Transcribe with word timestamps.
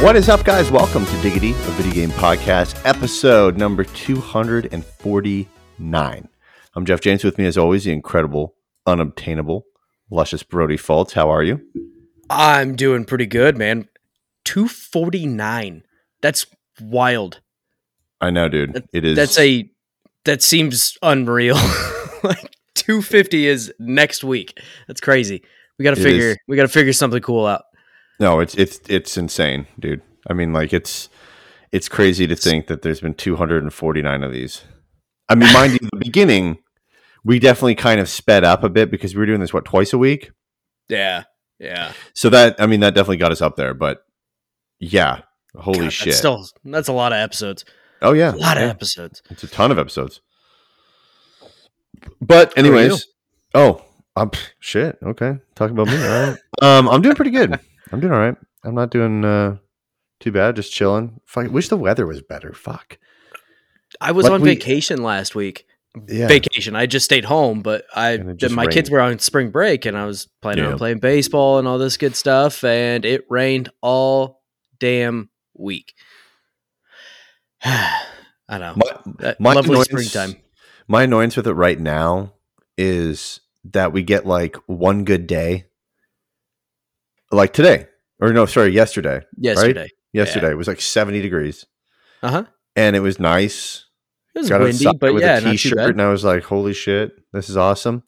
What 0.00 0.16
is 0.16 0.28
up, 0.30 0.44
guys? 0.44 0.70
Welcome 0.70 1.04
to 1.04 1.20
Diggity, 1.20 1.50
a 1.50 1.72
video 1.72 1.92
game 1.92 2.08
podcast, 2.12 2.80
episode 2.86 3.58
number 3.58 3.84
249. 3.84 6.28
I'm 6.74 6.86
Jeff 6.86 7.02
James. 7.02 7.22
With 7.22 7.36
me, 7.36 7.44
as 7.44 7.58
always, 7.58 7.84
the 7.84 7.92
incredible, 7.92 8.54
unobtainable, 8.86 9.66
luscious 10.10 10.42
Brody 10.42 10.78
Fultz. 10.78 11.12
How 11.12 11.28
are 11.28 11.42
you? 11.42 11.60
I'm 12.30 12.76
doing 12.76 13.04
pretty 13.04 13.26
good, 13.26 13.58
man. 13.58 13.90
249. 14.46 15.82
That's 16.22 16.46
wild. 16.80 17.42
I 18.22 18.30
know, 18.30 18.48
dude. 18.48 18.82
It 18.94 19.04
is. 19.04 19.16
That's 19.16 19.38
a 19.38 19.70
that 20.24 20.42
seems 20.42 20.96
unreal. 21.02 21.56
like 22.22 22.56
250 22.74 23.46
is 23.46 23.70
next 23.78 24.24
week. 24.24 24.58
That's 24.88 25.02
crazy. 25.02 25.42
We 25.78 25.84
got 25.84 25.94
to 25.94 26.02
figure 26.02 26.30
is. 26.30 26.38
we 26.48 26.56
got 26.56 26.62
to 26.62 26.68
figure 26.68 26.94
something 26.94 27.20
cool 27.20 27.44
out. 27.44 27.64
No, 28.20 28.38
it's 28.40 28.54
it's 28.54 28.80
it's 28.88 29.16
insane, 29.16 29.66
dude. 29.78 30.02
I 30.28 30.34
mean, 30.34 30.52
like 30.52 30.72
it's 30.72 31.08
it's 31.72 31.88
crazy 31.88 32.26
to 32.26 32.36
think 32.36 32.66
that 32.68 32.82
there's 32.82 33.00
been 33.00 33.14
249 33.14 34.22
of 34.22 34.32
these. 34.32 34.62
I 35.28 35.34
mean, 35.34 35.52
mind 35.52 35.72
you, 35.72 35.78
the 35.90 35.98
beginning 35.98 36.58
we 37.24 37.38
definitely 37.38 37.74
kind 37.74 38.00
of 38.00 38.08
sped 38.08 38.44
up 38.44 38.62
a 38.64 38.68
bit 38.68 38.90
because 38.90 39.14
we 39.14 39.20
were 39.20 39.26
doing 39.26 39.40
this 39.40 39.52
what 39.52 39.64
twice 39.64 39.92
a 39.92 39.98
week. 39.98 40.30
Yeah. 40.88 41.24
Yeah. 41.58 41.92
So 42.14 42.30
that 42.30 42.56
I 42.58 42.66
mean 42.66 42.80
that 42.80 42.94
definitely 42.94 43.18
got 43.18 43.32
us 43.32 43.42
up 43.42 43.56
there. 43.56 43.74
But 43.74 44.02
yeah, 44.78 45.22
holy 45.54 45.78
God, 45.78 45.84
that's 45.84 45.94
shit! 45.94 46.14
Still 46.14 46.46
that's 46.64 46.88
a 46.88 46.92
lot 46.92 47.12
of 47.12 47.18
episodes. 47.18 47.64
oh 48.00 48.12
yeah, 48.12 48.34
A 48.34 48.36
lot 48.36 48.56
of 48.56 48.62
episodes. 48.64 49.22
It's 49.30 49.42
a 49.44 49.46
ton 49.48 49.70
of 49.70 49.78
episodes. 49.78 50.20
But 52.20 52.54
How 52.56 52.62
are 52.62 52.64
you? 52.64 52.72
anyways, 52.74 53.06
oh, 53.54 53.84
I'm 54.16 54.30
shit. 54.58 54.98
Okay, 55.02 55.36
talk 55.54 55.70
about 55.70 55.88
me. 55.88 56.02
All 56.02 56.08
right. 56.30 56.38
Um, 56.62 56.88
I'm 56.88 57.02
doing 57.02 57.14
pretty 57.14 57.30
good. 57.30 57.60
I'm 57.92 58.00
doing 58.00 58.12
all 58.12 58.18
right. 58.18 58.36
I'm 58.64 58.74
not 58.74 58.90
doing 58.90 59.24
uh 59.24 59.56
too 60.20 60.32
bad. 60.32 60.56
Just 60.56 60.72
chilling. 60.72 61.20
Fuck. 61.24 61.50
Wish 61.50 61.68
the 61.68 61.76
weather 61.76 62.06
was 62.06 62.22
better. 62.22 62.52
Fuck. 62.52 62.98
I 64.00 64.12
was 64.12 64.24
Like 64.24 64.34
on 64.34 64.42
we- 64.42 64.50
vacation 64.54 65.02
last 65.02 65.34
week. 65.34 65.66
Yeah. 66.06 66.28
Vacation. 66.28 66.76
I 66.76 66.86
just 66.86 67.04
stayed 67.04 67.24
home, 67.24 67.62
but 67.62 67.84
I 67.96 68.10
And 68.12 68.30
it 68.30 68.36
just 68.36 68.54
my 68.54 68.66
kids 68.68 68.90
were 68.90 69.00
on 69.00 69.18
spring 69.18 69.50
break 69.50 69.86
and 69.86 69.96
I 69.98 70.04
was 70.06 70.28
planning 70.40 70.64
Yeah. 70.64 70.72
on 70.72 70.78
playing 70.78 71.00
baseball 71.00 71.58
and 71.58 71.66
all 71.66 71.78
this 71.78 71.96
good 71.96 72.14
stuff 72.14 72.62
and 72.62 73.04
it 73.04 73.24
rained 73.28 73.70
all 73.80 74.40
damn 74.78 75.30
week. 75.56 75.94
I 77.64 78.58
know. 78.58 78.74
My, 78.76 79.34
my 79.38 79.52
lovely 79.54 79.70
annoyance- 79.72 79.88
springtime. 79.88 80.36
my 80.88 81.02
annoyance 81.04 81.36
with 81.36 81.46
it 81.46 81.52
right 81.54 81.78
now 81.78 82.34
is 82.78 83.40
that 83.64 83.92
we 83.92 84.02
get 84.02 84.26
like 84.26 84.56
one 84.66 85.04
good 85.04 85.26
day, 85.26 85.66
like 87.30 87.52
today, 87.52 87.86
or 88.20 88.32
no, 88.32 88.46
sorry, 88.46 88.70
yesterday. 88.72 89.20
Yesterday. 89.36 89.88
Yesterday 90.12 90.50
it 90.50 90.56
was 90.56 90.66
like 90.68 90.80
70 90.80 91.22
degrees, 91.22 91.66
Uh 92.22 92.30
huh. 92.30 92.44
and 92.74 92.96
it 92.96 93.00
was 93.00 93.20
nice. 93.20 93.84
It 94.34 94.40
was 94.40 94.48
got 94.48 94.60
windy, 94.60 94.86
but 94.98 95.14
with 95.14 95.22
yeah, 95.22 95.38
a 95.38 95.40
t-shirt 95.40 95.78
and 95.90 96.02
I 96.02 96.08
was 96.08 96.24
like, 96.24 96.42
"Holy 96.44 96.72
shit, 96.74 97.12
this 97.32 97.48
is 97.48 97.56
awesome!" 97.56 98.02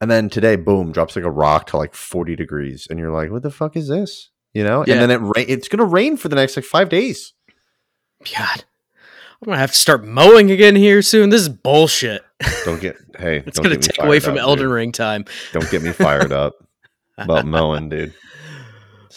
And 0.00 0.10
then 0.10 0.28
today, 0.30 0.56
boom, 0.56 0.92
drops 0.92 1.16
like 1.16 1.24
a 1.24 1.30
rock 1.30 1.66
to 1.68 1.76
like 1.76 1.94
forty 1.94 2.36
degrees, 2.36 2.86
and 2.90 2.98
you're 2.98 3.10
like, 3.12 3.30
"What 3.30 3.42
the 3.42 3.50
fuck 3.50 3.76
is 3.76 3.88
this?" 3.88 4.30
You 4.54 4.64
know? 4.64 4.84
Yeah. 4.86 4.94
And 4.94 5.02
then 5.02 5.10
it 5.10 5.18
ra- 5.18 5.44
it's 5.46 5.68
gonna 5.68 5.84
rain 5.84 6.16
for 6.16 6.28
the 6.28 6.36
next 6.36 6.56
like 6.56 6.64
five 6.64 6.88
days. 6.88 7.32
God, 8.36 8.64
I'm 9.40 9.46
gonna 9.46 9.58
have 9.58 9.72
to 9.72 9.76
start 9.78 10.04
mowing 10.04 10.50
again 10.50 10.74
here 10.76 11.02
soon. 11.02 11.30
This 11.30 11.42
is 11.42 11.48
bullshit. 11.48 12.22
Don't 12.64 12.80
get 12.80 12.96
hey, 13.18 13.38
It's 13.46 13.56
don't 13.56 13.64
gonna 13.64 13.76
get 13.76 13.94
take 13.94 14.04
away 14.04 14.20
from 14.20 14.34
up, 14.34 14.40
Elden 14.40 14.64
dude. 14.66 14.72
Ring 14.74 14.92
time. 14.92 15.24
Don't 15.52 15.70
get 15.70 15.82
me 15.82 15.92
fired 15.92 16.32
up 16.32 16.54
about 17.18 17.44
mowing, 17.46 17.88
dude. 17.88 18.14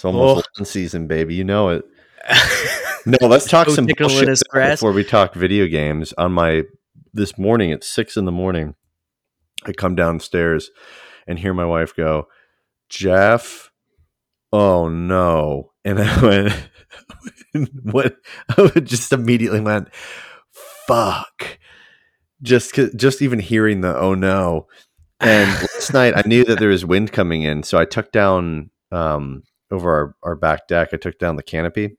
It's 0.01 0.05
almost 0.05 0.49
Oh. 0.59 0.63
season, 0.63 1.05
baby. 1.05 1.35
You 1.35 1.43
know 1.43 1.69
it. 1.69 1.85
No, 3.03 3.17
let's 3.27 3.47
talk 3.49 3.67
some 3.71 3.87
bullshit 3.97 4.27
his 4.27 4.43
now 4.53 4.53
grass. 4.53 4.79
before 4.79 4.91
we 4.91 5.03
talk 5.03 5.33
video 5.33 5.65
games. 5.65 6.13
On 6.19 6.31
my 6.31 6.61
this 7.11 7.35
morning 7.35 7.71
at 7.71 7.83
six 7.83 8.15
in 8.15 8.25
the 8.25 8.31
morning, 8.31 8.75
I 9.65 9.71
come 9.71 9.95
downstairs 9.95 10.69
and 11.25 11.39
hear 11.39 11.51
my 11.51 11.65
wife 11.65 11.95
go, 11.95 12.27
"Jeff, 12.89 13.71
oh 14.53 14.87
no!" 14.87 15.71
And 15.83 15.97
I 15.99 16.21
went, 17.53 17.69
"What?" 17.83 18.17
I 18.55 18.79
just 18.81 19.11
immediately 19.11 19.61
went, 19.61 19.87
"Fuck!" 20.85 21.57
Just 22.43 22.75
just 22.95 23.23
even 23.23 23.39
hearing 23.39 23.81
the 23.81 23.97
"oh 23.97 24.13
no." 24.13 24.67
And 25.19 25.49
last 25.49 25.91
night 25.91 26.13
I 26.15 26.21
knew 26.27 26.43
that 26.45 26.59
there 26.59 26.69
was 26.69 26.85
wind 26.85 27.11
coming 27.11 27.41
in, 27.41 27.63
so 27.63 27.79
I 27.79 27.85
took 27.85 28.11
down 28.11 28.69
um, 28.91 29.41
over 29.71 29.91
our, 29.93 30.15
our 30.31 30.35
back 30.35 30.67
deck. 30.67 30.89
I 30.93 30.97
took 30.97 31.17
down 31.19 31.35
the 31.37 31.43
canopy 31.43 31.97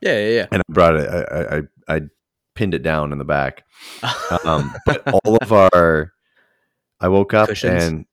Yeah, 0.00 0.18
yeah, 0.18 0.28
yeah. 0.28 0.46
and 0.52 0.62
I 0.68 0.72
brought 0.72 0.96
it. 0.96 1.08
I, 1.08 1.56
I, 1.88 1.96
I 1.96 2.00
pinned 2.54 2.74
it 2.74 2.82
down 2.82 3.12
in 3.12 3.18
the 3.18 3.24
back. 3.24 3.64
Um, 4.44 4.74
but 4.86 5.02
all 5.08 5.36
of 5.40 5.52
our, 5.52 6.12
I 7.00 7.08
woke 7.08 7.34
up 7.34 7.48
Cushions? 7.48 7.82
and 7.84 8.06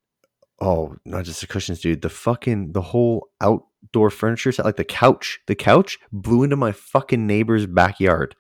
oh, 0.61 0.95
not 1.05 1.25
just 1.25 1.41
the 1.41 1.47
cushions, 1.47 1.81
dude. 1.81 2.01
The 2.01 2.09
fucking 2.09 2.71
the 2.73 2.81
whole 2.81 3.29
outdoor 3.41 4.09
furniture 4.09 4.51
set, 4.51 4.65
like 4.65 4.75
the 4.77 4.83
couch, 4.83 5.39
the 5.47 5.55
couch 5.55 5.97
blew 6.11 6.43
into 6.43 6.55
my 6.55 6.71
fucking 6.71 7.25
neighbor's 7.27 7.65
backyard. 7.65 8.35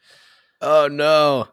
oh 0.61 0.87
no. 0.87 1.47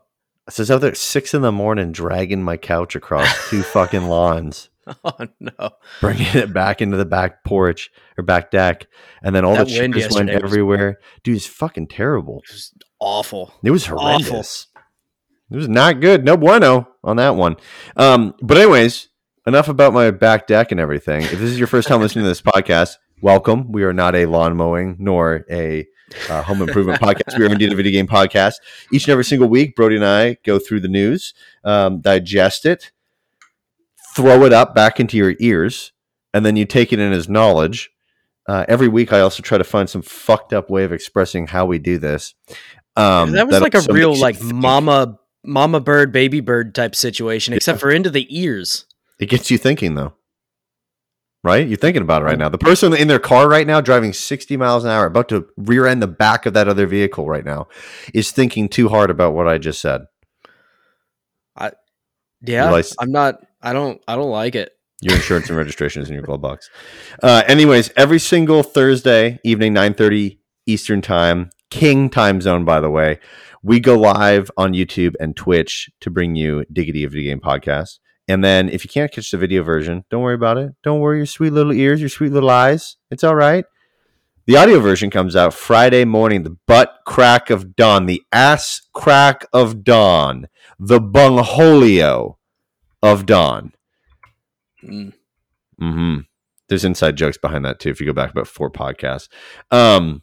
So 0.50 0.60
I 0.60 0.62
was 0.62 0.70
out 0.72 0.80
there 0.80 0.90
at 0.90 0.96
six 0.96 1.34
in 1.34 1.42
the 1.42 1.52
morning, 1.52 1.92
dragging 1.92 2.42
my 2.42 2.56
couch 2.56 2.96
across 2.96 3.48
two 3.48 3.62
fucking 3.62 4.08
lawns. 4.08 4.70
Oh 5.04 5.26
no. 5.40 5.70
bringing 6.00 6.26
it 6.34 6.52
back 6.52 6.82
into 6.82 6.96
the 6.96 7.04
back 7.04 7.44
porch 7.44 7.90
or 8.18 8.24
back 8.24 8.50
deck, 8.50 8.86
and 9.22 9.34
then 9.34 9.44
all 9.44 9.54
That 9.54 9.68
the 9.68 9.74
chairs 9.74 10.12
went 10.14 10.30
everywhere. 10.30 10.98
Dude, 11.22 11.36
it's 11.36 11.46
fucking 11.46 11.86
terrible. 11.88 12.42
It 12.48 12.52
was 12.52 12.74
awful. 13.00 13.54
It 13.62 13.70
was 13.70 13.86
Awful. 13.86 13.98
horrendous. 13.98 14.66
It 15.50 15.56
was 15.56 15.68
not 15.68 16.00
good. 16.00 16.24
No 16.24 16.36
bueno 16.36 16.88
on 17.04 17.16
that 17.16 17.36
one. 17.36 17.56
Um, 17.96 18.34
but 18.42 18.56
anyways, 18.58 19.08
enough 19.46 19.68
about 19.68 19.92
my 19.92 20.10
back 20.10 20.46
deck 20.46 20.72
and 20.72 20.80
everything. 20.80 21.22
If 21.22 21.32
this 21.32 21.42
is 21.50 21.58
your 21.58 21.66
first 21.68 21.88
time 21.88 22.00
listening 22.00 22.24
to 22.24 22.28
this 22.28 22.42
podcast, 22.42 22.96
welcome. 23.20 23.70
We 23.70 23.82
are 23.84 23.92
not 23.92 24.14
a 24.14 24.26
lawn 24.26 24.56
mowing 24.56 24.96
nor 24.98 25.44
a 25.50 25.86
uh, 26.28 26.42
home 26.42 26.62
improvement 26.62 27.00
podcast. 27.00 27.38
We 27.38 27.44
are 27.44 27.52
indeed 27.52 27.72
a 27.72 27.76
video 27.76 27.92
game 27.92 28.06
podcast. 28.06 28.54
Each 28.92 29.04
and 29.04 29.12
every 29.12 29.24
single 29.24 29.48
week, 29.48 29.76
Brody 29.76 29.96
and 29.96 30.04
I 30.04 30.38
go 30.44 30.58
through 30.58 30.80
the 30.80 30.88
news, 30.88 31.34
um, 31.64 32.00
digest 32.00 32.66
it, 32.66 32.90
throw 34.14 34.44
it 34.44 34.52
up 34.52 34.74
back 34.74 35.00
into 35.00 35.16
your 35.16 35.34
ears, 35.38 35.92
and 36.34 36.44
then 36.44 36.56
you 36.56 36.64
take 36.64 36.92
it 36.92 36.98
in 36.98 37.12
as 37.12 37.28
knowledge. 37.28 37.90
Uh, 38.48 38.64
every 38.68 38.88
week, 38.88 39.12
I 39.12 39.20
also 39.20 39.42
try 39.42 39.58
to 39.58 39.64
find 39.64 39.88
some 39.88 40.02
fucked 40.02 40.52
up 40.52 40.68
way 40.68 40.84
of 40.84 40.92
expressing 40.92 41.46
how 41.46 41.66
we 41.66 41.78
do 41.78 41.98
this. 41.98 42.34
Um, 42.96 43.32
that 43.32 43.46
was 43.46 43.60
like 43.60 43.74
a 43.74 43.82
real 43.92 44.14
like 44.14 44.36
think. 44.36 44.52
mama 44.54 45.18
mama 45.44 45.80
bird 45.80 46.12
baby 46.12 46.40
bird 46.40 46.74
type 46.74 46.94
situation, 46.94 47.54
except 47.54 47.80
for 47.80 47.90
into 47.90 48.10
the 48.10 48.26
ears. 48.36 48.86
It 49.18 49.26
gets 49.26 49.50
you 49.50 49.58
thinking, 49.58 49.94
though. 49.94 50.14
Right? 51.44 51.66
You're 51.66 51.76
thinking 51.76 52.02
about 52.02 52.22
it 52.22 52.26
right 52.26 52.38
now. 52.38 52.48
The 52.48 52.58
person 52.58 52.94
in 52.94 53.08
their 53.08 53.18
car 53.18 53.48
right 53.48 53.66
now, 53.66 53.80
driving 53.80 54.12
60 54.12 54.56
miles 54.56 54.84
an 54.84 54.90
hour, 54.90 55.06
about 55.06 55.28
to 55.30 55.48
rear 55.56 55.86
end 55.86 56.00
the 56.00 56.06
back 56.06 56.46
of 56.46 56.54
that 56.54 56.68
other 56.68 56.86
vehicle 56.86 57.26
right 57.26 57.44
now, 57.44 57.66
is 58.14 58.30
thinking 58.30 58.68
too 58.68 58.88
hard 58.88 59.10
about 59.10 59.34
what 59.34 59.48
I 59.48 59.58
just 59.58 59.80
said. 59.80 60.02
I 61.56 61.72
yeah, 62.42 62.82
I'm 62.98 63.10
not. 63.10 63.44
I 63.62 63.72
don't. 63.72 64.00
I 64.06 64.16
don't 64.16 64.30
like 64.30 64.54
it. 64.54 64.72
Your 65.00 65.16
insurance 65.16 65.48
and 65.48 65.58
registration 65.58 66.00
is 66.02 66.08
in 66.08 66.14
your 66.14 66.22
glove 66.22 66.40
box. 66.40 66.70
Uh, 67.22 67.42
anyways, 67.48 67.90
every 67.96 68.20
single 68.20 68.62
Thursday 68.62 69.40
evening, 69.42 69.74
9.30 69.74 70.38
Eastern 70.66 71.02
Time, 71.02 71.50
King 71.70 72.08
time 72.08 72.40
zone, 72.40 72.64
by 72.64 72.80
the 72.80 72.90
way, 72.90 73.18
we 73.64 73.80
go 73.80 73.98
live 73.98 74.48
on 74.56 74.74
YouTube 74.74 75.14
and 75.18 75.36
Twitch 75.36 75.90
to 76.02 76.10
bring 76.10 76.36
you 76.36 76.64
Diggity 76.72 77.02
of 77.02 77.12
Video 77.12 77.32
Game 77.32 77.40
Podcast. 77.40 77.98
And 78.28 78.44
then 78.44 78.68
if 78.68 78.84
you 78.84 78.90
can't 78.90 79.10
catch 79.10 79.30
the 79.32 79.38
video 79.38 79.64
version, 79.64 80.04
don't 80.08 80.22
worry 80.22 80.36
about 80.36 80.56
it. 80.56 80.72
Don't 80.84 81.00
worry 81.00 81.18
your 81.18 81.26
sweet 81.26 81.52
little 81.52 81.72
ears, 81.72 81.98
your 81.98 82.08
sweet 82.08 82.30
little 82.30 82.50
eyes. 82.50 82.96
It's 83.10 83.24
all 83.24 83.34
right. 83.34 83.64
The 84.46 84.56
audio 84.56 84.80
version 84.80 85.10
comes 85.10 85.34
out 85.34 85.54
Friday 85.54 86.04
morning, 86.04 86.42
the 86.42 86.56
butt 86.66 86.98
crack 87.06 87.50
of 87.50 87.74
dawn, 87.74 88.06
the 88.06 88.22
ass 88.32 88.82
crack 88.92 89.46
of 89.52 89.82
dawn, 89.82 90.48
the 90.78 91.00
bungholio 91.00 92.36
of 93.02 93.26
dawn. 93.26 93.72
Mm. 94.84 95.12
hmm 95.78 96.18
There's 96.68 96.84
inside 96.84 97.16
jokes 97.16 97.36
behind 97.38 97.64
that 97.64 97.78
too. 97.80 97.90
If 97.90 98.00
you 98.00 98.06
go 98.06 98.12
back 98.12 98.30
about 98.30 98.48
four 98.48 98.70
podcasts, 98.70 99.28
um, 99.70 100.22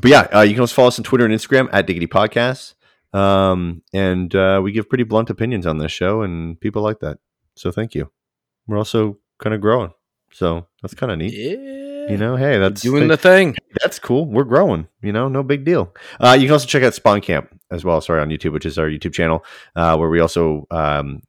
but 0.00 0.10
yeah, 0.10 0.28
uh, 0.34 0.40
you 0.42 0.52
can 0.54 0.60
also 0.60 0.74
follow 0.74 0.88
us 0.88 0.98
on 0.98 1.04
Twitter 1.04 1.24
and 1.24 1.34
Instagram 1.34 1.68
at 1.72 1.86
Diggity 1.86 2.06
Podcasts, 2.06 2.74
um, 3.12 3.82
and 3.92 4.32
uh, 4.34 4.60
we 4.62 4.70
give 4.72 4.88
pretty 4.88 5.04
blunt 5.04 5.30
opinions 5.30 5.66
on 5.66 5.78
this 5.78 5.90
show, 5.92 6.22
and 6.22 6.60
people 6.60 6.82
like 6.82 7.00
that. 7.00 7.18
So 7.56 7.70
thank 7.72 7.94
you. 7.94 8.10
We're 8.68 8.78
also 8.78 9.18
kind 9.40 9.54
of 9.54 9.60
growing, 9.60 9.92
so 10.32 10.66
that's 10.82 10.94
kind 10.94 11.10
of 11.10 11.18
neat. 11.18 11.32
Yeah, 11.34 12.10
You 12.12 12.16
know, 12.16 12.36
hey, 12.36 12.58
that's 12.58 12.82
doing 12.82 13.08
the 13.08 13.16
thing. 13.16 13.56
that's 13.80 13.98
cool. 13.98 14.26
We're 14.26 14.44
growing, 14.44 14.86
you 15.02 15.12
know, 15.12 15.28
no 15.28 15.42
big 15.42 15.64
deal. 15.64 15.92
Uh, 16.20 16.36
you 16.38 16.46
can 16.46 16.52
also 16.52 16.66
check 16.66 16.84
out 16.84 16.94
Spawn 16.94 17.20
Camp 17.20 17.50
as 17.72 17.84
well, 17.84 18.00
sorry, 18.00 18.20
on 18.20 18.28
YouTube, 18.28 18.52
which 18.52 18.66
is 18.66 18.78
our 18.78 18.86
YouTube 18.88 19.12
channel, 19.12 19.44
uh, 19.74 19.96
where 19.96 20.08
we 20.08 20.20
also 20.20 20.66
um, 20.70 21.20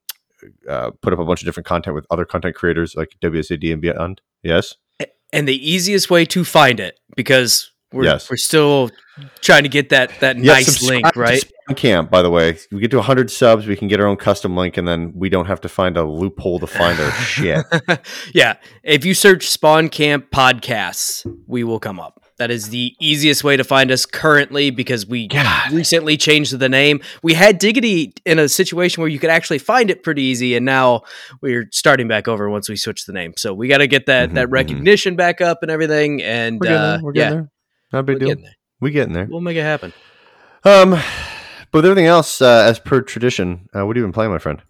uh, 0.70 0.92
put 1.02 1.14
up 1.14 1.20
a 1.20 1.26
bunch 1.26 1.42
of 1.42 1.46
different 1.46 1.68
content 1.68 1.96
with 1.96 2.06
other 2.10 2.26
content 2.26 2.56
creators 2.56 2.96
like 2.96 3.16
WSAD 3.22 3.72
and 3.72 3.82
beyond. 3.82 4.22
Yes. 4.44 4.76
And 5.34 5.48
the 5.48 5.56
easiest 5.70 6.10
way 6.10 6.26
to 6.26 6.44
find 6.44 6.80
it, 6.80 7.00
because 7.16 7.72
we're, 7.94 8.04
Yes. 8.06 8.30
we're 8.30 8.36
still 8.38 8.90
trying 9.42 9.64
to 9.64 9.70
get 9.70 9.90
that 9.90 10.12
that 10.20 10.38
Yeah, 10.38 10.54
nice 10.54 10.82
link, 10.84 11.16
right? 11.16 11.40
Spawn 11.42 11.76
Camp, 11.76 12.10
by 12.12 12.22
the 12.22 12.30
way. 12.30 12.58
We 12.72 12.80
get 12.82 12.92
to 12.92 12.98
100 12.98 13.30
subs, 13.32 13.66
we 13.68 13.76
can 13.76 13.88
get 13.88 14.00
our 14.00 14.08
own 14.08 14.18
custom 14.18 14.56
link, 14.58 14.78
and 14.78 14.88
then 14.88 15.14
we 15.16 15.30
don't 15.30 15.46
have 15.46 15.62
to 15.62 15.70
find 15.70 15.96
a 15.98 16.04
loophole 16.04 16.60
to 16.60 16.68
find 16.68 17.00
our 17.00 17.12
shit. 17.26 17.66
yeah. 18.34 18.56
If 18.84 19.06
you 19.06 19.14
search 19.14 19.48
Spawn 19.50 19.90
Camp 19.90 20.32
Podcasts, 20.32 21.26
we 21.48 21.64
will 21.64 21.80
come 21.80 22.00
up. 22.00 22.21
That 22.42 22.50
is 22.50 22.70
the 22.70 22.96
easiest 23.00 23.44
way 23.44 23.56
to 23.56 23.64
find 23.64 23.92
us 23.92 24.08
currently 24.08 24.72
because 24.72 25.06
we 25.06 25.28
God. 25.28 25.72
recently 25.72 26.18
changed 26.18 26.58
the 26.58 26.70
name. 26.70 27.00
We 27.22 27.36
had 27.36 27.60
Diggity 27.60 28.16
in 28.26 28.40
a 28.40 28.50
situation 28.50 29.02
where 29.02 29.08
you 29.08 29.20
could 29.20 29.30
actually 29.30 29.60
find 29.60 29.92
it 29.92 30.02
pretty 30.02 30.24
easy, 30.24 30.56
and 30.56 30.66
now 30.66 31.04
we're 31.40 31.68
starting 31.72 32.08
back 32.08 32.28
over 32.28 32.50
once 32.50 32.68
we 32.68 32.78
switch 32.78 33.06
the 33.06 33.14
name. 33.14 33.34
So 33.38 33.54
we 33.54 33.68
got 33.68 33.78
to 33.78 33.86
get 33.86 34.08
that 34.08 34.32
Mhm, 34.32 34.34
that 34.34 34.48
mhm. 34.48 34.54
recognition 34.54 35.16
back 35.16 35.40
up 35.40 35.60
and 35.62 35.70
everything. 35.70 36.24
And 36.24 36.60
We're 36.60 36.66
getting 36.66 36.78
uh, 36.82 36.92
there. 36.94 37.04
We're 37.04 37.12
yeah, 37.14 37.30
there. 37.30 37.52
Not 37.94 38.00
a 38.00 38.04
big 38.04 38.16
we're 38.16 38.20
deal. 38.22 38.28
getting 38.30 38.44
there. 38.46 38.56
We're 38.80 38.90
getting 38.90 39.14
there. 39.14 39.28
We'll 39.30 39.42
make 39.42 39.58
it 39.58 39.62
happen. 39.62 39.94
Um, 40.64 40.90
but 40.90 41.04
with 41.74 41.86
everything 41.86 42.08
else, 42.08 42.42
uh, 42.42 42.66
as 42.68 42.80
per 42.80 43.02
tradition, 43.02 43.70
uh, 43.76 43.86
what 43.86 43.96
have 43.96 44.02
you 44.02 44.08
been 44.08 44.14
playing, 44.14 44.32
my 44.32 44.40
friend? 44.40 44.64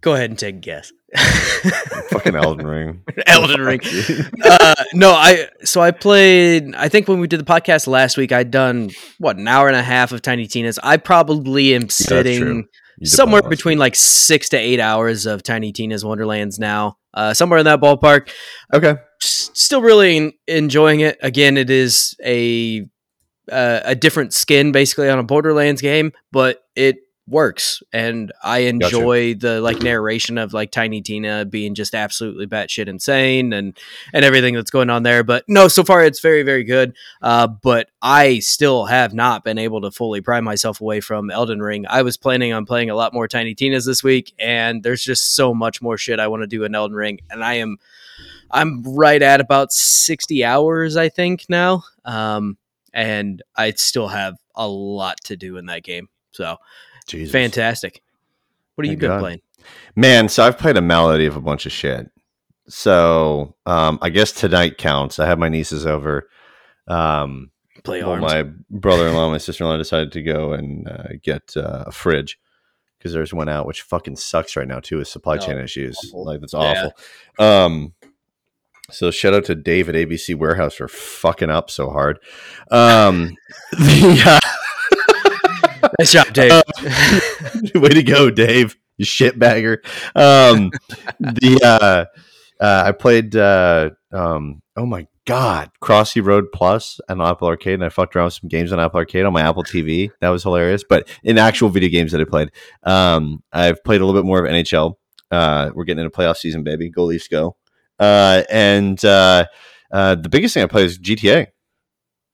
Go 0.00 0.14
ahead 0.14 0.30
and 0.30 0.38
take 0.38 0.54
a 0.54 0.58
guess. 0.58 0.92
Fucking 2.10 2.36
Elden 2.36 2.66
Ring. 2.66 3.02
Elden 3.26 3.60
Ring. 3.60 3.80
uh, 4.44 4.74
no, 4.94 5.10
I 5.10 5.48
so 5.64 5.80
I 5.80 5.90
played. 5.90 6.74
I 6.74 6.88
think 6.88 7.08
when 7.08 7.20
we 7.20 7.26
did 7.26 7.40
the 7.40 7.44
podcast 7.44 7.86
last 7.86 8.16
week, 8.16 8.32
I'd 8.32 8.50
done 8.50 8.90
what 9.18 9.36
an 9.36 9.48
hour 9.48 9.66
and 9.68 9.76
a 9.76 9.82
half 9.82 10.12
of 10.12 10.22
Tiny 10.22 10.46
Tina's. 10.46 10.78
I 10.82 10.96
probably 10.96 11.74
am 11.74 11.88
sitting 11.88 12.68
did 12.98 13.08
somewhere 13.08 13.42
between 13.42 13.78
like 13.78 13.96
six 13.96 14.48
to 14.50 14.56
eight 14.56 14.80
hours 14.80 15.26
of 15.26 15.42
Tiny 15.42 15.72
Tina's 15.72 16.04
Wonderlands 16.04 16.58
now. 16.58 16.96
Uh, 17.12 17.34
somewhere 17.34 17.58
in 17.58 17.64
that 17.64 17.80
ballpark. 17.80 18.30
Okay. 18.72 18.94
S- 19.22 19.50
Still 19.52 19.82
really 19.82 20.38
enjoying 20.46 21.00
it. 21.00 21.18
Again, 21.22 21.56
it 21.56 21.70
is 21.70 22.14
a 22.24 22.86
uh, 23.50 23.80
a 23.84 23.94
different 23.96 24.32
skin 24.32 24.70
basically 24.70 25.08
on 25.08 25.18
a 25.18 25.24
Borderlands 25.24 25.82
game, 25.82 26.12
but 26.30 26.62
it 26.76 26.98
works 27.30 27.82
and 27.92 28.32
I 28.42 28.58
enjoy 28.60 29.34
the 29.34 29.60
like 29.60 29.82
narration 29.82 30.36
of 30.36 30.52
like 30.52 30.70
Tiny 30.70 31.00
Tina 31.00 31.44
being 31.44 31.74
just 31.74 31.94
absolutely 31.94 32.46
batshit 32.46 32.88
insane 32.88 33.52
and 33.52 33.78
and 34.12 34.24
everything 34.24 34.54
that's 34.54 34.70
going 34.70 34.90
on 34.90 35.02
there. 35.02 35.22
But 35.22 35.44
no, 35.48 35.68
so 35.68 35.84
far 35.84 36.04
it's 36.04 36.20
very 36.20 36.42
very 36.42 36.64
good. 36.64 36.94
Uh, 37.22 37.46
but 37.46 37.90
I 38.02 38.40
still 38.40 38.86
have 38.86 39.14
not 39.14 39.44
been 39.44 39.58
able 39.58 39.80
to 39.82 39.90
fully 39.90 40.20
pry 40.20 40.40
myself 40.40 40.80
away 40.80 41.00
from 41.00 41.30
Elden 41.30 41.62
Ring. 41.62 41.86
I 41.88 42.02
was 42.02 42.16
planning 42.16 42.52
on 42.52 42.66
playing 42.66 42.90
a 42.90 42.96
lot 42.96 43.14
more 43.14 43.28
Tiny 43.28 43.54
Tinas 43.54 43.86
this 43.86 44.02
week, 44.02 44.34
and 44.38 44.82
there's 44.82 45.02
just 45.02 45.34
so 45.34 45.54
much 45.54 45.80
more 45.80 45.96
shit 45.96 46.20
I 46.20 46.28
want 46.28 46.42
to 46.42 46.46
do 46.46 46.64
in 46.64 46.74
Elden 46.74 46.96
Ring, 46.96 47.20
and 47.30 47.44
I 47.44 47.54
am 47.54 47.78
I'm 48.50 48.82
right 48.82 49.22
at 49.22 49.40
about 49.40 49.72
60 49.72 50.44
hours, 50.44 50.96
I 50.96 51.08
think 51.08 51.46
now. 51.48 51.84
Um, 52.04 52.58
and 52.92 53.42
I 53.56 53.70
still 53.72 54.08
have 54.08 54.36
a 54.54 54.66
lot 54.66 55.18
to 55.24 55.36
do 55.36 55.56
in 55.56 55.66
that 55.66 55.84
game. 55.84 56.08
So 56.32 56.56
Jesus. 57.06 57.32
fantastic. 57.32 58.02
What 58.74 58.86
have 58.86 58.92
you 58.92 58.98
been 58.98 59.10
God. 59.10 59.20
playing? 59.20 59.40
Man, 59.96 60.28
so 60.28 60.44
I've 60.44 60.56
played 60.58 60.76
a 60.76 60.82
melody 60.82 61.26
of 61.26 61.36
a 61.36 61.40
bunch 61.40 61.66
of 61.66 61.72
shit. 61.72 62.10
So 62.68 63.56
um, 63.66 63.98
I 64.00 64.10
guess 64.10 64.32
tonight 64.32 64.78
counts. 64.78 65.18
I 65.18 65.26
had 65.26 65.38
my 65.38 65.48
nieces 65.48 65.84
over. 65.86 66.28
Um, 66.86 67.50
Play 67.82 68.02
well, 68.02 68.10
arms. 68.12 68.22
my 68.22 68.42
brother-in-law, 68.70 69.30
my 69.30 69.38
sister-in-law 69.38 69.76
decided 69.78 70.12
to 70.12 70.22
go 70.22 70.52
and 70.52 70.86
uh, 70.88 71.08
get 71.22 71.54
uh, 71.56 71.84
a 71.86 71.92
fridge 71.92 72.38
because 72.98 73.12
there's 73.12 73.32
one 73.32 73.48
out, 73.48 73.66
which 73.66 73.82
fucking 73.82 74.16
sucks 74.16 74.54
right 74.56 74.68
now 74.68 74.80
too, 74.80 74.98
with 74.98 75.08
supply 75.08 75.38
chain 75.38 75.56
Oh, 75.58 75.64
issues. 75.64 75.98
awful. 76.08 76.24
Like 76.26 76.40
that's 76.40 76.52
Yeah. 76.52 76.90
awful. 77.38 77.44
Um, 77.44 77.94
so 78.90 79.10
shout 79.10 79.34
out 79.34 79.44
to 79.46 79.54
Dave 79.54 79.88
at 79.88 79.94
ABC 79.94 80.34
Warehouse 80.34 80.74
for 80.74 80.88
fucking 80.88 81.48
up 81.50 81.70
so 81.70 81.90
hard. 81.90 82.18
Um, 82.70 83.36
the, 83.72 84.39
nice 85.98 86.12
job, 86.12 86.32
Dave. 86.32 86.52
uh, 86.52 86.62
Way 87.74 87.88
to 87.90 88.02
go, 88.02 88.30
Dave. 88.30 88.76
You 88.96 89.06
shitbagger. 89.06 89.78
Um, 90.14 90.70
the 91.18 91.60
uh, 92.60 92.62
uh, 92.62 92.82
I 92.86 92.92
played. 92.92 93.34
Uh, 93.34 93.90
um, 94.12 94.62
oh 94.76 94.86
my 94.86 95.06
god, 95.26 95.70
Crossy 95.82 96.24
Road 96.24 96.46
Plus 96.52 97.00
on 97.08 97.20
Apple 97.20 97.48
Arcade, 97.48 97.74
and 97.74 97.84
I 97.84 97.88
fucked 97.88 98.16
around 98.16 98.26
with 98.26 98.34
some 98.34 98.48
games 98.48 98.72
on 98.72 98.80
Apple 98.80 98.98
Arcade 98.98 99.24
on 99.24 99.32
my 99.32 99.42
Apple 99.42 99.64
TV. 99.64 100.10
That 100.20 100.28
was 100.28 100.42
hilarious. 100.42 100.84
But 100.88 101.08
in 101.22 101.38
actual 101.38 101.68
video 101.68 101.88
games 101.88 102.12
that 102.12 102.20
I 102.20 102.24
played, 102.24 102.50
um, 102.82 103.42
I've 103.52 103.82
played 103.84 104.00
a 104.00 104.06
little 104.06 104.20
bit 104.20 104.26
more 104.26 104.44
of 104.44 104.50
NHL. 104.50 104.96
Uh, 105.30 105.70
we're 105.74 105.84
getting 105.84 106.04
into 106.04 106.16
playoff 106.16 106.36
season, 106.36 106.64
baby. 106.64 106.90
Go 106.90 107.04
Leafs, 107.04 107.28
go! 107.28 107.56
Uh, 107.98 108.42
and 108.50 109.02
uh, 109.04 109.46
uh, 109.92 110.16
the 110.16 110.28
biggest 110.28 110.54
thing 110.54 110.62
I 110.62 110.66
play 110.66 110.84
is 110.84 110.98
GTA. 110.98 111.46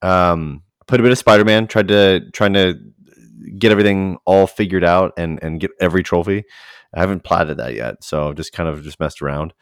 Um, 0.03 0.63
played 0.87 1.01
a 1.01 1.03
bit 1.03 1.13
of 1.13 1.19
Spider 1.19 1.45
Man. 1.45 1.67
Tried 1.67 1.89
to 1.89 2.31
trying 2.33 2.55
to 2.55 2.79
get 3.59 3.73
everything 3.73 4.19
all 4.25 4.47
figured 4.47 4.85
out 4.85 5.13
and 5.17 5.39
and 5.43 5.61
get 5.61 5.71
every 5.81 6.03
trophy. 6.03 6.45
I 6.95 7.01
haven't 7.01 7.25
platted 7.25 7.59
that 7.59 7.75
yet, 7.75 8.03
so 8.05 8.33
just 8.33 8.53
kind 8.53 8.69
of 8.69 8.83
just 8.83 9.01
messed 9.01 9.21
around. 9.23 9.53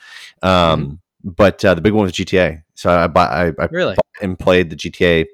Um, 0.42 1.00
But 1.24 1.64
uh, 1.64 1.74
the 1.74 1.80
big 1.80 1.94
one 1.94 2.04
was 2.04 2.12
GTA. 2.12 2.62
So 2.74 2.90
I 2.90 3.06
bought, 3.06 3.30
I, 3.32 3.46
I 3.58 3.66
really? 3.70 3.94
bought 3.94 4.06
and 4.22 4.38
played 4.38 4.68
the 4.70 4.76
GTA. 4.76 5.24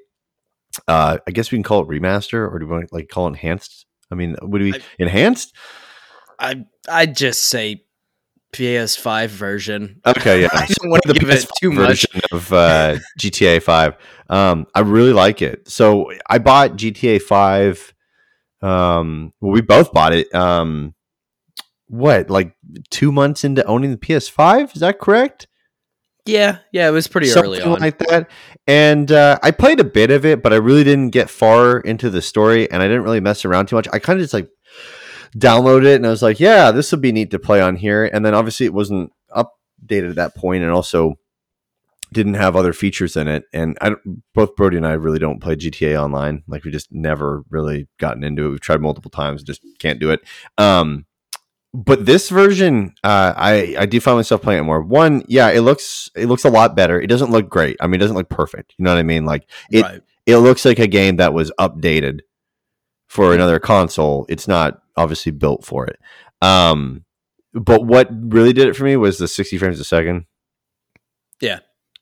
Uh, 0.87 1.17
I 1.27 1.31
guess 1.31 1.51
we 1.51 1.57
can 1.57 1.63
call 1.63 1.81
it 1.81 1.87
remaster, 1.89 2.49
or 2.49 2.57
do 2.59 2.65
we 2.65 2.71
want 2.71 2.87
to, 2.87 2.95
like 2.95 3.09
call 3.09 3.25
it 3.25 3.31
enhanced? 3.31 3.85
I 4.09 4.15
mean, 4.15 4.37
would 4.41 4.61
we 4.61 4.73
I- 4.73 4.79
enhanced? 4.99 5.53
I 6.39 6.65
I'd 6.89 7.15
just 7.15 7.43
say 7.43 7.83
PS5 8.53 9.27
version. 9.27 10.01
Okay, 10.05 10.41
yeah. 10.43 10.49
I 10.53 10.65
don't 10.67 10.89
want 10.89 11.03
to 11.03 11.13
the 11.13 11.19
give 11.19 11.29
PS5 11.29 11.47
too 11.61 11.71
much. 11.71 12.05
version 12.11 12.21
of 12.31 12.53
uh, 12.53 12.97
GTA 13.19 13.61
Five. 13.61 13.95
Um, 14.29 14.65
I 14.73 14.79
really 14.79 15.13
like 15.13 15.41
it. 15.41 15.67
So 15.69 16.11
I 16.29 16.37
bought 16.39 16.71
GTA 16.77 17.21
Five. 17.21 17.93
Um, 18.61 19.33
well, 19.41 19.51
we 19.51 19.61
both 19.61 19.91
bought 19.91 20.13
it. 20.13 20.33
Um, 20.33 20.93
what 21.87 22.29
like 22.29 22.55
two 22.89 23.11
months 23.11 23.43
into 23.43 23.65
owning 23.65 23.91
the 23.91 23.97
PS5? 23.97 24.75
Is 24.75 24.81
that 24.81 24.99
correct? 24.99 25.47
Yeah, 26.25 26.59
yeah, 26.71 26.87
it 26.87 26.91
was 26.91 27.07
pretty 27.07 27.31
early 27.31 27.59
Something 27.59 27.73
on. 27.73 27.79
like 27.79 27.97
that. 27.97 28.29
And 28.67 29.11
uh, 29.11 29.39
I 29.41 29.51
played 29.51 29.79
a 29.79 29.83
bit 29.83 30.11
of 30.11 30.23
it, 30.25 30.43
but 30.43 30.53
I 30.53 30.57
really 30.57 30.83
didn't 30.83 31.09
get 31.09 31.29
far 31.29 31.79
into 31.79 32.09
the 32.09 32.21
story, 32.21 32.69
and 32.71 32.81
I 32.81 32.87
didn't 32.87 33.03
really 33.03 33.19
mess 33.19 33.43
around 33.43 33.67
too 33.67 33.75
much. 33.75 33.87
I 33.91 33.99
kind 33.99 34.19
of 34.19 34.23
just 34.23 34.33
like 34.33 34.47
downloaded 35.35 35.85
it, 35.85 35.95
and 35.95 36.05
I 36.05 36.09
was 36.09 36.21
like, 36.21 36.39
"Yeah, 36.39 36.71
this 36.71 36.91
would 36.91 37.01
be 37.01 37.11
neat 37.11 37.31
to 37.31 37.39
play 37.39 37.59
on 37.59 37.75
here." 37.75 38.05
And 38.05 38.23
then 38.23 38.35
obviously 38.35 38.67
it 38.67 38.73
wasn't 38.73 39.11
updated 39.35 40.11
at 40.11 40.15
that 40.15 40.35
point, 40.35 40.63
and 40.63 40.71
also 40.71 41.15
didn't 42.13 42.33
have 42.33 42.55
other 42.55 42.73
features 42.73 43.15
in 43.15 43.27
it. 43.27 43.45
And 43.53 43.77
I 43.81 43.93
both 44.33 44.55
Brody 44.55 44.77
and 44.77 44.85
I 44.85 44.93
really 44.93 45.19
don't 45.19 45.41
play 45.41 45.55
GTA 45.55 46.01
online. 46.01 46.43
Like 46.47 46.63
we 46.63 46.71
just 46.71 46.91
never 46.91 47.43
really 47.49 47.87
gotten 47.99 48.23
into 48.23 48.45
it. 48.45 48.49
We've 48.49 48.59
tried 48.59 48.81
multiple 48.81 49.11
times, 49.11 49.43
just 49.43 49.61
can't 49.79 49.99
do 49.99 50.11
it. 50.11 50.21
Um, 50.57 51.05
but 51.73 52.05
this 52.05 52.29
version, 52.29 52.93
uh, 53.03 53.33
I 53.35 53.75
I 53.79 53.85
do 53.85 54.01
find 54.01 54.17
myself 54.17 54.41
playing 54.41 54.59
it 54.59 54.63
more. 54.63 54.81
One, 54.81 55.23
yeah, 55.27 55.49
it 55.51 55.61
looks 55.61 56.09
it 56.15 56.25
looks 56.25 56.43
a 56.43 56.49
lot 56.49 56.75
better. 56.75 56.99
It 56.99 57.07
doesn't 57.07 57.31
look 57.31 57.49
great. 57.49 57.77
I 57.79 57.87
mean, 57.87 57.95
it 57.95 57.99
doesn't 57.99 58.17
look 58.17 58.29
perfect. 58.29 58.75
You 58.77 58.83
know 58.83 58.91
what 58.91 58.99
I 58.99 59.03
mean? 59.03 59.25
Like 59.25 59.47
it 59.71 59.83
right. 59.83 60.01
it 60.25 60.37
looks 60.37 60.65
like 60.65 60.79
a 60.79 60.87
game 60.87 61.15
that 61.17 61.33
was 61.33 61.51
updated 61.59 62.19
for 63.07 63.33
another 63.33 63.59
console. 63.59 64.25
It's 64.27 64.47
not 64.47 64.81
obviously 64.97 65.31
built 65.31 65.63
for 65.63 65.85
it. 65.85 65.99
Um, 66.41 67.05
but 67.53 67.85
what 67.85 68.09
really 68.11 68.53
did 68.53 68.67
it 68.67 68.75
for 68.75 68.83
me 68.83 68.95
was 68.95 69.17
the 69.17 69.27
60 69.27 69.57
frames 69.57 69.79
a 69.79 69.83
second. 69.83 70.25
Yeah. 71.41 71.59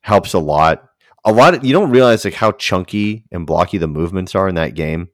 Helps 0.10 0.34
a 0.34 0.40
lot. 0.40 0.84
A 1.26 1.32
lot. 1.32 1.54
Of, 1.54 1.64
you 1.66 1.72
don't 1.74 1.90
realize 1.92 2.26
like 2.26 2.34
how 2.34 2.52
chunky 2.54 3.26
and 3.32 3.46
blocky 3.46 3.78
the 3.78 3.88
movements 3.88 4.36
are 4.36 4.48
in 4.50 4.56
that 4.56 4.74
game 4.76 5.10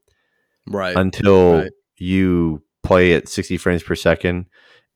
Right. 0.67 0.95
until 0.95 1.59
Right. 1.59 1.71
you 1.97 2.63
play 2.83 3.13
at 3.13 3.27
60 3.27 3.57
frames 3.57 3.83
per 3.83 3.95
second 3.95 4.45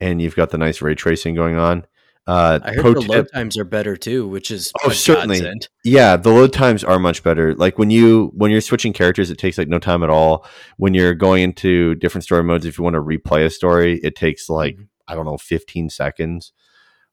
and 0.00 0.20
you've 0.22 0.36
got 0.36 0.50
the 0.50 0.58
nice 0.58 0.80
ray 0.82 0.94
tracing 0.94 1.34
going 1.34 1.56
on. 1.56 1.84
Uh, 2.26 2.60
I 2.62 2.74
heard 2.74 2.96
the 2.96 3.00
tip- 3.00 3.08
load 3.10 3.28
times 3.34 3.58
are 3.58 3.64
better 3.64 3.96
too, 3.96 4.28
which 4.28 4.50
is 4.50 4.70
Oh, 4.84 4.90
certainly. 4.90 5.38
godsend. 5.40 5.68
yeah 5.84 6.16
the 6.16 6.30
load 6.30 6.52
times 6.52 6.84
are 6.84 6.98
much 6.98 7.22
better 7.24 7.54
like 7.54 7.76
when 7.78 7.90
you 7.90 8.30
when 8.34 8.50
you're 8.52 8.60
switching 8.60 8.92
characters 8.92 9.30
it 9.30 9.38
takes 9.38 9.58
like 9.58 9.68
no 9.68 9.78
time 9.80 10.02
at 10.04 10.10
all 10.10 10.46
when 10.76 10.94
you're 10.94 11.14
going 11.14 11.42
into 11.42 11.94
different 11.96 12.22
story 12.24 12.44
modes 12.44 12.66
if 12.66 12.78
you 12.78 12.84
want 12.84 12.94
to 12.94 13.02
replay 13.02 13.44
a 13.44 13.50
story 13.50 13.98
it 14.04 14.14
takes 14.14 14.48
like 14.48 14.76
i 15.08 15.14
don't 15.14 15.24
know 15.24 15.38
15 15.38 15.88
seconds 15.90 16.52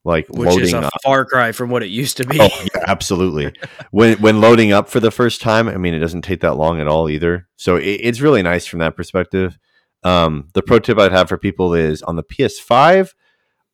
like 0.03 0.27
Mm-hmm. 0.27 0.39
Which 0.39 0.49
is 0.61 0.73
loading 0.73 0.83
a 0.83 0.87
up 0.87 0.93
far 1.03 1.25
cry 1.25 1.51
from 1.51 1.69
what 1.69 1.83
it 1.83 1.89
used 1.89 2.17
to 2.17 2.25
be. 2.25 2.37
oh 2.39 2.65
yeah 2.75 2.83
absolutely 2.87 3.53
when 3.91 4.17
when 4.19 4.41
loading 4.41 4.71
up 4.71 4.89
for 4.89 4.99
the 4.99 5.11
first 5.11 5.41
time 5.41 5.67
i 5.67 5.75
mean 5.75 5.93
it 5.93 5.99
doesn't 5.99 6.21
take 6.21 6.41
that 6.41 6.55
long 6.55 6.79
at 6.79 6.87
all 6.87 7.09
either 7.09 7.47
so 7.57 7.75
it, 7.75 7.83
it's 7.85 8.21
really 8.21 8.41
nice 8.41 8.65
from 8.65 8.79
that 8.79 8.95
perspective 8.95 9.57
um 10.03 10.47
the 10.53 10.61
pro 10.61 10.79
tip 10.79 10.97
i'd 10.97 11.11
have 11.11 11.27
for 11.27 11.37
people 11.37 11.73
is 11.73 12.01
on 12.03 12.15
the 12.15 12.23
ps5 12.23 13.13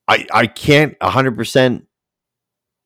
i 0.07 0.25
i 0.33 0.47
can't 0.47 0.97
100% 0.99 1.83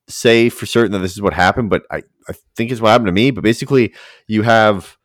say 0.07 0.49
for 0.49 0.65
certain 0.65 0.91
that 0.93 0.99
this 0.99 1.11
is 1.11 1.21
what 1.21 1.33
happened, 1.33 1.69
but 1.69 1.83
I, 1.91 2.03
I 2.27 2.33
think 2.55 2.71
it's 2.71 2.81
what 2.81 2.89
happened 2.89 3.07
to 3.07 3.13
me. 3.13 3.31
But 3.31 3.43
basically, 3.43 3.93
you 4.27 4.43
have 4.43 4.97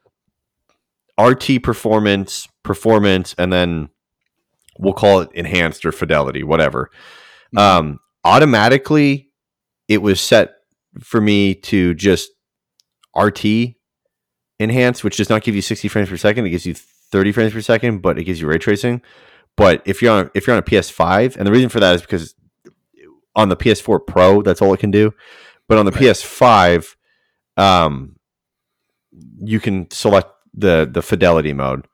RT 1.20 1.62
performance, 1.62 2.48
performance, 2.62 3.34
and 3.38 3.52
then 3.52 3.88
we'll 4.78 4.92
call 4.92 5.20
it 5.20 5.30
enhanced 5.34 5.84
or 5.84 5.92
fidelity, 5.92 6.42
whatever. 6.42 6.90
Um, 7.56 7.98
automatically, 8.24 9.30
it 9.88 10.02
was 10.02 10.20
set 10.20 10.54
for 11.00 11.20
me 11.20 11.54
to 11.54 11.94
just 11.94 12.30
RT 13.16 13.44
enhanced, 14.58 15.04
which 15.04 15.16
does 15.16 15.28
not 15.28 15.42
give 15.42 15.54
you 15.54 15.62
60 15.62 15.88
frames 15.88 16.08
per 16.08 16.16
second. 16.16 16.46
It 16.46 16.50
gives 16.50 16.66
you 16.66 16.74
30 16.74 17.32
frames 17.32 17.52
per 17.52 17.60
second, 17.60 18.00
but 18.00 18.18
it 18.18 18.24
gives 18.24 18.40
you 18.40 18.46
ray 18.46 18.58
tracing. 18.58 19.02
But 19.56 19.82
if 19.84 20.00
you're 20.00 20.12
on 20.12 20.30
if 20.34 20.46
you're 20.46 20.56
on 20.56 20.62
a 20.62 20.66
PS5, 20.66 21.36
and 21.36 21.46
the 21.46 21.52
reason 21.52 21.68
for 21.68 21.80
that 21.80 21.94
is 21.94 22.00
because 22.00 22.34
on 23.36 23.48
the 23.48 23.56
PS4 23.56 24.06
Pro, 24.06 24.42
that's 24.42 24.62
all 24.62 24.72
it 24.72 24.80
can 24.80 24.90
do. 24.90 25.12
But 25.68 25.78
on 25.78 25.86
the 25.86 25.92
right. 25.92 26.02
PS5, 26.02 26.96
um, 27.56 28.16
you 29.42 29.60
can 29.60 29.90
select 29.90 30.30
the 30.54 30.88
the 30.90 31.02
fidelity 31.02 31.52
mode, 31.52 31.86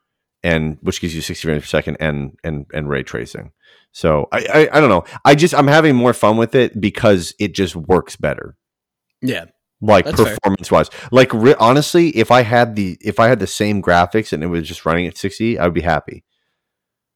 and 0.43 0.79
which 0.81 1.01
gives 1.01 1.15
you 1.15 1.21
60 1.21 1.47
frames 1.47 1.63
per 1.63 1.67
second 1.67 1.97
and 2.01 2.37
and 2.45 2.67
and 2.73 2.89
ray 2.89 3.03
tracing. 3.03 3.53
So 3.93 4.29
I, 4.33 4.47
I, 4.53 4.69
I 4.75 4.81
don't 4.81 4.91
know. 4.91 5.05
I 5.25 5.35
just 5.35 5.55
I'm 5.55 5.67
having 5.67 5.97
more 5.97 6.13
fun 6.13 6.37
with 6.37 6.55
it 6.55 6.81
because 6.81 7.35
it 7.39 7.55
just 7.55 7.75
works 7.75 8.17
better. 8.17 8.57
Yeah. 9.23 9.47
Like 9.81 10.07
performance 10.07 10.73
wise, 10.73 10.91
like 11.13 11.33
re- 11.33 11.55
honestly, 11.61 12.09
if 12.11 12.33
I 12.33 12.43
had 12.43 12.75
the 12.75 12.99
if 13.01 13.21
I 13.21 13.29
had 13.29 13.39
the 13.39 13.47
same 13.47 13.81
graphics 13.81 14.33
and 14.33 14.43
it 14.43 14.49
was 14.49 14.67
just 14.67 14.85
running 14.85 15.07
at 15.07 15.17
60, 15.17 15.57
I 15.59 15.65
would 15.65 15.75
be 15.75 15.83
happy. 15.83 16.25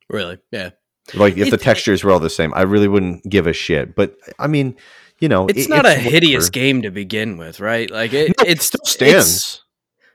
Really? 0.08 0.38
Yeah. 0.52 0.70
Like 1.14 1.36
if 1.36 1.48
it, 1.48 1.50
the 1.50 1.56
textures 1.56 2.04
were 2.04 2.12
all 2.12 2.20
the 2.20 2.30
same, 2.30 2.54
I 2.54 2.62
really 2.62 2.86
wouldn't 2.86 3.28
give 3.28 3.48
a 3.48 3.52
shit. 3.52 3.96
But 3.96 4.14
I 4.38 4.46
mean, 4.46 4.76
you 5.18 5.28
know, 5.28 5.46
it's 5.46 5.64
it, 5.66 5.70
not 5.70 5.84
it's 5.86 5.96
a 5.96 5.98
hideous 5.98 6.50
game 6.50 6.82
to 6.82 6.90
begin 6.90 7.36
with, 7.36 7.58
right? 7.58 7.90
Like 7.90 8.12
it, 8.12 8.32
no, 8.38 8.44
it 8.46 8.62
still 8.62 8.84
stands 8.84 9.64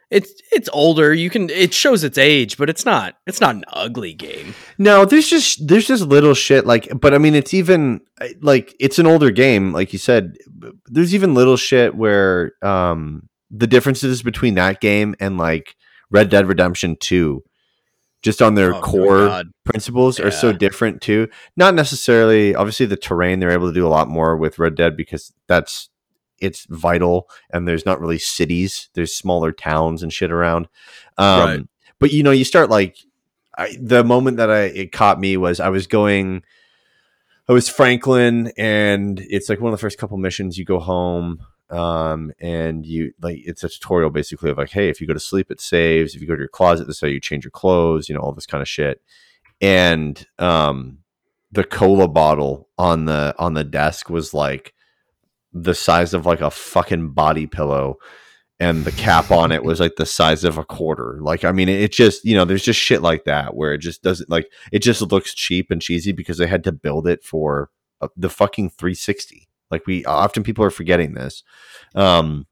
it's 0.09 0.31
it's 0.51 0.69
older. 0.71 1.13
You 1.13 1.29
can 1.29 1.49
it 1.49 1.73
shows 1.73 2.03
its 2.03 2.17
age, 2.17 2.57
but 2.57 2.69
it's 2.69 2.85
not 2.85 3.15
it's 3.25 3.41
not 3.41 3.55
an 3.55 3.65
ugly 3.67 4.13
game. 4.13 4.53
No, 4.77 5.05
there's 5.05 5.29
just 5.29 5.67
there's 5.67 5.87
just 5.87 6.03
little 6.03 6.33
shit 6.33 6.65
like 6.65 6.87
but 6.99 7.13
I 7.13 7.17
mean 7.17 7.35
it's 7.35 7.53
even 7.53 8.01
like 8.41 8.75
it's 8.79 8.99
an 8.99 9.07
older 9.07 9.31
game 9.31 9.73
like 9.73 9.91
you 9.93 9.99
said. 9.99 10.37
There's 10.85 11.13
even 11.13 11.33
little 11.33 11.57
shit 11.57 11.95
where 11.95 12.53
um 12.61 13.27
the 13.51 13.67
differences 13.67 14.23
between 14.23 14.55
that 14.55 14.79
game 14.81 15.15
and 15.19 15.37
like 15.37 15.75
Red 16.09 16.29
Dead 16.29 16.47
Redemption 16.47 16.95
2 16.99 17.43
just 18.23 18.41
on 18.41 18.55
their 18.55 18.73
oh, 18.73 18.81
core 18.81 19.43
principles 19.63 20.19
yeah. 20.19 20.25
are 20.25 20.31
so 20.31 20.51
different 20.51 21.01
too. 21.01 21.27
Not 21.55 21.75
necessarily 21.75 22.55
obviously 22.55 22.85
the 22.85 22.97
terrain 22.97 23.39
they're 23.39 23.51
able 23.51 23.67
to 23.67 23.73
do 23.73 23.85
a 23.85 23.89
lot 23.89 24.07
more 24.07 24.37
with 24.37 24.57
Red 24.57 24.75
Dead 24.75 24.95
because 24.95 25.33
that's 25.47 25.89
it's 26.39 26.65
vital 26.69 27.29
and 27.49 27.67
there's 27.67 27.85
not 27.85 27.99
really 27.99 28.19
cities 28.19 28.89
there's 28.93 29.15
smaller 29.15 29.51
towns 29.51 30.03
and 30.03 30.13
shit 30.13 30.31
around. 30.31 30.67
Um, 31.17 31.39
right. 31.39 31.61
but 31.99 32.11
you 32.11 32.23
know 32.23 32.31
you 32.31 32.45
start 32.45 32.69
like 32.69 32.97
I, 33.57 33.75
the 33.81 34.03
moment 34.03 34.37
that 34.37 34.51
i 34.51 34.61
it 34.63 34.91
caught 34.91 35.19
me 35.19 35.35
was 35.35 35.59
i 35.59 35.69
was 35.69 35.87
going 35.87 36.43
i 37.49 37.53
was 37.53 37.67
franklin 37.67 38.51
and 38.55 39.19
it's 39.19 39.49
like 39.49 39.59
one 39.59 39.73
of 39.73 39.79
the 39.79 39.81
first 39.81 39.97
couple 39.97 40.17
missions 40.17 40.57
you 40.57 40.65
go 40.65 40.79
home 40.79 41.39
um, 41.69 42.31
and 42.39 42.85
you 42.85 43.13
like 43.21 43.39
it's 43.43 43.63
a 43.63 43.69
tutorial 43.69 44.09
basically 44.09 44.49
of 44.49 44.57
like 44.57 44.69
hey 44.69 44.89
if 44.89 45.01
you 45.01 45.07
go 45.07 45.13
to 45.13 45.19
sleep 45.19 45.51
it 45.51 45.59
saves. 45.59 46.15
If 46.15 46.21
you 46.21 46.27
go 46.27 46.35
to 46.35 46.39
your 46.39 46.47
closet 46.47 46.87
this 46.87 46.97
is 46.97 47.01
how 47.01 47.07
you 47.07 47.19
change 47.19 47.43
your 47.43 47.51
clothes 47.51 48.07
you 48.07 48.15
know 48.15 48.21
all 48.21 48.31
this 48.31 48.45
kind 48.45 48.61
of 48.61 48.67
shit. 48.67 49.01
And 49.59 50.25
um 50.39 50.99
the 51.51 51.63
cola 51.63 52.07
bottle 52.07 52.69
on 52.77 53.05
the 53.05 53.35
on 53.37 53.53
the 53.53 53.63
desk 53.63 54.09
was 54.09 54.33
like 54.33 54.73
the 55.63 55.75
size 55.75 56.13
of 56.13 56.25
like 56.25 56.41
a 56.41 56.51
fucking 56.51 57.11
body 57.11 57.47
pillow 57.47 57.97
and 58.59 58.85
the 58.85 58.91
cap 58.91 59.29
on 59.29 59.51
it 59.51 59.63
was 59.63 59.79
like 59.79 59.95
the 59.97 60.05
size 60.05 60.43
of 60.43 60.57
a 60.57 60.65
quarter. 60.65 61.19
Like, 61.21 61.45
I 61.45 61.51
mean, 61.51 61.69
it 61.69 61.91
just, 61.91 62.25
you 62.25 62.35
know, 62.35 62.45
there's 62.45 62.63
just 62.63 62.79
shit 62.79 63.01
like 63.01 63.25
that 63.25 63.55
where 63.55 63.73
it 63.73 63.79
just 63.79 64.01
doesn't 64.01 64.29
like 64.29 64.49
it 64.71 64.79
just 64.79 65.01
looks 65.01 65.33
cheap 65.33 65.69
and 65.69 65.81
cheesy 65.81 66.11
because 66.11 66.37
they 66.37 66.47
had 66.47 66.63
to 66.63 66.71
build 66.71 67.07
it 67.07 67.23
for 67.23 67.69
uh, 68.01 68.07
the 68.15 68.29
fucking 68.29 68.71
360. 68.71 69.47
Like, 69.69 69.85
we 69.85 70.05
often 70.05 70.43
people 70.43 70.63
are 70.63 70.71
forgetting 70.71 71.13
this. 71.13 71.43
Um, 71.93 72.47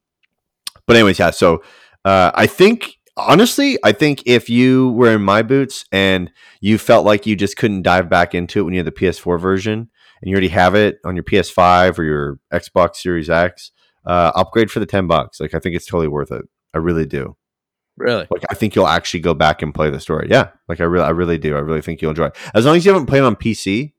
but, 0.86 0.96
anyways, 0.96 1.18
yeah. 1.18 1.30
So, 1.30 1.62
uh, 2.04 2.30
I 2.34 2.46
think 2.46 2.98
honestly, 3.16 3.78
I 3.82 3.92
think 3.92 4.22
if 4.26 4.48
you 4.48 4.90
were 4.92 5.14
in 5.14 5.22
my 5.22 5.42
boots 5.42 5.86
and 5.90 6.30
you 6.60 6.78
felt 6.78 7.04
like 7.04 7.26
you 7.26 7.34
just 7.34 7.56
couldn't 7.56 7.82
dive 7.82 8.08
back 8.08 8.34
into 8.34 8.60
it 8.60 8.62
when 8.62 8.74
you 8.74 8.78
had 8.78 8.86
the 8.86 8.92
PS4 8.92 9.40
version, 9.40 9.90
and 10.20 10.30
you 10.30 10.34
already 10.34 10.48
have 10.48 10.74
it 10.74 10.98
on 11.04 11.16
your 11.16 11.24
PS5 11.24 11.98
or 11.98 12.04
your 12.04 12.38
Xbox 12.52 12.96
Series 12.96 13.30
X, 13.30 13.72
uh, 14.06 14.32
upgrade 14.34 14.70
for 14.70 14.80
the 14.80 14.86
10 14.86 15.06
bucks. 15.06 15.40
Like, 15.40 15.54
I 15.54 15.58
think 15.58 15.76
it's 15.76 15.86
totally 15.86 16.08
worth 16.08 16.32
it. 16.32 16.42
I 16.74 16.78
really 16.78 17.06
do. 17.06 17.36
Really? 17.96 18.26
Like, 18.30 18.44
I 18.50 18.54
think 18.54 18.74
you'll 18.74 18.88
actually 18.88 19.20
go 19.20 19.34
back 19.34 19.62
and 19.62 19.74
play 19.74 19.90
the 19.90 20.00
story. 20.00 20.28
Yeah. 20.30 20.50
Like, 20.68 20.80
I 20.80 20.84
really, 20.84 21.04
I 21.04 21.10
really 21.10 21.38
do. 21.38 21.56
I 21.56 21.60
really 21.60 21.80
think 21.80 22.02
you'll 22.02 22.10
enjoy 22.10 22.26
it. 22.26 22.36
As 22.54 22.66
long 22.66 22.76
as 22.76 22.84
you 22.84 22.92
haven't 22.92 23.06
played 23.06 23.22
on 23.22 23.36
PC 23.36 23.92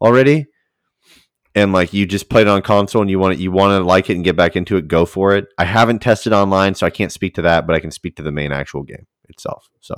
already 0.00 0.46
and 1.54 1.72
like 1.72 1.92
you 1.92 2.06
just 2.06 2.28
played 2.28 2.46
it 2.46 2.50
on 2.50 2.62
console 2.62 3.02
and 3.02 3.10
you 3.10 3.18
want 3.18 3.34
it, 3.34 3.40
you 3.40 3.50
want 3.50 3.78
to 3.78 3.84
like 3.84 4.08
it 4.08 4.14
and 4.14 4.24
get 4.24 4.36
back 4.36 4.56
into 4.56 4.76
it, 4.76 4.88
go 4.88 5.04
for 5.04 5.34
it. 5.34 5.46
I 5.58 5.64
haven't 5.64 6.00
tested 6.00 6.32
online, 6.32 6.74
so 6.74 6.86
I 6.86 6.90
can't 6.90 7.12
speak 7.12 7.34
to 7.34 7.42
that, 7.42 7.66
but 7.66 7.74
I 7.74 7.80
can 7.80 7.90
speak 7.90 8.16
to 8.16 8.22
the 8.22 8.32
main 8.32 8.52
actual 8.52 8.82
game 8.82 9.06
itself. 9.30 9.70
So 9.80 9.94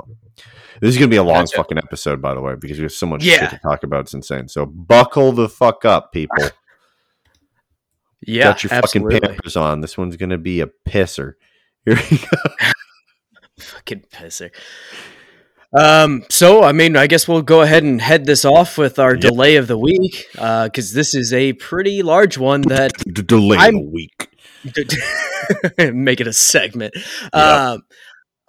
this 0.80 0.90
is 0.90 0.96
gonna 0.96 1.08
be 1.08 1.16
a 1.16 1.22
long 1.22 1.42
gotcha. 1.42 1.56
fucking 1.56 1.78
episode, 1.78 2.22
by 2.22 2.34
the 2.34 2.40
way, 2.40 2.54
because 2.54 2.78
we 2.78 2.84
have 2.84 2.92
so 2.92 3.06
much 3.06 3.24
yeah. 3.24 3.40
shit 3.40 3.50
to 3.50 3.58
talk 3.58 3.82
about. 3.82 4.02
It's 4.02 4.14
insane. 4.14 4.48
So 4.48 4.66
buckle 4.66 5.32
the 5.32 5.48
fuck 5.48 5.84
up, 5.84 6.12
people. 6.12 6.36
yeah, 8.20 8.44
got 8.44 8.64
your 8.64 8.72
absolutely. 8.72 9.14
fucking 9.16 9.28
pampers 9.30 9.56
on. 9.56 9.80
This 9.80 9.98
one's 9.98 10.16
gonna 10.16 10.38
be 10.38 10.60
a 10.60 10.68
pisser. 10.88 11.34
Here 11.84 11.98
we 12.10 12.18
go. 12.18 12.66
fucking 13.58 14.04
pisser. 14.12 14.50
Um, 15.78 16.24
so 16.28 16.62
I 16.62 16.72
mean, 16.72 16.96
I 16.96 17.06
guess 17.06 17.26
we'll 17.26 17.42
go 17.42 17.62
ahead 17.62 17.82
and 17.82 18.00
head 18.00 18.26
this 18.26 18.44
off 18.44 18.76
with 18.76 18.98
our 18.98 19.14
yep. 19.14 19.20
delay 19.20 19.56
of 19.56 19.68
the 19.68 19.78
week, 19.78 20.26
because 20.32 20.92
uh, 20.92 20.94
this 20.94 21.14
is 21.14 21.32
a 21.32 21.54
pretty 21.54 22.02
large 22.02 22.36
one 22.36 22.62
that 22.62 22.92
delay 23.26 23.56
I'm, 23.58 23.76
of 23.76 23.82
the 23.82 23.90
week. 23.90 24.28
make 25.94 26.20
it 26.20 26.26
a 26.26 26.32
segment. 26.32 26.94
Yep. 26.94 27.34
Um, 27.34 27.82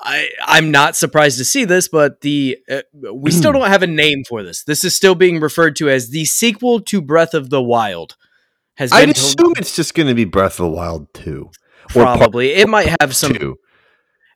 I 0.04 0.30
I'm 0.46 0.70
not 0.70 0.96
surprised 0.96 1.38
to 1.38 1.46
see 1.46 1.64
this, 1.66 1.88
but 1.88 2.22
the 2.22 2.58
uh, 2.70 2.82
we 3.14 3.32
still 3.32 3.52
don't 3.54 3.68
have 3.68 3.84
a 3.84 3.88
name 3.88 4.24
for 4.28 4.44
this. 4.44 4.64
This 4.64 4.84
is 4.84 4.96
still 4.96 5.16
being 5.16 5.40
referred 5.40 5.76
to 5.78 5.90
as 5.90 6.10
the 6.10 6.26
sequel 6.26 6.82
to 6.82 7.02
Breath 7.02 7.34
of 7.34 7.50
the 7.50 7.62
Wild. 7.62 8.16
Has 8.76 8.92
I'd 8.92 9.10
assume 9.10 9.54
it's 9.56 9.76
just 9.76 9.94
going 9.94 10.08
to 10.08 10.16
be 10.16 10.26
Breath 10.26 10.60
of 10.60 10.66
the 10.66 10.72
Wild 10.72 11.14
two. 11.14 11.52
Probably 11.88 12.54
it 12.54 12.68
might 12.68 12.96
have 13.00 13.16
some. 13.16 13.34
Two. 13.34 13.58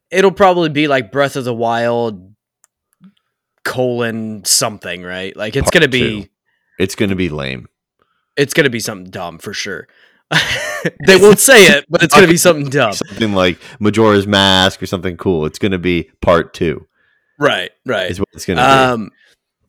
It'll 0.09 0.31
probably 0.31 0.69
be 0.69 0.87
like 0.87 1.11
Breath 1.11 1.35
of 1.35 1.43
the 1.43 1.53
Wild 1.53 2.33
colon 3.65 4.45
something, 4.45 5.03
right? 5.03 5.35
Like 5.35 5.55
it's 5.55 5.69
going 5.69 5.83
to 5.83 5.89
be. 5.89 6.23
Two. 6.23 6.29
It's 6.79 6.95
going 6.95 7.09
to 7.09 7.15
be 7.15 7.29
lame. 7.29 7.67
It's 8.37 8.53
going 8.53 8.65
to 8.65 8.69
be 8.69 8.79
something 8.79 9.09
dumb 9.09 9.39
for 9.39 9.51
sure. 9.51 9.87
They 11.05 11.17
won't 11.17 11.39
say 11.39 11.67
it, 11.67 11.85
but 11.89 12.03
it's 12.03 12.13
going 12.13 12.25
to 12.27 12.31
be 12.31 12.37
something 12.37 12.69
dumb. 12.69 12.93
Something 12.93 13.33
like 13.33 13.59
Majora's 13.79 14.27
Mask 14.27 14.81
or 14.81 14.85
something 14.85 15.17
cool. 15.17 15.45
It's 15.45 15.59
going 15.59 15.71
to 15.71 15.79
be 15.79 16.09
part 16.21 16.53
two. 16.53 16.87
Right, 17.39 17.71
right. 17.85 18.09
Is 18.09 18.19
what 18.19 18.29
it's 18.33 18.45
going 18.45 18.57
to 18.57 18.63
um, 18.63 19.05
be. 19.05 19.11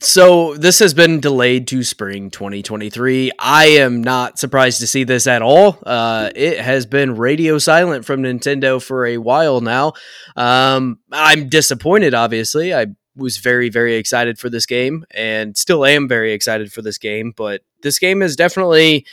So 0.00 0.54
this 0.54 0.78
has 0.78 0.94
been 0.94 1.18
delayed 1.18 1.66
to 1.68 1.82
spring 1.82 2.30
2023. 2.30 3.32
I 3.38 3.64
am 3.66 4.02
not 4.02 4.38
surprised 4.38 4.80
to 4.80 4.86
see 4.86 5.02
this 5.02 5.26
at 5.26 5.42
all. 5.42 5.78
Uh, 5.84 6.30
it 6.36 6.60
has 6.60 6.86
been 6.86 7.16
radio 7.16 7.58
silent 7.58 8.04
from 8.04 8.22
Nintendo 8.22 8.80
for 8.82 9.06
a 9.06 9.18
while 9.18 9.60
now. 9.60 9.94
Um, 10.36 11.00
I'm 11.10 11.48
disappointed, 11.48 12.14
obviously. 12.14 12.72
I 12.72 12.86
was 13.16 13.38
very, 13.38 13.70
very 13.70 13.96
excited 13.96 14.38
for 14.38 14.48
this 14.48 14.66
game 14.66 15.04
and 15.10 15.56
still 15.56 15.84
am 15.84 16.06
very 16.06 16.32
excited 16.32 16.72
for 16.72 16.80
this 16.80 16.98
game, 16.98 17.32
but 17.36 17.62
this 17.82 17.98
game 17.98 18.22
is 18.22 18.36
definitely 18.36 19.04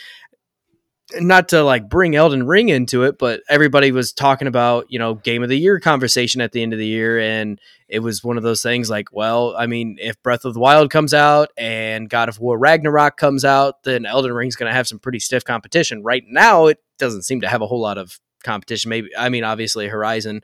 not 1.14 1.50
to 1.50 1.64
like 1.64 1.88
bring 1.88 2.16
Elden 2.16 2.48
Ring 2.48 2.70
into 2.70 3.04
it, 3.04 3.18
but 3.20 3.42
everybody 3.48 3.92
was 3.92 4.12
talking 4.12 4.48
about, 4.48 4.88
you 4.90 4.98
know, 4.98 5.14
game 5.14 5.44
of 5.44 5.50
the 5.50 5.58
year 5.58 5.80
conversation 5.80 6.42
at 6.42 6.52
the 6.52 6.64
end 6.64 6.74
of 6.74 6.80
the 6.80 6.88
year. 6.88 7.20
And 7.20 7.60
it 7.88 8.00
was 8.00 8.24
one 8.24 8.38
of 8.38 8.44
those 8.44 8.64
things 8.64 8.90
like, 8.90 9.10
well, 9.12 9.56
I 9.56 9.68
mean, 9.68 9.98
if 10.00 10.22
Breath 10.24 10.46
of 10.46 10.56
the 10.56 10.60
Wild 10.60 10.90
comes 10.90 11.14
out 11.14 11.50
and 11.58 12.10
God 12.10 12.28
of 12.28 12.40
War 12.40 12.58
Ragnarok 12.58 13.18
comes 13.18 13.46
out, 13.46 13.84
then 13.84 14.06
Elden 14.06 14.34
Ring's 14.34 14.56
going 14.56 14.70
to 14.70 14.76
have 14.76 14.88
some 14.88 15.00
pretty 15.00 15.20
stiff 15.20 15.46
competition. 15.46 16.02
Right 16.02 16.24
now, 16.28 16.66
it 16.66 16.80
doesn't 16.98 17.24
seem 17.24 17.42
to 17.42 17.48
have 17.48 17.62
a 17.62 17.68
whole 17.68 17.82
lot 17.82 18.00
of 18.00 18.20
competition. 18.44 18.90
Maybe, 18.90 19.10
I 19.16 19.30
mean, 19.30 19.44
obviously 19.44 19.88
Horizon. 19.88 20.42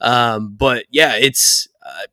Um, 0.00 0.54
but 0.54 0.84
yeah, 0.90 1.16
it's, 1.16 1.66
uh, 1.84 2.06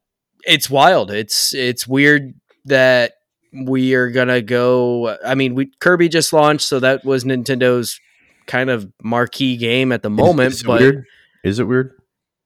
it's 0.45 0.69
wild. 0.69 1.11
It's, 1.11 1.53
it's 1.53 1.87
weird 1.87 2.33
that 2.65 3.13
we 3.53 3.93
are 3.93 4.09
gonna 4.09 4.41
go. 4.41 5.17
I 5.25 5.35
mean, 5.35 5.55
we 5.55 5.71
Kirby 5.79 6.09
just 6.09 6.33
launched, 6.33 6.67
so 6.67 6.79
that 6.79 7.05
was 7.05 7.23
Nintendo's 7.23 7.99
kind 8.47 8.69
of 8.69 8.91
marquee 9.01 9.57
game 9.57 9.91
at 9.91 10.03
the 10.03 10.09
moment. 10.09 10.53
Is, 10.53 10.57
is 10.57 10.63
but 10.63 10.81
weird? 10.81 11.05
is 11.43 11.59
it 11.59 11.63
weird? 11.65 11.91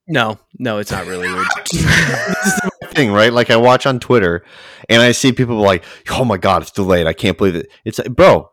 No, 0.08 0.40
no, 0.58 0.78
it's 0.78 0.92
not 0.92 1.06
really 1.06 1.32
weird. 1.32 1.48
thing, 2.98 3.12
right? 3.12 3.32
Like 3.32 3.50
I 3.50 3.56
watch 3.56 3.86
on 3.86 4.00
Twitter, 4.00 4.44
and 4.90 5.02
I 5.02 5.14
see 5.14 5.32
people 5.32 5.58
like, 5.58 5.84
"Oh 6.10 6.26
my 6.26 6.38
god, 6.38 6.64
it's 6.64 6.72
delayed! 6.72 7.08
I 7.08 7.14
can't 7.14 7.38
believe 7.38 7.56
it!" 7.56 7.70
It's 7.86 8.00
like, 8.00 8.10
bro, 8.10 8.50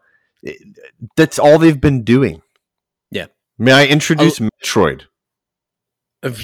that's 1.16 1.38
all 1.38 1.58
they've 1.58 1.80
been 1.80 2.04
doing. 2.04 2.42
Yeah. 3.10 3.26
May 3.58 3.72
I 3.72 3.86
introduce 3.86 4.40
oh. 4.40 4.48
Metroid? 4.62 5.02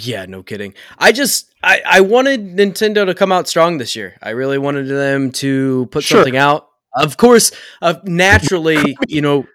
Yeah, 0.00 0.26
no 0.26 0.42
kidding. 0.42 0.74
I 0.98 1.12
just 1.12 1.54
I, 1.62 1.80
I 1.86 2.00
wanted 2.00 2.56
Nintendo 2.56 3.06
to 3.06 3.14
come 3.14 3.32
out 3.32 3.48
strong 3.48 3.78
this 3.78 3.96
year. 3.96 4.16
I 4.22 4.30
really 4.30 4.58
wanted 4.58 4.88
them 4.88 5.32
to 5.32 5.86
put 5.90 6.04
sure. 6.04 6.18
something 6.18 6.36
out. 6.36 6.68
Of 6.94 7.16
course, 7.16 7.52
uh, 7.80 7.94
naturally, 8.04 8.96
you 9.08 9.20
know, 9.20 9.46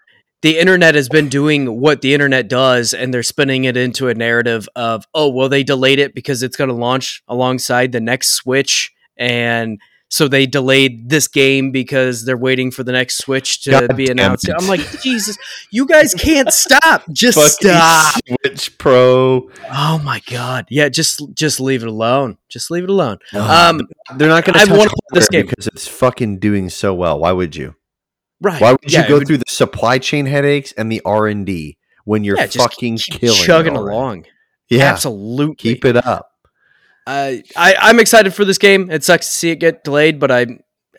the 0.42 0.58
internet 0.58 0.94
has 0.94 1.08
been 1.08 1.28
doing 1.28 1.80
what 1.80 2.00
the 2.00 2.14
internet 2.14 2.48
does 2.48 2.94
and 2.94 3.12
they're 3.12 3.22
spinning 3.22 3.64
it 3.64 3.76
into 3.76 4.08
a 4.08 4.14
narrative 4.14 4.68
of 4.76 5.04
oh 5.14 5.28
well 5.28 5.48
they 5.48 5.64
delayed 5.64 5.98
it 5.98 6.14
because 6.14 6.42
it's 6.42 6.56
going 6.56 6.68
to 6.68 6.74
launch 6.74 7.22
alongside 7.26 7.92
the 7.92 8.00
next 8.00 8.30
switch 8.30 8.92
and 9.16 9.80
so 10.16 10.28
they 10.28 10.46
delayed 10.46 11.10
this 11.10 11.28
game 11.28 11.70
because 11.72 12.24
they're 12.24 12.38
waiting 12.38 12.70
for 12.70 12.82
the 12.82 12.92
next 12.92 13.18
switch 13.18 13.60
to 13.60 13.70
God 13.70 13.96
be 13.98 14.08
announced. 14.08 14.48
I'm 14.48 14.66
like, 14.66 14.80
Jesus, 15.02 15.36
you 15.70 15.86
guys 15.86 16.14
can't 16.14 16.50
stop. 16.50 17.02
Just 17.12 17.38
stop. 17.38 18.14
Switch 18.26 18.78
Pro. 18.78 19.50
Oh 19.70 20.00
my 20.02 20.22
God. 20.26 20.68
Yeah, 20.70 20.88
just 20.88 21.20
just 21.34 21.60
leave 21.60 21.82
it 21.82 21.88
alone. 21.88 22.38
Just 22.48 22.70
leave 22.70 22.84
it 22.84 22.88
alone. 22.90 23.18
Um, 23.34 23.82
they're 24.16 24.28
not 24.28 24.46
going 24.46 24.58
to 24.58 24.66
play 24.66 24.86
this 25.12 25.28
game 25.28 25.46
because 25.46 25.66
it's 25.66 25.86
fucking 25.86 26.38
doing 26.38 26.70
so 26.70 26.94
well. 26.94 27.18
Why 27.18 27.32
would 27.32 27.54
you? 27.54 27.74
Right. 28.40 28.60
Why 28.60 28.72
would 28.72 28.90
yeah, 28.90 29.02
you 29.02 29.08
go 29.08 29.18
would... 29.18 29.26
through 29.26 29.38
the 29.38 29.44
supply 29.48 29.98
chain 29.98 30.24
headaches 30.24 30.72
and 30.72 30.90
the 30.90 31.02
R 31.04 31.26
and 31.26 31.44
D 31.44 31.76
when 32.04 32.24
you're 32.24 32.38
yeah, 32.38 32.46
fucking 32.46 32.96
killing 32.96 33.36
chugging 33.36 33.76
along? 33.76 34.24
Yeah, 34.70 34.84
absolutely. 34.84 35.56
Keep 35.56 35.84
it 35.84 35.96
up. 36.06 36.32
Uh, 37.06 37.36
I 37.56 37.74
I'm 37.78 38.00
excited 38.00 38.34
for 38.34 38.44
this 38.44 38.58
game. 38.58 38.90
It 38.90 39.04
sucks 39.04 39.28
to 39.28 39.32
see 39.32 39.50
it 39.50 39.56
get 39.56 39.84
delayed, 39.84 40.18
but 40.18 40.30
I 40.30 40.46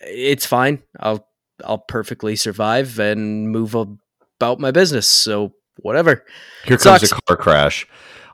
it's 0.02 0.46
fine. 0.46 0.82
I'll 1.00 1.28
I'll 1.64 1.80
perfectly 1.80 2.36
survive 2.36 3.00
and 3.00 3.50
move 3.52 3.76
about 3.76 4.60
my 4.60 4.72
business. 4.72 5.08
So 5.08 5.54
whatever. 5.78 6.24
Here 6.66 6.76
it 6.76 6.82
comes 6.82 7.02
sucks. 7.02 7.12
a 7.12 7.22
car 7.28 7.38
crash. 7.38 7.88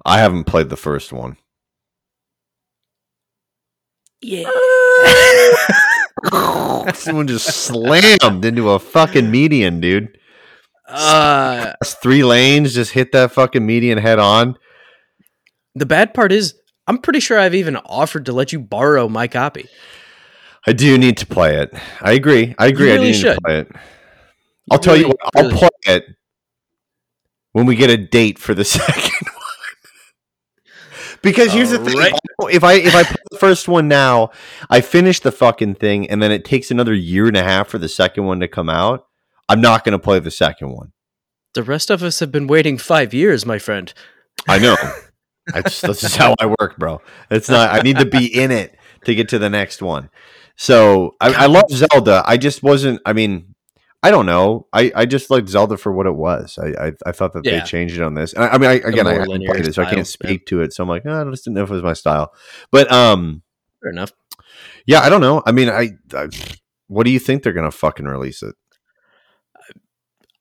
I 0.06 0.20
haven't 0.20 0.44
played 0.46 0.70
the 0.70 0.78
first 0.78 1.14
one. 1.14 1.38
Yeah. 4.22 4.50
Someone 6.94 7.28
just 7.28 7.48
slammed 7.48 8.46
into 8.46 8.70
a 8.70 8.80
fucking 8.80 9.30
median, 9.30 9.82
dude. 9.82 10.18
Uh, 10.88 11.74
three 11.84 12.24
lanes, 12.24 12.74
just 12.74 12.92
hit 12.92 13.12
that 13.12 13.32
fucking 13.32 13.66
median 13.66 13.98
head 13.98 14.20
on. 14.20 14.58
The 15.76 15.86
bad 15.86 16.14
part 16.14 16.32
is, 16.32 16.56
I'm 16.88 16.98
pretty 16.98 17.20
sure 17.20 17.40
I've 17.40 17.56
even 17.56 17.78
offered 17.78 18.26
to 18.26 18.34
let 18.34 18.52
you 18.52 18.60
borrow 18.60 19.08
my 19.08 19.28
copy. 19.28 19.68
I 20.66 20.74
do 20.74 20.98
need 20.98 21.18
to 21.18 21.26
play 21.26 21.58
it. 21.58 21.74
I 22.02 22.14
agree. 22.14 22.56
I 22.58 22.68
agree. 22.68 22.92
Really 22.92 23.10
I 23.10 23.12
do 23.12 23.14
should. 23.14 23.28
need 23.30 23.36
to 23.36 23.42
play 23.42 23.60
it. 23.60 23.72
I'll 24.72 24.78
you 24.78 24.82
tell 24.82 24.94
really, 24.94 25.06
you 25.06 25.08
what, 25.10 25.18
I'll 25.36 25.44
really 25.44 25.58
play 25.58 25.70
it 25.88 26.04
when 27.52 27.66
we 27.66 27.76
get 27.76 27.90
a 27.90 27.98
date 27.98 28.40
for 28.40 28.54
the 28.54 28.66
second 28.66 29.28
one. 29.28 30.64
because 31.22 31.52
here's 31.52 31.72
the 31.72 31.80
thing: 31.80 31.98
right. 31.98 32.14
if 32.52 32.64
I 32.64 32.74
if 32.76 32.96
I 32.96 33.04
play 33.04 33.24
the 33.32 33.38
first 33.38 33.68
one 33.68 33.88
now, 33.88 34.32
I 34.70 34.82
finish 34.82 35.20
the 35.20 35.32
fucking 35.32 35.76
thing, 35.76 36.10
and 36.10 36.22
then 36.22 36.32
it 36.32 36.46
takes 36.46 36.72
another 36.72 36.94
year 36.94 37.28
and 37.28 37.38
a 37.38 37.44
half 37.44 37.68
for 37.68 37.78
the 37.78 37.90
second 37.90 38.26
one 38.26 38.40
to 38.40 38.48
come 38.48 38.70
out. 38.70 39.08
I'm 39.50 39.62
not 39.62 39.84
going 39.84 39.92
to 39.94 40.00
play 40.00 40.20
the 40.20 40.32
second 40.32 40.72
one. 40.72 40.94
The 41.54 41.64
rest 41.64 41.90
of 41.90 42.02
us 42.02 42.20
have 42.20 42.32
been 42.32 42.48
waiting 42.48 42.78
five 42.78 43.14
years, 43.14 43.46
my 43.46 43.60
friend. 43.60 43.94
I 44.48 44.60
know. 44.60 44.76
I 45.54 45.62
just, 45.62 45.82
this 45.82 46.04
is 46.04 46.16
how 46.16 46.36
I 46.40 46.48
work, 46.60 46.78
bro. 46.78 47.02
It's 47.30 47.50
not. 47.50 47.72
I 47.72 47.82
need 47.82 47.98
to 47.98 48.06
be 48.06 48.26
in 48.26 48.52
it 48.52 48.78
to 49.06 49.16
get 49.16 49.30
to 49.30 49.40
the 49.40 49.50
next 49.50 49.82
one. 49.82 50.10
So 50.56 51.16
I, 51.20 51.34
I 51.34 51.46
love 51.48 51.70
Zelda. 51.70 52.24
I 52.26 52.38
just 52.38 52.64
wasn't. 52.64 53.02
I 53.06 53.14
mean, 53.14 53.56
I 54.02 54.12
don't 54.12 54.26
know. 54.26 54.68
I, 54.72 54.92
I 54.96 55.06
just 55.06 55.30
liked 55.30 55.50
Zelda 55.50 55.78
for 55.78 55.92
what 55.92 56.06
it 56.06 56.16
was. 56.16 56.58
I 56.62 56.88
I, 56.88 56.92
I 57.06 57.12
thought 57.12 57.34
that 57.34 57.46
yeah. 57.46 57.60
they 57.60 57.66
changed 57.66 57.96
it 57.98 58.04
on 58.04 58.14
this. 58.14 58.36
I, 58.38 58.50
I 58.50 58.58
mean, 58.58 58.70
I, 58.70 58.74
again, 58.74 59.08
I 59.08 59.14
haven't 59.14 59.46
played 59.46 59.68
it, 59.68 59.74
so 59.74 59.84
I 59.84 59.90
can't 59.90 60.08
speak 60.08 60.42
yeah. 60.42 60.50
to 60.50 60.62
it. 60.62 60.74
So 60.74 60.84
I'm 60.84 60.90
like, 60.90 61.04
oh, 61.06 61.28
I 61.28 61.30
just 61.30 61.46
didn't 61.46 61.56
know 61.56 61.64
if 61.64 61.70
it 61.70 61.74
was 61.74 61.84
my 61.84 61.94
style. 61.94 62.34
But 62.72 62.92
um, 62.92 63.44
fair 63.82 63.92
enough. 63.92 64.14
Yeah, 64.86 65.00
I 65.00 65.10
don't 65.10 65.22
know. 65.22 65.42
I 65.46 65.52
mean, 65.52 65.70
I, 65.70 65.92
I 66.14 66.28
what 66.88 67.06
do 67.06 67.12
you 67.12 67.20
think 67.20 67.44
they're 67.44 67.54
gonna 67.54 67.72
fucking 67.72 68.06
release 68.06 68.44
it? 68.44 68.56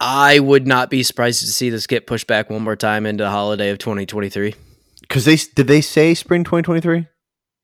I 0.01 0.41
would 0.41 0.67
not 0.67 0.91
be 0.91 1.05
surprised 1.05 1.41
to 1.41 1.47
see 1.47 1.71
this 1.71 1.87
get 1.87 2.09
pushed 2.09 2.27
back 2.27 2.51
one 2.51 2.63
more 2.63 2.75
time 2.75 3.07
into 3.07 3.23
the 3.23 3.31
holiday 3.31 3.71
of 3.71 3.79
2023. 3.79 4.55
Because 5.13 5.27
they 5.27 5.37
did 5.37 5.67
they 5.67 5.83
say 5.83 6.15
spring 6.15 6.43
2023? 6.43 7.07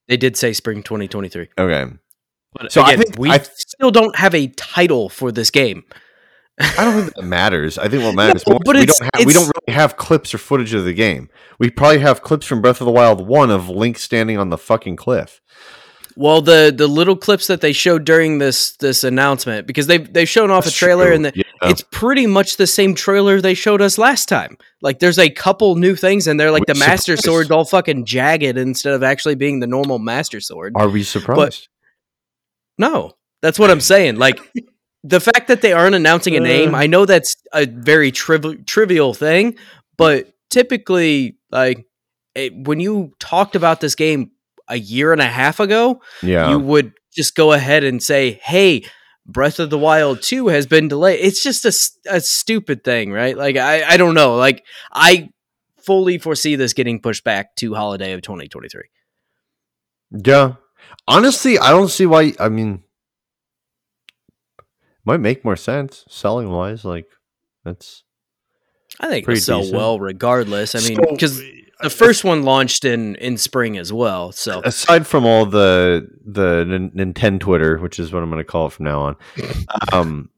They 0.07 0.17
did 0.19 0.37
say 0.37 0.53
spring 0.53 0.83
2023. 0.83 1.49
Okay. 1.57 1.87
But 2.53 2.71
so 2.71 2.83
again, 2.83 2.93
I 2.93 3.03
think 3.03 3.19
we 3.19 3.31
I, 3.31 3.39
still 3.39 3.91
don't 3.91 4.15
have 4.17 4.35
a 4.35 4.49
title 4.49 5.09
for 5.09 5.33
this 5.33 5.51
game. 5.51 5.85
I 6.61 6.85
don't 6.85 7.05
think 7.05 7.15
that 7.15 7.23
matters. 7.23 7.79
I 7.79 7.89
think 7.89 8.03
what 8.03 8.15
matters 8.17 8.47
no, 8.47 8.53
more 8.53 8.61
but 8.63 8.77
we 8.77 8.85
don't 8.85 9.11
have, 9.15 9.25
we 9.25 9.33
don't 9.33 9.51
really 9.67 9.75
have 9.75 9.97
clips 9.97 10.35
or 10.35 10.39
footage 10.39 10.75
of 10.75 10.85
the 10.85 10.93
game. 10.93 11.31
We 11.59 11.71
probably 11.71 12.01
have 12.01 12.21
clips 12.21 12.45
from 12.45 12.61
Breath 12.61 12.83
of 12.83 12.85
the 12.85 12.93
Wild 12.93 13.27
one 13.27 13.51
of 13.51 13.71
Link 13.71 13.99
standing 13.99 14.37
on 14.37 14.51
the 14.51 14.59
fucking 14.59 14.97
cliff. 14.97 15.41
Well, 16.21 16.43
the 16.43 16.75
the 16.77 16.89
little 16.89 17.15
clips 17.15 17.47
that 17.47 17.61
they 17.61 17.73
showed 17.73 18.03
during 18.03 18.39
this 18.39 18.73
this 18.79 19.05
announcement, 19.05 19.69
because 19.69 19.87
they 19.87 19.99
they've 19.99 20.29
shown 20.29 20.51
off 20.51 20.65
That's 20.65 20.75
a 20.75 20.79
trailer 20.79 21.07
true. 21.07 21.15
and 21.15 21.25
the, 21.27 21.33
yeah. 21.37 21.45
it's 21.63 21.85
pretty 21.93 22.27
much 22.27 22.57
the 22.57 22.67
same 22.67 22.97
trailer 22.97 23.41
they 23.41 23.55
showed 23.55 23.81
us 23.81 23.99
last 23.99 24.29
time. 24.29 24.59
Like, 24.83 24.99
there's 24.99 25.21
a 25.21 25.31
couple 25.31 25.77
new 25.77 25.95
things, 25.95 26.27
and 26.27 26.41
they're 26.41 26.51
like 26.51 26.67
the 26.67 26.75
Master 26.75 27.17
Sword 27.17 27.53
all 27.53 27.65
fucking 27.65 28.05
jagged 28.05 28.59
instead 28.59 28.95
of 28.95 29.05
actually 29.05 29.37
being 29.37 29.61
the 29.61 29.69
normal 29.69 30.01
Master 30.01 30.41
Sword. 30.41 30.73
Are 30.75 30.89
we 30.89 31.05
surprised? 31.05 31.39
But, 31.39 31.69
no, 32.79 33.13
that's 33.41 33.61
what 33.61 33.71
I'm 33.71 33.81
saying. 33.81 34.17
Like 34.17 34.41
the 35.05 35.21
fact 35.21 35.47
that 35.47 35.63
they 35.63 35.73
aren't 35.73 35.95
announcing 35.95 36.35
a 36.35 36.41
name, 36.41 36.75
uh. 36.75 36.79
I 36.79 36.89
know 36.89 37.07
that's 37.07 37.37
a 37.53 37.65
very 37.65 38.11
triv- 38.11 38.67
trivial 38.67 39.15
thing, 39.15 39.57
but 39.97 40.35
typically, 40.51 41.39
like 41.53 41.87
it, 42.35 42.67
when 42.67 42.81
you 42.81 43.13
talked 43.21 43.55
about 43.55 43.81
this 43.81 43.95
game 43.95 44.33
a 44.69 44.77
year 44.77 45.13
and 45.13 45.21
a 45.21 45.27
half 45.27 45.61
ago, 45.61 46.01
yeah. 46.23 46.51
you 46.51 46.59
would 46.59 46.93
just 47.13 47.35
go 47.35 47.53
ahead 47.53 47.85
and 47.85 48.03
say, 48.03 48.41
"Hey, 48.43 48.85
Breath 49.27 49.59
of 49.59 49.71
the 49.71 49.79
Wild 49.79 50.23
2 50.23 50.49
has 50.49 50.67
been 50.67 50.89
delayed." 50.89 51.21
It's 51.21 51.43
just 51.43 51.65
a, 51.65 52.15
a 52.17 52.21
stupid 52.21 52.85
thing, 52.85 53.13
right? 53.13 53.37
Like 53.37 53.57
I, 53.57 53.83
I 53.85 53.97
don't 53.97 54.15
know. 54.15 54.37
Like 54.37 54.65
I 54.93 55.31
fully 55.85 56.19
foresee 56.19 56.57
this 56.57 56.73
getting 56.73 57.01
pushed 57.01 57.25
back 57.25 57.57
to 57.57 57.75
holiday 57.75 58.13
of 58.13 58.23
2023. 58.23 58.83
Yeah, 60.25 60.55
Honestly, 61.07 61.59
I 61.59 61.71
don't 61.71 61.89
see 61.89 62.07
why. 62.07 62.35
I 62.39 62.49
mean, 62.49 62.83
might 65.05 65.21
make 65.21 65.45
more 65.45 65.57
sense 65.57 66.05
selling 66.09 66.51
wise. 66.51 66.85
Like 66.85 67.07
that's. 67.65 68.05
I 69.01 69.09
think 69.09 69.29
it'll 69.29 69.41
sell 69.41 69.61
decent. 69.61 69.77
well 69.77 70.01
regardless. 70.01 70.75
I 70.75 70.81
mean, 70.81 70.99
because 71.11 71.39
so, 71.39 71.45
the 71.81 71.91
first 71.91 72.25
one 72.25 72.43
launched 72.43 72.85
in 72.85 73.15
in 73.17 73.37
spring 73.37 73.79
as 73.79 73.93
well. 73.93 74.33
So 74.33 74.61
aside 74.65 75.07
from 75.07 75.25
all 75.25 75.47
the 75.47 76.09
the 76.25 76.67
N- 76.69 76.91
Nintendo 76.91 77.41
Twitter, 77.41 77.79
which 77.79 77.99
is 77.99 78.13
what 78.13 78.23
I'm 78.23 78.31
going 78.31 78.43
to 78.43 78.51
call 78.51 78.67
it 78.67 78.73
from 78.73 78.85
now 78.85 79.01
on, 79.03 79.17
um, 79.93 80.31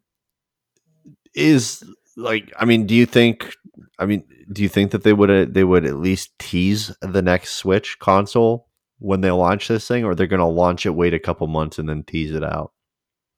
is 1.34 1.84
like 2.16 2.52
I 2.58 2.64
mean, 2.64 2.86
do 2.86 2.94
you 2.94 3.06
think? 3.06 3.54
I 3.98 4.06
mean, 4.06 4.24
do 4.52 4.62
you 4.62 4.68
think 4.68 4.90
that 4.92 5.02
they 5.02 5.12
would 5.12 5.54
they 5.54 5.64
would 5.64 5.84
at 5.84 5.96
least 5.96 6.38
tease 6.38 6.94
the 7.00 7.22
next 7.22 7.54
Switch 7.54 7.98
console 7.98 8.68
when 8.98 9.20
they 9.20 9.30
launch 9.30 9.68
this 9.68 9.86
thing, 9.86 10.04
or 10.04 10.14
they're 10.14 10.26
going 10.26 10.40
to 10.40 10.46
launch 10.46 10.86
it, 10.86 10.90
wait 10.90 11.14
a 11.14 11.18
couple 11.18 11.46
months, 11.46 11.78
and 11.78 11.88
then 11.88 12.02
tease 12.02 12.32
it 12.32 12.44
out? 12.44 12.72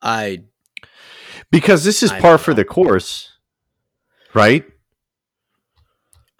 I 0.00 0.44
because 1.50 1.84
this 1.84 2.02
is 2.02 2.12
I 2.12 2.20
par 2.20 2.38
for 2.38 2.54
the 2.54 2.64
course, 2.64 3.30
right? 4.34 4.64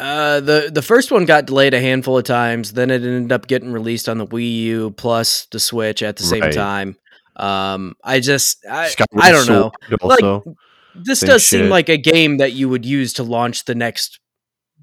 Uh, 0.02 0.40
the 0.40 0.70
the 0.72 0.82
first 0.82 1.12
one 1.12 1.24
got 1.24 1.46
delayed 1.46 1.74
a 1.74 1.80
handful 1.80 2.18
of 2.18 2.24
times. 2.24 2.72
Then 2.72 2.90
it 2.90 3.02
ended 3.02 3.30
up 3.30 3.46
getting 3.46 3.72
released 3.72 4.08
on 4.08 4.18
the 4.18 4.26
Wii 4.26 4.62
U 4.64 4.90
plus 4.90 5.46
the 5.52 5.60
Switch 5.60 6.02
at 6.02 6.16
the 6.16 6.24
same 6.24 6.40
right. 6.40 6.52
time. 6.52 6.96
Um, 7.36 7.94
I 8.02 8.18
just 8.18 8.66
I, 8.68 8.92
I 9.16 9.30
don't 9.30 9.46
know. 9.48 9.70
Also, 10.00 10.42
like 10.44 10.56
this 10.96 11.20
does 11.20 11.42
shit. 11.42 11.60
seem 11.60 11.68
like 11.68 11.88
a 11.88 11.96
game 11.96 12.38
that 12.38 12.52
you 12.52 12.68
would 12.68 12.84
use 12.84 13.12
to 13.14 13.22
launch 13.22 13.64
the 13.64 13.76
next 13.76 14.18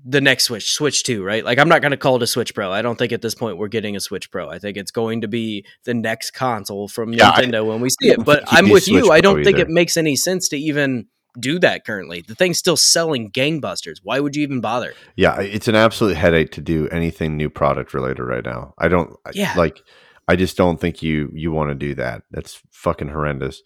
the 0.05 0.21
next 0.21 0.45
Switch, 0.45 0.71
Switch 0.71 1.03
2, 1.03 1.21
right? 1.21 1.43
Like, 1.43 1.59
I'm 1.59 1.67
not 1.67 1.81
going 1.81 1.91
to 1.91 1.97
call 1.97 2.15
it 2.15 2.23
a 2.23 2.27
Switch 2.27 2.55
Pro. 2.55 2.71
I 2.71 2.81
don't 2.81 2.97
think 2.97 3.11
at 3.11 3.21
this 3.21 3.35
point 3.35 3.57
we're 3.57 3.67
getting 3.67 3.97
a 3.97 3.99
Switch 3.99 4.31
Pro. 4.31 4.49
I 4.49 4.57
think 4.57 4.77
it's 4.77 4.91
going 4.91 5.21
to 5.21 5.27
be 5.27 5.65
the 5.83 5.93
next 5.93 6.31
console 6.31 6.87
from 6.87 7.11
yeah, 7.11 7.33
Nintendo 7.33 7.57
I, 7.57 7.61
when 7.61 7.81
we 7.81 7.89
see 7.89 8.09
it. 8.09 8.23
But 8.23 8.43
I'm 8.47 8.69
with 8.69 8.87
you. 8.87 9.01
Pro 9.01 9.11
I 9.11 9.19
don't 9.19 9.41
either. 9.41 9.43
think 9.43 9.59
it 9.59 9.67
makes 9.67 9.97
any 9.97 10.15
sense 10.15 10.47
to 10.49 10.57
even 10.57 11.07
do 11.37 11.59
that 11.59 11.85
currently. 11.85 12.21
The 12.21 12.35
thing's 12.35 12.57
still 12.57 12.77
selling 12.77 13.31
gangbusters. 13.31 13.97
Why 14.03 14.19
would 14.19 14.35
you 14.35 14.43
even 14.43 14.61
bother? 14.61 14.93
Yeah, 15.15 15.39
it's 15.39 15.67
an 15.67 15.75
absolute 15.75 16.15
headache 16.15 16.51
to 16.53 16.61
do 16.61 16.87
anything 16.89 17.37
new 17.37 17.49
product 17.49 17.93
related 17.93 18.23
right 18.23 18.43
now. 18.43 18.73
I 18.77 18.87
don't 18.87 19.15
yeah. 19.33 19.53
like 19.55 19.81
I 20.27 20.35
just 20.35 20.57
don't 20.57 20.79
think 20.79 21.03
you 21.03 21.31
you 21.33 21.51
want 21.51 21.69
to 21.69 21.75
do 21.75 21.95
that. 21.95 22.23
That's 22.31 22.61
fucking 22.71 23.09
horrendous. 23.09 23.61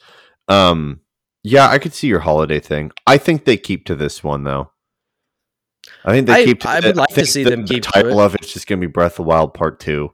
Um 0.47 1.01
yeah, 1.43 1.67
I 1.67 1.77
could 1.77 1.93
see 1.93 2.07
your 2.07 2.19
holiday 2.19 2.59
thing. 2.59 2.91
I 3.05 3.17
think 3.17 3.45
they 3.45 3.57
keep 3.57 3.85
to 3.85 3.95
this 3.95 4.23
one 4.23 4.43
though. 4.43 4.71
I 6.05 6.11
think 6.11 6.27
they 6.27 6.33
I, 6.33 6.45
keep. 6.45 6.65
I 6.65 6.79
would 6.79 6.95
like 6.95 7.09
to 7.09 7.25
see 7.25 7.43
the, 7.43 7.49
them 7.51 7.65
keep. 7.65 7.83
The 7.83 7.91
title 7.91 8.19
of 8.19 8.35
it's 8.35 8.53
just 8.53 8.67
going 8.67 8.79
to 8.79 8.87
be 8.87 8.91
Breath 8.91 9.13
of 9.13 9.17
the 9.17 9.23
Wild 9.23 9.53
Part 9.53 9.81
Two, 9.81 10.13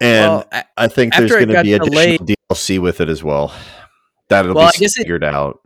and 0.00 0.30
well, 0.30 0.64
I 0.76 0.88
think 0.88 1.14
there's 1.14 1.30
going 1.30 1.48
to 1.48 1.62
be 1.62 1.74
additional 1.74 1.88
delayed, 1.88 2.36
DLC 2.50 2.78
with 2.78 3.02
it 3.02 3.10
as 3.10 3.22
well. 3.22 3.52
That'll 4.28 4.54
well, 4.54 4.70
be 4.78 4.88
figured 4.88 5.22
it, 5.22 5.34
out. 5.34 5.60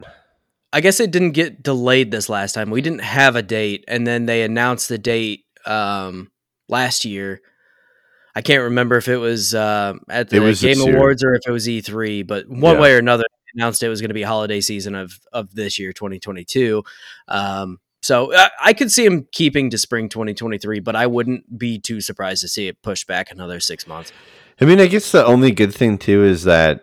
I 0.75 0.81
guess 0.81 0.99
it 0.99 1.13
didn't 1.13 1.33
get 1.33 1.63
delayed 1.63 2.11
this 2.11 2.29
last 2.29 2.53
time. 2.53 2.69
We 2.69 2.81
didn't 2.81 3.03
have 3.03 3.37
a 3.37 3.43
date, 3.43 3.85
and 3.87 4.05
then 4.05 4.27
they 4.27 4.43
announced 4.43 4.89
the 4.89 4.99
date 4.99 5.45
um, 5.67 6.33
last 6.69 7.05
year. 7.05 7.41
I 8.35 8.43
can't 8.43 8.65
remember 8.65 8.97
if 8.97 9.07
it 9.07 9.19
was 9.19 9.55
uh, 9.55 9.95
at 10.09 10.31
the 10.31 10.41
Game 10.61 10.81
Awards 10.81 11.23
or 11.23 11.35
if 11.35 11.43
it 11.47 11.53
was 11.53 11.69
E3, 11.69 12.27
but 12.27 12.49
one 12.49 12.75
yeah. 12.75 12.81
way 12.81 12.93
or 12.93 12.99
another, 12.99 13.23
announced 13.55 13.85
it 13.85 13.89
was 13.89 14.01
going 14.01 14.11
to 14.11 14.15
be 14.15 14.23
holiday 14.23 14.61
season 14.61 14.97
of 14.97 15.21
of 15.33 15.55
this 15.55 15.79
year, 15.79 15.93
2022. 15.93 16.83
Um, 17.29 17.79
so 18.03 18.35
I, 18.35 18.51
I 18.61 18.73
could 18.73 18.91
see 18.91 19.05
him 19.05 19.29
keeping 19.31 19.71
to 19.71 19.79
spring 19.79 20.09
2023, 20.09 20.81
but 20.81 20.97
I 20.97 21.07
wouldn't 21.07 21.57
be 21.57 21.79
too 21.79 22.01
surprised 22.01 22.43
to 22.43 22.49
see 22.49 22.67
it 22.67 22.83
pushed 22.83 23.07
back 23.07 23.31
another 23.31 23.61
six 23.61 23.87
months. 23.87 24.13
I 24.61 24.65
mean, 24.65 24.81
I 24.81 24.89
guess 24.89 25.13
the 25.13 25.25
only 25.25 25.53
good 25.53 25.73
thing 25.73 25.99
too 25.99 26.25
is 26.25 26.43
that 26.43 26.83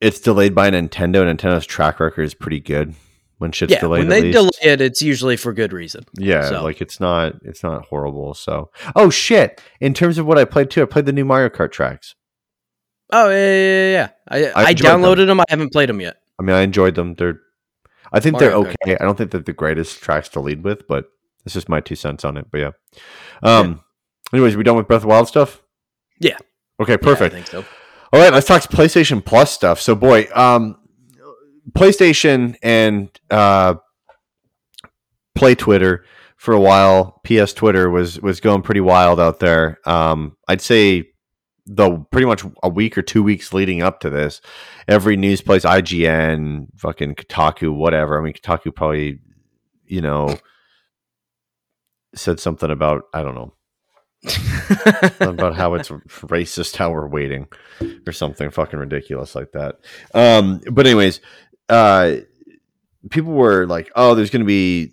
it's 0.00 0.20
delayed 0.20 0.54
by 0.54 0.70
Nintendo. 0.70 1.24
Nintendo's 1.24 1.66
track 1.66 2.00
record 2.00 2.22
is 2.22 2.34
pretty 2.34 2.60
good 2.60 2.94
when 3.38 3.52
shit's 3.52 3.72
yeah, 3.72 3.80
delayed. 3.80 4.00
when 4.00 4.08
they 4.08 4.30
delay 4.30 4.50
it, 4.62 4.80
it's 4.80 5.00
usually 5.00 5.36
for 5.36 5.52
good 5.52 5.72
reason. 5.72 6.04
Yeah, 6.14 6.48
so. 6.48 6.62
like 6.62 6.80
it's 6.80 7.00
not 7.00 7.34
it's 7.42 7.62
not 7.62 7.86
horrible. 7.86 8.34
So, 8.34 8.70
oh 8.96 9.10
shit! 9.10 9.60
In 9.80 9.94
terms 9.94 10.18
of 10.18 10.26
what 10.26 10.38
I 10.38 10.44
played 10.44 10.70
too, 10.70 10.82
I 10.82 10.86
played 10.86 11.06
the 11.06 11.12
new 11.12 11.24
Mario 11.24 11.48
Kart 11.48 11.72
tracks. 11.72 12.14
Oh 13.12 13.28
yeah, 13.28 13.36
yeah, 13.36 13.90
yeah. 13.92 14.08
I, 14.28 14.62
I, 14.62 14.64
I 14.66 14.74
downloaded 14.74 15.26
them. 15.26 15.38
them. 15.38 15.40
I 15.40 15.44
haven't 15.48 15.72
played 15.72 15.88
them 15.88 16.00
yet. 16.00 16.16
I 16.38 16.42
mean, 16.42 16.54
I 16.54 16.62
enjoyed 16.62 16.94
them. 16.94 17.14
They're 17.14 17.40
I 18.12 18.20
think 18.20 18.34
Mario 18.34 18.62
they're 18.62 18.72
okay. 18.72 18.76
Kart. 18.86 19.00
I 19.00 19.04
don't 19.04 19.16
think 19.16 19.30
they're 19.30 19.40
the 19.40 19.52
greatest 19.52 20.02
tracks 20.02 20.28
to 20.30 20.40
lead 20.40 20.64
with, 20.64 20.86
but 20.86 21.06
it's 21.44 21.54
just 21.54 21.68
my 21.68 21.80
two 21.80 21.96
cents 21.96 22.24
on 22.24 22.36
it. 22.36 22.46
But 22.50 22.58
yeah. 22.58 22.70
Um. 23.42 23.70
Yeah. 23.70 23.76
Anyways, 24.32 24.56
we 24.56 24.62
done 24.62 24.76
with 24.76 24.86
Breath 24.86 25.02
of 25.02 25.08
Wild 25.08 25.26
stuff? 25.26 25.60
Yeah. 26.20 26.36
Okay. 26.80 26.96
Perfect. 26.96 27.34
Yeah, 27.34 27.44
so. 27.44 27.64
All 28.12 28.20
right. 28.20 28.32
Let's 28.32 28.46
talk 28.46 28.62
to 28.62 28.68
PlayStation 28.68 29.24
Plus 29.24 29.52
stuff. 29.52 29.80
So, 29.80 29.94
boy, 29.94 30.28
um, 30.34 30.76
PlayStation 31.72 32.56
and 32.62 33.08
uh, 33.30 33.74
Play 35.34 35.54
Twitter 35.54 36.04
for 36.36 36.52
a 36.52 36.60
while. 36.60 37.20
PS 37.24 37.52
Twitter 37.52 37.88
was 37.88 38.20
was 38.20 38.40
going 38.40 38.62
pretty 38.62 38.80
wild 38.80 39.20
out 39.20 39.38
there. 39.38 39.78
Um, 39.84 40.36
I'd 40.48 40.60
say 40.60 41.10
the 41.66 41.98
pretty 42.10 42.26
much 42.26 42.44
a 42.62 42.68
week 42.68 42.98
or 42.98 43.02
two 43.02 43.22
weeks 43.22 43.52
leading 43.52 43.82
up 43.82 44.00
to 44.00 44.10
this, 44.10 44.40
every 44.88 45.16
news 45.16 45.40
place, 45.40 45.64
IGN, 45.64 46.66
fucking 46.76 47.14
Kotaku, 47.14 47.72
whatever. 47.72 48.18
I 48.18 48.24
mean, 48.24 48.32
Kotaku 48.32 48.74
probably, 48.74 49.20
you 49.86 50.00
know, 50.00 50.36
said 52.14 52.40
something 52.40 52.70
about 52.70 53.04
I 53.14 53.22
don't 53.22 53.34
know 53.36 53.54
about 55.20 55.54
how 55.54 55.74
it's 55.74 55.88
racist 55.88 56.76
how 56.76 56.90
we're 56.90 57.08
waiting 57.08 57.48
or 58.06 58.12
something 58.12 58.50
fucking 58.50 58.78
ridiculous 58.78 59.34
like 59.34 59.52
that. 59.52 59.76
Um, 60.12 60.60
but 60.70 60.86
anyways, 60.86 61.20
uh, 61.68 62.16
people 63.10 63.32
were 63.32 63.66
like, 63.66 63.90
"Oh, 63.94 64.14
there's 64.14 64.30
going 64.30 64.42
to 64.42 64.46
be." 64.46 64.92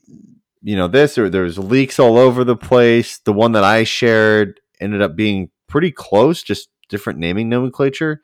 You 0.64 0.76
know 0.76 0.88
this, 0.88 1.18
or 1.18 1.30
there's 1.30 1.58
leaks 1.58 2.00
all 2.00 2.18
over 2.18 2.44
the 2.44 2.58
place. 2.58 3.20
The 3.20 3.32
one 3.32 3.54
that 3.54 3.64
I 3.64 3.84
shared 3.84 4.60
ended 4.82 5.02
up 5.02 5.16
being 5.16 5.50
pretty 5.68 5.92
close, 5.92 6.44
just 6.44 6.70
different 6.90 7.20
naming 7.20 7.48
nomenclature. 7.48 8.22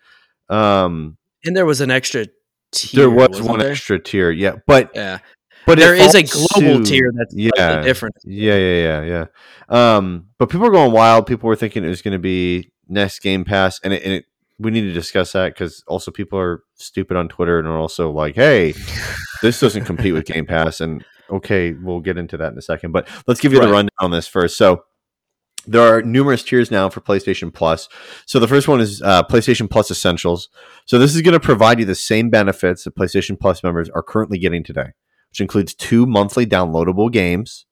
Um, 0.50 1.18
and 1.46 1.56
there 1.56 1.66
was 1.66 1.80
an 1.80 1.92
extra 1.92 2.26
tier. 2.72 3.02
There 3.02 3.10
was 3.10 3.42
one 3.42 3.60
there? 3.60 3.72
extra 3.72 4.00
tier, 4.00 4.32
yeah, 4.32 4.56
but 4.66 4.92
yeah. 4.94 5.20
But 5.66 5.80
there 5.80 5.96
is 5.96 6.16
a 6.16 6.24
global 6.24 6.84
tier 6.84 7.12
that's 7.16 7.34
yeah 7.36 7.82
different. 7.82 8.16
Yeah, 8.26 8.56
yeah, 8.56 9.02
yeah, 9.02 9.26
yeah. 9.70 9.96
Um, 9.96 10.28
but 10.38 10.50
people 10.50 10.68
are 10.68 10.72
going 10.72 10.92
wild. 10.92 11.26
People 11.26 11.48
were 11.48 11.56
thinking 11.56 11.84
it 11.84 11.90
was 11.90 12.02
going 12.02 12.14
to 12.14 12.20
be 12.20 12.72
next 12.88 13.20
Game 13.20 13.46
Pass, 13.46 13.80
and 13.84 13.94
it, 13.94 14.04
and 14.04 14.14
it 14.14 14.26
we 14.60 14.72
need 14.72 14.82
to 14.82 14.94
discuss 14.94 15.32
that 15.34 15.54
because 15.54 15.84
also 15.88 16.12
people 16.12 16.38
are 16.38 16.64
stupid 16.76 17.18
on 17.18 17.28
Twitter 17.28 17.60
and 17.60 17.68
are 17.68 17.78
also 17.78 18.12
like, 18.12 18.36
"Hey, 18.36 18.74
this 19.42 19.60
doesn't 19.60 19.86
compete 19.86 20.14
with 20.14 20.26
Game 20.26 20.46
Pass." 20.46 20.82
And 20.82 21.04
okay, 21.30 21.74
we'll 21.74 22.02
get 22.02 22.18
into 22.18 22.38
that 22.38 22.52
in 22.52 22.58
a 22.58 22.62
second. 22.62 22.92
But 22.92 23.08
let's 23.28 23.40
give 23.40 23.54
you 23.54 23.60
right. 23.60 23.68
the 23.68 23.72
rundown 23.72 23.90
on 24.00 24.12
this 24.12 24.28
first. 24.28 24.58
So 24.58 24.84
there 25.66 25.82
are 25.82 26.02
numerous 26.02 26.44
tiers 26.44 26.72
now 26.72 26.90
for 26.90 27.02
PlayStation 27.02 27.54
Plus. 27.54 27.88
So 28.26 28.40
the 28.40 28.48
first 28.48 28.68
one 28.68 28.82
is 28.82 29.02
uh, 29.02 29.24
PlayStation 29.24 29.70
Plus 29.70 29.90
Essentials. 29.90 30.50
So 30.86 31.00
this 31.00 31.16
is 31.16 31.22
going 31.22 31.34
to 31.34 31.40
provide 31.40 31.80
you 31.80 31.86
the 31.86 31.96
same 31.96 32.30
benefits 32.30 32.84
that 32.84 32.96
PlayStation 32.96 33.40
Plus 33.40 33.64
members 33.64 33.90
are 33.90 34.04
currently 34.04 34.38
getting 34.38 34.64
today, 34.64 34.92
which 35.34 35.42
includes 35.42 35.74
two 35.74 36.06
monthly 36.06 36.46
downloadable 36.46 37.12
games, 37.12 37.66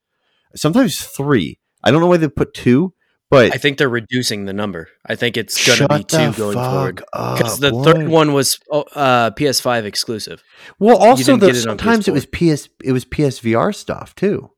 sometimes 0.56 1.04
three. 1.04 1.60
I 1.84 1.92
don't 1.92 2.02
know 2.02 2.08
why 2.08 2.18
they 2.18 2.28
put 2.28 2.56
two, 2.56 2.96
but 3.30 3.54
I 3.54 3.58
think 3.58 3.78
they're 3.78 3.88
reducing 3.88 4.46
the 4.46 4.54
number. 4.54 4.88
I 5.06 5.14
think 5.14 5.38
it's 5.38 5.64
going 5.68 5.88
to 5.88 5.98
be 6.00 6.04
two 6.04 6.34
going 6.34 6.56
forward 6.58 6.96
because 7.14 7.60
the 7.60 7.70
boy. 7.70 7.84
third 7.84 8.08
one 8.08 8.34
was 8.34 8.58
oh, 8.72 8.82
uh, 8.96 9.30
PS5 9.30 9.84
exclusive. 9.84 10.42
Well, 10.80 10.98
also 10.98 11.38
the, 11.38 11.54
sometimes 11.54 12.08
it 12.08 12.16
was 12.16 12.26
PS 12.26 12.68
it 12.84 12.94
was 12.94 13.06
PSVR 13.06 13.76
stuff 13.76 14.16
too. 14.16 14.50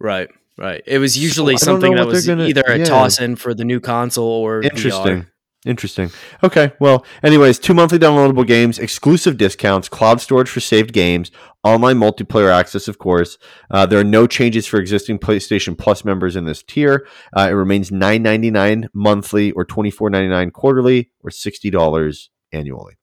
Right. 0.00 0.30
Right. 0.56 0.82
It 0.86 1.00
was 1.00 1.18
usually 1.18 1.58
so 1.58 1.66
something 1.66 1.96
that 1.96 2.06
was 2.06 2.26
gonna, 2.26 2.46
either 2.46 2.62
a 2.66 2.78
yeah. 2.78 2.84
toss 2.84 3.20
in 3.20 3.36
for 3.36 3.52
the 3.52 3.64
new 3.66 3.78
console 3.78 4.24
or 4.24 4.62
interesting. 4.62 5.24
VR. 5.24 5.26
Interesting. 5.64 6.10
Okay. 6.42 6.72
Well, 6.80 7.06
anyways, 7.22 7.60
two 7.60 7.72
monthly 7.72 7.98
downloadable 7.98 8.44
games, 8.44 8.80
exclusive 8.80 9.36
discounts, 9.36 9.88
cloud 9.88 10.20
storage 10.20 10.48
for 10.48 10.58
saved 10.58 10.92
games, 10.92 11.30
online 11.62 11.98
multiplayer 11.98 12.52
access, 12.52 12.88
of 12.88 12.98
course. 12.98 13.38
Uh, 13.70 13.86
there 13.86 14.00
are 14.00 14.04
no 14.04 14.26
changes 14.26 14.66
for 14.66 14.80
existing 14.80 15.20
PlayStation 15.20 15.78
Plus 15.78 16.04
members 16.04 16.34
in 16.34 16.46
this 16.46 16.64
tier. 16.64 17.06
Uh, 17.36 17.46
it 17.48 17.54
remains 17.54 17.92
nine 17.92 18.24
ninety 18.24 18.50
nine 18.50 18.88
monthly, 18.92 19.52
or 19.52 19.64
twenty 19.64 19.92
four 19.92 20.10
ninety 20.10 20.28
nine 20.28 20.50
quarterly, 20.50 21.12
or 21.20 21.30
sixty 21.30 21.70
dollars 21.70 22.30
annually. 22.50 22.94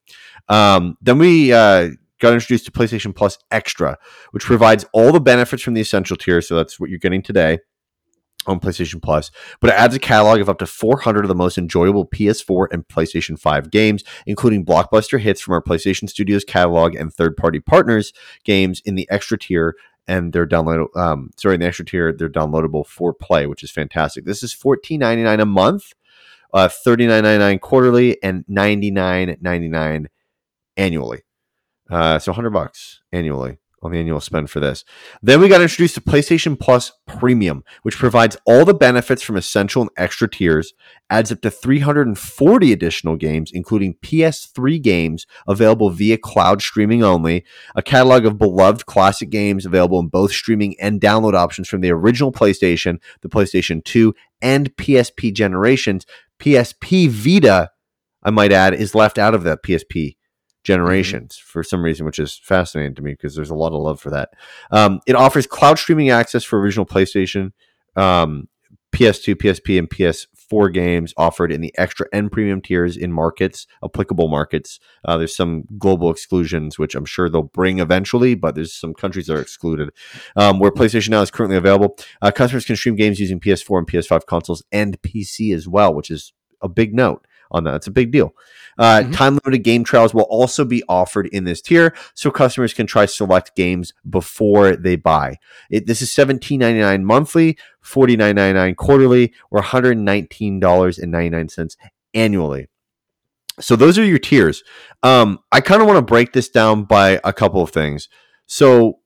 Um, 0.49 0.97
then 1.01 1.17
we 1.17 1.53
uh, 1.53 1.91
got 2.19 2.33
introduced 2.33 2.65
to 2.65 2.71
PlayStation 2.71 3.15
Plus 3.15 3.37
Extra, 3.51 3.97
which 4.31 4.43
provides 4.43 4.83
all 4.91 5.13
the 5.13 5.21
benefits 5.21 5.63
from 5.63 5.75
the 5.75 5.81
essential 5.81 6.17
tier. 6.17 6.41
So 6.41 6.57
that's 6.57 6.77
what 6.77 6.89
you're 6.89 6.99
getting 6.99 7.21
today 7.21 7.59
on 8.49 8.59
PlayStation 8.59 9.01
Plus, 9.01 9.31
but 9.59 9.69
it 9.69 9.75
adds 9.75 9.95
a 9.95 9.99
catalog 9.99 10.41
of 10.41 10.49
up 10.49 10.57
to 10.59 10.65
400 10.65 11.23
of 11.23 11.29
the 11.29 11.35
most 11.35 11.57
enjoyable 11.57 12.05
PS4 12.05 12.67
and 12.71 12.87
PlayStation 12.87 13.39
5 13.39 13.71
games, 13.71 14.03
including 14.25 14.65
blockbuster 14.65 15.19
hits 15.19 15.39
from 15.39 15.53
our 15.53 15.61
PlayStation 15.61 16.09
Studios 16.09 16.43
catalog 16.43 16.95
and 16.95 17.13
third-party 17.13 17.59
partners 17.59 18.11
games 18.43 18.81
in 18.83 18.95
the 18.95 19.07
extra 19.09 19.37
tier. 19.37 19.75
And 20.07 20.33
they're 20.33 20.47
download, 20.47 20.95
um, 20.97 21.29
sorry, 21.37 21.55
in 21.55 21.61
the 21.61 21.67
extra 21.67 21.85
tier, 21.85 22.11
they're 22.11 22.29
downloadable 22.29 22.85
for 22.85 23.13
play, 23.13 23.45
which 23.45 23.63
is 23.63 23.69
fantastic. 23.69 24.25
This 24.25 24.41
is 24.41 24.55
$14.99 24.55 25.41
a 25.41 25.45
month, 25.45 25.93
uh, 26.51 26.67
$39.99 26.67 27.61
quarterly, 27.61 28.21
and 28.23 28.43
$99.99 28.49 30.07
annually. 30.75 31.21
Uh, 31.91 32.17
so 32.17 32.31
100 32.31 32.49
bucks 32.49 33.01
annually 33.11 33.59
on 33.81 33.91
the 33.91 33.99
annual 33.99 34.19
spend 34.19 34.49
for 34.49 34.59
this. 34.59 34.83
Then 35.21 35.39
we 35.39 35.47
got 35.47 35.61
introduced 35.61 35.95
to 35.95 36.01
PlayStation 36.01 36.59
Plus 36.59 36.91
Premium, 37.07 37.63
which 37.83 37.97
provides 37.97 38.37
all 38.45 38.65
the 38.65 38.73
benefits 38.73 39.21
from 39.21 39.37
essential 39.37 39.81
and 39.81 39.91
extra 39.97 40.29
tiers, 40.29 40.73
adds 41.09 41.31
up 41.31 41.41
to 41.41 41.51
340 41.51 42.73
additional 42.73 43.15
games, 43.15 43.51
including 43.53 43.95
PS3 43.95 44.81
games 44.81 45.25
available 45.47 45.89
via 45.89 46.17
cloud 46.17 46.61
streaming 46.61 47.03
only, 47.03 47.45
a 47.75 47.81
catalog 47.81 48.25
of 48.25 48.37
beloved 48.37 48.85
classic 48.85 49.29
games 49.29 49.65
available 49.65 49.99
in 49.99 50.07
both 50.07 50.31
streaming 50.31 50.75
and 50.79 51.01
download 51.01 51.33
options 51.33 51.67
from 51.67 51.81
the 51.81 51.91
original 51.91 52.31
PlayStation, 52.31 52.99
the 53.21 53.29
PlayStation 53.29 53.83
2, 53.83 54.13
and 54.41 54.75
PSP 54.75 55.33
generations. 55.33 56.05
PSP 56.39 57.09
Vita, 57.09 57.71
I 58.23 58.29
might 58.29 58.51
add, 58.51 58.73
is 58.73 58.95
left 58.95 59.17
out 59.17 59.33
of 59.33 59.43
that 59.43 59.63
PSP 59.63 60.15
generations 60.63 61.35
mm-hmm. 61.35 61.47
for 61.47 61.63
some 61.63 61.83
reason, 61.83 62.05
which 62.05 62.19
is 62.19 62.39
fascinating 62.43 62.95
to 62.95 63.01
me 63.01 63.11
because 63.11 63.35
there's 63.35 63.49
a 63.49 63.55
lot 63.55 63.73
of 63.73 63.81
love 63.81 63.99
for 63.99 64.09
that. 64.09 64.29
Um, 64.71 64.99
it 65.07 65.15
offers 65.15 65.47
cloud 65.47 65.79
streaming 65.79 66.09
access 66.09 66.43
for 66.43 66.59
original 66.59 66.85
PlayStation, 66.85 67.51
um, 67.95 68.47
PS2, 68.91 69.35
PSP, 69.35 69.77
and 69.77 69.89
PS4 69.89 70.73
games 70.73 71.13
offered 71.15 71.51
in 71.51 71.61
the 71.61 71.73
extra 71.77 72.07
and 72.11 72.31
premium 72.31 72.59
tiers 72.59 72.97
in 72.97 73.11
markets, 73.11 73.67
applicable 73.83 74.27
markets. 74.27 74.79
Uh, 75.05 75.17
there's 75.17 75.35
some 75.35 75.65
global 75.77 76.09
exclusions, 76.09 76.79
which 76.79 76.95
I'm 76.95 77.05
sure 77.05 77.29
they'll 77.29 77.43
bring 77.43 77.79
eventually, 77.79 78.33
but 78.33 78.55
there's 78.55 78.73
some 78.73 78.95
countries 78.95 79.27
that 79.27 79.37
are 79.37 79.41
excluded. 79.41 79.91
Um, 80.35 80.59
where 80.59 80.71
PlayStation 80.71 81.09
Now 81.09 81.21
is 81.21 81.31
currently 81.31 81.57
available, 81.57 81.97
uh, 82.21 82.31
customers 82.31 82.65
can 82.65 82.75
stream 82.75 82.95
games 82.95 83.19
using 83.19 83.39
PS4 83.39 83.77
and 83.77 83.87
PS5 83.87 84.25
consoles 84.25 84.63
and 84.71 84.99
PC 85.01 85.53
as 85.53 85.67
well, 85.67 85.93
which 85.93 86.09
is 86.09 86.33
a 86.61 86.67
big 86.67 86.93
note 86.93 87.25
on 87.51 87.63
that. 87.63 87.75
It's 87.75 87.87
a 87.87 87.91
big 87.91 88.11
deal. 88.11 88.33
Uh, 88.77 89.01
mm-hmm. 89.01 89.11
Time 89.11 89.39
limited 89.43 89.63
game 89.63 89.83
trials 89.83 90.13
will 90.13 90.23
also 90.23 90.63
be 90.63 90.83
offered 90.87 91.27
in 91.27 91.43
this 91.43 91.61
tier, 91.61 91.93
so 92.13 92.31
customers 92.31 92.73
can 92.73 92.87
try 92.87 93.05
select 93.05 93.55
games 93.55 93.93
before 94.09 94.75
they 94.75 94.95
buy. 94.95 95.37
It, 95.69 95.85
this 95.85 96.01
is 96.01 96.11
seventeen 96.11 96.61
ninety 96.61 96.79
nine 96.79 97.03
monthly, 97.03 97.57
forty 97.81 98.15
nine 98.15 98.35
ninety 98.35 98.57
nine 98.57 98.75
quarterly, 98.75 99.33
or 99.51 99.57
one 99.57 99.63
hundred 99.63 99.97
nineteen 99.97 100.59
dollars 100.59 100.97
and 100.97 101.11
ninety 101.11 101.29
nine 101.29 101.49
cents 101.49 101.75
annually. 102.13 102.67
So 103.59 103.75
those 103.75 103.97
are 103.97 104.05
your 104.05 104.19
tiers. 104.19 104.63
Um, 105.03 105.39
I 105.51 105.59
kind 105.59 105.81
of 105.81 105.87
want 105.87 105.97
to 105.97 106.01
break 106.01 106.31
this 106.31 106.47
down 106.47 106.85
by 106.85 107.19
a 107.25 107.33
couple 107.33 107.61
of 107.61 107.71
things. 107.71 108.07
So, 108.45 108.99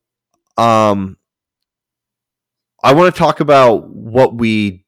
um, 0.57 1.17
I 2.83 2.93
want 2.93 3.13
to 3.13 3.17
talk 3.17 3.39
about 3.39 3.89
what 3.89 4.35
we. 4.37 4.82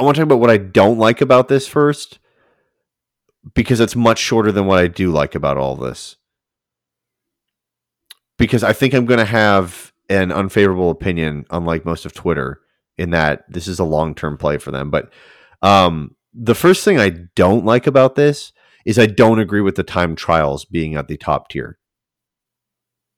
I 0.00 0.02
want 0.02 0.14
to 0.14 0.20
talk 0.22 0.28
about 0.28 0.40
what 0.40 0.50
I 0.50 0.56
don't 0.56 0.98
like 0.98 1.20
about 1.20 1.48
this 1.48 1.68
first, 1.68 2.20
because 3.54 3.80
it's 3.80 3.94
much 3.94 4.18
shorter 4.18 4.50
than 4.50 4.64
what 4.64 4.78
I 4.78 4.86
do 4.86 5.10
like 5.10 5.34
about 5.34 5.58
all 5.58 5.76
this. 5.76 6.16
Because 8.38 8.64
I 8.64 8.72
think 8.72 8.94
I'm 8.94 9.04
going 9.04 9.18
to 9.18 9.26
have 9.26 9.92
an 10.08 10.32
unfavorable 10.32 10.88
opinion, 10.88 11.44
unlike 11.50 11.84
most 11.84 12.06
of 12.06 12.14
Twitter, 12.14 12.62
in 12.96 13.10
that 13.10 13.44
this 13.50 13.68
is 13.68 13.78
a 13.78 13.84
long 13.84 14.14
term 14.14 14.38
play 14.38 14.56
for 14.56 14.70
them. 14.70 14.90
But 14.90 15.12
um, 15.60 16.16
the 16.32 16.54
first 16.54 16.82
thing 16.82 16.98
I 16.98 17.10
don't 17.36 17.66
like 17.66 17.86
about 17.86 18.14
this 18.14 18.52
is 18.86 18.98
I 18.98 19.04
don't 19.04 19.38
agree 19.38 19.60
with 19.60 19.74
the 19.74 19.82
time 19.82 20.16
trials 20.16 20.64
being 20.64 20.94
at 20.94 21.08
the 21.08 21.18
top 21.18 21.50
tier. 21.50 21.78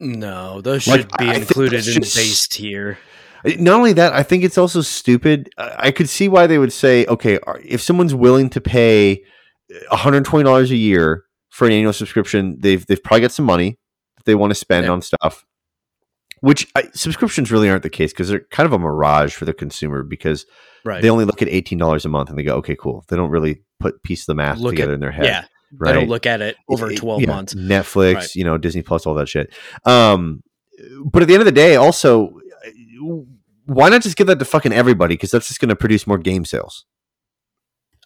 No, 0.01 0.61
those 0.61 0.83
should 0.83 1.13
like, 1.13 1.19
be 1.19 1.29
I 1.29 1.35
included 1.35 1.87
in 1.87 2.03
just, 2.03 2.17
base 2.17 2.49
tier. 2.49 2.99
Not 3.45 3.75
only 3.75 3.93
that, 3.95 4.13
I 4.13 4.23
think 4.23 4.45
it's 4.45 4.59
also 4.59 4.81
stupid. 4.81 5.51
I 5.59 5.91
could 5.91 6.09
see 6.09 6.29
why 6.29 6.47
they 6.47 6.59
would 6.59 6.73
say, 6.73 7.07
okay, 7.07 7.39
if 7.65 7.81
someone's 7.81 8.15
willing 8.15 8.51
to 8.51 8.61
pay 8.61 9.25
$120 9.91 10.71
a 10.71 10.77
year 10.77 11.25
for 11.51 11.67
an 11.67 11.73
annual 11.73 11.93
subscription, 11.93 12.59
they've 12.61 12.85
they've 12.87 13.03
probably 13.03 13.23
got 13.23 13.33
some 13.33 13.45
money 13.45 13.79
that 14.17 14.25
they 14.25 14.35
want 14.35 14.51
to 14.51 14.55
spend 14.55 14.87
yeah. 14.87 14.93
on 14.93 15.03
stuff. 15.03 15.45
Which 16.41 16.67
I, 16.75 16.89
subscriptions 16.93 17.53
really 17.53 17.69
aren't 17.69 17.85
the 17.85 17.91
case 17.91 18.13
because 18.13 18.29
they're 18.29 18.41
kind 18.51 18.67
of 18.67 18.73
a 18.73 18.79
mirage 18.79 19.35
for 19.35 19.45
the 19.45 19.55
consumer 19.55 20.03
because 20.03 20.45
right. 20.85 21.01
they 21.01 21.09
only 21.09 21.25
look 21.25 21.41
at 21.41 21.49
eighteen 21.49 21.79
dollars 21.79 22.05
a 22.05 22.09
month 22.09 22.31
and 22.31 22.39
they 22.39 22.43
go, 22.43 22.57
okay, 22.57 22.75
cool. 22.75 23.05
They 23.09 23.17
don't 23.17 23.31
really 23.31 23.63
put 23.79 24.03
piece 24.03 24.23
of 24.23 24.27
the 24.27 24.35
math 24.35 24.59
look 24.59 24.73
together 24.73 24.93
at, 24.93 24.95
in 24.95 25.01
their 25.01 25.13
head. 25.13 25.27
Yeah, 25.27 25.45
right? 25.79 25.93
They 25.93 26.01
don't 26.01 26.09
look 26.09 26.27
at 26.27 26.41
it 26.41 26.57
over 26.69 26.91
it, 26.91 26.97
12 26.97 27.23
yeah, 27.23 27.27
months. 27.29 27.55
Netflix, 27.55 28.15
right. 28.15 28.35
you 28.35 28.45
know, 28.45 28.59
Disney 28.59 28.83
Plus, 28.83 29.07
all 29.07 29.15
that 29.15 29.29
shit. 29.29 29.55
Um, 29.85 30.43
but 31.05 31.23
at 31.23 31.29
the 31.29 31.35
end 31.35 31.43
of 31.43 31.47
the 31.47 31.53
day, 31.53 31.77
also, 31.77 32.41
why 33.67 33.89
not 33.89 34.03
just 34.03 34.17
give 34.17 34.27
that 34.27 34.39
to 34.39 34.45
fucking 34.45 34.73
everybody? 34.73 35.15
Because 35.15 35.31
that's 35.31 35.49
just 35.49 35.61
going 35.61 35.69
to 35.69 35.77
produce 35.77 36.07
more 36.07 36.19
game 36.19 36.45
sales. 36.45 36.85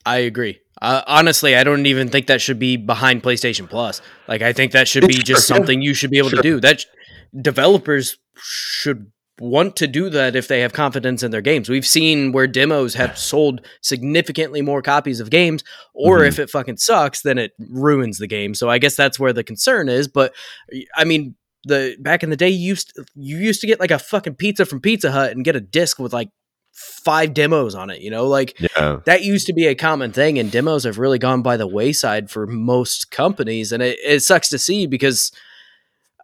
I 0.04 0.18
agree. 0.18 0.61
Uh, 0.80 1.02
honestly, 1.06 1.56
I 1.56 1.64
don't 1.64 1.87
even 1.87 2.09
think 2.09 2.26
that 2.28 2.40
should 2.40 2.59
be 2.59 2.76
behind 2.76 3.22
PlayStation 3.22 3.68
Plus. 3.68 4.00
Like, 4.28 4.42
I 4.42 4.52
think 4.52 4.72
that 4.72 4.87
should 4.87 5.06
be 5.06 5.14
just 5.24 5.46
something 5.46 5.82
you 5.82 5.94
should 5.94 6.11
be 6.11 6.18
able 6.18 6.30
sure. 6.30 6.42
to 6.42 6.48
do. 6.48 6.61
That 6.61 6.85
developers 7.40 8.18
should 8.37 9.11
want 9.40 9.76
to 9.76 9.87
do 9.87 10.09
that 10.11 10.35
if 10.35 10.48
they 10.48 10.61
have 10.61 10.72
confidence 10.72 11.22
in 11.22 11.30
their 11.30 11.40
games. 11.40 11.68
We've 11.68 11.87
seen 11.87 12.32
where 12.32 12.46
demos 12.46 12.94
have 12.94 13.18
sold 13.32 13.66
significantly 13.82 14.62
more 14.62 14.82
copies 14.82 15.20
of 15.20 15.30
games, 15.30 15.64
or 15.94 16.18
mm-hmm. 16.18 16.28
if 16.28 16.38
it 16.38 16.50
fucking 16.50 16.76
sucks, 16.76 17.22
then 17.22 17.38
it 17.38 17.52
ruins 17.59 18.18
the 18.18 18.26
game. 18.26 18.54
So 18.54 18.70
I 18.70 18.78
guess 18.78 18.96
that's 18.96 19.18
where 19.18 19.32
the 19.32 19.44
concern 19.44 19.88
is. 19.88 20.09
But 20.09 20.35
I 20.96 21.04
mean, 21.04 21.35
the 21.66 21.96
back 22.00 22.22
in 22.22 22.31
the 22.31 22.37
day, 22.37 22.48
you 22.48 22.68
used 22.68 22.98
you 23.14 23.37
used 23.37 23.61
to 23.61 23.66
get 23.66 23.79
like 23.79 23.90
a 23.90 23.98
fucking 23.98 24.37
pizza 24.37 24.64
from 24.64 24.81
Pizza 24.81 25.12
Hut 25.12 25.33
and 25.33 25.44
get 25.44 25.57
a 25.57 25.61
disc 25.61 25.98
with 25.98 26.12
like 26.12 26.31
five 26.72 27.35
demos 27.35 27.74
on 27.74 27.90
it. 27.90 28.00
You 28.00 28.11
know, 28.11 28.26
like 28.26 28.59
yeah. 28.59 29.00
that 29.05 29.22
used 29.22 29.46
to 29.48 29.52
be 29.52 29.66
a 29.66 29.74
common 29.74 30.12
thing, 30.12 30.38
and 30.38 30.50
demos 30.50 30.85
have 30.85 30.98
really 30.98 31.18
gone 31.18 31.42
by 31.42 31.59
the 31.59 31.66
wayside 31.66 32.31
for 32.31 32.46
most 32.46 33.11
companies, 33.11 33.72
and 33.72 33.83
it, 33.83 33.98
it 34.02 34.20
sucks 34.20 34.48
to 34.48 34.59
see 34.59 34.87
because 34.87 35.31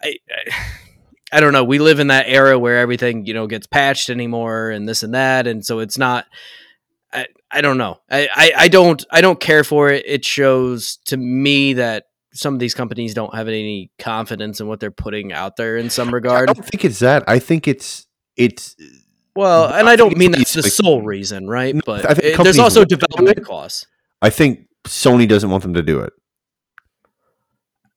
I, 0.03 0.17
I 0.31 0.53
I 1.35 1.41
don't 1.41 1.55
know. 1.55 1.65
We 1.65 1.79
live 1.79 1.99
in 1.99 2.09
that 2.09 2.27
era 2.29 2.59
where 2.59 2.79
everything, 2.79 3.25
you 3.25 3.33
know, 3.33 3.47
gets 3.47 3.67
patched 3.67 4.11
anymore 4.11 4.69
and 4.69 4.87
this 4.87 5.03
and 5.03 5.15
that. 5.15 5.47
And 5.47 5.65
so 5.65 5.79
it's 5.79 5.97
not, 5.97 6.27
I, 7.11 7.27
I 7.51 7.63
don't 7.63 7.79
know. 7.79 8.01
I, 8.11 8.29
I, 8.35 8.53
I 8.59 8.69
don't, 8.69 9.03
I 9.11 9.23
don't 9.23 9.41
care 9.41 9.65
for 9.65 9.89
it. 9.89 10.05
It 10.07 10.27
shows 10.27 10.99
to 11.07 11.17
me 11.17 11.73
that 11.73 12.05
some 12.33 12.55
of 12.55 12.61
these 12.61 12.75
companies 12.75 13.15
don't 13.15 13.35
have 13.35 13.49
any 13.49 13.91
confidence 13.99 14.61
in 14.61 14.67
what 14.67 14.81
they're 14.81 14.91
putting 14.91 15.33
out 15.33 15.57
there 15.57 15.77
in 15.77 15.91
some 15.91 16.13
regard. 16.13 16.49
I 16.49 16.53
don't 16.53 16.65
think 16.65 16.85
it's 16.85 17.01
that. 17.01 17.25
I 17.27 17.39
think 17.39 17.69
it's, 17.69 18.07
it's, 18.37 18.77
well, 19.35 19.73
and 19.73 19.89
I 19.89 19.97
don't 19.97 20.17
mean 20.17 20.33
that's 20.33 20.55
the 20.55 20.63
sole 20.63 21.03
reason, 21.03 21.47
right? 21.47 21.75
But 21.85 22.19
it, 22.23 22.39
there's 22.43 22.59
also 22.59 22.85
development 22.85 23.45
costs. 23.45 23.87
I 24.21 24.31
think 24.31 24.67
Sony 24.85 25.27
doesn't 25.27 25.49
want 25.49 25.63
them 25.63 25.75
to 25.75 25.83
do 25.83 26.01
it. 26.01 26.13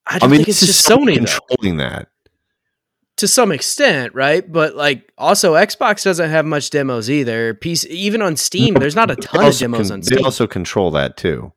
I, 0.08 0.20
I 0.22 0.28
mean, 0.28 0.42
it's 0.42 0.60
just 0.60 0.88
Sony 0.88 1.16
controlling 1.16 1.78
though. 1.78 1.90
that 1.90 2.08
to 3.18 3.28
some 3.28 3.52
extent, 3.52 4.14
right? 4.14 4.50
But 4.50 4.76
like 4.76 5.12
also 5.18 5.54
Xbox 5.54 6.04
doesn't 6.04 6.30
have 6.30 6.46
much 6.46 6.70
demos 6.70 7.10
either. 7.10 7.54
Piece 7.54 7.86
even 7.88 8.22
on 8.22 8.36
Steam, 8.36 8.76
there's 8.76 8.96
not 8.96 9.10
a 9.12 9.16
ton 9.16 9.46
of 9.46 9.58
demos 9.58 9.90
con- 9.90 9.98
on 9.98 10.04
Steam. 10.04 10.18
They 10.18 10.24
also 10.24 10.48
control 10.48 10.92
that 10.92 11.18
too. 11.18 11.54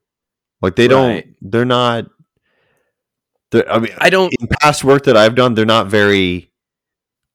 Like 0.62 0.76
they 0.76 0.88
don't 0.88 1.24
they're 1.40 1.64
not 1.64 2.06
I 3.52 3.78
mean 3.78 3.92
I 3.98 4.10
don't 4.10 4.32
in 4.40 4.48
past 4.60 4.84
work 4.84 5.04
that 5.04 5.16
I've 5.16 5.34
done, 5.34 5.54
they're 5.54 5.64
not 5.66 5.86
very 5.88 6.52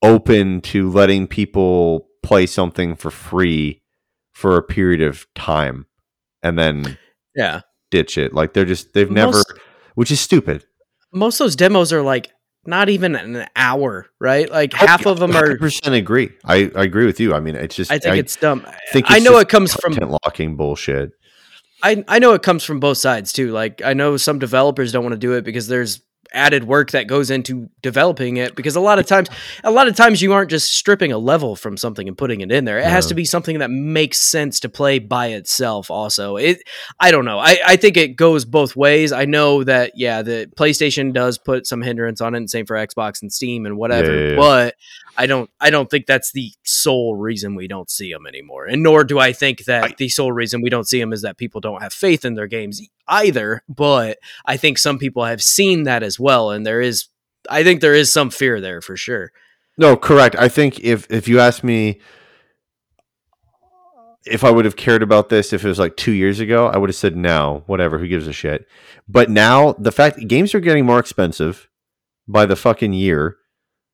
open 0.02 0.60
to 0.60 0.90
letting 0.90 1.26
people 1.26 2.08
play 2.22 2.46
something 2.46 2.94
for 2.94 3.10
free 3.10 3.82
for 4.32 4.56
a 4.56 4.62
period 4.62 5.02
of 5.02 5.26
time 5.34 5.86
and 6.42 6.58
then 6.58 6.98
yeah 7.34 7.60
ditch 7.90 8.18
it. 8.18 8.34
Like 8.34 8.52
they're 8.52 8.64
just 8.64 8.92
they've 8.92 9.10
most, 9.10 9.48
never 9.48 9.60
which 9.94 10.10
is 10.10 10.20
stupid. 10.20 10.64
Most 11.12 11.40
of 11.40 11.44
those 11.44 11.56
demos 11.56 11.92
are 11.92 12.02
like 12.02 12.32
not 12.66 12.88
even 12.88 13.14
an 13.14 13.46
hour, 13.56 14.06
right? 14.20 14.50
Like 14.50 14.72
half 14.72 15.06
of 15.06 15.18
them 15.18 15.36
are. 15.36 15.56
Percent 15.58 15.94
agree. 15.94 16.30
I, 16.44 16.70
I 16.74 16.84
agree 16.84 17.06
with 17.06 17.20
you. 17.20 17.34
I 17.34 17.40
mean, 17.40 17.56
it's 17.56 17.76
just. 17.76 17.90
I 17.90 17.98
think 17.98 18.14
I 18.14 18.18
it's 18.18 18.36
dumb. 18.36 18.66
Think 18.92 19.06
it's 19.06 19.14
I 19.14 19.18
know 19.18 19.38
it 19.38 19.48
comes 19.48 19.74
from 19.74 19.94
locking 19.94 20.56
bullshit. 20.56 21.12
I 21.84 22.04
I 22.08 22.18
know 22.18 22.32
it 22.32 22.42
comes 22.42 22.64
from 22.64 22.80
both 22.80 22.98
sides 22.98 23.32
too. 23.32 23.52
Like 23.52 23.82
I 23.84 23.92
know 23.92 24.16
some 24.16 24.38
developers 24.38 24.90
don't 24.90 25.04
want 25.04 25.12
to 25.12 25.18
do 25.18 25.34
it 25.34 25.44
because 25.44 25.68
there's 25.68 26.00
added 26.32 26.64
work 26.64 26.90
that 26.90 27.06
goes 27.06 27.30
into 27.30 27.70
developing 27.80 28.38
it 28.38 28.56
because 28.56 28.74
a 28.74 28.80
lot 28.80 28.98
of 28.98 29.06
times 29.06 29.28
a 29.62 29.70
lot 29.70 29.86
of 29.86 29.94
times 29.94 30.20
you 30.20 30.32
aren't 30.32 30.50
just 30.50 30.72
stripping 30.72 31.12
a 31.12 31.18
level 31.18 31.54
from 31.54 31.76
something 31.76 32.08
and 32.08 32.18
putting 32.18 32.40
it 32.40 32.50
in 32.50 32.64
there. 32.64 32.78
It 32.78 32.86
has 32.86 33.06
to 33.06 33.14
be 33.14 33.24
something 33.24 33.60
that 33.60 33.70
makes 33.70 34.18
sense 34.18 34.60
to 34.60 34.68
play 34.68 34.98
by 34.98 35.28
itself 35.28 35.90
also. 35.90 36.36
It 36.36 36.62
i 36.98 37.10
don't 37.10 37.24
know. 37.24 37.38
I, 37.38 37.58
I 37.64 37.76
think 37.76 37.96
it 37.96 38.16
goes 38.16 38.44
both 38.44 38.74
ways. 38.74 39.12
I 39.12 39.26
know 39.26 39.62
that 39.64 39.92
yeah 39.94 40.22
the 40.22 40.50
playstation 40.56 41.12
does 41.12 41.38
put 41.38 41.66
some 41.66 41.82
hindrance 41.82 42.20
on 42.20 42.34
it 42.34 42.38
and 42.38 42.50
same 42.50 42.66
for 42.66 42.76
xbox 42.76 43.22
and 43.22 43.32
steam 43.32 43.64
and 43.64 43.76
whatever 43.76 44.12
yeah, 44.12 44.20
yeah, 44.20 44.30
yeah. 44.30 44.36
but 44.36 44.74
I 45.16 45.26
don't 45.26 45.50
I 45.60 45.70
don't 45.70 45.90
think 45.90 46.06
that's 46.06 46.32
the 46.32 46.52
sole 46.64 47.14
reason 47.14 47.54
we 47.54 47.68
don't 47.68 47.90
see 47.90 48.12
them 48.12 48.26
anymore. 48.26 48.66
And 48.66 48.82
nor 48.82 49.04
do 49.04 49.18
I 49.18 49.32
think 49.32 49.64
that 49.64 49.84
I, 49.84 49.94
the 49.96 50.08
sole 50.08 50.32
reason 50.32 50.62
we 50.62 50.70
don't 50.70 50.88
see 50.88 51.00
them 51.00 51.12
is 51.12 51.22
that 51.22 51.38
people 51.38 51.60
don't 51.60 51.82
have 51.82 51.92
faith 51.92 52.24
in 52.24 52.34
their 52.34 52.46
games 52.46 52.80
either, 53.08 53.62
but 53.68 54.18
I 54.44 54.56
think 54.56 54.78
some 54.78 54.98
people 54.98 55.24
have 55.24 55.42
seen 55.42 55.84
that 55.84 56.02
as 56.02 56.18
well 56.18 56.50
and 56.50 56.66
there 56.66 56.80
is 56.80 57.08
I 57.48 57.62
think 57.62 57.80
there 57.80 57.94
is 57.94 58.12
some 58.12 58.30
fear 58.30 58.60
there 58.60 58.80
for 58.80 58.96
sure. 58.96 59.30
No, 59.76 59.96
correct. 59.96 60.36
I 60.36 60.48
think 60.48 60.80
if 60.80 61.10
if 61.10 61.28
you 61.28 61.40
ask 61.40 61.62
me 61.62 62.00
if 64.26 64.42
I 64.42 64.50
would 64.50 64.64
have 64.64 64.76
cared 64.76 65.02
about 65.02 65.28
this 65.28 65.52
if 65.52 65.64
it 65.64 65.68
was 65.68 65.78
like 65.78 65.96
2 65.96 66.10
years 66.10 66.40
ago, 66.40 66.66
I 66.66 66.78
would 66.78 66.88
have 66.88 66.96
said 66.96 67.14
no, 67.14 67.62
whatever, 67.66 67.98
who 67.98 68.08
gives 68.08 68.26
a 68.26 68.32
shit. 68.32 68.66
But 69.06 69.28
now 69.28 69.72
the 69.74 69.92
fact 69.92 70.26
games 70.26 70.54
are 70.54 70.60
getting 70.60 70.86
more 70.86 70.98
expensive 70.98 71.68
by 72.26 72.46
the 72.46 72.56
fucking 72.56 72.94
year 72.94 73.36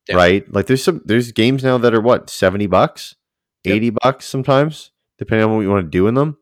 yeah. 0.07 0.15
right? 0.15 0.53
Like 0.53 0.67
there's 0.67 0.83
some 0.83 1.01
there's 1.05 1.31
games 1.31 1.63
now 1.63 1.77
that 1.77 1.93
are 1.93 2.01
what 2.01 2.29
seventy 2.29 2.67
bucks, 2.67 3.15
yep. 3.63 3.75
eighty 3.75 3.89
bucks 3.89 4.25
sometimes, 4.25 4.91
depending 5.17 5.45
on 5.45 5.55
what 5.55 5.61
you 5.61 5.69
want 5.69 5.85
to 5.85 5.89
do 5.89 6.07
in 6.07 6.15
them. 6.15 6.37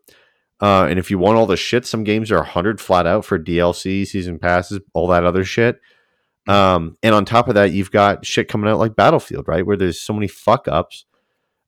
Uh, 0.62 0.88
and 0.90 1.00
if 1.00 1.10
you 1.10 1.18
want 1.18 1.38
all 1.38 1.46
the 1.46 1.56
shit, 1.56 1.86
some 1.86 2.04
games 2.04 2.32
are 2.32 2.44
hundred 2.44 2.82
flat 2.82 3.08
out 3.08 3.24
for 3.24 3.40
DLC, 3.40 4.06
season 4.06 4.40
passes, 4.40 4.80
all 4.94 5.08
that 5.08 5.24
other 5.24 5.44
shit. 5.44 5.80
Mm. 6.48 6.54
Um, 6.54 6.98
and 7.02 7.16
on 7.16 7.26
top 7.26 7.48
of 7.48 7.56
that, 7.56 7.72
you've 7.72 7.92
got 7.92 8.26
shit 8.26 8.48
coming 8.48 8.70
out 8.70 8.80
like 8.80 8.96
Battlefield, 8.96 9.48
right? 9.48 9.66
Where 9.66 9.78
there's 9.78 10.02
so 10.02 10.14
many 10.14 10.28
fuck 10.28 10.68
ups. 10.68 11.06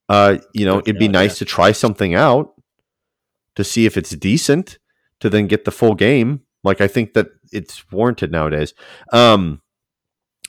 Uh, 0.10 0.40
you 0.54 0.66
know, 0.66 0.80
it'd 0.80 1.00
be 1.00 1.08
nice 1.08 1.36
yeah. 1.36 1.40
to 1.40 1.46
try 1.46 1.72
something 1.72 2.16
out 2.16 2.54
to 3.56 3.64
see 3.64 3.86
if 3.86 3.96
it's 3.96 4.10
decent 4.12 4.78
to 5.22 5.30
then 5.30 5.48
get 5.48 5.64
the 5.64 5.72
full 5.72 5.96
game. 5.96 6.42
Like 6.64 6.82
I 6.82 6.88
think 6.88 7.14
that 7.14 7.28
it's 7.52 7.90
warranted 7.92 8.32
nowadays. 8.32 8.74
Um, 9.14 9.62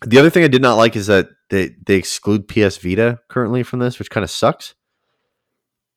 the 0.05 0.19
other 0.19 0.31
thing 0.31 0.45
I 0.45 0.49
did 0.49 0.63
not 0.63 0.75
like 0.75 0.97
is 0.97 1.07
that 1.07 1.29
they 1.51 1.71
they 1.87 1.97
exclude 1.97 2.49
PS 2.49 2.77
Vita 2.79 3.19
currently 3.29 3.63
from 3.63 3.79
this, 3.79 3.99
which 3.99 4.11
kind 4.11 4.25
of 4.25 4.31
sucks. 4.31 4.75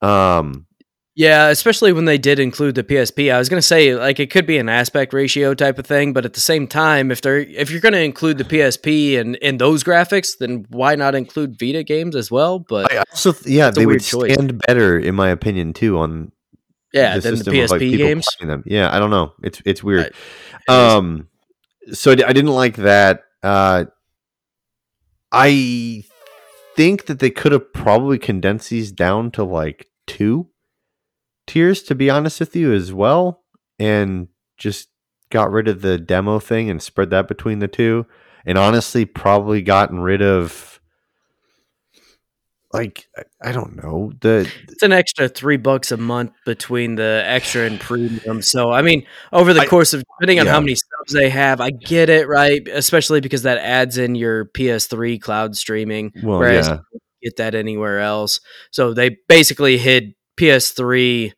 Um, 0.02 0.68
yeah, 1.16 1.48
especially 1.48 1.94
when 1.94 2.04
they 2.04 2.18
did 2.18 2.40
include 2.40 2.76
the 2.76 2.84
PSP. 2.84 3.34
I 3.34 3.38
was 3.38 3.48
going 3.48 3.60
to 3.60 3.66
say 3.66 3.96
like 3.96 4.20
it 4.20 4.30
could 4.30 4.46
be 4.46 4.58
an 4.58 4.68
aspect 4.68 5.14
ratio 5.14 5.54
type 5.54 5.80
of 5.80 5.86
thing, 5.86 6.12
but 6.12 6.26
at 6.26 6.34
the 6.34 6.42
same 6.42 6.68
time, 6.68 7.10
if 7.10 7.22
they're 7.22 7.40
if 7.40 7.72
you're 7.72 7.80
going 7.80 7.94
to 7.94 8.04
include 8.04 8.38
the 8.38 8.44
PSP 8.44 9.18
and 9.18 9.38
in 9.38 9.58
those 9.58 9.82
graphics, 9.82 10.38
then 10.38 10.66
why 10.70 10.96
not 10.96 11.16
include 11.16 11.58
Vita 11.58 11.84
games 11.84 12.18
as 12.18 12.30
well? 12.30 12.60
But 12.60 12.92
I 12.92 12.98
also 12.98 13.34
yeah, 13.46 13.70
they 13.70 13.86
would 13.86 14.04
choice. 14.04 14.34
stand 14.34 14.62
better 14.68 15.00
in 15.00 15.16
my 15.16 15.30
opinion 15.30 15.72
too 15.72 15.98
on 16.00 16.34
yeah 16.92 17.18
the 17.18 17.32
than 17.32 17.40
the 17.40 17.52
PSP 17.52 17.64
of, 17.64 17.72
like, 17.72 17.80
games. 17.80 18.28
Yeah, 18.66 18.94
I 18.94 19.00
don't 19.00 19.10
know. 19.12 19.34
It's 19.42 19.62
it's 19.66 19.82
weird. 19.82 20.14
um, 20.68 21.30
so 21.94 22.12
I 22.12 22.16
didn't 22.16 22.48
like 22.48 22.76
that. 22.76 23.24
Uh, 23.42 23.86
I 25.38 26.06
think 26.78 27.08
that 27.08 27.20
they 27.20 27.30
could 27.30 27.52
have 27.52 27.74
probably 27.74 28.18
condensed 28.18 28.70
these 28.70 28.94
down 28.94 29.32
to 29.32 29.44
like 29.44 29.88
two 30.08 30.48
tiers, 31.46 31.84
to 31.84 31.96
be 31.96 32.10
honest 32.10 32.40
with 32.40 32.56
you, 32.56 32.72
as 32.72 32.94
well, 32.94 33.44
and 33.78 34.30
just 34.58 34.88
got 35.30 35.52
rid 35.52 35.68
of 35.68 35.82
the 35.82 35.98
demo 35.98 36.40
thing 36.40 36.70
and 36.70 36.82
spread 36.82 37.10
that 37.10 37.28
between 37.28 37.60
the 37.60 37.68
two. 37.68 38.06
And 38.46 38.58
honestly, 38.58 39.04
probably 39.04 39.62
gotten 39.62 40.00
rid 40.00 40.22
of 40.22 40.75
like 42.76 43.08
I 43.42 43.52
don't 43.52 43.82
know 43.82 44.12
the 44.20 44.52
it's 44.68 44.84
an 44.84 44.92
extra 44.92 45.30
three 45.30 45.58
bucks 45.58 45.92
a 45.92 45.98
month 45.98 46.34
between 46.46 46.96
the 46.96 47.24
extra 47.26 47.66
and 47.66 47.80
premium. 47.80 48.42
So 48.42 48.72
I 48.72 48.82
mean, 48.82 49.06
over 49.32 49.54
the 49.54 49.62
I, 49.62 49.68
course 49.68 49.94
of 49.94 50.04
depending 50.20 50.40
on 50.40 50.46
yeah. 50.46 50.52
how 50.52 50.60
many 50.60 50.76
subs 50.76 51.14
they 51.14 51.30
have, 51.30 51.62
I 51.62 51.72
get 51.72 52.10
it 52.10 52.28
right, 52.28 52.68
especially 52.68 53.22
because 53.22 53.44
that 53.44 53.58
adds 53.60 53.98
in 53.98 54.16
your 54.16 54.46
PS3 54.46 55.22
cloud 55.22 55.56
streaming, 55.56 56.12
well, 56.22 56.40
whereas 56.40 56.68
yeah. 56.68 56.80
get 57.24 57.38
that 57.38 57.56
anywhere 57.56 58.00
else. 58.02 58.40
So 58.72 58.94
they 58.94 59.18
basically 59.28 59.78
hid 59.78 60.14
PS3 60.38 61.32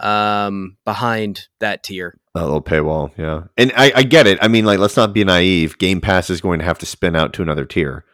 um, 0.00 0.76
behind 0.84 1.48
that 1.60 1.82
tier. 1.82 2.18
A 2.34 2.42
little 2.44 2.62
paywall, 2.62 3.10
yeah. 3.16 3.44
And 3.56 3.72
I, 3.76 3.92
I 3.96 4.02
get 4.04 4.26
it. 4.26 4.38
I 4.40 4.48
mean, 4.48 4.64
like, 4.64 4.78
let's 4.78 4.96
not 4.96 5.12
be 5.12 5.24
naive. 5.24 5.78
Game 5.78 6.00
Pass 6.00 6.30
is 6.30 6.40
going 6.40 6.60
to 6.60 6.64
have 6.64 6.78
to 6.78 6.86
spin 6.86 7.16
out 7.16 7.32
to 7.32 7.42
another 7.42 7.64
tier. 7.64 8.04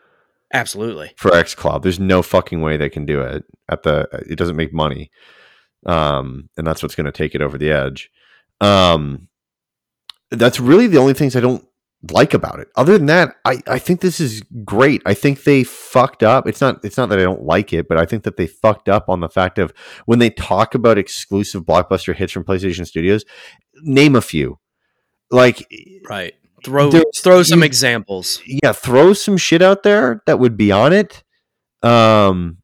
Absolutely. 0.53 1.13
For 1.17 1.35
X 1.35 1.55
XCloud. 1.55 1.83
There's 1.83 2.01
no 2.01 2.23
fucking 2.23 2.61
way 2.61 2.77
they 2.77 2.91
can 2.91 3.07
do 3.07 3.21
it. 3.21 3.45
At 3.69 3.83
the 3.83 4.09
it 4.29 4.37
doesn't 4.37 4.57
make 4.57 4.73
money. 4.73 5.11
Um, 5.87 6.49
and 6.57 6.67
that's 6.67 6.83
what's 6.83 6.95
going 6.95 7.07
to 7.07 7.13
take 7.13 7.35
it 7.35 7.43
over 7.43 7.59
the 7.59 7.71
edge. 7.71 8.11
Um, 8.61 9.29
that's 10.31 10.61
really 10.61 10.87
the 10.87 10.99
only 10.99 11.15
things 11.15 11.37
I 11.37 11.41
don't 11.41 11.67
like 12.11 12.35
about 12.35 12.61
it. 12.61 12.69
Other 12.77 12.99
than 12.99 13.07
that, 13.07 13.37
I, 13.45 13.63
I 13.67 13.79
think 13.79 14.01
this 14.01 14.21
is 14.21 14.43
great. 14.65 15.03
I 15.07 15.15
think 15.15 15.45
they 15.45 15.65
fucked 15.65 16.23
up. 16.23 16.47
It's 16.47 16.61
not 16.61 16.85
it's 16.85 16.97
not 16.97 17.09
that 17.09 17.19
I 17.19 17.23
don't 17.23 17.43
like 17.43 17.73
it, 17.73 17.89
but 17.89 17.99
I 17.99 18.05
think 18.05 18.25
that 18.25 18.37
they 18.37 18.47
fucked 18.47 18.89
up 18.89 19.09
on 19.09 19.21
the 19.21 19.29
fact 19.29 19.59
of 19.59 19.73
when 20.07 20.19
they 20.19 20.31
talk 20.31 20.75
about 20.75 20.99
exclusive 20.99 21.65
blockbuster 21.65 22.15
hits 22.15 22.33
from 22.33 22.45
PlayStation 22.45 22.87
Studios, 22.87 23.25
name 23.83 24.17
a 24.17 24.21
few. 24.21 24.59
Like 25.31 25.67
right. 26.09 26.35
Throw 26.65 26.91
throw 27.15 27.43
some 27.43 27.61
you, 27.61 27.65
examples. 27.67 28.41
Yeah, 28.47 28.73
throw 28.73 29.13
some 29.13 29.37
shit 29.37 29.63
out 29.63 29.83
there 29.83 30.23
that 30.27 30.39
would 30.39 30.57
be 30.57 30.73
on 30.73 30.93
it. 30.93 31.23
Um 31.83 32.59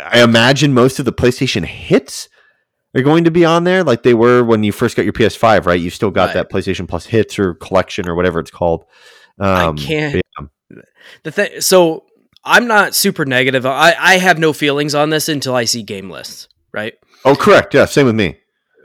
I 0.00 0.22
imagine 0.22 0.72
most 0.72 0.98
of 0.98 1.04
the 1.04 1.12
PlayStation 1.12 1.64
hits 1.64 2.28
are 2.94 3.02
going 3.02 3.24
to 3.24 3.30
be 3.30 3.44
on 3.44 3.64
there 3.64 3.82
like 3.84 4.02
they 4.02 4.14
were 4.14 4.44
when 4.44 4.62
you 4.62 4.72
first 4.72 4.96
got 4.96 5.04
your 5.04 5.12
PS5, 5.12 5.66
right? 5.66 5.80
You 5.80 5.90
still 5.90 6.10
got 6.10 6.26
right. 6.26 6.34
that 6.34 6.50
PlayStation 6.50 6.86
Plus 6.88 7.06
hits 7.06 7.38
or 7.38 7.54
collection 7.54 8.08
or 8.08 8.14
whatever 8.14 8.38
it's 8.40 8.50
called. 8.50 8.84
Um, 9.38 9.76
I 9.78 9.80
can't. 9.80 10.14
Yeah. 10.14 10.78
The 11.22 11.30
thing, 11.30 11.60
so 11.60 12.04
I'm 12.44 12.66
not 12.66 12.94
super 12.94 13.24
negative. 13.24 13.66
I, 13.66 13.94
I 13.98 14.18
have 14.18 14.38
no 14.38 14.52
feelings 14.52 14.94
on 14.94 15.10
this 15.10 15.28
until 15.28 15.54
I 15.54 15.64
see 15.64 15.82
game 15.82 16.10
lists, 16.10 16.48
right? 16.72 16.94
Oh, 17.24 17.34
correct. 17.34 17.74
Yeah, 17.74 17.84
same 17.84 18.06
with 18.06 18.14
me. 18.14 18.36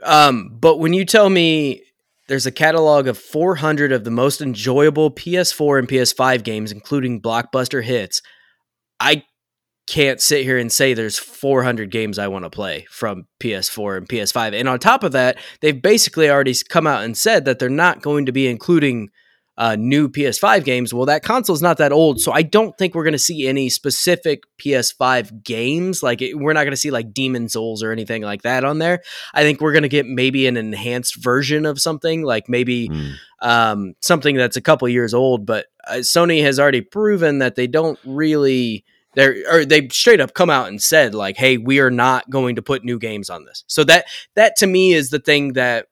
Um, 0.02 0.56
but 0.60 0.78
when 0.78 0.92
you 0.92 1.04
tell 1.04 1.28
me 1.28 1.82
there's 2.28 2.46
a 2.46 2.52
catalog 2.52 3.08
of 3.08 3.18
400 3.18 3.90
of 3.90 4.04
the 4.04 4.10
most 4.10 4.40
enjoyable 4.40 5.10
PS4 5.10 5.78
and 5.78 5.88
PS5 5.88 6.44
games, 6.44 6.70
including 6.70 7.20
blockbuster 7.20 7.82
hits, 7.82 8.22
I 9.00 9.24
can't 9.86 10.20
sit 10.20 10.44
here 10.44 10.58
and 10.58 10.70
say 10.70 10.92
there's 10.92 11.18
400 11.18 11.90
games 11.90 12.18
I 12.18 12.28
want 12.28 12.44
to 12.44 12.50
play 12.50 12.86
from 12.90 13.24
PS4 13.40 13.96
and 13.96 14.08
PS5. 14.08 14.52
And 14.52 14.68
on 14.68 14.78
top 14.78 15.02
of 15.02 15.12
that, 15.12 15.38
they've 15.62 15.80
basically 15.80 16.28
already 16.28 16.54
come 16.68 16.86
out 16.86 17.02
and 17.02 17.16
said 17.16 17.46
that 17.46 17.58
they're 17.58 17.70
not 17.70 18.02
going 18.02 18.26
to 18.26 18.32
be 18.32 18.46
including 18.46 19.08
uh, 19.58 19.74
new 19.76 20.08
PS5 20.08 20.64
games. 20.64 20.94
Well, 20.94 21.06
that 21.06 21.24
console 21.24 21.54
is 21.54 21.60
not 21.60 21.78
that 21.78 21.90
old, 21.90 22.20
so 22.20 22.30
I 22.30 22.42
don't 22.42 22.78
think 22.78 22.94
we're 22.94 23.02
going 23.02 23.12
to 23.12 23.18
see 23.18 23.48
any 23.48 23.68
specific 23.68 24.44
PS5 24.56 25.42
games. 25.42 26.00
Like 26.00 26.22
it, 26.22 26.38
we're 26.38 26.52
not 26.52 26.62
going 26.62 26.70
to 26.70 26.76
see 26.76 26.92
like 26.92 27.12
Demon's 27.12 27.54
Souls 27.54 27.82
or 27.82 27.90
anything 27.90 28.22
like 28.22 28.42
that 28.42 28.64
on 28.64 28.78
there. 28.78 29.02
I 29.34 29.42
think 29.42 29.60
we're 29.60 29.72
going 29.72 29.82
to 29.82 29.88
get 29.88 30.06
maybe 30.06 30.46
an 30.46 30.56
enhanced 30.56 31.16
version 31.16 31.66
of 31.66 31.80
something, 31.80 32.22
like 32.22 32.48
maybe 32.48 32.88
mm. 32.88 33.14
um, 33.42 33.94
something 34.00 34.36
that's 34.36 34.56
a 34.56 34.62
couple 34.62 34.88
years 34.88 35.12
old. 35.12 35.44
But 35.44 35.66
uh, 35.88 35.94
Sony 35.94 36.40
has 36.42 36.60
already 36.60 36.80
proven 36.80 37.40
that 37.40 37.56
they 37.56 37.66
don't 37.66 37.98
really 38.04 38.84
they're 39.14 39.42
or 39.50 39.64
they 39.64 39.88
straight 39.88 40.20
up 40.20 40.34
come 40.34 40.50
out 40.50 40.68
and 40.68 40.80
said 40.80 41.14
like 41.14 41.36
hey 41.36 41.56
we 41.56 41.80
are 41.80 41.90
not 41.90 42.28
going 42.30 42.54
to 42.54 42.62
put 42.62 42.84
new 42.84 42.98
games 42.98 43.30
on 43.30 43.46
this 43.46 43.64
so 43.66 43.82
that 43.82 44.04
that 44.34 44.54
to 44.54 44.66
me 44.66 44.92
is 44.92 45.08
the 45.08 45.18
thing 45.18 45.54
that 45.54 45.86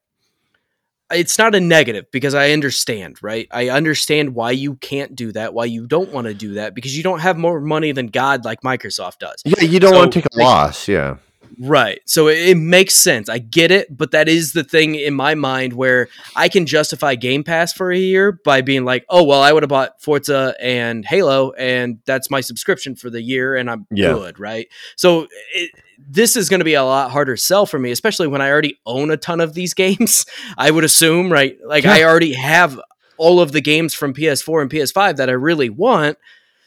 it's 1.12 1.38
not 1.38 1.54
a 1.54 1.60
negative 1.60 2.06
because 2.10 2.34
I 2.34 2.50
understand, 2.50 3.22
right? 3.22 3.46
I 3.50 3.68
understand 3.68 4.34
why 4.34 4.50
you 4.52 4.74
can't 4.76 5.14
do 5.14 5.32
that, 5.32 5.54
why 5.54 5.66
you 5.66 5.86
don't 5.86 6.12
want 6.12 6.26
to 6.26 6.34
do 6.34 6.54
that 6.54 6.74
because 6.74 6.96
you 6.96 7.02
don't 7.02 7.20
have 7.20 7.38
more 7.38 7.60
money 7.60 7.92
than 7.92 8.08
God 8.08 8.44
like 8.44 8.62
Microsoft 8.62 9.18
does. 9.18 9.42
Yeah, 9.44 9.62
you 9.62 9.78
don't 9.78 9.92
so, 9.92 9.98
want 9.98 10.12
to 10.12 10.22
take 10.22 10.34
a 10.34 10.38
loss. 10.38 10.88
Yeah. 10.88 11.16
Right. 11.58 12.00
So 12.06 12.28
it, 12.28 12.50
it, 12.50 12.56
makes 12.56 12.94
sense. 12.94 13.28
I 13.28 13.38
get 13.38 13.70
it, 13.70 13.96
but 13.96 14.10
that 14.10 14.28
is 14.28 14.52
the 14.52 14.64
thing 14.64 14.94
in 14.94 15.14
my 15.14 15.34
mind 15.34 15.72
where 15.72 16.08
I 16.34 16.48
can 16.48 16.66
justify 16.66 17.14
Game 17.14 17.44
Pass 17.44 17.72
for 17.72 17.90
a 17.90 17.98
year 17.98 18.32
by 18.44 18.60
being 18.60 18.84
like, 18.84 19.06
oh, 19.08 19.22
well, 19.22 19.42
I 19.42 19.52
would 19.52 19.62
have 19.62 19.70
bought 19.70 20.02
Forza 20.02 20.54
and 20.60 21.04
Halo, 21.04 21.52
and 21.52 22.00
that's 22.04 22.30
my 22.30 22.40
subscription 22.40 22.94
for 22.96 23.10
the 23.10 23.22
year, 23.22 23.56
and 23.56 23.70
I'm 23.70 23.86
yeah. 23.90 24.12
good. 24.12 24.38
Right. 24.38 24.68
So 24.96 25.28
it, 25.54 25.70
this 25.98 26.36
is 26.36 26.48
going 26.48 26.60
to 26.60 26.64
be 26.64 26.74
a 26.74 26.84
lot 26.84 27.10
harder 27.10 27.36
sell 27.36 27.66
for 27.66 27.78
me, 27.78 27.90
especially 27.90 28.26
when 28.26 28.40
I 28.40 28.50
already 28.50 28.78
own 28.86 29.10
a 29.10 29.16
ton 29.16 29.40
of 29.40 29.54
these 29.54 29.74
games. 29.74 30.26
I 30.58 30.70
would 30.70 30.84
assume, 30.84 31.30
right? 31.30 31.56
Like 31.64 31.84
yeah. 31.84 31.94
I 31.94 32.02
already 32.04 32.34
have 32.34 32.80
all 33.18 33.40
of 33.40 33.52
the 33.52 33.60
games 33.60 33.94
from 33.94 34.14
PS4 34.14 34.62
and 34.62 34.70
PS5 34.70 35.16
that 35.16 35.28
I 35.28 35.32
really 35.32 35.70
want. 35.70 36.18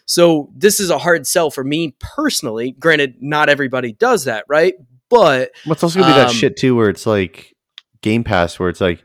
So 0.06 0.50
this 0.56 0.80
is 0.80 0.90
a 0.90 0.98
hard 0.98 1.28
sell 1.28 1.52
for 1.52 1.64
me 1.64 1.96
personally. 2.00 2.72
Granted, 2.72 3.18
not 3.22 3.50
everybody 3.50 3.92
does 3.92 4.26
that, 4.26 4.46
right? 4.48 4.74
But 5.10 5.52
what's 5.66 5.84
also 5.84 6.00
gonna 6.00 6.14
be 6.14 6.20
um, 6.20 6.28
that 6.28 6.34
shit 6.34 6.58
too, 6.58 6.76
where 6.76 6.90
it's 6.90 7.06
like 7.06 7.56
Game 8.02 8.24
Pass, 8.24 8.60
where 8.60 8.70
it's 8.70 8.82
like, 8.82 9.04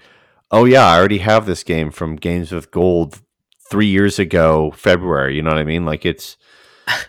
oh 0.50 0.64
yeah, 0.64 0.86
I 0.86 0.98
already 0.98 1.18
have 1.18 1.44
this 1.44 1.62
game 1.62 1.90
from 1.90 2.16
Games 2.16 2.52
with 2.52 2.70
Gold 2.70 3.20
three 3.70 3.86
years 3.86 4.18
ago, 4.18 4.72
February. 4.76 5.36
You 5.36 5.42
know 5.42 5.50
what 5.50 5.58
I 5.58 5.64
mean? 5.64 5.84
Like 5.84 6.06
it's. 6.06 6.36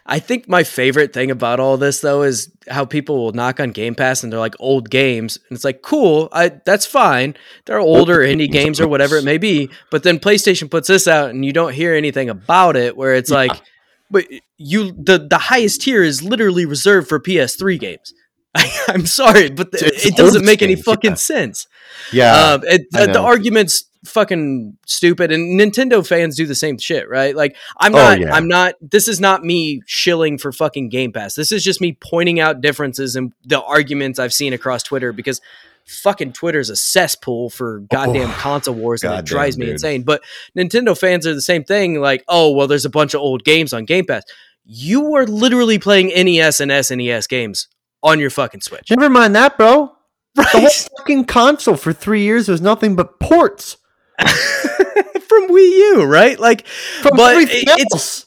I 0.06 0.20
think 0.20 0.48
my 0.48 0.64
favorite 0.64 1.14
thing 1.14 1.32
about 1.32 1.60
all 1.60 1.78
this 1.78 2.00
though 2.00 2.24
is 2.24 2.52
how 2.70 2.86
people 2.86 3.18
will 3.18 3.34
knock 3.34 3.60
on 3.60 3.72
Game 3.72 3.96
Pass 3.96 4.24
and 4.24 4.32
they're 4.32 4.40
like 4.40 4.56
old 4.60 4.90
games 4.90 5.38
and 5.50 5.56
it's 5.56 5.66
like 5.66 5.82
cool, 5.82 6.30
I 6.32 6.50
that's 6.66 6.86
fine. 6.86 7.36
They're 7.66 7.80
older 7.80 8.20
indie 8.20 8.52
games 8.52 8.80
or 8.80 8.88
whatever 8.88 9.18
it 9.18 9.26
may 9.26 9.38
be, 9.38 9.70
but 9.92 10.04
then 10.04 10.20
PlayStation 10.20 10.70
puts 10.70 10.88
this 10.88 11.08
out 11.08 11.30
and 11.30 11.44
you 11.44 11.52
don't 11.52 11.74
hear 11.74 11.94
anything 11.94 12.30
about 12.30 12.76
it 12.76 12.96
where 12.96 13.16
it's 13.16 13.32
yeah. 13.32 13.38
like 13.38 13.62
but 14.10 14.26
you 14.58 14.92
the 14.92 15.18
the 15.30 15.38
highest 15.38 15.82
tier 15.82 16.04
is 16.04 16.24
literally 16.24 16.66
reserved 16.66 17.08
for 17.08 17.20
PS3 17.20 17.80
games. 17.80 18.14
I, 18.56 18.72
am 18.90 19.06
sorry, 19.06 19.50
but 19.50 19.72
the, 19.72 19.92
it 19.94 20.16
doesn't 20.16 20.46
make 20.46 20.62
any 20.62 20.76
fucking 20.76 21.12
yeah. 21.12 21.16
sense. 21.16 21.68
Yeah, 22.14 22.54
um, 22.54 22.62
it, 22.64 22.90
the, 22.92 23.08
the, 23.08 23.20
argument's 23.20 23.84
fucking 24.06 24.78
stupid, 24.86 25.32
and 25.32 25.60
Nintendo 25.60 26.06
fans 26.06 26.36
do 26.36 26.46
the 26.46 26.56
same 26.56 26.78
shit, 26.78 27.10
right? 27.10 27.36
Like, 27.36 27.56
I'm 27.78 27.94
oh, 27.94 27.98
not, 27.98 28.18
oh, 28.18 28.22
yeah. 28.22 28.34
I'm 28.34 28.48
not. 28.48 28.76
This 28.82 29.08
is 29.08 29.20
not 29.20 29.44
me 29.44 29.82
shilling 29.86 30.38
for 30.38 30.52
fucking 30.52 30.90
Game 30.90 31.12
Pass. 31.12 31.36
This 31.36 31.52
is 31.52 31.64
just 31.64 31.82
me 31.82 31.98
pointing 32.00 32.40
out 32.40 32.62
differences 32.62 33.16
and 33.16 33.34
the 33.44 33.62
arguments 33.62 34.20
I've 34.20 34.34
seen 34.34 34.54
across 34.54 34.84
Twitter 34.84 35.12
because 35.12 35.42
fucking 35.86 36.34
Twitter's 36.34 36.70
a 36.70 36.76
cesspool 36.76 37.50
for 37.50 37.80
oh, 37.80 37.88
goddamn 37.92 38.30
oh, 38.30 38.34
console 38.34 38.76
wars 38.76 39.04
and 39.04 39.14
it 39.14 39.26
drives 39.26 39.58
me 39.58 39.66
dude. 39.66 39.74
insane. 39.74 40.04
But 40.04 40.24
Nintendo 40.58 40.98
fans 40.98 41.28
are 41.28 41.34
the 41.34 41.42
same 41.42 41.64
thing. 41.64 42.00
Like, 42.02 42.24
oh, 42.28 42.52
well, 42.52 42.68
there's 42.68 42.86
a 42.86 42.90
bunch 42.90 43.14
of 43.14 43.22
old 43.22 43.44
games 43.44 43.74
on 43.74 43.86
Game 43.86 44.06
Pass. 44.06 44.24
You 44.64 45.16
are 45.16 45.28
literally 45.28 45.78
playing 45.78 46.08
NES 46.08 46.60
and 46.60 46.72
SNES 46.72 47.30
games 47.30 47.68
on 48.02 48.20
your 48.20 48.32
fucking 48.32 48.62
Switch. 48.62 48.90
Never 48.90 49.10
mind 49.10 49.36
that, 49.36 49.58
bro. 49.58 49.92
Right. 50.38 50.52
The 50.52 50.60
whole 50.60 50.70
fucking 50.98 51.26
console 51.26 51.78
for 51.78 51.94
three 51.94 52.24
years 52.24 52.50
was 52.50 52.62
nothing 52.62 52.96
but 52.96 53.20
ports 53.20 53.78
from 55.28 55.50
Wii 55.50 55.70
U, 55.70 56.04
right? 56.04 56.40
Like, 56.40 56.68
from 56.68 57.18
but 57.18 57.34
everything 57.34 57.64
it, 57.68 57.88
else. 57.92 58.26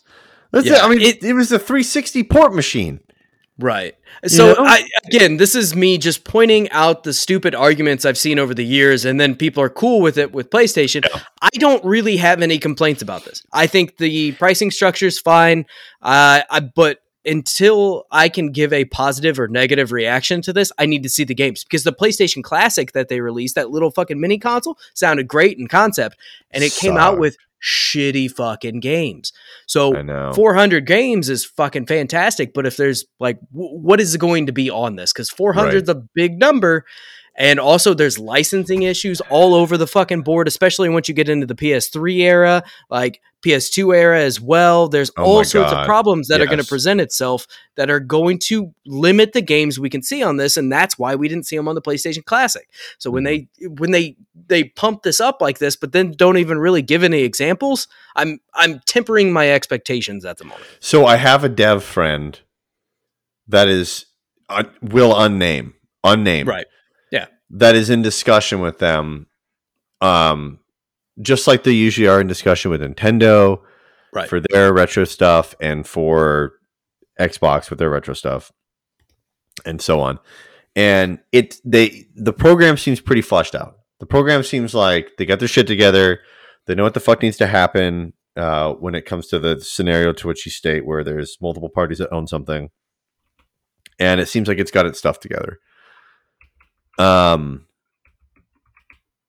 That's 0.51 0.67
yeah, 0.67 0.77
it. 0.77 0.85
I 0.85 0.89
mean, 0.89 1.01
it, 1.01 1.23
it 1.23 1.35
was 1.35 1.53
a 1.53 1.59
360 1.59 2.23
port 2.25 2.55
machine. 2.55 3.01
Right. 3.59 3.97
So 4.27 4.51
you 4.51 4.55
know? 4.55 4.65
I, 4.65 4.89
again, 5.07 5.37
this 5.37 5.57
is 5.57 5.75
me 5.75 5.99
just 5.99 6.23
pointing 6.23 6.71
out 6.71 7.03
the 7.03 7.13
stupid 7.13 7.57
arguments 7.57 8.05
I've 8.05 8.17
seen 8.17 8.39
over 8.39 8.55
the 8.55 8.65
years, 8.65 9.05
and 9.05 9.21
then 9.21 9.35
people 9.35 9.63
are 9.63 9.69
cool 9.69 10.01
with 10.01 10.17
it 10.17 10.33
with 10.33 10.49
PlayStation. 10.51 11.05
Yeah. 11.13 11.21
I 11.43 11.51
don't 11.55 11.85
really 11.85 12.17
have 12.19 12.41
any 12.41 12.59
complaints 12.59 13.03
about 13.03 13.25
this. 13.25 13.45
I 13.53 13.67
think 13.67 13.97
the 13.97 14.33
pricing 14.33 14.71
structure 14.71 15.07
is 15.07 15.19
fine, 15.19 15.67
uh, 16.03 16.43
I, 16.49 16.61
but 16.61 17.01
until 17.29 18.07
I 18.11 18.29
can 18.29 18.51
give 18.51 18.73
a 18.73 18.87
positive 18.87 19.39
or 19.39 19.49
negative 19.49 19.93
reaction 19.93 20.43
to 20.43 20.53
this, 20.53 20.73
I 20.79 20.87
need 20.87 21.03
to 21.03 21.09
see 21.09 21.25
the 21.25 21.35
games 21.35 21.63
because 21.63 21.85
the 21.85 21.93
PlayStation 21.93 22.43
Classic 22.43 22.93
that 22.93 23.09
they 23.09 23.21
released, 23.21 23.55
that 23.55 23.71
little 23.71 23.91
fucking 23.91 24.21
mini 24.21 24.39
console, 24.39 24.79
sounded 24.95 25.29
great 25.29 25.59
in 25.59 25.69
concept, 25.69 26.17
and 26.51 26.65
it 26.65 26.73
Sucked. 26.73 26.81
came 26.83 26.97
out 26.97 27.19
with 27.19 27.37
shitty 27.63 28.31
fucking 28.31 28.81
games. 28.81 29.33
So 29.67 29.93
400 30.35 30.87
games 30.87 31.29
is 31.29 31.45
fucking 31.45 31.87
fantastic, 31.87 32.55
but 32.55 32.67
if 32.67 32.77
there's 32.77 33.05
like, 33.21 33.39
w- 33.53 33.77
what 33.79 34.01
is 34.01 34.17
going 34.17 34.47
to 34.47 34.53
be 34.53 34.71
on 34.71 34.97
this? 34.97 35.13
Because 35.13 35.31
400 35.31 35.67
right. 35.67 35.83
is 35.83 35.89
a 35.89 35.95
big 36.15 36.39
number. 36.39 36.85
And 37.37 37.61
also, 37.61 37.95
there's 37.95 38.19
licensing 38.19 38.83
issues 38.83 39.21
all 39.31 39.55
over 39.55 39.77
the 39.77 39.87
fucking 39.87 40.23
board, 40.23 40.49
especially 40.49 40.89
once 40.89 41.09
you 41.09 41.15
get 41.15 41.29
into 41.29 41.47
the 41.47 41.55
PS3 41.55 42.17
era, 42.19 42.65
like 42.91 43.21
PS2 43.45 43.97
era 43.97 44.21
as 44.21 44.41
well. 44.41 44.89
There's 44.89 45.11
oh 45.17 45.25
all 45.25 45.45
sorts 45.45 45.73
God. 45.73 45.83
of 45.83 45.87
problems 45.87 46.29
that 46.29 46.39
yes. 46.39 46.45
are 46.45 46.47
going 46.47 46.63
to 46.63 46.69
present 46.69 47.01
itself 47.01 47.47
that 47.77 47.91
are 47.91 48.01
going 48.01 48.39
to 48.45 48.75
limit 48.87 49.33
the 49.33 49.41
games 49.41 49.79
we 49.79 49.91
can 49.91 50.03
see 50.03 50.23
on 50.23 50.37
this, 50.37 50.57
and 50.57 50.71
that's 50.73 50.99
why 50.99 51.15
we 51.15 51.29
didn't 51.29 51.47
see 51.47 51.57
them 51.57 51.69
on 51.69 51.75
the 51.75 51.83
PlayStation 51.83 52.25
Classic. 52.25 52.69
So 52.99 53.11
when 53.11 53.25
they 53.25 53.41
mm-hmm. 53.41 53.75
when 53.77 53.91
they 53.91 54.17
they 54.47 54.65
pump 54.65 55.03
this 55.03 55.21
up 55.21 55.39
like 55.41 55.59
this, 55.59 55.77
but 55.77 55.93
then 55.93 56.13
don't 56.13 56.39
even 56.39 56.59
really 56.59 56.83
give 56.83 57.03
any 57.03 57.23
examples, 57.23 57.89
I'm 58.17 58.41
I'm 58.55 58.81
tempering 58.81 59.33
my 59.33 59.51
expectations 59.51 60.25
at 60.25 60.39
the 60.39 60.45
moment. 60.45 60.67
So 60.81 61.07
I 61.07 61.17
have 61.17 61.45
a 61.45 61.49
dev 61.49 61.85
friend 61.85 62.39
that 63.47 63.69
is 63.69 64.07
uh, 64.49 64.65
will 64.83 65.15
unname 65.15 65.75
unnamed 66.05 66.47
right 66.47 66.67
yeah 67.11 67.27
that 67.51 67.75
is 67.75 67.91
in 67.91 68.03
discussion 68.03 68.61
with 68.61 68.79
them, 68.79 69.27
um, 70.01 70.59
just 71.21 71.47
like 71.47 71.65
they 71.65 71.73
usually 71.73 72.07
are 72.07 72.21
in 72.21 72.27
discussion 72.27 72.71
with 72.71 72.81
Nintendo 72.81 73.61
right. 74.15 74.29
for 74.29 74.41
their 74.41 74.73
retro 74.73 75.05
stuff 75.05 75.55
and 75.61 75.87
for 75.87 76.53
Xbox 77.21 77.71
with 77.71 77.79
their 77.79 77.91
retro 77.91 78.15
stuff 78.15 78.53
and 79.67 79.81
so 79.81 80.01
on. 80.01 80.19
and 80.77 81.19
it 81.33 81.57
they 81.65 82.07
the 82.15 82.33
program 82.33 82.77
seems 82.77 83.01
pretty 83.01 83.23
fleshed 83.23 83.55
out. 83.55 83.79
The 83.99 84.07
program 84.07 84.45
seems 84.45 84.75
like 84.75 85.11
they 85.19 85.27
got 85.27 85.41
their 85.41 85.49
shit 85.49 85.67
together. 85.67 86.21
They 86.67 86.75
know 86.75 86.85
what 86.85 86.95
the 86.95 87.01
fuck 87.01 87.23
needs 87.23 87.37
to 87.39 87.47
happen 87.47 88.13
uh, 88.37 88.75
when 88.75 88.95
it 88.95 89.07
comes 89.07 89.27
to 89.29 89.39
the 89.39 89.61
scenario 89.61 90.13
to 90.13 90.29
which 90.29 90.47
you 90.47 90.53
state 90.53 90.87
where 90.87 91.03
there's 91.03 91.37
multiple 91.41 91.69
parties 91.69 91.99
that 91.99 92.13
own 92.13 92.29
something, 92.29 92.71
and 93.99 94.21
it 94.21 94.29
seems 94.29 94.47
like 94.47 94.59
it's 94.59 94.71
got 94.71 94.87
its 94.87 94.99
stuff 94.99 95.19
together. 95.19 95.59
Um, 96.99 97.67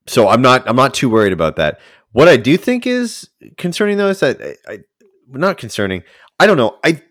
so 0.10 0.28
I'm 0.28 0.42
not 0.42 0.68
I'm 0.68 0.76
not 0.76 0.94
too 0.94 1.10
worried 1.10 1.34
about 1.34 1.56
that. 1.58 1.80
What 2.12 2.28
I 2.28 2.38
do 2.38 2.58
think 2.58 2.88
is 2.88 3.30
concerning 3.58 3.98
though 3.98 4.10
is 4.10 4.20
that 4.22 4.42
I, 4.42 4.74
I 4.74 4.80
not 5.28 5.58
concerning. 5.58 6.04
I 6.40 6.48
don't 6.48 6.58
know. 6.58 6.78
I 6.84 7.02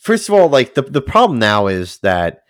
first 0.00 0.28
of 0.28 0.34
all, 0.34 0.48
like 0.48 0.74
the 0.74 0.82
the 0.82 1.00
problem 1.00 1.38
now 1.38 1.68
is 1.68 1.98
that 1.98 2.42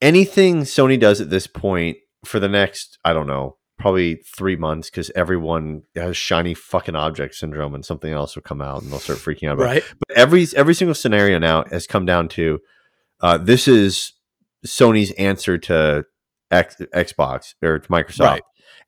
anything 0.00 0.62
Sony 0.62 0.98
does 0.98 1.20
at 1.20 1.30
this 1.30 1.46
point 1.46 1.96
for 2.24 2.38
the 2.38 2.48
next, 2.48 2.98
I 3.04 3.12
don't 3.12 3.26
know, 3.26 3.56
probably 3.78 4.16
three 4.16 4.54
months, 4.54 4.90
because 4.90 5.10
everyone 5.16 5.82
has 5.96 6.16
shiny 6.16 6.54
fucking 6.54 6.94
object 6.94 7.34
syndrome, 7.34 7.74
and 7.74 7.84
something 7.84 8.12
else 8.12 8.36
will 8.36 8.42
come 8.42 8.62
out, 8.62 8.82
and 8.82 8.92
they'll 8.92 9.00
start 9.00 9.18
freaking 9.18 9.48
out. 9.48 9.54
About 9.54 9.64
right. 9.64 9.76
It. 9.78 9.94
But 9.98 10.16
every 10.16 10.46
every 10.54 10.74
single 10.74 10.94
scenario 10.94 11.38
now 11.38 11.64
has 11.70 11.88
come 11.88 12.06
down 12.06 12.28
to 12.28 12.60
uh, 13.20 13.38
this 13.38 13.66
is 13.66 14.12
Sony's 14.64 15.10
answer 15.12 15.58
to 15.58 16.04
X, 16.52 16.76
Xbox 16.94 17.54
or 17.62 17.80
to 17.80 17.88
Microsoft. 17.88 18.20
Right 18.20 18.42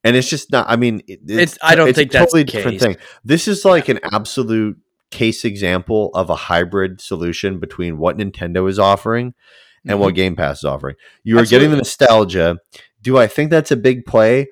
and 0.05 0.15
it's 0.17 0.29
just 0.29 0.53
not. 0.53 0.67
I 0.69 0.77
mean, 0.77 1.03
it's, 1.07 1.23
it's 1.27 1.59
I 1.63 1.75
don't 1.75 1.89
it's 1.89 1.99
think 1.99 2.15
a 2.15 2.19
totally 2.19 2.45
different 2.45 2.81
thing. 2.81 2.97
This 3.25 3.49
is 3.49 3.65
like 3.65 3.89
an 3.89 3.99
absolute 4.13 4.77
case 5.11 5.45
example 5.45 6.11
of 6.15 6.29
a 6.29 6.35
hybrid 6.35 7.01
solution 7.01 7.59
between 7.59 7.99
what 7.99 8.19
Nintendo 8.19 8.69
is 8.69 8.79
offering 8.79 9.35
and 9.85 9.93
mm-hmm. 9.93 10.01
what 10.01 10.15
Game 10.15 10.37
Pass 10.37 10.59
is 10.59 10.65
offering. 10.65 10.97
You 11.23 11.39
are 11.39 11.47
getting 11.47 11.71
the 11.71 11.79
nostalgia. 11.79 12.59
Do 13.01 13.19
I 13.19 13.27
think 13.27 13.51
that's 13.51 13.71
a 13.71 13.77
big 13.77 14.05
play? 14.05 14.49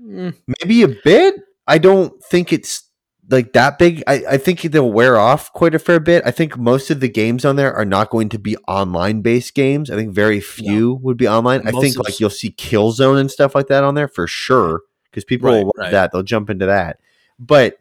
Mm. 0.00 0.34
Maybe 0.60 0.82
a 0.82 0.88
bit. 0.88 1.36
I 1.66 1.78
don't 1.78 2.22
think 2.24 2.52
it's 2.52 2.90
like 3.32 3.52
that 3.54 3.78
big. 3.78 4.02
I, 4.06 4.22
I 4.30 4.36
think 4.36 4.60
they'll 4.60 4.92
wear 4.92 5.18
off 5.18 5.52
quite 5.52 5.74
a 5.74 5.78
fair 5.78 5.98
bit. 5.98 6.22
I 6.24 6.30
think 6.30 6.56
most 6.56 6.90
of 6.90 7.00
the 7.00 7.08
games 7.08 7.44
on 7.44 7.56
there 7.56 7.74
are 7.74 7.84
not 7.84 8.10
going 8.10 8.28
to 8.30 8.38
be 8.38 8.56
online 8.68 9.22
based 9.22 9.54
games. 9.54 9.90
I 9.90 9.96
think 9.96 10.12
very 10.12 10.40
few 10.40 10.94
would 11.02 11.16
be 11.16 11.26
online. 11.26 11.64
Most 11.64 11.76
I 11.76 11.80
think 11.80 11.96
like 11.98 12.20
you'll 12.20 12.30
see 12.30 12.50
Killzone 12.50 13.18
and 13.18 13.30
stuff 13.30 13.54
like 13.54 13.68
that 13.68 13.84
on 13.84 13.94
there 13.94 14.08
for 14.08 14.26
sure 14.26 14.82
because 15.10 15.24
people 15.24 15.48
right, 15.48 15.56
will 15.56 15.64
love 15.66 15.72
right. 15.76 15.90
that. 15.90 16.12
They'll 16.12 16.22
jump 16.22 16.50
into 16.50 16.66
that. 16.66 17.00
But 17.38 17.78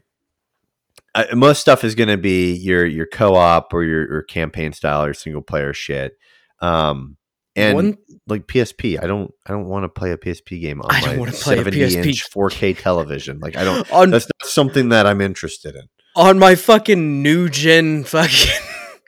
uh, 1.13 1.25
most 1.33 1.59
stuff 1.59 1.83
is 1.83 1.95
going 1.95 2.09
to 2.09 2.17
be 2.17 2.53
your 2.53 2.85
your 2.85 3.05
co 3.05 3.35
op 3.35 3.73
or 3.73 3.83
your, 3.83 4.09
your 4.09 4.21
campaign 4.23 4.73
style 4.73 5.03
or 5.03 5.13
single 5.13 5.41
player 5.41 5.73
shit. 5.73 6.17
Um, 6.59 7.17
and 7.55 7.75
One, 7.75 7.97
like 8.27 8.47
PSP, 8.47 9.01
I 9.01 9.07
don't 9.07 9.33
I 9.45 9.51
don't 9.51 9.65
want 9.65 9.83
to 9.83 9.89
play 9.89 10.11
a 10.11 10.17
PSP 10.17 10.61
game 10.61 10.81
on 10.81 10.89
I 10.89 11.01
don't 11.01 11.19
my 11.19 11.25
play 11.31 11.57
70 11.57 11.97
inch 11.97 12.31
4K 12.33 12.77
television. 12.77 13.39
Like 13.39 13.57
I 13.57 13.65
don't 13.65 13.91
on, 13.91 14.09
that's 14.09 14.30
something 14.51 14.89
that 14.89 15.05
I'm 15.05 15.21
interested 15.21 15.75
in. 15.75 15.83
On 16.15 16.37
my 16.37 16.55
fucking 16.55 17.21
new 17.21 17.49
gen 17.49 18.03
fucking 18.05 18.63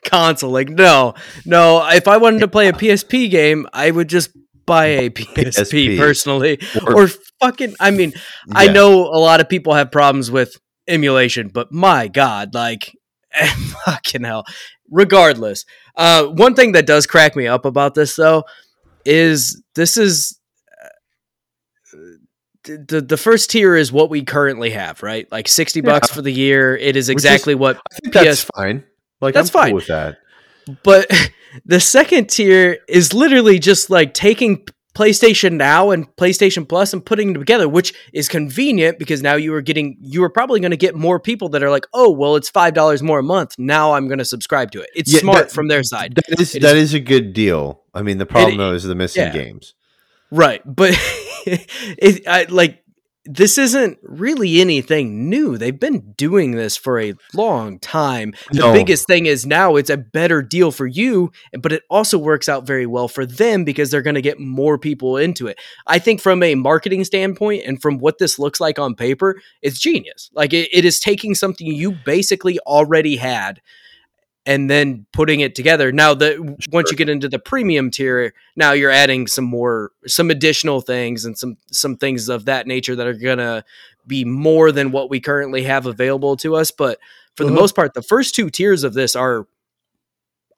console. 0.05 0.51
Like 0.51 0.69
no. 0.69 1.13
No, 1.45 1.87
if 1.89 2.07
I 2.07 2.17
wanted 2.17 2.39
to 2.39 2.47
play 2.47 2.67
a 2.67 2.73
PSP 2.73 3.29
game, 3.29 3.67
I 3.73 3.91
would 3.91 4.09
just 4.09 4.29
buy 4.65 4.85
a 4.85 5.09
PSP, 5.09 5.33
PSP. 5.35 5.97
personally 5.99 6.57
or, 6.87 7.03
or, 7.03 7.07
fucking 7.41 7.75
I 7.79 7.91
mean, 7.91 8.11
yeah. 8.11 8.53
I 8.55 8.67
know 8.67 9.07
a 9.07 9.19
lot 9.19 9.41
of 9.41 9.49
people 9.49 9.73
have 9.73 9.91
problems 9.91 10.31
with 10.31 10.57
emulation, 10.87 11.49
but 11.49 11.71
my 11.71 12.07
god, 12.07 12.53
like 12.53 12.93
fucking 13.85 14.23
hell. 14.23 14.45
Regardless, 14.89 15.65
uh, 15.97 16.25
one 16.27 16.55
thing 16.55 16.73
that 16.73 16.85
does 16.85 17.07
crack 17.07 17.35
me 17.35 17.47
up 17.47 17.65
about 17.65 17.95
this 17.95 18.15
though 18.15 18.43
is 19.05 19.61
this 19.75 19.97
is 19.97 20.39
the 22.63 23.01
the 23.01 23.17
first 23.17 23.49
tier 23.49 23.75
is 23.75 23.91
what 23.91 24.09
we 24.09 24.23
currently 24.23 24.71
have, 24.71 25.03
right? 25.03 25.29
Like 25.31 25.47
sixty 25.47 25.79
yeah. 25.79 25.91
bucks 25.91 26.09
for 26.09 26.21
the 26.21 26.31
year. 26.31 26.75
It 26.75 26.95
is 26.95 27.09
exactly 27.09 27.53
is, 27.53 27.59
what 27.59 27.77
I 27.77 27.95
think 27.99 28.13
PS- 28.13 28.23
that's 28.23 28.43
fine. 28.55 28.83
Like 29.21 29.33
that's 29.33 29.49
I'm 29.49 29.53
fine 29.53 29.67
cool 29.69 29.75
with 29.75 29.87
that. 29.87 30.17
But 30.83 31.11
the 31.65 31.79
second 31.79 32.29
tier 32.29 32.79
is 32.87 33.13
literally 33.13 33.59
just 33.59 33.89
like 33.89 34.13
taking 34.13 34.65
PlayStation 34.95 35.53
Now 35.53 35.89
and 35.89 36.07
PlayStation 36.15 36.67
Plus 36.67 36.93
and 36.93 37.03
putting 37.03 37.33
them 37.33 37.41
together, 37.41 37.67
which 37.67 37.93
is 38.13 38.27
convenient 38.27 38.99
because 38.99 39.21
now 39.23 39.35
you 39.35 39.53
are 39.55 39.61
getting 39.61 39.97
you 39.99 40.23
are 40.23 40.29
probably 40.29 40.59
going 40.59 40.71
to 40.71 40.77
get 40.77 40.95
more 40.95 41.19
people 41.19 41.49
that 41.49 41.63
are 41.63 41.71
like, 41.71 41.87
oh, 41.93 42.11
well, 42.11 42.35
it's 42.35 42.49
five 42.49 42.73
dollars 42.73 43.01
more 43.01 43.19
a 43.19 43.23
month. 43.23 43.55
Now 43.57 43.93
I'm 43.93 44.07
going 44.07 44.19
to 44.19 44.25
subscribe 44.25 44.71
to 44.71 44.81
it. 44.81 44.89
It's 44.95 45.11
yeah, 45.11 45.19
smart 45.19 45.37
that, 45.37 45.51
from 45.51 45.67
their 45.67 45.83
side. 45.83 46.15
That 46.15 46.39
is 46.39 46.53
that 46.53 46.75
is, 46.75 46.89
is, 46.89 46.93
a 46.93 46.99
good 46.99 47.33
deal. 47.33 47.81
I 47.93 48.03
mean, 48.03 48.19
the 48.19 48.25
problem 48.25 48.55
it, 48.55 48.57
though 48.57 48.73
is 48.73 48.83
the 48.83 48.95
missing 48.95 49.23
yeah. 49.23 49.33
games. 49.33 49.73
Right, 50.31 50.61
but 50.65 50.91
it, 51.97 52.27
I, 52.27 52.45
like 52.49 52.83
this 53.25 53.57
isn't 53.57 53.99
really 54.03 54.59
anything 54.59 55.29
new. 55.29 55.57
They've 55.57 55.79
been 55.79 56.13
doing 56.17 56.51
this 56.51 56.75
for 56.75 56.99
a 56.99 57.13
long 57.33 57.79
time. 57.79 58.33
The 58.51 58.59
no. 58.59 58.73
biggest 58.73 59.07
thing 59.07 59.27
is 59.27 59.45
now 59.45 59.77
it's 59.77 59.89
a 59.89 59.95
better 59.95 60.41
deal 60.41 60.71
for 60.71 60.85
you, 60.85 61.31
but 61.57 61.71
it 61.71 61.83
also 61.89 62.17
works 62.17 62.49
out 62.49 62.67
very 62.67 62.85
well 62.85 63.07
for 63.07 63.25
them 63.25 63.63
because 63.63 63.89
they're 63.89 64.01
going 64.01 64.15
to 64.15 64.21
get 64.21 64.39
more 64.39 64.77
people 64.77 65.15
into 65.15 65.47
it. 65.47 65.57
I 65.87 65.99
think 65.99 66.19
from 66.19 66.43
a 66.43 66.55
marketing 66.55 67.05
standpoint 67.05 67.63
and 67.65 67.81
from 67.81 67.97
what 67.97 68.17
this 68.17 68.39
looks 68.39 68.59
like 68.59 68.77
on 68.77 68.93
paper, 68.93 69.39
it's 69.61 69.79
genius. 69.79 70.29
Like 70.33 70.51
it, 70.51 70.69
it 70.73 70.83
is 70.83 70.99
taking 70.99 71.33
something 71.33 71.65
you 71.65 71.91
basically 71.91 72.59
already 72.59 73.15
had 73.15 73.61
and 74.45 74.69
then 74.69 75.05
putting 75.13 75.39
it 75.39 75.55
together. 75.55 75.91
Now 75.91 76.13
that 76.15 76.35
sure. 76.35 76.55
once 76.71 76.91
you 76.91 76.97
get 76.97 77.09
into 77.09 77.29
the 77.29 77.39
premium 77.39 77.91
tier, 77.91 78.33
now 78.55 78.73
you're 78.73 78.91
adding 78.91 79.27
some 79.27 79.45
more 79.45 79.91
some 80.05 80.29
additional 80.29 80.81
things 80.81 81.25
and 81.25 81.37
some 81.37 81.57
some 81.71 81.95
things 81.95 82.29
of 82.29 82.45
that 82.45 82.67
nature 82.67 82.95
that 82.95 83.07
are 83.07 83.13
going 83.13 83.37
to 83.37 83.63
be 84.05 84.25
more 84.25 84.71
than 84.71 84.91
what 84.91 85.09
we 85.09 85.19
currently 85.19 85.63
have 85.63 85.85
available 85.85 86.35
to 86.37 86.55
us, 86.55 86.71
but 86.71 86.99
for 87.35 87.45
mm-hmm. 87.45 87.55
the 87.55 87.61
most 87.61 87.75
part 87.75 87.93
the 87.93 88.01
first 88.01 88.35
two 88.35 88.49
tiers 88.49 88.83
of 88.83 88.93
this 88.93 89.15
are 89.15 89.47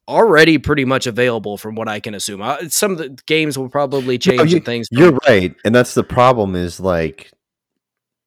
already 0.08 0.58
pretty 0.58 0.86
much 0.86 1.08
available 1.08 1.58
from 1.58 1.76
what 1.76 1.88
I 1.88 2.00
can 2.00 2.14
assume. 2.14 2.42
Uh, 2.42 2.70
some 2.70 2.92
of 2.92 2.98
the 2.98 3.10
games 3.26 3.58
will 3.58 3.70
probably 3.70 4.18
change 4.18 4.38
no, 4.38 4.44
you, 4.44 4.60
things. 4.60 4.88
You're 4.92 5.18
right. 5.28 5.56
And 5.64 5.74
that's 5.74 5.96
the 5.96 6.04
problem 6.04 6.56
is 6.56 6.80
like 6.80 7.32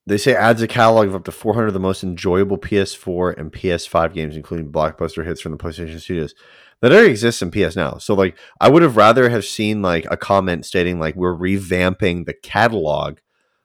they 0.08 0.18
say 0.18 0.34
adds 0.34 0.62
a 0.62 0.68
catalog 0.68 1.08
of 1.08 1.14
up 1.14 1.24
to 1.24 1.32
400 1.32 1.68
of 1.68 1.74
the 1.74 1.80
most 1.80 2.02
enjoyable 2.02 2.58
PS4 2.58 3.36
and 3.36 3.52
PS5 3.52 4.14
games, 4.14 4.36
including 4.36 4.72
blockbuster 4.72 5.24
hits 5.24 5.40
from 5.40 5.52
the 5.52 5.58
PlayStation 5.58 6.00
Studios 6.00 6.34
that 6.80 6.92
already 6.92 7.10
exists 7.10 7.42
in 7.42 7.50
PS 7.50 7.76
Now. 7.76 7.98
So, 7.98 8.14
like, 8.14 8.36
I 8.60 8.68
would 8.68 8.82
have 8.82 8.96
rather 8.96 9.28
have 9.28 9.44
seen 9.44 9.82
like 9.82 10.06
a 10.10 10.16
comment 10.16 10.64
stating 10.64 10.98
like 10.98 11.16
we're 11.16 11.36
revamping 11.36 12.26
the 12.26 12.34
catalog 12.34 13.18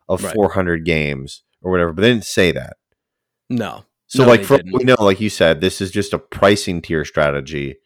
of 0.10 0.24
right. 0.24 0.34
400 0.34 0.86
games 0.86 1.44
or 1.62 1.72
whatever, 1.72 1.94
but 1.94 2.02
they 2.02 2.12
didn't 2.12 2.26
say 2.26 2.52
that. 2.52 2.78
No. 3.50 3.86
So, 4.08 4.24
no, 4.24 4.30
like, 4.30 4.44
for 4.44 4.60
we 4.72 4.84
know, 4.84 4.96
like 5.00 5.20
you 5.20 5.30
said, 5.30 5.62
this 5.62 5.82
is 5.82 5.92
just 5.92 6.14
a 6.14 6.20
pricing 6.20 6.82
tier 6.82 7.06
strategy 7.06 7.78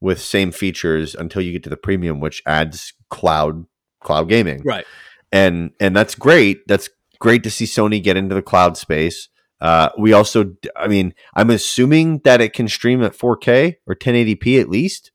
with 0.00 0.20
same 0.20 0.50
features 0.50 1.14
until 1.14 1.42
you 1.42 1.52
get 1.52 1.62
to 1.64 1.70
the 1.70 1.76
premium, 1.76 2.20
which 2.20 2.42
adds 2.46 2.92
cloud 3.10 3.66
cloud 4.00 4.28
gaming. 4.28 4.62
Right. 4.64 4.84
And 5.30 5.70
and 5.80 5.94
that's 5.94 6.14
great. 6.14 6.66
That's 6.66 6.88
great 7.22 7.44
to 7.44 7.50
see 7.50 7.64
Sony 7.64 8.02
get 8.02 8.16
into 8.16 8.34
the 8.34 8.42
cloud 8.42 8.76
space. 8.76 9.28
Uh, 9.60 9.90
we 9.96 10.12
also, 10.12 10.56
I 10.74 10.88
mean, 10.88 11.14
I'm 11.34 11.50
assuming 11.50 12.18
that 12.24 12.40
it 12.40 12.52
can 12.52 12.66
stream 12.66 13.00
at 13.04 13.16
4K 13.16 13.76
or 13.86 13.94
1080p 13.94 14.60
at 14.60 14.68
least. 14.68 15.12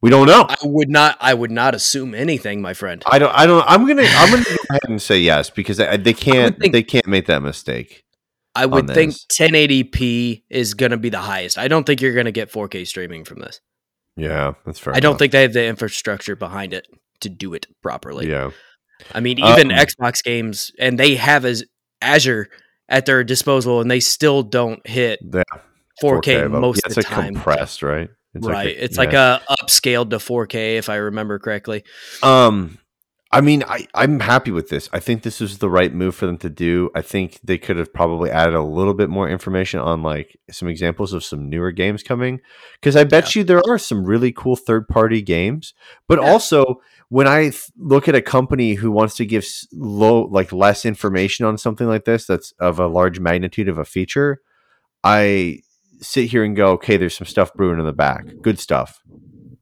We 0.00 0.10
don't 0.10 0.28
know. 0.28 0.46
I 0.48 0.56
would 0.62 0.90
not. 0.90 1.16
I 1.18 1.34
would 1.34 1.50
not 1.50 1.74
assume 1.74 2.14
anything, 2.14 2.60
my 2.60 2.74
friend. 2.74 3.02
I 3.06 3.18
don't. 3.18 3.34
I 3.34 3.46
don't. 3.46 3.64
I'm 3.66 3.86
gonna. 3.86 4.04
I'm 4.04 4.30
gonna 4.30 4.44
go 4.44 4.56
ahead 4.68 4.82
and 4.86 5.00
say 5.00 5.18
yes 5.18 5.48
because 5.48 5.78
they, 5.78 5.96
they 5.96 6.12
can't. 6.12 6.58
Think, 6.58 6.74
they 6.74 6.82
can't 6.82 7.06
make 7.06 7.26
that 7.26 7.40
mistake. 7.40 8.04
I 8.54 8.66
would 8.66 8.86
think 8.86 9.14
1080p 9.32 10.42
is 10.50 10.74
gonna 10.74 10.98
be 10.98 11.08
the 11.08 11.20
highest. 11.20 11.56
I 11.56 11.68
don't 11.68 11.84
think 11.84 12.02
you're 12.02 12.14
gonna 12.14 12.32
get 12.32 12.52
4K 12.52 12.86
streaming 12.86 13.24
from 13.24 13.38
this. 13.38 13.62
Yeah, 14.16 14.52
that's 14.66 14.78
fair. 14.78 14.94
I 14.94 15.00
don't 15.00 15.18
think 15.18 15.32
they 15.32 15.40
have 15.40 15.54
the 15.54 15.64
infrastructure 15.64 16.36
behind 16.36 16.74
it 16.74 16.86
to 17.20 17.30
do 17.30 17.54
it 17.54 17.66
properly. 17.82 18.28
Yeah. 18.28 18.50
I 19.12 19.20
mean, 19.20 19.38
even 19.38 19.72
um, 19.72 19.78
Xbox 19.78 20.22
games, 20.22 20.70
and 20.78 20.98
they 20.98 21.16
have 21.16 21.44
as 21.44 21.64
Azure 22.00 22.48
at 22.88 23.06
their 23.06 23.24
disposal, 23.24 23.80
and 23.80 23.90
they 23.90 24.00
still 24.00 24.42
don't 24.42 24.86
hit 24.86 25.20
yeah, 25.22 25.42
4K, 26.02 26.22
4K 26.22 26.50
most 26.50 26.82
yeah, 26.84 26.90
of 26.90 26.94
the 26.94 27.00
it's 27.00 27.08
time. 27.08 27.34
compressed, 27.34 27.82
right? 27.82 28.08
It's 28.34 28.46
right. 28.46 28.54
Like 28.54 28.66
a, 28.66 28.84
it's 28.84 28.96
yeah. 28.96 29.00
like 29.00 29.12
a 29.12 29.42
upscaled 29.50 30.10
to 30.10 30.16
4K, 30.16 30.76
if 30.76 30.88
I 30.88 30.96
remember 30.96 31.38
correctly. 31.38 31.84
Um, 32.22 32.78
I 33.34 33.40
mean, 33.40 33.64
I, 33.66 33.88
I'm 33.94 34.20
happy 34.20 34.52
with 34.52 34.68
this. 34.68 34.88
I 34.92 35.00
think 35.00 35.24
this 35.24 35.40
is 35.40 35.58
the 35.58 35.68
right 35.68 35.92
move 35.92 36.14
for 36.14 36.26
them 36.26 36.38
to 36.38 36.48
do. 36.48 36.90
I 36.94 37.02
think 37.02 37.40
they 37.42 37.58
could 37.58 37.76
have 37.76 37.92
probably 37.92 38.30
added 38.30 38.54
a 38.54 38.62
little 38.62 38.94
bit 38.94 39.10
more 39.10 39.28
information 39.28 39.80
on 39.80 40.04
like 40.04 40.38
some 40.52 40.68
examples 40.68 41.12
of 41.12 41.24
some 41.24 41.48
newer 41.48 41.72
games 41.72 42.04
coming. 42.04 42.40
Because 42.74 42.94
I 42.94 43.02
bet 43.02 43.34
yeah. 43.34 43.40
you 43.40 43.44
there 43.44 43.62
are 43.68 43.76
some 43.76 44.04
really 44.04 44.30
cool 44.30 44.54
third 44.54 44.86
party 44.86 45.20
games, 45.20 45.74
but 46.06 46.20
yeah. 46.20 46.30
also 46.30 46.80
when 47.08 47.26
I 47.28 47.42
th- 47.50 47.70
look 47.76 48.08
at 48.08 48.14
a 48.14 48.22
company 48.22 48.74
who 48.74 48.90
wants 48.90 49.14
to 49.16 49.26
give 49.26 49.46
low, 49.72 50.22
like 50.26 50.52
less 50.52 50.84
information 50.84 51.44
on 51.46 51.58
something 51.58 51.86
like 51.86 52.04
this, 52.04 52.26
that's 52.26 52.52
of 52.58 52.78
a 52.80 52.86
large 52.86 53.20
magnitude 53.20 53.68
of 53.68 53.78
a 53.78 53.84
feature, 53.84 54.40
I 55.02 55.60
sit 56.00 56.30
here 56.30 56.42
and 56.44 56.56
go, 56.56 56.72
okay, 56.72 56.96
there's 56.96 57.16
some 57.16 57.26
stuff 57.26 57.52
brewing 57.54 57.78
in 57.78 57.84
the 57.86 57.92
back, 57.92 58.26
good 58.42 58.58
stuff, 58.58 59.00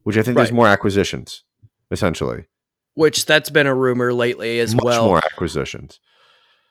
which 0.02 0.16
I 0.16 0.22
think 0.22 0.36
right. 0.36 0.44
there's 0.44 0.52
more 0.54 0.68
acquisitions. 0.68 1.44
essentially. 1.90 2.46
Which 2.94 3.26
that's 3.26 3.50
been 3.50 3.66
a 3.66 3.74
rumor 3.74 4.12
lately 4.14 4.58
as 4.60 4.74
Much 4.74 4.84
well. 4.84 5.04
more 5.06 5.18
acquisitions. 5.18 6.00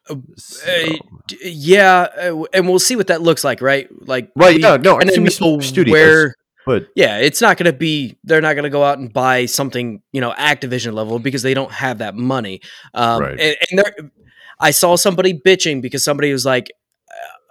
Uh, 0.10 0.16
So- 0.36 0.68
Uh, 0.72 0.94
d- 1.28 1.38
yeah, 1.44 2.08
uh, 2.20 2.44
and 2.54 2.68
we'll 2.68 2.80
see 2.80 2.96
what 2.96 3.08
that 3.08 3.22
looks 3.22 3.44
like, 3.44 3.62
right? 3.62 3.88
Like, 4.08 4.32
right? 4.36 4.56
we 4.56 4.62
Yeah, 4.64 4.78
no, 4.78 4.94
and 5.00 5.02
then 5.02 5.08
it's 5.10 5.18
gonna 5.18 5.26
be 5.26 5.32
some 5.32 5.54
know 5.54 5.60
studios, 5.60 5.92
where 5.94 6.36
but 6.66 6.88
Yeah, 6.96 7.18
it's 7.18 7.42
not 7.42 7.58
going 7.58 7.72
to 7.72 7.78
be. 7.78 8.18
They're 8.24 8.42
not 8.42 8.54
going 8.54 8.64
to 8.64 8.70
go 8.70 8.84
out 8.84 9.00
and 9.00 9.12
buy 9.12 9.46
something, 9.46 10.02
you 10.12 10.22
know, 10.22 10.32
Activision 10.32 10.94
level 10.94 11.20
because 11.20 11.42
they 11.42 11.54
don't 11.54 11.72
have 11.72 12.00
that 12.00 12.16
money. 12.16 12.62
Um, 12.94 13.22
Right. 13.22 13.40
And, 13.40 13.56
and 13.70 13.80
there, 13.80 14.12
I 14.60 14.72
saw 14.72 14.96
somebody 14.96 15.34
bitching 15.34 15.82
because 15.82 16.04
somebody 16.04 16.32
was 16.32 16.46
like, 16.46 16.72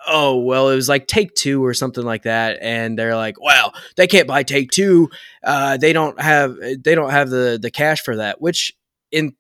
"Oh, 0.07 0.39
well, 0.39 0.69
it 0.69 0.77
was 0.77 0.89
like 0.89 1.07
Take 1.07 1.35
Two 1.35 1.65
or 1.65 1.75
something 1.75 2.05
like 2.05 2.23
that," 2.23 2.59
and 2.63 2.99
they're 2.99 3.17
like, 3.17 3.41
"Well, 3.41 3.75
they 3.97 4.07
can't 4.07 4.29
buy 4.29 4.45
Take 4.45 4.71
Two. 4.71 5.11
Uh, 5.43 5.77
they 5.77 5.93
don't 5.93 6.21
have. 6.21 6.57
They 6.57 6.95
don't 6.95 7.11
have 7.11 7.31
the 7.31 7.59
the 7.61 7.71
cash 7.71 8.03
for 8.03 8.17
that." 8.17 8.41
Which 8.41 8.73
in 9.11 9.35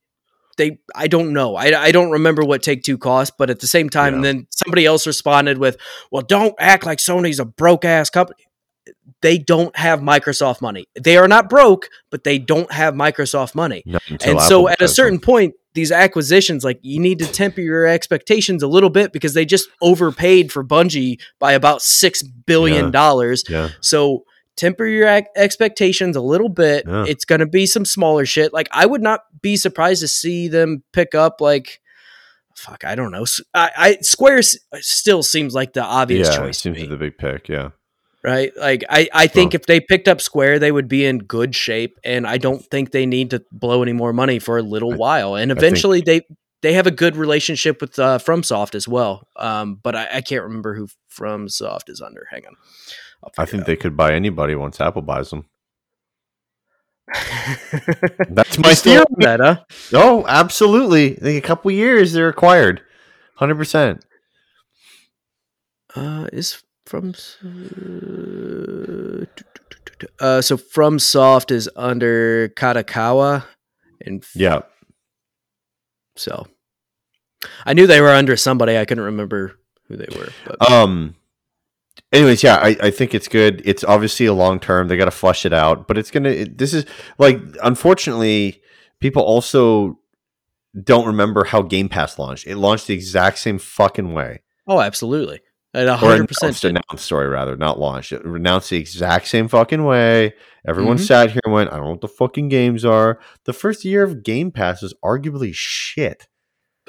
they, 0.56 0.78
I 0.94 1.06
don't 1.06 1.32
know. 1.32 1.56
I, 1.56 1.84
I 1.84 1.92
don't 1.92 2.10
remember 2.10 2.42
what 2.44 2.62
Take 2.62 2.82
Two 2.82 2.98
cost, 2.98 3.38
but 3.38 3.50
at 3.50 3.60
the 3.60 3.66
same 3.66 3.88
time, 3.88 4.14
and 4.14 4.24
then 4.24 4.46
somebody 4.50 4.84
else 4.84 5.06
responded 5.06 5.58
with, 5.58 5.76
"Well, 6.10 6.22
don't 6.22 6.54
act 6.58 6.84
like 6.84 6.98
Sony's 6.98 7.38
a 7.38 7.44
broke 7.44 7.84
ass 7.84 8.10
company." 8.10 8.44
They 9.22 9.36
don't 9.38 9.76
have 9.76 10.00
Microsoft 10.00 10.62
money. 10.62 10.86
They 10.98 11.16
are 11.16 11.28
not 11.28 11.50
broke, 11.50 11.88
but 12.10 12.24
they 12.24 12.38
don't 12.38 12.70
have 12.72 12.94
Microsoft 12.94 13.54
money. 13.54 13.82
And 14.08 14.40
so 14.40 14.68
Apple 14.68 14.68
at 14.70 14.80
a 14.82 14.88
certain 14.88 15.14
them. 15.14 15.20
point, 15.22 15.54
these 15.74 15.92
acquisitions, 15.92 16.64
like 16.64 16.78
you 16.82 16.98
need 17.00 17.18
to 17.20 17.26
temper 17.26 17.60
your 17.60 17.86
expectations 17.86 18.62
a 18.62 18.66
little 18.66 18.90
bit 18.90 19.12
because 19.12 19.34
they 19.34 19.44
just 19.44 19.68
overpaid 19.82 20.50
for 20.50 20.64
Bungie 20.64 21.20
by 21.38 21.52
about 21.52 21.82
six 21.82 22.22
billion 22.22 22.90
dollars. 22.90 23.44
yeah, 23.48 23.68
So 23.80 24.24
temper 24.56 24.84
your 24.86 25.06
ac- 25.06 25.26
expectations 25.36 26.16
a 26.16 26.20
little 26.20 26.48
bit. 26.48 26.84
Yeah. 26.88 27.04
It's 27.06 27.24
going 27.24 27.38
to 27.40 27.46
be 27.46 27.66
some 27.66 27.84
smaller 27.84 28.26
shit. 28.26 28.52
Like 28.52 28.68
I 28.72 28.84
would 28.86 29.02
not 29.02 29.20
be 29.42 29.56
surprised 29.56 30.00
to 30.00 30.08
see 30.08 30.48
them 30.48 30.82
pick 30.92 31.14
up 31.14 31.40
like 31.40 31.80
fuck, 32.56 32.84
I 32.84 32.94
don't 32.94 33.10
know. 33.12 33.24
I 33.54 33.96
Square 34.02 34.38
s- 34.38 34.58
still 34.80 35.22
seems 35.22 35.54
like 35.54 35.72
the 35.72 35.82
obvious 35.84 36.28
yeah, 36.28 36.36
choice 36.36 36.56
to 36.58 36.62
seems 36.62 36.76
me, 36.76 36.80
like 36.82 36.90
the 36.90 36.96
big 36.96 37.16
pick. 37.18 37.48
Yeah, 37.48 37.70
right? 38.22 38.52
Like 38.56 38.84
I, 38.88 39.08
I 39.12 39.26
think 39.26 39.54
if 39.54 39.66
they 39.66 39.80
picked 39.80 40.08
up 40.08 40.20
Square, 40.20 40.58
they 40.58 40.72
would 40.72 40.88
be 40.88 41.04
in 41.04 41.18
good 41.18 41.54
shape, 41.54 41.98
and 42.04 42.26
I 42.26 42.38
don't 42.38 42.64
think 42.66 42.90
they 42.92 43.06
need 43.06 43.30
to 43.30 43.44
blow 43.52 43.82
any 43.82 43.92
more 43.92 44.12
money 44.12 44.38
for 44.38 44.58
a 44.58 44.62
little 44.62 44.92
I- 44.92 44.96
while. 44.96 45.34
And 45.36 45.50
think- 45.50 45.58
eventually, 45.58 46.00
they 46.00 46.22
they 46.62 46.74
have 46.74 46.86
a 46.86 46.90
good 46.90 47.16
relationship 47.16 47.80
with 47.80 47.98
uh, 47.98 48.18
FromSoft 48.18 48.74
as 48.74 48.86
well. 48.86 49.26
Um, 49.36 49.80
but 49.82 49.96
I, 49.96 50.08
I 50.16 50.20
can't 50.20 50.42
remember 50.42 50.74
who 50.74 50.88
FromSoft 51.10 51.88
is 51.88 52.00
under. 52.00 52.26
Hang 52.30 52.42
on, 52.46 52.56
I 53.38 53.44
think 53.46 53.64
they 53.66 53.76
could 53.76 53.96
buy 53.96 54.12
anybody 54.14 54.54
once 54.54 54.80
Apple 54.80 55.02
buys 55.02 55.30
them. 55.30 55.46
That's 58.28 58.56
my 58.58 58.74
theory. 58.74 59.04
that, 59.18 59.40
huh? 59.40 59.64
Oh, 59.92 60.24
absolutely. 60.28 61.16
I 61.16 61.20
think 61.20 61.44
a 61.44 61.46
couple 61.46 61.70
years 61.72 62.12
they're 62.12 62.28
acquired, 62.28 62.82
hundred 63.34 63.56
percent. 63.56 64.04
Uh, 65.96 66.28
is 66.32 66.62
from 66.90 67.10
uh, 70.18 70.42
so 70.42 70.56
FromSoft 70.56 71.52
is 71.52 71.70
under 71.76 72.48
Kadokawa, 72.48 73.44
and 74.00 74.26
Yeah, 74.34 74.62
so 76.16 76.48
I 77.64 77.74
knew 77.74 77.86
they 77.86 78.00
were 78.00 78.08
under 78.08 78.36
somebody. 78.36 78.76
I 78.76 78.84
couldn't 78.84 79.04
remember 79.04 79.56
who 79.86 79.96
they 79.96 80.08
were. 80.18 80.30
But 80.44 80.70
Um. 80.70 81.14
Anyways, 82.12 82.42
yeah, 82.42 82.56
I, 82.56 82.76
I 82.82 82.90
think 82.90 83.14
it's 83.14 83.28
good. 83.28 83.62
It's 83.64 83.84
obviously 83.84 84.26
a 84.26 84.32
long 84.32 84.58
term. 84.58 84.88
They 84.88 84.96
got 84.96 85.04
to 85.04 85.12
flush 85.12 85.46
it 85.46 85.52
out, 85.52 85.86
but 85.86 85.96
it's 85.96 86.10
gonna. 86.10 86.30
It, 86.30 86.58
this 86.58 86.74
is 86.74 86.86
like, 87.18 87.40
unfortunately, 87.62 88.62
people 89.00 89.22
also 89.22 90.00
don't 90.82 91.06
remember 91.06 91.44
how 91.44 91.62
Game 91.62 91.88
Pass 91.88 92.18
launched. 92.18 92.48
It 92.48 92.56
launched 92.56 92.88
the 92.88 92.94
exact 92.94 93.38
same 93.38 93.58
fucking 93.58 94.12
way, 94.12 94.42
oh, 94.66 94.80
absolutely, 94.80 95.40
at 95.74 95.86
a 95.86 95.92
or 95.92 95.96
hundred 95.96 96.30
announced. 96.64 97.06
Sorry, 97.06 97.28
rather, 97.28 97.56
not 97.56 97.78
launched. 97.78 98.12
It 98.12 98.24
announced 98.24 98.70
the 98.70 98.78
exact 98.78 99.28
same 99.28 99.48
fucking 99.48 99.84
way. 99.84 100.34
Everyone 100.66 100.96
Mhm. 100.98 101.06
sat 101.06 101.30
here 101.30 101.40
and 101.44 101.54
went, 101.54 101.70
"I 101.72 101.76
don't 101.76 101.84
know 101.84 101.90
what 101.92 102.00
the 102.00 102.08
fucking 102.08 102.48
games 102.48 102.84
are." 102.84 103.18
The 103.44 103.52
first 103.52 103.84
year 103.84 104.02
of 104.02 104.22
Game 104.22 104.50
Pass 104.50 104.82
was 104.82 104.94
arguably 105.04 105.52
shit. 105.54 106.26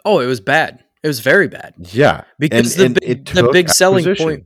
Oh, 0.03 0.19
it 0.19 0.25
was 0.25 0.39
bad. 0.41 0.79
It 1.03 1.07
was 1.07 1.19
very 1.19 1.47
bad 1.47 1.73
Yeah, 1.91 2.23
because 2.37 2.77
And- 2.79 2.95
the 2.95 3.05
and 3.07 3.23
big, 3.25 3.25
the 3.35 3.49
big 3.51 3.69
selling 3.69 4.15
point. 4.15 4.45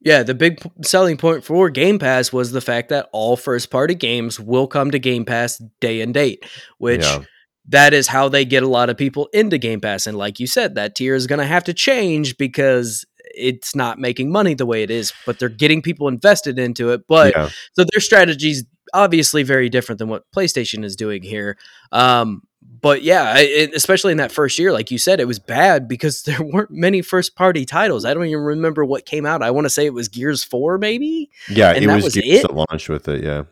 Yeah, 0.00 0.22
the 0.22 0.34
big 0.34 0.60
p- 0.60 0.70
selling 0.82 1.16
point 1.16 1.42
for 1.44 1.70
Game 1.70 1.98
Pass 1.98 2.32
was 2.32 2.52
the 2.52 2.60
fact 2.60 2.90
that 2.90 3.08
all 3.12 3.36
first 3.36 3.70
party 3.70 3.94
games 3.94 4.38
will 4.38 4.66
come 4.66 4.90
to 4.90 4.98
Game 4.98 5.24
Pass 5.24 5.60
day 5.80 6.00
and 6.00 6.12
date, 6.14 6.44
which 6.78 7.02
Yeah. 7.02 7.20
that 7.68 7.94
is 7.94 8.08
how 8.08 8.28
they 8.28 8.44
get 8.44 8.62
a 8.62 8.68
lot 8.68 8.90
of 8.90 8.96
people 8.96 9.28
into 9.32 9.58
Game 9.58 9.80
Pass. 9.80 10.06
And 10.06 10.16
like 10.16 10.38
you 10.38 10.46
said, 10.46 10.74
that 10.74 10.94
tier 10.94 11.14
is 11.14 11.26
going 11.26 11.38
to 11.40 11.46
have 11.46 11.64
to 11.64 11.72
change 11.74 12.36
because 12.36 13.04
it's 13.36 13.74
not 13.74 13.98
making 13.98 14.30
money 14.32 14.54
the 14.54 14.66
way 14.66 14.82
it 14.82 14.90
is, 14.90 15.12
but 15.24 15.38
they're 15.38 15.48
getting 15.48 15.82
people 15.82 16.08
invested 16.08 16.58
into 16.58 16.90
it. 16.90 17.06
But 17.06 17.34
yeah. 17.36 17.48
so 17.74 17.84
their 17.92 18.00
strategy 18.00 18.50
is 18.50 18.64
obviously 18.94 19.42
very 19.42 19.68
different 19.68 19.98
than 19.98 20.08
what 20.08 20.24
PlayStation 20.34 20.84
is 20.84 20.96
doing 20.96 21.22
here. 21.22 21.56
Um, 21.92 22.42
but 22.80 23.02
yeah, 23.02 23.36
it, 23.38 23.74
especially 23.74 24.12
in 24.12 24.18
that 24.18 24.32
first 24.32 24.58
year, 24.58 24.72
like 24.72 24.90
you 24.90 24.98
said, 24.98 25.20
it 25.20 25.26
was 25.26 25.38
bad 25.38 25.88
because 25.88 26.22
there 26.24 26.42
weren't 26.42 26.70
many 26.70 27.02
first 27.02 27.36
party 27.36 27.64
titles. 27.64 28.04
I 28.04 28.14
don't 28.14 28.26
even 28.26 28.40
remember 28.40 28.84
what 28.84 29.06
came 29.06 29.26
out. 29.26 29.42
I 29.42 29.50
want 29.50 29.64
to 29.66 29.70
say 29.70 29.86
it 29.86 29.94
was 29.94 30.08
Gears 30.08 30.42
4, 30.44 30.78
maybe. 30.78 31.30
Yeah, 31.48 31.70
And 31.72 31.84
it 31.84 31.86
that 31.88 31.94
was, 31.96 32.04
was 32.04 32.14
Gears 32.14 32.40
it? 32.40 32.42
that 32.42 32.54
launched 32.54 32.88
with 32.88 33.08
it. 33.08 33.22
Yeah. 33.24 33.44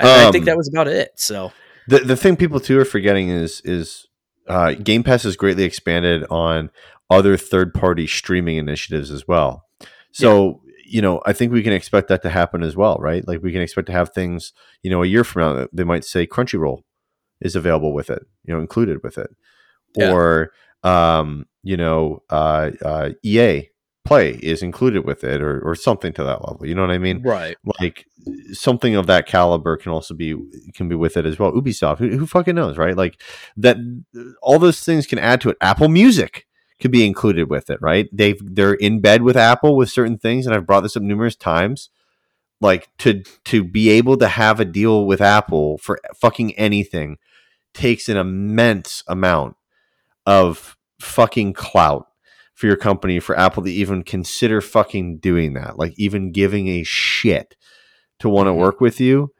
I, 0.00 0.28
I 0.28 0.30
think 0.30 0.42
Um, 0.42 0.46
that 0.46 0.56
was 0.56 0.68
about 0.68 0.88
it. 0.88 1.12
So 1.16 1.52
The 1.88 1.98
the 2.00 2.16
thing 2.16 2.36
people 2.36 2.60
too 2.60 2.78
are 2.78 2.84
forgetting 2.84 3.30
is 3.30 3.60
is 3.64 4.06
uh, 4.48 4.74
Game 4.74 5.02
Pass 5.02 5.24
has 5.24 5.34
greatly 5.36 5.64
expanded 5.64 6.24
on 6.30 6.70
other 7.10 7.36
third 7.36 7.72
party 7.74 8.06
streaming 8.06 8.56
initiatives 8.56 9.10
as 9.10 9.26
well. 9.28 9.64
So 10.12 10.62
you 10.88 11.02
know, 11.02 11.20
I 11.26 11.32
think 11.32 11.52
we 11.52 11.62
can 11.64 11.72
expect 11.72 12.08
that 12.08 12.22
to 12.22 12.30
happen 12.30 12.62
as 12.62 12.76
well, 12.76 12.96
right? 13.00 13.26
Like 13.26 13.42
we 13.42 13.50
can 13.52 13.60
expect 13.60 13.86
to 13.88 13.92
have 13.92 14.10
things, 14.10 14.52
you 14.82 14.90
know, 14.90 15.02
a 15.02 15.06
year 15.06 15.24
from 15.24 15.56
now 15.56 15.66
they 15.72 15.84
might 15.84 16.04
say 16.04 16.26
Crunchyroll 16.26 16.82
is 17.40 17.56
available 17.56 17.92
with 17.92 18.08
it, 18.08 18.22
you 18.44 18.54
know, 18.54 18.60
included 18.60 19.02
with 19.02 19.18
it, 19.18 19.30
Yeah. 19.96 20.12
or 20.12 20.52
um, 20.84 21.46
you 21.64 21.76
know, 21.76 22.22
uh, 22.30 22.70
uh, 22.84 23.10
EA 23.24 23.68
Play 24.04 24.34
is 24.34 24.62
included 24.62 25.04
with 25.04 25.24
it, 25.24 25.42
or 25.42 25.60
or 25.60 25.74
something 25.74 26.12
to 26.12 26.22
that 26.22 26.40
level. 26.46 26.64
You 26.64 26.76
know 26.76 26.82
what 26.82 26.92
I 26.92 26.98
mean? 26.98 27.22
right. 27.22 27.56
like 27.80 28.06
something 28.52 28.94
of 28.94 29.08
that 29.08 29.26
caliber 29.26 29.76
can 29.76 29.90
also 29.90 30.14
be 30.14 30.36
can 30.74 30.88
be 30.88 30.94
with 30.94 31.16
it 31.16 31.26
as 31.26 31.40
well. 31.40 31.50
Ubisoft, 31.50 31.98
who, 31.98 32.16
who 32.16 32.24
fucking 32.26 32.54
knows, 32.54 32.78
right? 32.78 32.96
Like 32.96 33.20
that, 33.56 33.76
all 34.40 34.60
those 34.60 34.84
things 34.84 35.08
can 35.08 35.18
add 35.18 35.40
to 35.40 35.48
it. 35.50 35.56
Apple 35.60 35.88
Music 35.88 36.45
could 36.80 36.90
be 36.90 37.06
included 37.06 37.48
with 37.48 37.70
it, 37.70 37.80
right? 37.80 38.08
They've 38.12 38.38
they're 38.42 38.74
in 38.74 39.00
bed 39.00 39.22
with 39.22 39.36
Apple 39.36 39.76
with 39.76 39.90
certain 39.90 40.18
things, 40.18 40.46
and 40.46 40.54
I've 40.54 40.66
brought 40.66 40.80
this 40.82 40.96
up 40.96 41.02
numerous 41.02 41.36
times. 41.36 41.90
Like 42.60 42.88
to 42.98 43.22
to 43.44 43.64
be 43.64 43.90
able 43.90 44.16
to 44.18 44.28
have 44.28 44.60
a 44.60 44.64
deal 44.64 45.06
with 45.06 45.20
Apple 45.20 45.78
for 45.78 45.98
fucking 46.14 46.54
anything 46.54 47.18
takes 47.74 48.08
an 48.08 48.16
immense 48.16 49.02
amount 49.06 49.56
of 50.24 50.76
fucking 51.00 51.52
clout 51.52 52.06
for 52.54 52.66
your 52.66 52.76
company 52.76 53.20
for 53.20 53.38
Apple 53.38 53.62
to 53.64 53.70
even 53.70 54.02
consider 54.02 54.62
fucking 54.62 55.18
doing 55.18 55.52
that, 55.52 55.78
like 55.78 55.92
even 55.98 56.32
giving 56.32 56.68
a 56.68 56.82
shit 56.82 57.54
to 58.18 58.30
want 58.30 58.46
to 58.46 58.52
Mhm. 58.52 58.56
work 58.58 58.80
with 58.80 58.98
you. 58.98 59.30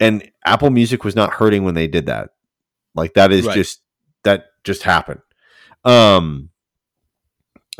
And 0.00 0.30
Apple 0.46 0.70
Music 0.70 1.04
was 1.04 1.14
not 1.14 1.34
hurting 1.34 1.62
when 1.64 1.74
they 1.74 1.86
did 1.86 2.06
that. 2.06 2.30
Like 2.94 3.12
that 3.14 3.30
is 3.32 3.44
Right. 3.46 3.54
just 3.54 3.82
that 4.22 4.46
just 4.64 4.84
happened. 4.84 5.20
Um 5.84 6.48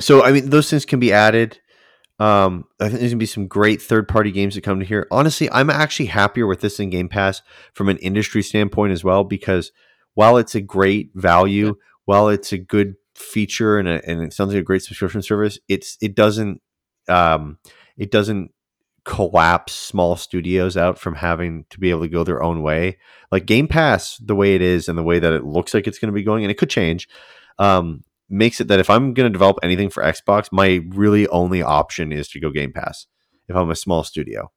so 0.00 0.22
I 0.22 0.32
mean 0.32 0.50
those 0.50 0.70
things 0.70 0.84
can 0.84 1.00
be 1.00 1.12
added. 1.12 1.60
Um 2.18 2.64
I 2.80 2.88
think 2.88 3.00
there's 3.00 3.12
gonna 3.12 3.18
be 3.18 3.26
some 3.26 3.46
great 3.46 3.82
third 3.82 4.08
party 4.08 4.30
games 4.32 4.54
that 4.54 4.64
come 4.64 4.80
to 4.80 4.86
here. 4.86 5.06
Honestly, 5.10 5.50
I'm 5.50 5.70
actually 5.70 6.06
happier 6.06 6.46
with 6.46 6.60
this 6.60 6.78
in 6.80 6.90
Game 6.90 7.08
Pass 7.08 7.42
from 7.72 7.88
an 7.88 7.98
industry 7.98 8.42
standpoint 8.42 8.92
as 8.92 9.04
well, 9.04 9.24
because 9.24 9.72
while 10.14 10.36
it's 10.36 10.54
a 10.54 10.60
great 10.60 11.10
value, 11.14 11.76
while 12.04 12.28
it's 12.28 12.52
a 12.52 12.58
good 12.58 12.94
feature 13.14 13.78
and, 13.78 13.88
a, 13.88 14.08
and 14.08 14.22
it 14.22 14.32
sounds 14.32 14.52
like 14.52 14.60
a 14.60 14.62
great 14.62 14.82
subscription 14.82 15.22
service, 15.22 15.58
it's 15.68 15.96
it 16.00 16.14
doesn't 16.14 16.60
um, 17.08 17.58
it 17.96 18.10
doesn't 18.10 18.52
collapse 19.04 19.72
small 19.72 20.16
studios 20.16 20.76
out 20.76 20.98
from 20.98 21.14
having 21.14 21.66
to 21.68 21.78
be 21.78 21.90
able 21.90 22.00
to 22.00 22.08
go 22.08 22.24
their 22.24 22.42
own 22.42 22.62
way. 22.62 22.96
Like 23.30 23.46
Game 23.46 23.68
Pass, 23.68 24.16
the 24.18 24.34
way 24.34 24.54
it 24.54 24.62
is 24.62 24.88
and 24.88 24.96
the 24.96 25.02
way 25.02 25.18
that 25.18 25.32
it 25.32 25.44
looks 25.44 25.74
like 25.74 25.86
it's 25.86 25.98
going 25.98 26.12
to 26.12 26.14
be 26.14 26.22
going, 26.22 26.42
and 26.44 26.50
it 26.50 26.58
could 26.58 26.70
change, 26.70 27.08
um, 27.58 28.02
makes 28.28 28.60
it 28.60 28.68
that 28.68 28.80
if 28.80 28.88
I'm 28.90 29.12
going 29.14 29.26
to 29.28 29.32
develop 29.32 29.58
anything 29.62 29.90
for 29.90 30.02
Xbox, 30.02 30.48
my 30.52 30.80
really 30.88 31.26
only 31.28 31.62
option 31.62 32.12
is 32.12 32.28
to 32.28 32.40
go 32.40 32.50
Game 32.50 32.72
Pass. 32.72 33.06
If 33.48 33.56
I'm 33.56 33.70
a 33.70 33.76
small 33.76 34.04
studio, 34.04 34.50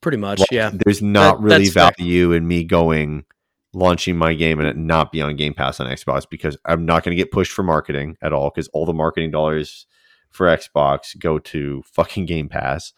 Pretty 0.00 0.18
much. 0.18 0.40
Like, 0.40 0.50
yeah. 0.50 0.70
there's 0.84 1.00
not 1.00 1.36
That- 1.38 1.42
really 1.44 1.64
that's 1.68 1.74
fair. 1.74 1.92
value 1.96 2.32
in 2.32 2.46
me 2.48 2.64
going 2.64 3.24
launching 3.72 4.16
my 4.18 4.34
game 4.34 4.58
and 4.58 4.68
it 4.68 4.76
not 4.76 5.12
be 5.12 5.22
on 5.22 5.36
Game 5.36 5.54
Pass 5.54 5.78
on 5.80 5.86
Xbox 5.86 6.24
because 6.28 6.56
I'm 6.66 6.84
not 6.84 7.04
going 7.04 7.16
to 7.16 7.22
get 7.22 7.30
pushed 7.30 7.52
for 7.52 7.62
marketing 7.62 8.16
at 8.20 8.32
all 8.32 8.50
because 8.50 8.68
all 8.68 8.84
the 8.84 8.92
marketing 8.92 9.30
dollars 9.30 9.86
for 10.30 10.46
Xbox 10.48 11.16
go 11.18 11.38
to 11.38 11.82
fucking 11.86 12.26
Game 12.26 12.48
Pass. 12.48 12.92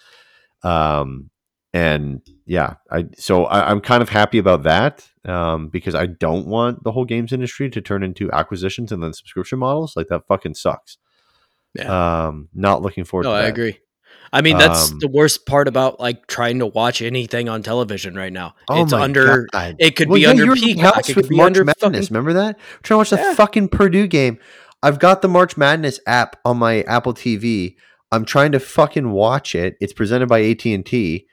Um, 0.63 1.31
and 1.75 2.23
yeah, 2.47 2.75
I 2.89 3.07
so 3.17 3.47
I, 3.47 3.71
am 3.73 3.81
kind 3.81 4.01
of 4.01 4.09
happy 4.09 4.39
about 4.39 4.63
that 4.63 5.11
um, 5.25 5.69
because 5.69 5.97
I 5.97 6.07
don't 6.07 6.47
want 6.47 6.85
the 6.85 6.93
whole 6.93 7.05
games 7.05 7.33
industry 7.33 7.69
to 7.69 7.81
turn 7.81 8.05
into 8.05 8.31
acquisitions 8.31 8.93
and 8.93 9.03
then 9.03 9.13
subscription 9.13 9.59
models. 9.59 9.97
Like 9.97 10.07
that 10.07 10.27
fucking 10.29 10.55
sucks. 10.55 10.99
Yeah. 11.75 12.27
Um, 12.27 12.49
not 12.55 12.81
looking 12.81 13.03
forward. 13.03 13.25
To 13.25 13.31
it. 13.31 13.33
No, 13.33 13.39
I 13.39 13.47
agree. 13.47 13.81
I 14.33 14.41
mean, 14.41 14.57
that's 14.57 14.93
um, 14.93 15.01
the 15.01 15.09
worst 15.09 15.47
part 15.47 15.67
about 15.67 15.99
like 15.99 16.29
trying 16.29 16.61
to 16.61 16.67
watch 16.67 17.03
anything 17.03 17.49
on 17.49 17.65
television 17.65 18.15
right 18.15 18.33
now. 18.33 18.55
Oh 18.69 18.81
it's 18.81 18.93
under. 18.93 19.49
God. 19.53 19.75
It 19.81 19.97
could 19.97 20.09
well, 20.09 20.17
be 20.17 20.23
yeah, 20.23 20.31
under 20.31 20.55
Peacock. 20.55 21.09
It 21.09 21.15
could 21.15 21.29
be 21.29 21.37
March 21.37 21.47
under 21.47 21.65
Madness. 21.65 21.81
Fucking, 21.83 22.15
Remember 22.15 22.33
that? 22.35 22.57
I'm 22.57 22.83
trying 22.85 22.97
to 22.97 22.99
watch 22.99 23.11
the 23.11 23.17
yeah. 23.17 23.35
fucking 23.35 23.69
Purdue 23.69 24.07
game. 24.07 24.39
I've 24.81 25.01
got 25.01 25.23
the 25.23 25.29
March 25.29 25.57
Madness 25.57 25.99
app 26.07 26.37
on 26.45 26.57
my 26.59 26.83
Apple 26.83 27.15
TV. 27.15 27.75
I'm 28.13 28.25
trying 28.25 28.53
to 28.53 28.61
fucking 28.61 29.11
watch 29.11 29.57
it. 29.57 29.77
It's 29.81 29.93
presented 29.93 30.29
by 30.29 30.45
AT 30.45 30.65
and 30.67 30.87
T. 30.87 31.27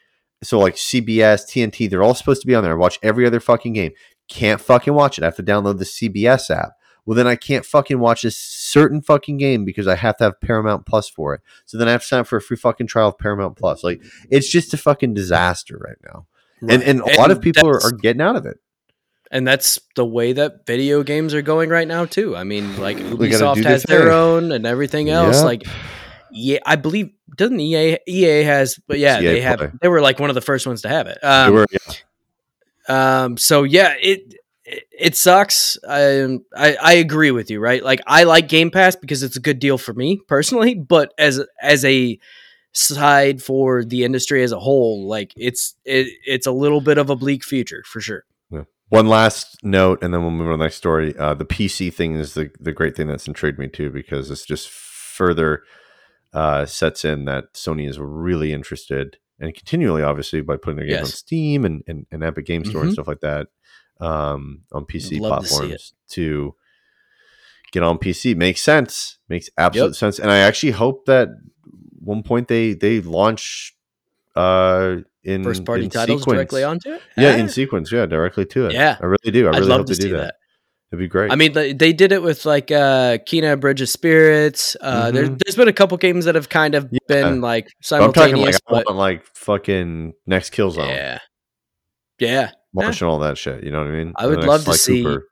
So 0.44 0.60
like 0.60 0.76
CBS, 0.76 1.46
TNT, 1.46 1.90
they're 1.90 2.04
all 2.04 2.16
supposed 2.16 2.42
to 2.42 2.48
be 2.48 2.56
on 2.56 2.64
there. 2.64 2.74
I 2.74 2.76
watch 2.76 3.00
every 3.04 3.26
other 3.26 3.40
fucking 3.40 3.74
game. 3.74 3.92
Can't 4.28 4.62
fucking 4.62 4.94
watch 4.94 5.18
it. 5.18 5.24
I 5.24 5.28
have 5.28 5.36
to 5.36 5.44
download 5.44 5.78
the 5.78 5.86
CBS 5.86 6.50
app 6.50 6.74
well 7.06 7.16
then 7.16 7.28
I 7.28 7.36
can't 7.36 7.66
fucking 7.66 8.00
watch 8.00 8.22
this 8.22 8.38
certain 8.38 9.02
fucking 9.02 9.38
game 9.38 9.66
because 9.66 9.88
I 9.88 9.96
have 9.96 10.18
to 10.18 10.26
have 10.26 10.42
Paramount 10.42 10.86
Plus 10.86 11.10
for 11.10 11.34
it. 11.34 11.42
So 11.66 11.78
then 11.78 11.88
I 11.88 11.92
have 11.92 12.02
to 12.02 12.08
sign 12.08 12.20
up 12.22 12.28
for 12.28 12.38
a 12.38 12.42
free 12.42 12.58
fucking 12.58 12.88
trial 12.88 13.10
of 13.10 13.18
Paramount 13.18 13.58
Plus. 13.58 13.84
Like 13.84 14.02
it's 14.30 14.50
just 14.50 14.74
a 14.74 14.78
fucking 14.78 15.14
disaster 15.14 15.78
right 15.84 15.98
now. 16.04 16.28
Right. 16.62 16.76
And 16.76 16.84
and 16.84 17.02
a 17.02 17.06
and 17.06 17.18
lot 17.18 17.32
of 17.32 17.42
people 17.42 17.68
are, 17.68 17.84
are 17.84 17.92
getting 17.92 18.22
out 18.22 18.36
of 18.36 18.46
it. 18.46 18.58
And 19.32 19.48
that's 19.48 19.80
the 19.96 20.06
way 20.06 20.34
that 20.34 20.66
video 20.68 21.04
games 21.04 21.34
are 21.34 21.42
going 21.42 21.70
right 21.70 21.88
now 21.88 22.06
too. 22.06 22.36
I 22.36 22.44
mean, 22.44 22.78
like 22.78 22.98
Ubisoft 22.98 23.64
has 23.64 23.84
their 23.84 24.12
own 24.12 24.52
and 24.52 24.68
everything 24.68 25.10
else. 25.10 25.38
Yep. 25.38 25.46
Like 25.46 25.64
yeah, 26.32 26.60
I 26.66 26.76
believe 26.76 27.12
doesn't 27.38 27.60
EA 27.60 27.98
EA 28.08 28.44
has, 28.44 28.80
but 28.88 29.00
yeah, 29.00 29.20
EA 29.20 29.24
they 29.24 29.42
have. 29.42 29.60
Play. 29.60 29.72
They 29.82 29.88
were 29.88 30.02
like 30.02 30.20
one 30.20 30.30
of 30.30 30.36
the 30.36 30.42
first 30.42 30.68
ones 30.68 30.82
to 30.84 30.90
have 30.90 31.08
it. 31.08 31.18
Um, 31.24 31.54
were, 31.54 31.66
yeah. 31.72 33.24
Um, 33.24 33.38
so 33.38 33.64
yeah, 33.64 33.96
it 34.00 34.36
it 34.66 35.16
sucks. 35.16 35.78
I, 35.88 36.40
I, 36.56 36.76
I 36.82 36.94
agree 36.94 37.32
with 37.32 37.50
you, 37.50 37.60
right? 37.60 37.84
Like 37.84 38.02
I 38.08 38.24
like 38.24 38.48
Game 38.48 38.72
Pass 38.72 38.96
because 38.96 39.24
it's 39.24 39.38
a 39.38 39.42
good 39.42 39.60
deal 39.60 39.78
for 39.78 39.94
me 39.94 40.20
personally, 40.28 40.76
but 40.76 41.14
as 41.18 41.42
as 41.62 41.84
a 41.86 42.20
side 42.74 43.44
for 43.44 43.84
the 43.84 44.04
industry 44.04 44.44
as 44.44 44.52
a 44.52 44.60
whole, 44.60 45.08
like 45.08 45.34
it's 45.36 45.76
it, 45.86 46.08
it's 46.26 46.48
a 46.48 46.52
little 46.52 46.82
bit 46.82 46.98
of 46.98 47.10
a 47.10 47.16
bleak 47.16 47.44
future 47.44 47.84
for 47.86 48.00
sure. 48.02 48.24
Yeah. 48.50 48.64
One 48.90 49.08
last 49.08 49.64
note, 49.64 50.04
and 50.04 50.14
then 50.14 50.22
we'll 50.22 50.32
move 50.32 50.48
on 50.48 50.54
to 50.54 50.58
the 50.58 50.64
next 50.64 50.76
story. 50.76 51.18
Uh, 51.18 51.34
the 51.34 51.46
PC 51.46 51.94
thing 51.94 52.16
is 52.16 52.34
the 52.34 52.52
the 52.60 52.72
great 52.72 52.96
thing 52.96 53.08
that's 53.08 53.28
intrigued 53.28 53.60
me 53.60 53.68
too 53.68 53.90
because 53.90 54.32
it's 54.32 54.46
just 54.46 54.70
further 54.70 55.64
uh, 56.34 56.66
sets 56.66 57.06
in 57.06 57.26
that 57.26 57.54
Sony 57.54 57.88
is 57.88 58.00
really 58.00 58.54
interested 58.54 59.18
and 59.42 59.56
continually, 59.56 60.04
obviously, 60.04 60.42
by 60.42 60.56
putting 60.56 60.78
their 60.78 60.86
games 60.86 61.00
yes. 61.00 61.08
on 61.08 61.12
Steam 61.12 61.66
and, 61.66 61.84
and, 61.88 62.06
and 62.12 62.24
Epic 62.24 62.46
Game 62.46 62.64
Store 62.64 62.82
mm-hmm. 62.82 62.90
and 62.90 62.94
stuff 62.94 63.08
like 63.08 63.22
that 63.22 63.48
um, 64.00 64.62
on 64.72 64.86
PC 64.86 65.18
platforms 65.18 65.94
to, 66.10 66.16
to, 66.16 66.56
get 67.72 67.84
on 67.84 67.98
PC. 67.98 68.36
Makes 68.36 68.62
sense. 68.62 69.18
Makes 69.30 69.50
absolute 69.58 69.88
yep. 69.88 69.96
sense. 69.96 70.20
And 70.20 70.30
I 70.30 70.40
actually 70.40 70.74
hope 70.74 71.06
that 71.06 71.30
one 72.00 72.22
point 72.22 72.48
they 72.48 72.74
they 72.74 73.00
launch 73.00 73.76
uh 74.36 74.98
in 75.24 75.44
first 75.44 75.66
party 75.66 75.86
in 75.86 75.90
titles 75.90 76.22
sequence. 76.22 76.38
directly 76.38 76.64
onto 76.64 76.90
it. 76.94 77.02
Yeah, 77.18 77.36
in 77.36 77.50
sequence. 77.50 77.92
Yeah, 77.92 78.06
directly 78.06 78.46
to 78.46 78.68
it. 78.68 78.74
Yeah, 78.74 78.98
I 79.00 79.06
really 79.06 79.32
do. 79.32 79.48
I 79.48 79.58
really 79.58 79.72
hope 79.72 79.88
they 79.88 79.96
do 79.96 80.10
that. 80.10 80.18
that. 80.18 80.36
It'd 80.92 81.00
be 81.00 81.08
great. 81.08 81.32
I 81.32 81.36
mean, 81.36 81.54
they 81.54 81.94
did 81.94 82.12
it 82.12 82.22
with 82.22 82.46
like 82.46 82.70
uh 82.70 83.18
Kena 83.20 83.58
Bridge 83.58 83.82
of 83.82 83.88
Spirits. 83.88 84.76
Uh 84.82 85.06
mm-hmm. 85.06 85.16
there, 85.16 85.38
has 85.46 85.56
been 85.56 85.70
a 85.70 85.74
couple 85.74 85.98
games 85.98 86.26
that 86.26 86.36
have 86.36 86.50
kind 86.50 86.76
of 86.76 86.90
yeah. 86.92 87.00
been 87.08 87.40
like 87.40 87.70
simultaneous. 87.82 88.58
I'm 88.58 88.62
talking 88.68 88.76
like, 88.76 88.86
but, 88.86 88.96
like 88.96 89.26
fucking 89.36 90.14
next 90.28 90.54
Killzone. 90.54 90.90
Yeah. 90.90 91.20
Yeah. 92.20 92.52
March 92.74 93.02
and 93.02 93.10
all 93.10 93.20
that 93.20 93.38
shit. 93.38 93.64
You 93.64 93.72
know 93.72 93.80
what 93.80 93.88
I 93.88 93.92
mean? 93.92 94.14
I 94.18 94.28
would 94.28 94.44
love 94.44 94.66
to 94.66 94.74
see. 94.74 95.04
Cooper. 95.04 95.28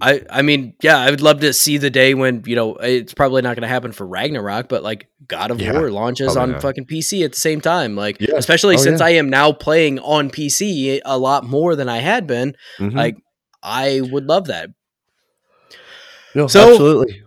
I 0.00 0.22
I 0.30 0.42
mean, 0.42 0.74
yeah, 0.82 0.98
I 0.98 1.10
would 1.10 1.22
love 1.22 1.40
to 1.40 1.52
see 1.52 1.78
the 1.78 1.90
day 1.90 2.14
when 2.14 2.42
you 2.46 2.54
know 2.54 2.76
it's 2.76 3.14
probably 3.14 3.42
not 3.42 3.56
going 3.56 3.62
to 3.62 3.68
happen 3.68 3.92
for 3.92 4.06
Ragnarok, 4.06 4.68
but 4.68 4.82
like 4.82 5.08
God 5.26 5.50
of 5.50 5.60
yeah, 5.60 5.72
War 5.72 5.90
launches 5.90 6.36
on 6.36 6.52
not. 6.52 6.62
fucking 6.62 6.84
PC 6.86 7.24
at 7.24 7.32
the 7.32 7.40
same 7.40 7.60
time. 7.60 7.96
Like, 7.96 8.20
yeah. 8.20 8.34
especially 8.36 8.74
oh, 8.74 8.78
since 8.78 9.00
yeah. 9.00 9.06
I 9.06 9.10
am 9.10 9.30
now 9.30 9.52
playing 9.52 9.98
on 10.00 10.30
PC 10.30 11.00
a 11.04 11.18
lot 11.18 11.44
more 11.44 11.74
than 11.74 11.88
I 11.88 11.98
had 11.98 12.26
been. 12.26 12.54
Mm-hmm. 12.78 12.96
Like, 12.96 13.16
I 13.66 14.00
would 14.00 14.24
love 14.26 14.46
that. 14.46 14.70
No, 16.34 16.46
so, 16.46 16.70
absolutely. 16.70 17.22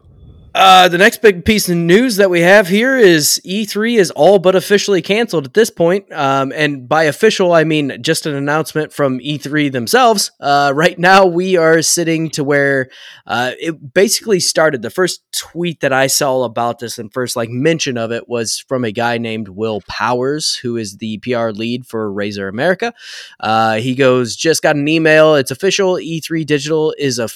Uh, 0.55 0.87
the 0.87 0.97
next 0.97 1.21
big 1.21 1.45
piece 1.45 1.69
of 1.69 1.77
news 1.77 2.15
that 2.15 2.29
we 2.29 2.41
have 2.41 2.67
here 2.67 2.97
is 2.97 3.39
E3 3.45 3.99
is 3.99 4.09
all 4.11 4.39
but 4.39 4.55
officially 4.55 5.01
canceled 5.01 5.45
at 5.45 5.53
this 5.53 5.69
point. 5.69 6.11
Um, 6.11 6.51
and 6.55 6.89
by 6.89 7.03
official, 7.03 7.53
I 7.53 7.63
mean 7.63 8.01
just 8.01 8.25
an 8.25 8.33
announcement 8.33 8.91
from 8.91 9.19
E3 9.19 9.71
themselves. 9.71 10.31
Uh, 10.39 10.71
right 10.75 10.97
now, 10.97 11.25
we 11.25 11.55
are 11.55 11.83
sitting 11.83 12.31
to 12.31 12.43
where 12.43 12.89
uh, 13.27 13.51
it 13.59 13.93
basically 13.93 14.39
started. 14.39 14.81
The 14.81 14.89
first 14.89 15.21
tweet 15.31 15.81
that 15.81 15.93
I 15.93 16.07
saw 16.07 16.43
about 16.43 16.79
this 16.79 16.97
and 16.97 17.13
first 17.13 17.35
like 17.35 17.49
mention 17.49 17.95
of 17.97 18.11
it 18.11 18.27
was 18.27 18.57
from 18.57 18.83
a 18.83 18.91
guy 18.91 19.19
named 19.19 19.49
Will 19.49 19.81
Powers, 19.87 20.55
who 20.55 20.77
is 20.77 20.97
the 20.97 21.19
PR 21.19 21.49
lead 21.49 21.85
for 21.85 22.11
Razer 22.11 22.49
America. 22.49 22.93
Uh, 23.39 23.75
he 23.75 23.93
goes, 23.93 24.35
Just 24.35 24.63
got 24.63 24.75
an 24.75 24.87
email. 24.87 25.35
It's 25.35 25.51
official. 25.51 25.93
E3 25.95 26.43
Digital 26.43 26.95
is 26.97 27.19
a 27.19 27.27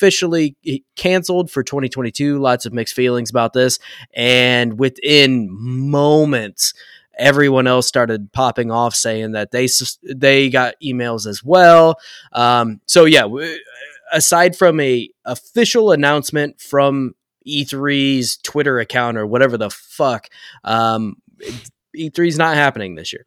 officially 0.00 0.56
canceled 0.96 1.50
for 1.50 1.62
2022. 1.62 2.38
Lots 2.38 2.64
of 2.64 2.72
mixed 2.72 2.94
feelings 2.94 3.28
about 3.28 3.52
this. 3.52 3.78
And 4.14 4.78
within 4.78 5.48
moments, 5.50 6.72
everyone 7.18 7.66
else 7.66 7.86
started 7.86 8.32
popping 8.32 8.70
off 8.70 8.94
saying 8.94 9.32
that 9.32 9.50
they 9.50 9.68
they 10.02 10.48
got 10.48 10.74
emails 10.82 11.26
as 11.26 11.44
well. 11.44 11.96
Um, 12.32 12.80
so 12.86 13.04
yeah, 13.04 13.26
aside 14.10 14.56
from 14.56 14.80
a 14.80 15.10
official 15.26 15.92
announcement 15.92 16.60
from 16.60 17.14
E3's 17.46 18.38
Twitter 18.38 18.78
account 18.78 19.18
or 19.18 19.26
whatever 19.26 19.58
the 19.58 19.70
fuck, 19.70 20.28
um, 20.64 21.16
E3's 21.94 22.38
not 22.38 22.56
happening 22.56 22.94
this 22.94 23.12
year. 23.12 23.26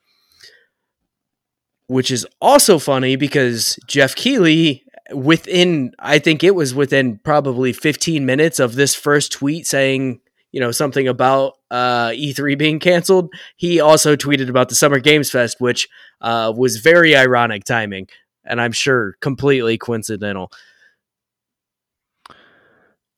Which 1.88 2.10
is 2.10 2.26
also 2.42 2.80
funny 2.80 3.16
because 3.16 3.78
Jeff 3.88 4.16
Keighley 4.16 4.83
within 5.12 5.94
I 6.00 6.20
think 6.20 6.44
it 6.44 6.56
was 6.56 6.74
within 6.74 7.20
probably 7.20 7.74
15 7.74 8.26
minutes 8.26 8.60
of 8.60 8.76
this 8.76 8.96
first 8.96 9.32
tweet 9.32 9.68
saying, 9.68 10.22
you 10.52 10.60
know, 10.60 10.72
something 10.72 11.08
about 11.08 11.54
uh, 11.72 12.10
E3 12.10 12.58
being 12.58 12.80
canceled, 12.80 13.34
he 13.58 13.80
also 13.80 14.16
tweeted 14.16 14.50
about 14.50 14.70
the 14.70 14.76
Summer 14.76 15.00
Games 15.00 15.30
Fest, 15.30 15.60
which 15.60 15.90
uh, 16.22 16.54
was 16.56 16.78
very 16.78 17.16
ironic 17.16 17.64
timing, 17.64 18.08
and 18.46 18.62
I'm 18.62 18.72
sure 18.72 19.16
completely 19.20 19.78
coincidental. 19.78 20.52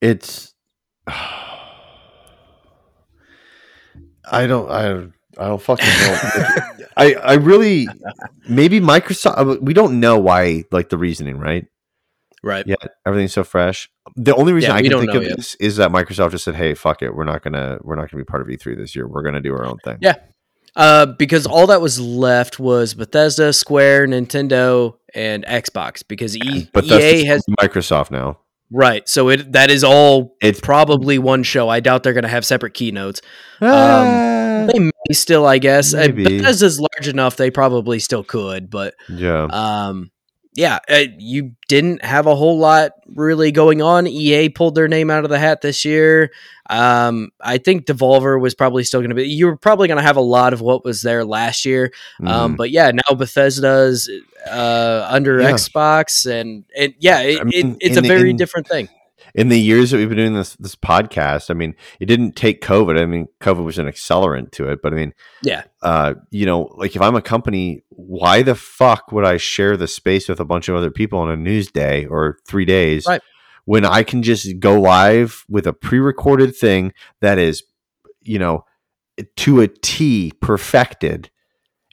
It's 0.02 0.54
I 4.28 4.48
don't 4.48 4.70
I 4.72 5.08
I 5.38 5.48
don't 5.48 5.62
fucking 5.62 5.86
know. 5.86 6.20
I 6.98 7.14
I 7.16 7.34
really 7.34 7.88
maybe 8.48 8.80
Microsoft. 8.80 9.62
We 9.62 9.74
don't 9.74 10.00
know 10.00 10.18
why, 10.18 10.64
like 10.72 10.90
the 10.90 10.98
reasoning, 10.98 11.38
right? 11.38 11.68
Right. 12.46 12.64
Yeah, 12.68 12.76
everything's 13.08 13.34
so 13.34 13.44
fresh. 13.44 13.90
The 14.16 14.36
only 14.36 14.54
reason 14.54 14.70
yeah, 14.70 14.76
I 14.76 14.84
can 14.84 15.00
think 15.00 15.16
of 15.16 15.24
yet. 15.24 15.36
this 15.36 15.56
is 15.56 15.78
that 15.78 15.90
Microsoft 15.90 16.30
just 16.30 16.44
said, 16.44 16.54
"Hey, 16.54 16.76
fuck 16.76 17.02
it, 17.02 17.16
we're 17.16 17.24
not 17.24 17.44
gonna 17.44 17.80
we're 17.82 17.96
not 17.96 18.12
gonna 18.12 18.24
be 18.24 18.26
part 18.26 18.44
of 18.44 18.48
E3 18.48 18.78
this 18.78 18.96
year. 18.96 19.08
We're 19.08 19.24
gonna 19.24 19.42
do 19.42 19.52
our 19.52 19.66
own 19.66 19.80
thing." 19.84 19.98
Yeah, 20.00 20.14
uh, 20.76 21.08
because 21.08 21.48
all 21.48 21.66
that 21.68 21.82
was 21.82 22.00
left 22.00 22.60
was 22.60 22.94
Bethesda, 22.94 23.52
Square, 23.52 24.10
Nintendo, 24.10 24.94
and 25.16 25.44
Xbox. 25.46 26.04
Because 26.08 26.38
e- 26.38 26.70
EA 26.84 27.26
has 27.26 27.44
Microsoft 27.60 28.12
now, 28.12 28.38
right? 28.72 29.10
So 29.10 29.30
it 29.30 29.54
that 29.54 29.72
is 29.72 29.84
all. 29.84 30.36
It's 30.40 30.60
probably 30.60 31.18
one 31.18 31.42
show. 31.42 31.68
I 31.68 31.80
doubt 31.80 32.04
they're 32.04 32.14
going 32.14 32.26
to 32.26 32.30
have 32.30 32.46
separate 32.46 32.76
keynotes. 32.76 33.22
Um, 33.60 34.68
they 34.68 34.78
may 34.80 34.92
still, 35.14 35.48
I 35.48 35.58
guess. 35.58 35.96
Uh, 35.96 36.10
Bethesda's 36.10 36.80
large 36.80 37.08
enough; 37.08 37.38
they 37.38 37.50
probably 37.50 37.98
still 37.98 38.24
could. 38.24 38.70
But 38.70 38.94
yeah, 39.10 39.48
um, 39.50 40.12
yeah, 40.56 40.80
uh, 40.90 41.04
you 41.18 41.52
didn't 41.68 42.04
have 42.04 42.28
a 42.28 42.36
whole 42.36 42.58
lot 42.58 42.94
really 43.08 43.52
going 43.52 43.82
on. 43.82 44.08
EA 44.08 44.50
pulled 44.50 44.74
their 44.76 44.88
name 44.88 45.12
out 45.12 45.26
of 45.26 45.30
the 45.30 45.38
hat 45.38 45.62
this 45.62 45.84
year. 45.84 46.32
Um, 46.70 47.32
I 47.42 47.58
think 47.58 47.86
Devolver 47.86 48.40
was 48.40 48.56
probably 48.56 48.86
still 48.86 49.02
going 49.02 49.10
to 49.10 49.16
be. 49.16 49.28
You 49.28 49.48
were 49.48 49.58
probably 49.58 49.90
going 49.90 49.98
to 49.98 50.04
have 50.04 50.16
a 50.16 50.22
lot 50.22 50.54
of 50.54 50.62
what 50.62 50.86
was 50.86 51.02
there 51.02 51.26
last 51.26 51.66
year. 51.66 51.92
Um, 52.22 52.28
mm-hmm. 52.28 52.56
but 52.56 52.72
yeah, 52.72 52.92
now 52.92 53.16
Bethesda's 53.16 54.10
uh, 54.50 55.08
under 55.10 55.42
yeah. 55.42 55.52
Xbox, 55.52 56.26
and 56.26 56.64
it, 56.70 56.96
yeah, 57.00 57.20
it, 57.20 57.42
I 57.42 57.44
mean, 57.44 57.72
it, 57.74 57.78
it's 57.82 57.98
a 57.98 58.02
very 58.02 58.30
in, 58.30 58.38
different 58.38 58.68
thing 58.68 58.88
in 59.36 59.50
the 59.50 59.60
years 59.60 59.92
that 59.92 59.98
we've 59.98 60.08
been 60.08 60.18
doing 60.18 60.34
this 60.34 60.56
this 60.56 60.76
podcast, 60.76 61.52
I 61.52 61.54
mean, 61.54 61.76
it 62.00 62.06
didn't 62.06 62.36
take 62.36 62.62
COVID. 62.62 63.00
I 63.00 63.06
mean, 63.06 63.28
COVID 63.42 63.66
was 63.66 63.78
an 63.78 63.86
accelerant 63.86 64.52
to 64.52 64.70
it, 64.70 64.82
but 64.82 64.94
I 64.94 64.96
mean, 64.96 65.14
yeah, 65.44 65.66
uh, 65.82 66.16
you 66.32 66.46
know, 66.46 66.72
like 66.76 66.96
if 66.96 67.02
I'm 67.02 67.16
a 67.16 67.22
company, 67.22 67.84
why 67.90 68.42
the 68.42 68.56
fuck 68.56 69.12
would 69.12 69.26
I 69.26 69.38
share 69.38 69.76
the 69.76 69.88
space 69.88 70.30
with 70.30 70.40
a 70.40 70.46
bunch 70.46 70.70
of 70.70 70.76
other 70.76 70.90
people 70.90 71.20
on 71.20 71.30
a 71.30 71.36
news 71.36 71.70
day 71.70 72.06
or 72.06 72.40
three 72.48 72.66
days 72.66 73.06
right. 73.06 73.22
when 73.66 73.86
I 73.86 74.04
can 74.04 74.24
just 74.24 74.60
go 74.60 74.80
live 74.80 75.44
with 75.50 75.68
a 75.68 75.74
pre-recorded 75.74 76.56
thing 76.56 76.94
that 77.20 77.38
is, 77.38 77.64
you 78.22 78.40
know, 78.40 78.64
to 79.36 79.60
a 79.60 79.68
T 79.68 80.32
perfected 80.42 81.30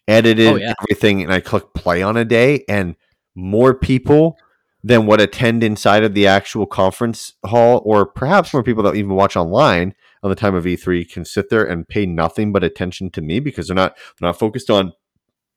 edited 0.07 0.47
Oh, 0.47 0.57
yeah. 0.57 0.75
everything, 0.81 1.23
and 1.23 1.33
I 1.33 1.41
click 1.41 1.75
play 1.75 2.03
on 2.03 2.17
a 2.17 2.25
day, 2.25 2.65
and 2.69 2.95
more 3.35 3.75
people 3.75 4.37
than 4.85 5.07
what 5.07 5.21
attend 5.21 5.63
inside 5.63 6.03
of 6.05 6.15
the 6.15 6.27
actual 6.27 6.67
conference 6.67 7.35
hall, 7.47 7.81
or 7.85 8.05
perhaps 8.07 8.53
more 8.53 8.63
people 8.65 8.83
that 8.83 8.95
even 8.97 9.15
watch 9.15 9.37
online 9.37 9.95
on 10.23 10.31
the 10.31 10.37
time 10.37 10.55
of 10.55 10.65
E3 10.65 11.09
can 11.11 11.25
sit 11.25 11.51
there 11.51 11.65
and 11.65 11.87
pay 11.89 12.05
nothing 12.07 12.53
but 12.53 12.65
attention 12.65 13.11
to 13.11 13.21
me 13.21 13.39
because 13.41 13.69
they're 13.69 13.75
not 13.77 13.97
they're 14.19 14.29
not 14.29 14.39
focused 14.39 14.71
on 14.71 14.93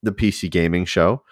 the 0.04 0.12
PC 0.12 0.50
gaming 0.52 0.86
show, 0.86 1.24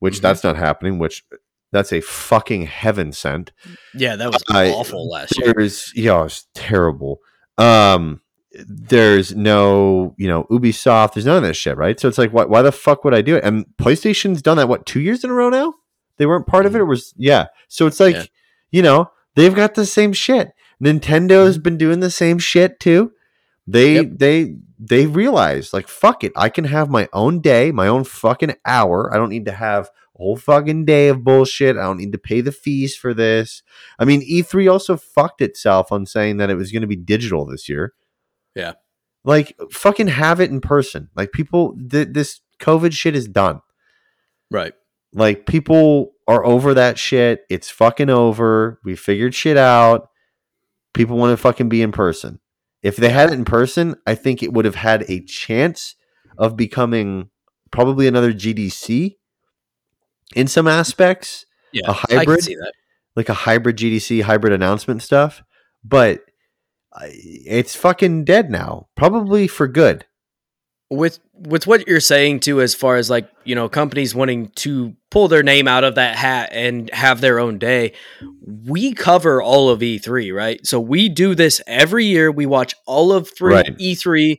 which 0.00 0.18
Mhm. 0.18 0.22
that's 0.22 0.42
not 0.44 0.56
happening. 0.56 0.98
Which 0.98 1.24
that's 1.72 1.92
a 1.92 2.00
fucking 2.00 2.62
heaven 2.66 3.12
sent. 3.12 3.52
Yeah, 3.94 4.16
that 4.16 4.32
was 4.32 4.42
awful 4.50 5.08
last 5.08 5.38
year. 5.38 5.52
There's 5.56 5.92
yeah, 5.94 6.24
it's 6.24 6.46
terrible. 6.54 7.20
Um, 7.58 8.22
there's 8.68 9.34
no 9.36 10.14
you 10.16 10.26
know 10.28 10.44
Ubisoft. 10.50 11.14
There's 11.14 11.26
none 11.26 11.36
of 11.36 11.42
this 11.42 11.56
shit, 11.56 11.76
right? 11.76 11.98
So 12.00 12.08
it's 12.08 12.18
like, 12.18 12.32
why, 12.32 12.44
why 12.44 12.62
the 12.62 12.72
fuck 12.72 13.04
would 13.04 13.14
I 13.14 13.20
do 13.22 13.36
it? 13.36 13.44
And 13.44 13.66
PlayStation's 13.80 14.42
done 14.42 14.56
that 14.56 14.68
what 14.68 14.86
two 14.86 15.00
years 15.00 15.22
in 15.24 15.30
a 15.30 15.34
row 15.34 15.48
now? 15.50 15.74
They 16.18 16.26
weren't 16.26 16.46
part 16.46 16.66
of 16.66 16.74
it. 16.74 16.78
Mm. 16.78 16.82
It 16.82 16.84
was 16.84 17.14
yeah. 17.16 17.46
So 17.68 17.86
it's 17.86 18.00
like 18.00 18.14
Yeah. 18.14 18.24
you 18.70 18.82
know 18.82 19.10
they've 19.34 19.54
got 19.54 19.74
the 19.74 19.86
same 19.86 20.12
shit. 20.12 20.52
Nintendo's 20.82 21.58
mm. 21.58 21.62
been 21.62 21.78
doing 21.78 22.00
the 22.00 22.10
same 22.10 22.38
shit 22.38 22.80
too. 22.80 23.12
They 23.66 23.94
Yep. 23.96 24.06
they 24.16 24.56
they 24.78 25.06
realize 25.06 25.72
like 25.72 25.88
fuck 25.88 26.22
it, 26.24 26.32
I 26.36 26.48
can 26.48 26.64
have 26.64 26.90
my 26.90 27.08
own 27.12 27.40
day, 27.40 27.72
my 27.72 27.88
own 27.88 28.04
fucking 28.04 28.54
hour. 28.64 29.12
I 29.12 29.16
don't 29.16 29.30
need 29.30 29.46
to 29.46 29.52
have 29.52 29.86
a 29.86 30.18
whole 30.18 30.36
fucking 30.36 30.84
day 30.84 31.08
of 31.08 31.24
bullshit. 31.24 31.76
I 31.76 31.82
don't 31.82 31.98
need 31.98 32.12
to 32.12 32.18
pay 32.18 32.40
the 32.40 32.52
fees 32.52 32.96
for 32.96 33.12
this. 33.12 33.62
I 33.98 34.04
mean, 34.04 34.22
E3 34.22 34.70
also 34.70 34.96
fucked 34.96 35.40
itself 35.40 35.92
on 35.92 36.06
saying 36.06 36.38
that 36.38 36.50
it 36.50 36.56
was 36.56 36.72
going 36.72 36.82
to 36.82 36.86
be 36.86 36.96
digital 36.96 37.44
this 37.46 37.68
year. 37.68 37.94
Yeah. 38.54 38.72
Like 39.24 39.56
fucking 39.70 40.08
have 40.08 40.40
it 40.40 40.50
in 40.50 40.60
person. 40.60 41.10
Like 41.16 41.32
people 41.32 41.76
th- 41.90 42.08
this 42.12 42.40
COVID 42.60 42.92
shit 42.92 43.16
is 43.16 43.26
done. 43.28 43.60
Right. 44.50 44.72
Like 45.16 45.46
people 45.46 46.12
are 46.28 46.44
over 46.44 46.74
that 46.74 46.98
shit. 46.98 47.44
It's 47.48 47.70
fucking 47.70 48.10
over. 48.10 48.80
We 48.84 48.94
figured 48.96 49.34
shit 49.34 49.56
out. 49.56 50.10
People 50.92 51.16
want 51.16 51.32
to 51.32 51.36
fucking 51.36 51.68
be 51.68 51.82
in 51.82 51.90
person. 51.90 52.38
If 52.82 52.96
they 52.96 53.08
had 53.08 53.30
it 53.30 53.34
in 53.34 53.44
person, 53.44 53.96
I 54.06 54.14
think 54.14 54.42
it 54.42 54.52
would 54.52 54.64
have 54.66 54.74
had 54.76 55.04
a 55.08 55.22
chance 55.24 55.94
of 56.38 56.56
becoming 56.56 57.30
probably 57.70 58.06
another 58.06 58.32
GDC 58.32 59.16
in 60.34 60.46
some 60.46 60.68
aspects, 60.68 61.46
Yeah. 61.72 61.90
A 61.90 61.92
hybrid? 61.92 62.44
see 62.44 62.54
that. 62.54 62.72
like 63.16 63.28
a 63.28 63.34
hybrid 63.34 63.76
GDC, 63.78 64.22
hybrid 64.22 64.52
announcement 64.52 65.02
stuff. 65.02 65.42
But 65.82 66.20
it's 67.00 67.74
fucking 67.74 68.24
dead 68.24 68.50
now, 68.50 68.88
probably 68.96 69.46
for 69.46 69.66
good. 69.66 70.04
With 70.90 71.18
with 71.34 71.66
what 71.66 71.86
you're 71.88 71.98
saying 72.00 72.40
too 72.40 72.60
as 72.60 72.74
far 72.74 72.96
as 72.96 73.10
like 73.10 73.28
you 73.44 73.54
know 73.54 73.68
companies 73.68 74.14
wanting 74.14 74.48
to 74.50 74.94
pull 75.10 75.26
their 75.26 75.42
name 75.42 75.66
out 75.66 75.82
of 75.84 75.96
that 75.96 76.14
hat 76.16 76.50
and 76.52 76.88
have 76.92 77.20
their 77.20 77.38
own 77.40 77.58
day 77.58 77.92
we 78.66 78.92
cover 78.92 79.42
all 79.42 79.68
of 79.68 79.80
e3 79.80 80.32
right? 80.34 80.64
So 80.66 80.78
we 80.80 81.08
do 81.08 81.34
this 81.34 81.60
every 81.66 82.04
year. 82.06 82.30
We 82.30 82.46
watch 82.46 82.74
all 82.86 83.12
of 83.12 83.28
three 83.36 83.54
Right. 83.54 83.76
e3 83.78 84.38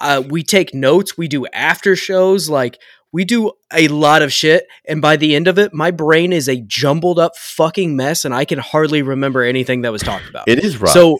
uh, 0.00 0.22
we 0.28 0.42
take 0.42 0.74
notes. 0.74 1.16
We 1.16 1.28
do 1.28 1.46
after 1.52 1.94
shows. 1.94 2.48
Like 2.48 2.78
we 3.12 3.24
do 3.24 3.52
a 3.72 3.86
lot 3.88 4.22
of 4.22 4.32
shit. 4.32 4.66
And 4.88 5.00
by 5.02 5.16
the 5.16 5.34
end 5.36 5.46
of 5.46 5.58
it 5.58 5.74
my 5.74 5.90
brain 5.90 6.32
is 6.32 6.48
a 6.48 6.56
jumbled 6.56 7.18
up 7.18 7.36
fucking 7.36 7.94
mess 7.94 8.24
and 8.24 8.34
i 8.34 8.44
can 8.46 8.58
hardly 8.58 9.02
remember 9.02 9.42
anything 9.42 9.82
that 9.82 9.92
was 9.92 10.02
talked 10.02 10.28
about. 10.30 10.48
It 10.48 10.58
is 10.64 10.78
rough. 10.80 10.92
so 10.92 11.18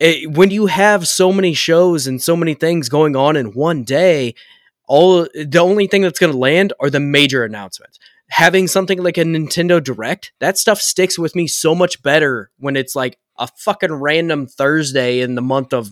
it, 0.00 0.30
when 0.30 0.50
you 0.50 0.66
have 0.66 1.06
so 1.06 1.32
many 1.32 1.54
shows 1.54 2.06
and 2.06 2.20
so 2.20 2.34
many 2.34 2.54
things 2.54 2.88
going 2.88 3.14
on 3.14 3.36
in 3.36 3.52
one 3.52 3.84
day, 3.84 4.34
all 4.88 5.28
the 5.34 5.60
only 5.60 5.86
thing 5.86 6.02
that's 6.02 6.18
going 6.18 6.32
to 6.32 6.38
land 6.38 6.72
are 6.80 6.90
the 6.90 6.98
major 6.98 7.44
announcements. 7.44 7.98
Having 8.30 8.68
something 8.68 9.02
like 9.02 9.18
a 9.18 9.22
Nintendo 9.22 9.82
Direct, 9.82 10.32
that 10.40 10.56
stuff 10.56 10.80
sticks 10.80 11.18
with 11.18 11.36
me 11.36 11.46
so 11.46 11.74
much 11.74 12.02
better 12.02 12.50
when 12.58 12.76
it's 12.76 12.96
like 12.96 13.18
a 13.38 13.46
fucking 13.46 13.92
random 13.92 14.46
Thursday 14.46 15.20
in 15.20 15.34
the 15.34 15.42
month 15.42 15.72
of 15.72 15.90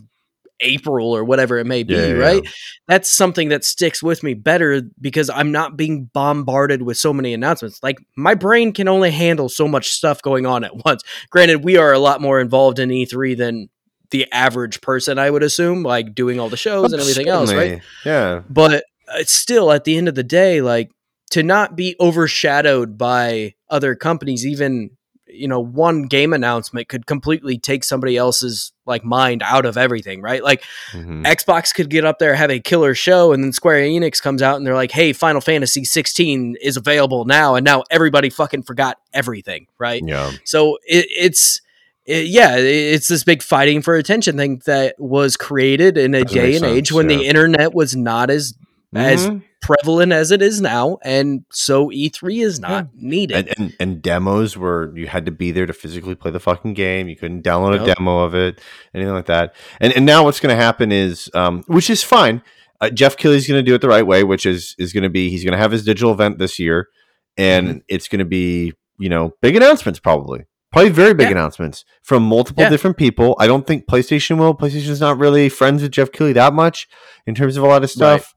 April 0.60 1.14
or 1.14 1.22
whatever 1.24 1.58
it 1.58 1.66
may 1.66 1.82
be, 1.82 1.94
Yeah, 1.94 2.06
yeah, 2.06 2.12
right? 2.14 2.48
That's 2.86 3.10
something 3.10 3.50
that 3.50 3.64
sticks 3.64 4.02
with 4.02 4.22
me 4.22 4.34
better 4.34 4.82
because 5.00 5.30
I'm 5.30 5.52
not 5.52 5.76
being 5.76 6.06
bombarded 6.12 6.82
with 6.82 6.96
so 6.96 7.12
many 7.12 7.34
announcements. 7.34 7.80
Like 7.82 7.98
my 8.16 8.34
brain 8.34 8.72
can 8.72 8.88
only 8.88 9.10
handle 9.10 9.48
so 9.48 9.68
much 9.68 9.90
stuff 9.90 10.22
going 10.22 10.46
on 10.46 10.64
at 10.64 10.84
once. 10.84 11.02
Granted, 11.30 11.62
we 11.62 11.76
are 11.76 11.92
a 11.92 11.98
lot 11.98 12.20
more 12.20 12.40
involved 12.40 12.78
in 12.78 12.88
E3 12.88 13.36
than 13.36 13.68
the 14.10 14.26
average 14.32 14.80
person, 14.80 15.18
I 15.18 15.30
would 15.30 15.42
assume, 15.42 15.82
like 15.82 16.14
doing 16.14 16.40
all 16.40 16.48
the 16.48 16.56
shows 16.56 16.92
and 16.92 17.00
everything 17.00 17.28
else, 17.28 17.52
right? 17.52 17.82
Yeah. 18.04 18.42
But 18.48 18.84
it's 19.14 19.32
still 19.32 19.70
at 19.72 19.84
the 19.84 19.96
end 19.96 20.08
of 20.08 20.14
the 20.14 20.22
day, 20.22 20.60
like 20.62 20.90
to 21.30 21.42
not 21.42 21.76
be 21.76 21.94
overshadowed 22.00 22.96
by 22.98 23.54
other 23.70 23.94
companies, 23.94 24.46
even 24.46 24.90
you 25.30 25.46
know, 25.46 25.60
one 25.60 26.04
game 26.04 26.32
announcement 26.32 26.88
could 26.88 27.04
completely 27.04 27.58
take 27.58 27.84
somebody 27.84 28.16
else's 28.16 28.72
like 28.86 29.04
mind 29.04 29.42
out 29.44 29.66
of 29.66 29.76
everything, 29.76 30.22
right? 30.22 30.42
Like 30.42 30.64
Mhm. 30.92 31.22
Xbox 31.26 31.74
could 31.74 31.90
get 31.90 32.06
up 32.06 32.18
there, 32.18 32.34
have 32.34 32.50
a 32.50 32.58
killer 32.60 32.94
show, 32.94 33.32
and 33.32 33.44
then 33.44 33.52
Square 33.52 33.80
Enix 33.82 34.22
comes 34.22 34.40
out 34.40 34.56
and 34.56 34.66
they're 34.66 34.74
like, 34.74 34.90
"Hey, 34.90 35.12
Final 35.12 35.42
Fantasy 35.42 35.84
16 35.84 36.56
is 36.62 36.78
available 36.78 37.26
now," 37.26 37.56
and 37.56 37.64
now 37.64 37.84
everybody 37.90 38.30
fucking 38.30 38.62
forgot 38.62 38.96
everything, 39.12 39.66
right? 39.78 40.02
Yeah. 40.02 40.32
So 40.44 40.78
it, 40.86 41.06
it's 41.10 41.60
it, 42.08 42.26
yeah, 42.26 42.56
it's 42.56 43.06
this 43.08 43.22
big 43.22 43.42
fighting 43.42 43.82
for 43.82 43.94
attention 43.94 44.36
thing 44.36 44.60
that 44.66 44.96
was 44.98 45.36
created 45.36 45.96
in 45.98 46.14
a 46.14 46.20
That 46.20 46.28
day 46.28 46.56
and 46.56 46.64
age 46.64 46.88
sense, 46.88 46.92
when 46.92 47.06
the 47.08 47.26
internet 47.26 47.74
was 47.74 47.94
not 47.94 48.30
as 48.30 48.54
as 48.94 49.28
Mhm. 49.28 49.42
prevalent 49.60 50.12
as 50.12 50.30
it 50.30 50.40
is 50.40 50.62
now, 50.62 50.96
and 51.04 51.44
so 51.52 51.90
E3 51.90 52.42
is 52.42 52.58
not 52.58 52.88
needed. 52.94 53.36
and, 53.36 53.48
and 53.58 53.76
and 53.78 54.02
demos 54.02 54.56
where 54.56 54.90
you 54.96 55.06
had 55.06 55.26
to 55.26 55.30
be 55.30 55.50
there 55.52 55.66
to 55.66 55.74
physically 55.74 56.14
play 56.14 56.30
the 56.30 56.40
fucking 56.40 56.72
game. 56.72 57.06
You 57.08 57.14
couldn't 57.16 57.42
download 57.44 57.80
a 57.82 57.84
demo 57.94 58.20
of 58.20 58.34
it, 58.34 58.60
anything 58.94 59.12
like 59.12 59.26
that. 59.26 59.54
And 59.78 59.92
and 59.92 60.06
now 60.06 60.24
what's 60.24 60.40
going 60.40 60.56
to 60.56 60.62
happen 60.62 60.90
is, 60.90 61.30
um, 61.34 61.64
which 61.66 61.90
is 61.90 62.02
fine. 62.02 62.40
Uh, 62.80 62.88
Jeff 62.88 63.16
Kelly's 63.18 63.46
going 63.46 63.58
to 63.62 63.68
do 63.68 63.74
it 63.74 63.80
the 63.82 63.88
right 63.88 64.06
way, 64.06 64.24
which 64.24 64.46
is 64.46 64.74
is 64.78 64.94
going 64.94 65.02
to 65.04 65.10
be 65.10 65.28
he's 65.28 65.44
going 65.44 65.52
to 65.52 65.58
have 65.58 65.72
his 65.72 65.84
digital 65.84 66.12
event 66.12 66.38
this 66.38 66.58
year, 66.58 66.88
and 67.36 67.68
Mm-hmm. 67.68 67.78
it's 67.88 68.08
going 68.08 68.20
to 68.20 68.24
be 68.24 68.72
you 68.98 69.10
know 69.10 69.34
big 69.42 69.54
announcements 69.54 70.00
probably. 70.00 70.44
Probably 70.72 70.90
very 70.90 71.14
big 71.14 71.26
Yeah. 71.28 71.32
announcements 71.32 71.84
from 72.02 72.22
multiple 72.24 72.62
Yeah. 72.62 72.68
different 72.70 72.96
people. 72.96 73.34
I 73.38 73.46
don't 73.46 73.66
think 73.66 73.86
PlayStation 73.86 74.36
will. 74.38 74.54
PlayStation's 74.54 75.00
not 75.00 75.18
really 75.18 75.48
friends 75.48 75.82
with 75.82 75.92
Jeff 75.92 76.12
Kelly 76.12 76.34
that 76.34 76.52
much 76.52 76.88
in 77.26 77.34
terms 77.34 77.56
of 77.56 77.64
a 77.64 77.66
lot 77.66 77.82
of 77.84 77.90
stuff. 77.90 78.34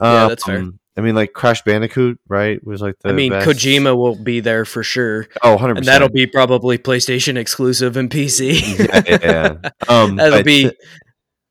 Yeah, 0.00 0.28
that's 0.28 0.44
fair. 0.44 0.58
Um, 0.58 0.78
I 0.96 1.00
mean, 1.00 1.14
like 1.14 1.32
Crash 1.32 1.62
Bandicoot, 1.62 2.20
right? 2.28 2.64
Was 2.66 2.82
like 2.82 2.96
the 3.02 3.08
I 3.08 3.12
mean, 3.12 3.32
best. 3.32 3.48
Kojima 3.48 3.96
will 3.96 4.14
be 4.14 4.40
there 4.40 4.64
for 4.66 4.82
sure, 4.82 5.26
Oh, 5.42 5.52
100 5.52 5.78
and 5.78 5.86
that'll 5.86 6.10
be 6.10 6.26
probably 6.26 6.76
PlayStation 6.76 7.36
exclusive 7.36 7.96
and 7.96 8.10
PC. 8.10 8.78
yeah, 9.08 9.18
yeah. 9.22 9.70
Um, 9.88 10.16
that'll 10.16 10.42
be 10.42 10.70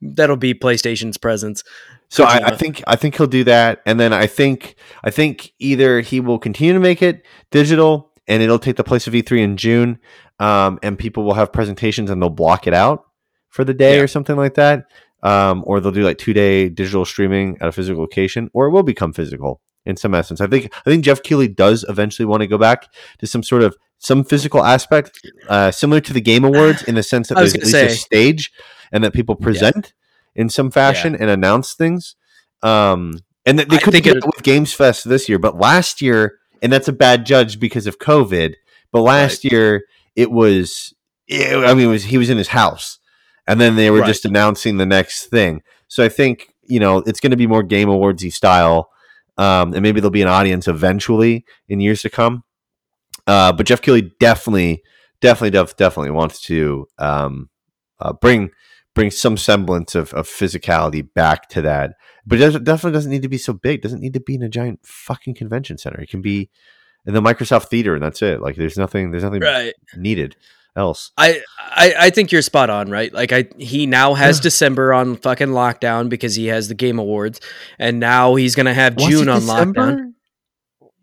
that'll 0.02 0.38
be 0.38 0.54
PlayStation's 0.54 1.18
presence. 1.18 1.64
so. 2.10 2.24
I, 2.24 2.42
I 2.52 2.56
think 2.56 2.84
I 2.88 2.96
think 2.96 3.18
he'll 3.18 3.26
do 3.28 3.44
that, 3.46 3.82
and 3.86 4.00
then 4.00 4.14
I 4.14 4.28
think 4.28 4.76
I 5.04 5.10
think 5.10 5.54
either 5.60 6.02
he 6.02 6.20
will 6.20 6.38
continue 6.40 6.74
to 6.74 6.80
make 6.80 7.02
it 7.02 7.26
digital, 7.52 8.11
and 8.28 8.42
it'll 8.44 8.60
take 8.60 8.76
the 8.76 8.84
place 8.84 9.08
of 9.08 9.14
E3 9.14 9.40
in 9.42 9.58
June, 9.58 10.00
um, 10.40 10.80
and 10.84 10.98
people 10.98 11.24
will 11.24 11.34
have 11.34 11.52
presentations, 11.52 12.10
and 12.10 12.22
they'll 12.22 12.30
block 12.30 12.68
it 12.68 12.74
out 12.74 13.06
for 13.50 13.64
the 13.64 13.74
day 13.74 13.98
Yeah. 13.98 14.02
or 14.04 14.08
something 14.08 14.36
like 14.36 14.54
that, 14.56 14.86
um, 15.24 15.64
or 15.66 15.80
they'll 15.80 15.92
do 15.92 16.04
like 16.04 16.18
two 16.18 16.34
day 16.34 16.70
digital 16.70 17.06
streaming 17.06 17.58
at 17.62 17.68
a 17.68 17.72
physical 17.72 18.02
location, 18.02 18.50
or 18.54 18.68
it 18.68 18.72
will 18.72 18.84
become 18.84 19.14
physical 19.14 19.62
in 19.86 19.98
some 19.98 20.14
essence. 20.14 20.40
I 20.42 20.48
think 20.48 20.72
I 20.86 20.90
think 20.90 21.04
Jeff 21.04 21.24
Keighley 21.24 21.48
does 21.48 21.84
eventually 21.90 22.26
want 22.26 22.42
to 22.42 22.48
go 22.48 22.58
back 22.58 22.88
to 23.20 23.28
some 23.28 23.44
sort 23.44 23.64
of 23.64 23.76
some 23.98 24.24
physical 24.24 24.64
aspect, 24.64 25.22
uh, 25.50 25.70
similar 25.72 26.02
to 26.02 26.14
the 26.14 26.22
Game 26.22 26.44
Awards, 26.44 26.82
in 26.84 26.96
the 26.96 27.04
sense 27.04 27.28
that 27.30 27.36
there's 27.36 27.54
at 27.56 27.62
least 27.64 27.76
a 27.76 27.90
stage 27.90 28.52
and 28.92 29.04
that 29.04 29.14
people 29.14 29.36
present 29.36 29.94
in 30.36 30.50
some 30.50 30.72
fashion 30.72 31.16
and 31.16 31.30
announce 31.30 31.74
things. 31.76 32.16
Um, 32.64 33.20
and 33.46 33.58
that 33.60 33.70
they 33.70 33.78
think 33.78 34.06
do 34.06 34.12
it- 34.12 34.26
with 34.26 34.44
Games 34.44 34.74
Fest 34.74 35.08
this 35.10 35.28
year, 35.30 35.40
but 35.40 35.58
last 35.60 36.02
year, 36.02 36.40
and 36.62 36.72
that's 36.72 36.88
a 36.88 36.94
bad 36.94 37.26
judge 37.26 37.60
because 37.60 37.88
of 37.88 38.00
COVID. 38.00 38.56
But 38.92 39.02
last 39.02 39.44
year, 39.44 39.84
it 40.16 40.32
was, 40.32 40.94
it- 41.28 41.56
I 41.56 41.74
mean, 41.74 41.88
it 41.88 41.92
was 41.92 42.04
he 42.06 42.18
was 42.18 42.30
in 42.30 42.38
his 42.38 42.50
house, 42.50 43.00
and 43.48 43.60
then 43.60 43.76
they 43.76 43.90
were 43.90 44.00
Right. 44.00 44.08
just 44.08 44.26
announcing 44.26 44.78
the 44.78 44.86
next 44.86 45.28
thing. 45.28 45.62
So 45.88 46.04
I 46.04 46.10
think 46.10 46.50
you 46.64 46.80
know 46.80 47.00
it's 47.00 47.20
going 47.20 47.32
to 47.32 47.38
be 47.38 47.48
more 47.48 47.64
Game 47.64 47.88
Awardsy 47.90 48.32
style, 48.32 48.90
um, 49.38 49.74
and 49.74 49.82
maybe 49.82 50.00
there'll 50.00 50.12
be 50.12 50.22
an 50.22 50.28
audience 50.28 50.68
eventually 50.68 51.46
in 51.68 51.80
years 51.80 52.02
to 52.04 52.10
come. 52.10 52.44
Uh, 53.28 53.52
but 53.54 53.66
Jeff 53.66 53.82
Keighley 53.82 54.12
definitely, 54.20 54.82
definitely, 55.22 55.52
def- 55.52 55.76
definitely 55.78 56.12
wants 56.12 56.42
to 56.44 56.88
um, 56.98 57.50
uh, 58.00 58.14
bring 58.14 58.50
bring 58.94 59.10
some 59.12 59.38
semblance 59.38 59.96
of, 59.96 60.14
of 60.14 60.28
physicality 60.28 61.08
back 61.14 61.48
to 61.50 61.62
that. 61.62 61.94
But 62.26 62.40
it 62.40 62.64
definitely 62.64 62.92
doesn't 62.94 63.12
need 63.12 63.22
to 63.24 63.30
be 63.30 63.38
so 63.38 63.54
big. 63.54 63.80
It 63.80 63.82
doesn't 63.84 64.02
need 64.02 64.14
to 64.14 64.20
be 64.20 64.36
in 64.36 64.44
a 64.44 64.50
giant 64.50 64.80
fucking 64.86 65.36
convention 65.36 65.78
center. 65.78 66.00
It 66.02 66.10
can 66.10 66.22
be 66.22 66.50
in 67.06 67.14
the 67.14 67.22
Microsoft 67.22 67.66
Theater, 67.70 67.94
and 67.96 68.04
that's 68.04 68.22
it. 68.22 68.42
Like 68.42 68.56
there's 68.56 68.78
nothing, 68.78 69.12
there's 69.12 69.24
nothing 69.24 69.42
Right. 69.42 69.74
needed. 69.98 70.36
else. 70.74 71.12
I, 71.18 71.42
I 71.60 71.94
I 72.00 72.10
think 72.12 72.32
you're 72.32 72.42
spot 72.42 72.70
on, 72.70 72.90
right? 72.90 73.12
Like 73.14 73.34
I 73.34 73.46
he 73.58 73.88
now 73.88 74.14
has 74.14 74.40
December 74.40 74.94
on 74.94 75.18
fucking 75.18 75.50
lockdown 75.50 76.08
because 76.08 76.36
he 76.36 76.46
has 76.48 76.70
the 76.70 76.76
game 76.76 76.98
awards, 77.00 77.42
and 77.78 78.00
now 78.00 78.36
he's 78.36 78.56
gonna 78.56 78.74
have 78.74 78.96
Was 78.96 79.08
June 79.08 79.28
on 79.30 79.42
December? 79.42 79.82
lockdown. 79.82 80.14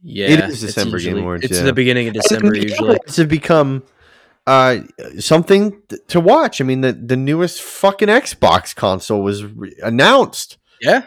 Yeah, 0.02 0.28
It 0.28 0.40
is 0.50 0.60
December 0.60 1.00
Game 1.00 1.18
Awards, 1.18 1.44
It's 1.44 1.58
yeah. 1.58 1.64
the 1.64 1.72
beginning 1.72 2.06
of 2.08 2.14
December 2.14 2.54
usually. 2.56 2.98
Have 3.16 3.28
become 3.28 3.82
uh, 4.46 4.78
something 5.18 5.82
th- 5.88 6.00
to 6.08 6.20
watch. 6.20 6.60
I 6.60 6.64
mean, 6.64 6.82
the, 6.82 6.92
the 6.92 7.16
newest 7.16 7.60
fucking 7.60 8.08
Xbox 8.08 8.74
console 8.76 9.22
was 9.22 9.44
re- 9.44 9.74
announced. 9.82 10.56
Yeah, 10.80 11.04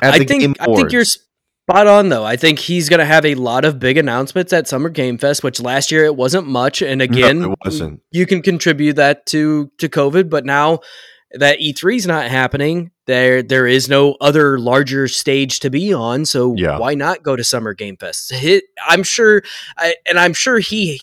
I 0.00 0.18
think 0.18 0.60
I 0.60 0.66
think 0.66 0.92
you're 0.92 1.04
spot 1.04 1.86
on 1.86 2.08
though. 2.08 2.24
I 2.24 2.36
think 2.36 2.58
he's 2.58 2.88
gonna 2.88 3.04
have 3.04 3.24
a 3.24 3.34
lot 3.34 3.64
of 3.64 3.78
big 3.78 3.96
announcements 3.98 4.52
at 4.52 4.66
Summer 4.68 4.88
Game 4.88 5.18
Fest, 5.18 5.42
which 5.44 5.60
last 5.60 5.90
year 5.90 6.04
it 6.04 6.16
wasn't 6.16 6.46
much. 6.46 6.82
And 6.82 7.00
again, 7.02 7.40
no, 7.40 7.52
it 7.52 7.58
wasn't. 7.64 8.00
you 8.10 8.26
can 8.26 8.42
contribute 8.42 8.96
that 8.96 9.26
to 9.26 9.70
to 9.78 9.88
COVID, 9.88 10.28
but 10.30 10.44
now 10.44 10.80
that 11.32 11.60
E3 11.60 11.96
is 11.96 12.06
not 12.08 12.26
happening, 12.28 12.90
there 13.06 13.42
there 13.42 13.66
is 13.66 13.88
no 13.88 14.16
other 14.20 14.58
larger 14.58 15.06
stage 15.06 15.60
to 15.60 15.70
be 15.70 15.94
on. 15.94 16.24
So 16.24 16.54
Yeah. 16.56 16.78
why 16.78 16.94
not 16.94 17.22
go 17.22 17.36
to 17.36 17.44
Summer 17.44 17.72
Game 17.72 17.96
Fest? 17.96 18.32
Hit, 18.32 18.64
I'm 18.88 19.04
sure, 19.04 19.42
I, 19.76 19.94
and 20.06 20.18
I'm 20.18 20.32
sure 20.34 20.58
he 20.58 21.00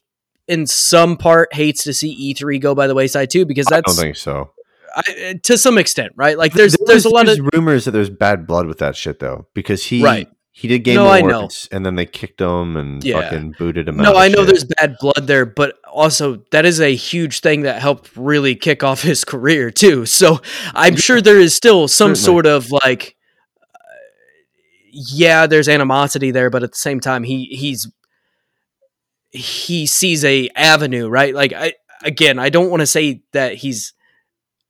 in 0.49 0.65
some 0.67 1.15
part 1.17 1.53
hates 1.53 1.83
to 1.85 1.93
see 1.93 2.33
E3 2.33 2.59
go 2.59 2.75
by 2.75 2.87
the 2.87 2.95
wayside 2.95 3.29
too, 3.29 3.45
because 3.45 3.67
that's 3.67 3.89
I 3.89 3.95
don't 3.95 4.01
think 4.03 4.17
so. 4.17 4.51
I, 4.97 5.39
to 5.43 5.57
some 5.57 5.77
extent, 5.77 6.13
right? 6.15 6.37
Like 6.37 6.53
there's 6.53 6.73
There 6.73 6.87
there's 6.87 7.05
a 7.05 7.09
lot 7.09 7.29
of 7.29 7.37
rumors 7.53 7.85
that 7.85 7.91
there's 7.91 8.09
bad 8.09 8.47
blood 8.47 8.65
with 8.67 8.79
that 8.79 8.95
shit 8.95 9.19
though, 9.19 9.47
because 9.53 9.83
he 9.85 10.03
Right. 10.03 10.27
he 10.51 10.67
did 10.67 10.79
Game 10.79 10.95
No. 10.95 11.11
Awards 11.13 11.69
and 11.71 11.85
then 11.85 11.95
they 11.95 12.05
kicked 12.07 12.41
him 12.41 12.75
and 12.75 13.03
Yeah. 13.03 13.21
fucking 13.21 13.55
booted 13.59 13.87
him. 13.87 13.99
Out. 13.99 14.03
No, 14.03 14.15
I 14.15 14.27
know 14.27 14.39
shit. 14.39 14.47
there's 14.47 14.63
bad 14.63 14.95
blood 14.99 15.27
there, 15.27 15.45
but 15.45 15.75
also 15.91 16.43
that 16.51 16.65
is 16.65 16.81
a 16.81 16.95
huge 16.95 17.41
thing 17.41 17.61
that 17.61 17.79
helped 17.81 18.09
really 18.17 18.55
kick 18.55 18.83
off 18.83 19.03
his 19.03 19.23
career 19.23 19.69
too. 19.69 20.05
So 20.07 20.41
I'm 20.73 20.95
sure 20.95 21.21
there 21.21 21.39
is 21.39 21.55
still 21.55 21.87
some 21.87 22.15
Certainly. 22.15 22.25
sort 22.25 22.45
of 22.47 22.71
like, 22.83 23.15
uh, 23.63 23.77
yeah, 24.91 25.45
there's 25.45 25.69
animosity 25.69 26.31
there, 26.31 26.49
but 26.49 26.63
at 26.63 26.71
the 26.71 26.77
same 26.77 26.99
time, 26.99 27.23
he 27.23 27.45
he's 27.51 27.87
he 29.31 29.85
sees 29.85 30.23
a 30.25 30.49
avenue, 30.55 31.07
right? 31.07 31.35
Like 31.35 31.53
I 31.53 31.73
again, 32.03 32.39
I 32.39 32.49
don't 32.49 32.69
want 32.69 32.79
to 32.81 32.87
say 32.87 33.21
that 33.33 33.55
he's 33.55 33.93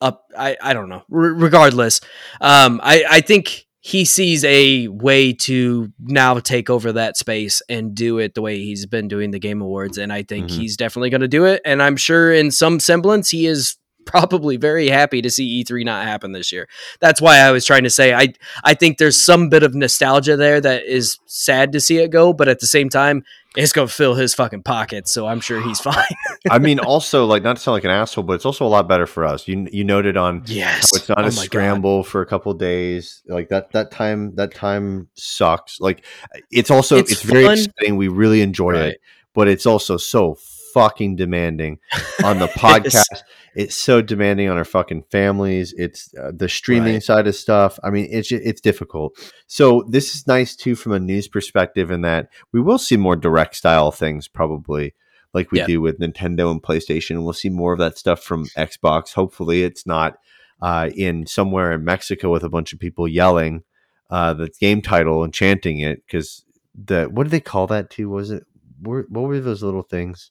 up. 0.01 0.25
I 0.37 0.57
I 0.61 0.73
don't 0.73 0.89
know. 0.89 1.03
R- 1.11 1.33
regardless, 1.33 2.01
um, 2.41 2.79
I 2.83 3.03
I 3.09 3.21
think 3.21 3.65
he 3.79 4.03
sees 4.05 4.43
a 4.43 4.87
way 4.89 5.31
to 5.31 5.91
now 5.99 6.39
take 6.39 6.69
over 6.69 6.91
that 6.93 7.15
space 7.15 7.61
and 7.69 7.95
do 7.95 8.17
it 8.19 8.33
the 8.35 8.41
way 8.41 8.57
he's 8.59 8.85
been 8.85 9.07
doing 9.07 9.31
the 9.31 9.39
game 9.39 9.61
awards 9.61 9.97
and 9.97 10.11
i 10.11 10.23
think 10.23 10.47
Mhm. 10.49 10.51
he's 10.57 10.75
definitely 10.75 11.09
going 11.09 11.21
to 11.21 11.27
do 11.29 11.45
it 11.45 11.61
and 11.63 11.81
i'm 11.81 11.95
sure 11.95 12.33
in 12.33 12.51
some 12.51 12.81
semblance 12.81 13.29
he 13.29 13.45
is 13.45 13.77
probably 14.05 14.57
very 14.57 14.89
happy 14.89 15.21
to 15.21 15.29
see 15.29 15.63
E3 15.63 15.83
not 15.85 16.05
happen 16.05 16.31
this 16.31 16.49
year. 16.51 16.69
That's 17.01 17.19
why 17.21 17.39
I 17.39 17.51
was 17.51 17.65
trying 17.65 17.83
to 17.83 17.89
say 17.89 18.13
I 18.13 18.29
I 18.63 18.73
think 18.73 18.97
there's 18.99 19.21
some 19.21 19.49
bit 19.49 19.63
of 19.63 19.75
nostalgia 19.75 20.37
there 20.37 20.61
that 20.61 20.85
is 20.85 21.17
sad 21.25 21.73
to 21.73 21.81
see 21.81 21.97
it 21.97 22.09
go, 22.09 22.31
but 22.31 22.47
at 22.47 22.59
the 22.61 22.67
same 22.67 22.87
time, 22.87 23.23
it's 23.57 23.71
to 23.73 23.87
fill 23.87 24.13
his 24.15 24.33
fucking 24.33 24.63
pockets, 24.63 25.11
so 25.11 25.27
I'm 25.27 25.39
sure 25.41 25.61
he's 25.61 25.79
fine. 25.89 26.05
I 26.49 26.59
mean, 26.59 26.79
also 26.79 27.25
like 27.25 27.43
not 27.43 27.57
to 27.57 27.61
sound 27.61 27.73
like 27.73 27.83
an 27.83 27.89
asshole, 27.89 28.23
but 28.23 28.33
it's 28.33 28.45
also 28.45 28.65
a 28.65 28.69
lot 28.69 28.87
better 28.87 29.07
for 29.07 29.25
us. 29.25 29.47
You 29.47 29.67
you 29.71 29.83
noted 29.83 30.15
on 30.15 30.43
yes. 30.45 30.87
it's 30.95 31.09
not 31.09 31.19
Oh 31.19 31.21
a 31.21 31.25
my 31.25 31.29
God. 31.31 31.45
scramble 31.45 32.03
for 32.03 32.21
a 32.21 32.25
couple 32.25 32.53
days. 32.53 33.23
Like 33.27 33.49
that 33.49 33.71
that 33.71 33.91
time 33.91 34.35
that 34.35 34.53
time 34.53 35.09
sucks. 35.15 35.79
Like 35.81 36.05
it's 36.51 36.71
also 36.71 36.97
it's, 36.97 37.11
It's 37.11 37.23
very 37.23 37.45
exciting. 37.45 37.97
We 37.97 38.07
really 38.07 38.41
enjoy 38.41 38.73
Right. 38.73 38.81
it, 38.93 39.01
but 39.33 39.47
it's 39.47 39.65
also 39.65 39.97
so 39.97 40.37
fucking 40.73 41.15
demanding 41.15 41.79
on 42.23 42.39
the 42.39 42.47
podcast. 42.59 43.23
It's 43.57 43.75
so 43.75 44.03
demanding 44.03 44.49
on 44.49 44.57
our 44.57 44.63
fucking 44.63 45.05
families. 45.11 45.73
It's 45.77 46.13
uh, 46.13 46.31
the 46.31 46.47
streaming 46.47 46.93
Right. 46.93 47.03
side 47.03 47.25
of 47.25 47.35
stuff. 47.35 47.79
I 47.83 47.89
mean, 47.89 48.07
it's 48.11 48.31
it's 48.31 48.61
difficult. 48.61 49.17
So 49.47 49.83
this 49.89 50.13
is 50.13 50.27
nice 50.27 50.55
too 50.55 50.75
from 50.75 50.91
a 50.91 50.99
news 50.99 51.27
perspective 51.27 51.89
in 51.89 52.01
that 52.01 52.29
we 52.53 52.61
will 52.61 52.77
see 52.77 52.97
more 52.97 53.15
direct 53.15 53.55
style 53.55 53.91
things 53.91 54.27
probably 54.27 54.93
like 55.33 55.51
we 55.51 55.63
do 55.65 55.81
with 55.81 55.99
Nintendo 55.99 56.51
and 56.51 56.61
PlayStation. 56.61 57.23
We'll 57.23 57.33
see 57.33 57.49
more 57.49 57.73
of 57.73 57.79
that 57.79 57.97
stuff 57.97 58.21
from 58.21 58.45
Xbox. 58.57 59.13
Hopefully, 59.13 59.63
it's 59.63 59.87
not 59.87 60.19
uh, 60.61 60.91
in 60.95 61.25
somewhere 61.25 61.71
in 61.71 61.83
Mexico 61.83 62.31
with 62.31 62.43
a 62.43 62.49
bunch 62.49 62.73
of 62.73 62.79
people 62.79 63.07
yelling 63.07 63.63
uh, 64.11 64.33
the 64.35 64.49
game 64.59 64.83
title 64.83 65.23
and 65.23 65.33
chanting 65.33 65.79
it 65.79 66.03
because 66.05 66.45
the 66.75 67.05
what 67.05 67.23
did 67.23 67.31
they 67.31 67.39
call 67.39 67.65
that 67.67 67.89
too? 67.89 68.07
Was 68.07 68.29
it 68.29 68.43
what 68.81 69.09
were 69.09 69.39
those 69.39 69.63
little 69.63 69.81
things 69.81 70.29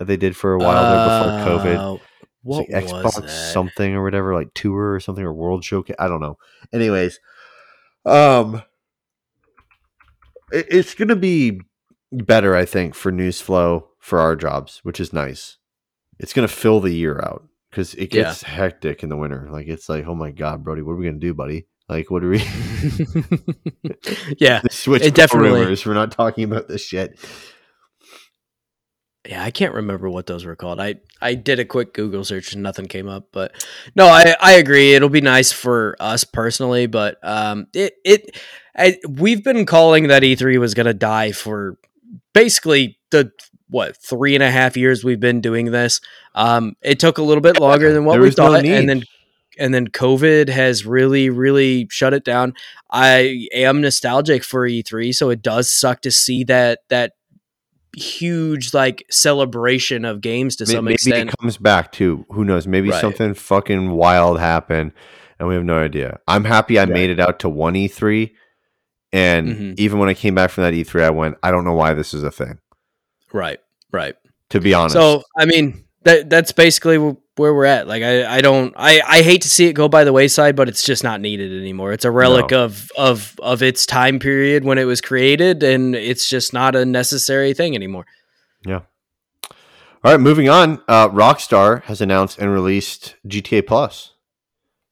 that 0.00 0.06
they 0.06 0.16
did 0.16 0.36
for 0.36 0.54
a 0.54 0.58
while 0.58 0.82
there 0.82 1.04
before 1.04 1.58
COVID? 1.58 2.00
What 2.44 2.68
like 2.70 2.84
was 2.84 2.92
Xbox 3.16 3.52
something 3.52 3.94
or 3.94 4.04
whatever, 4.04 4.34
like 4.34 4.54
tour 4.54 4.94
or 4.94 5.00
something 5.00 5.24
or 5.24 5.32
World 5.32 5.64
Showcase. 5.64 5.96
I 5.98 6.08
don't 6.08 6.20
know. 6.20 6.38
Anyways, 6.72 7.18
um, 8.06 8.62
it- 10.52 10.66
it's 10.70 10.94
gonna 10.94 11.16
be 11.16 11.60
better, 12.12 12.54
I 12.54 12.64
think, 12.64 12.94
for 12.94 13.10
news 13.10 13.40
flow 13.40 13.88
for 13.98 14.18
our 14.20 14.36
jobs, 14.36 14.80
which 14.82 15.00
is 15.00 15.12
nice. 15.12 15.56
It's 16.18 16.32
gonna 16.32 16.48
fill 16.48 16.80
the 16.80 16.92
year 16.94 17.20
out 17.24 17.44
because 17.70 17.94
it 17.94 18.14
Yeah. 18.14 18.24
gets 18.24 18.42
hectic 18.42 19.02
in 19.02 19.08
the 19.08 19.16
winter. 19.16 19.48
Like 19.50 19.66
it's 19.66 19.88
like, 19.88 20.06
oh 20.06 20.14
my 20.14 20.30
god, 20.30 20.62
Brody, 20.62 20.82
what 20.82 20.92
are 20.92 20.96
we 20.96 21.06
gonna 21.06 21.18
do, 21.18 21.34
buddy? 21.34 21.66
Like, 21.88 22.10
what 22.10 22.22
are 22.24 22.30
we? 22.30 22.38
yeah. 24.38 24.60
the 24.62 24.68
Switch 24.70 25.02
It 25.02 25.14
definitely- 25.14 25.60
rumors. 25.60 25.84
We're 25.84 25.94
not 25.94 26.12
talking 26.12 26.44
about 26.44 26.68
this 26.68 26.82
shit. 26.84 27.18
Yeah, 29.26 29.42
I 29.42 29.50
can't 29.50 29.74
remember 29.74 30.10
what 30.10 30.26
those 30.26 30.44
were 30.44 30.56
called. 30.56 30.80
I 30.80 30.96
I 31.20 31.34
did 31.34 31.58
a 31.58 31.64
quick 31.64 31.94
Google 31.94 32.24
search 32.24 32.52
and 32.52 32.62
nothing 32.62 32.86
came 32.86 33.08
up. 33.08 33.28
But 33.32 33.52
no, 33.94 34.06
I 34.06 34.36
I 34.40 34.52
agree. 34.54 34.94
It'll 34.94 35.08
be 35.08 35.22
nice 35.22 35.50
for 35.50 35.96
us 35.98 36.24
personally, 36.24 36.86
but 36.86 37.18
um, 37.22 37.66
it 37.72 37.94
it 38.04 38.36
I, 38.76 38.98
we've 39.08 39.42
been 39.42 39.64
calling 39.66 40.08
that 40.08 40.22
E3 40.22 40.58
was 40.58 40.74
going 40.74 40.86
to 40.86 40.94
die 40.94 41.32
for 41.32 41.78
basically 42.34 42.98
the 43.10 43.30
what 43.68 43.96
three 43.96 44.34
and 44.34 44.42
a 44.42 44.50
half 44.50 44.76
years 44.76 45.02
we've 45.04 45.20
been 45.20 45.40
doing 45.40 45.70
this. 45.70 46.00
Um, 46.34 46.76
it 46.82 47.00
took 47.00 47.18
a 47.18 47.22
little 47.22 47.40
bit 47.40 47.58
longer 47.58 47.92
than 47.92 48.04
what 48.04 48.18
we 48.18 48.26
was 48.26 48.36
no 48.36 48.52
thought, 48.52 48.64
and 48.66 48.88
then 48.88 49.04
and 49.58 49.72
then 49.72 49.88
COVID 49.88 50.48
has 50.48 50.84
really, 50.84 51.30
really 51.30 51.86
shut 51.90 52.14
it 52.14 52.24
down. 52.24 52.54
I 52.90 53.48
am 53.52 53.80
nostalgic 53.80 54.44
for 54.44 54.68
E3, 54.68 55.14
so 55.14 55.30
it 55.30 55.42
does 55.42 55.70
suck 55.70 56.02
to 56.02 56.10
see 56.10 56.44
that 56.44 56.80
that 56.88 57.12
huge 57.96 58.74
like 58.74 59.04
celebration 59.10 60.04
of 60.04 60.20
games 60.20 60.56
to 60.56 60.66
May- 60.66 60.72
some 60.72 60.84
maybe 60.84 60.96
it 61.10 61.34
comes 61.38 61.56
back 61.58 61.92
too. 61.92 62.24
Who 62.30 62.44
knows? 62.44 62.66
Maybe 62.66 62.90
Right. 62.90 63.00
something 63.00 63.34
fucking 63.34 63.90
wild 63.90 64.38
happened, 64.40 64.92
and 65.38 65.48
we 65.48 65.54
have 65.54 65.64
no 65.64 65.78
idea. 65.78 66.20
I'm 66.28 66.44
happy 66.44 66.78
I 66.78 66.82
Right. 66.82 66.92
made 66.92 67.10
it 67.10 67.20
out 67.20 67.38
to 67.40 67.48
one 67.48 67.74
E3, 67.76 68.34
and 69.12 69.48
Mhm. 69.48 69.74
even 69.78 69.98
when 69.98 70.08
I 70.08 70.14
came 70.14 70.34
back 70.34 70.50
from 70.50 70.64
that 70.64 70.74
E3, 70.74 71.02
I 71.04 71.10
went, 71.10 71.36
I 71.42 71.50
don't 71.50 71.64
know 71.64 71.74
why 71.74 71.94
this 71.94 72.12
is 72.14 72.22
a 72.22 72.30
thing. 72.30 72.58
right, 73.32 73.58
right. 73.92 74.14
To 74.50 74.60
be 74.60 74.74
honest, 74.74 74.94
So 74.94 75.22
I 75.36 75.44
mean 75.46 75.83
that 76.04 76.30
that's 76.30 76.52
basically 76.52 76.98
where 76.98 77.54
we're 77.54 77.64
at. 77.64 77.88
Like 77.88 78.02
I, 78.02 78.36
I 78.36 78.40
don't 78.40 78.72
I, 78.76 79.00
I 79.06 79.22
hate 79.22 79.42
to 79.42 79.48
see 79.48 79.66
it 79.66 79.72
go 79.72 79.88
by 79.88 80.04
the 80.04 80.12
wayside, 80.12 80.56
but 80.56 80.68
it's 80.68 80.84
just 80.84 81.02
not 81.02 81.20
needed 81.20 81.52
anymore. 81.52 81.92
It's 81.92 82.04
a 82.04 82.10
relic 82.10 82.52
of 82.52 82.90
of 82.96 83.38
of 83.42 83.62
its 83.62 83.86
time 83.86 84.18
period 84.18 84.64
when 84.64 84.78
it 84.78 84.84
was 84.84 85.00
created, 85.00 85.62
and 85.62 85.94
it's 85.94 86.28
just 86.28 86.52
not 86.52 86.76
a 86.76 86.84
necessary 86.84 87.54
thing 87.54 87.74
anymore. 87.74 88.06
Yeah. 88.64 88.80
All 90.04 90.12
right, 90.12 90.20
moving 90.20 90.50
on. 90.50 90.82
Uh, 90.86 91.08
Rockstar 91.08 91.82
has 91.84 92.02
announced 92.02 92.38
and 92.38 92.52
released 92.52 93.16
GTA 93.26 93.66
Plus. 93.66 94.12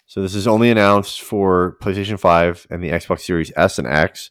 So 0.06 0.22
this 0.22 0.34
is 0.34 0.46
only 0.46 0.70
announced 0.70 1.20
for 1.20 1.76
PlayStation 1.82 2.18
5 2.18 2.66
and 2.70 2.82
the 2.82 2.90
Xbox 2.90 3.20
Series 3.20 3.52
S 3.56 3.78
and 3.78 3.86
X. 3.86 4.30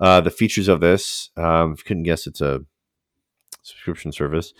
Uh, 0.00 0.20
the 0.20 0.30
features 0.30 0.68
of 0.68 0.80
this, 0.80 1.30
um, 1.36 1.72
if 1.72 1.80
you 1.80 1.84
couldn't 1.84 2.02
guess, 2.04 2.26
it's 2.26 2.40
a 2.40 2.60
subscription 3.62 4.12
service. 4.12 4.54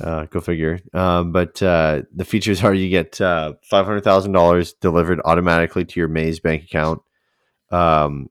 Uh, 0.00 0.26
go 0.26 0.40
figure. 0.40 0.78
Um, 0.94 1.32
but 1.32 1.60
uh, 1.62 2.02
the 2.14 2.24
features 2.24 2.62
are 2.62 2.72
you 2.72 2.88
get 2.88 3.20
uh, 3.20 3.54
five 3.62 3.84
hundred 3.84 4.04
thousand 4.04 4.32
dollars 4.32 4.74
delivered 4.74 5.20
automatically 5.24 5.84
to 5.84 6.00
your 6.00 6.08
Maze 6.08 6.40
bank 6.40 6.64
account. 6.64 7.02
Um, 7.70 8.28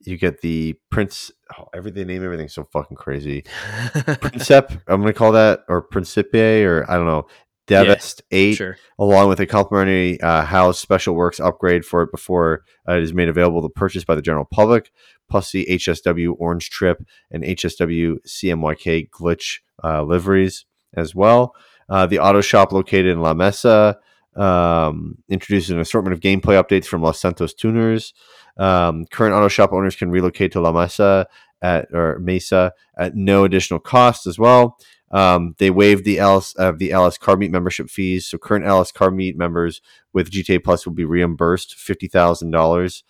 you 0.00 0.16
get 0.16 0.40
the 0.40 0.76
Prince. 0.90 1.30
Oh, 1.58 1.66
everything 1.74 2.06
name 2.06 2.24
everything's 2.24 2.54
so 2.54 2.64
fucking 2.72 2.96
crazy. 2.96 3.42
Princip, 3.92 4.80
I'm 4.86 5.00
gonna 5.00 5.12
call 5.12 5.32
that 5.32 5.60
or 5.68 5.82
Principe 5.82 6.64
or 6.64 6.88
I 6.88 6.96
don't 6.96 7.06
know. 7.06 7.26
Deveste 7.66 8.22
Eight, 8.32 8.54
sure. 8.54 8.76
along 8.98 9.28
with 9.28 9.38
a 9.38 9.46
complimentary 9.46 10.20
uh, 10.20 10.44
house 10.44 10.80
special 10.80 11.14
works 11.14 11.38
upgrade 11.38 11.84
for 11.84 12.02
it 12.02 12.10
before 12.10 12.64
uh, 12.88 12.94
it 12.94 13.02
is 13.02 13.14
made 13.14 13.28
available 13.28 13.62
to 13.62 13.68
purchase 13.68 14.04
by 14.04 14.16
the 14.16 14.22
general 14.22 14.44
public, 14.44 14.90
plus 15.28 15.52
the 15.52 15.66
HSW 15.70 16.34
Orange 16.38 16.70
Trip 16.70 17.00
and 17.30 17.44
HSW 17.44 18.16
CMYK 18.26 19.10
Glitch 19.10 19.58
uh, 19.84 20.02
liveries 20.02 20.64
as 20.94 21.14
well. 21.14 21.54
Uh, 21.88 22.06
the 22.06 22.18
auto 22.18 22.40
shop 22.40 22.72
located 22.72 23.06
in 23.06 23.20
La 23.20 23.34
Mesa 23.34 23.98
um, 24.36 25.18
introduces 25.28 25.70
an 25.70 25.80
assortment 25.80 26.14
of 26.14 26.20
gameplay 26.20 26.62
updates 26.62 26.86
from 26.86 27.02
Los 27.02 27.20
Santos 27.20 27.54
tuners. 27.54 28.14
Um, 28.56 29.06
current 29.06 29.34
auto 29.34 29.48
shop 29.48 29.72
owners 29.72 29.96
can 29.96 30.10
relocate 30.10 30.52
to 30.52 30.60
La 30.60 30.72
Mesa 30.72 31.26
at 31.62 31.88
or 31.92 32.18
Mesa 32.20 32.72
at 32.96 33.14
no 33.14 33.44
additional 33.44 33.80
cost 33.80 34.26
as 34.26 34.38
well. 34.38 34.78
Um, 35.10 35.54
they 35.58 35.70
waived 35.70 36.04
the 36.04 36.18
LS 36.18 36.54
uh, 36.58 36.72
the 36.72 36.92
LS 36.92 37.18
Car 37.18 37.36
Meet 37.36 37.50
membership 37.50 37.90
fees, 37.90 38.26
so 38.26 38.38
current 38.38 38.64
LS 38.64 38.92
Car 38.92 39.10
Meet 39.10 39.36
members 39.36 39.80
with 40.12 40.30
GTA 40.30 40.62
Plus 40.62 40.86
will 40.86 40.92
be 40.92 41.04
reimbursed 41.04 41.74
fifty 41.74 42.06
thousand 42.08 42.54
uh, 42.54 42.58
dollars 42.58 43.04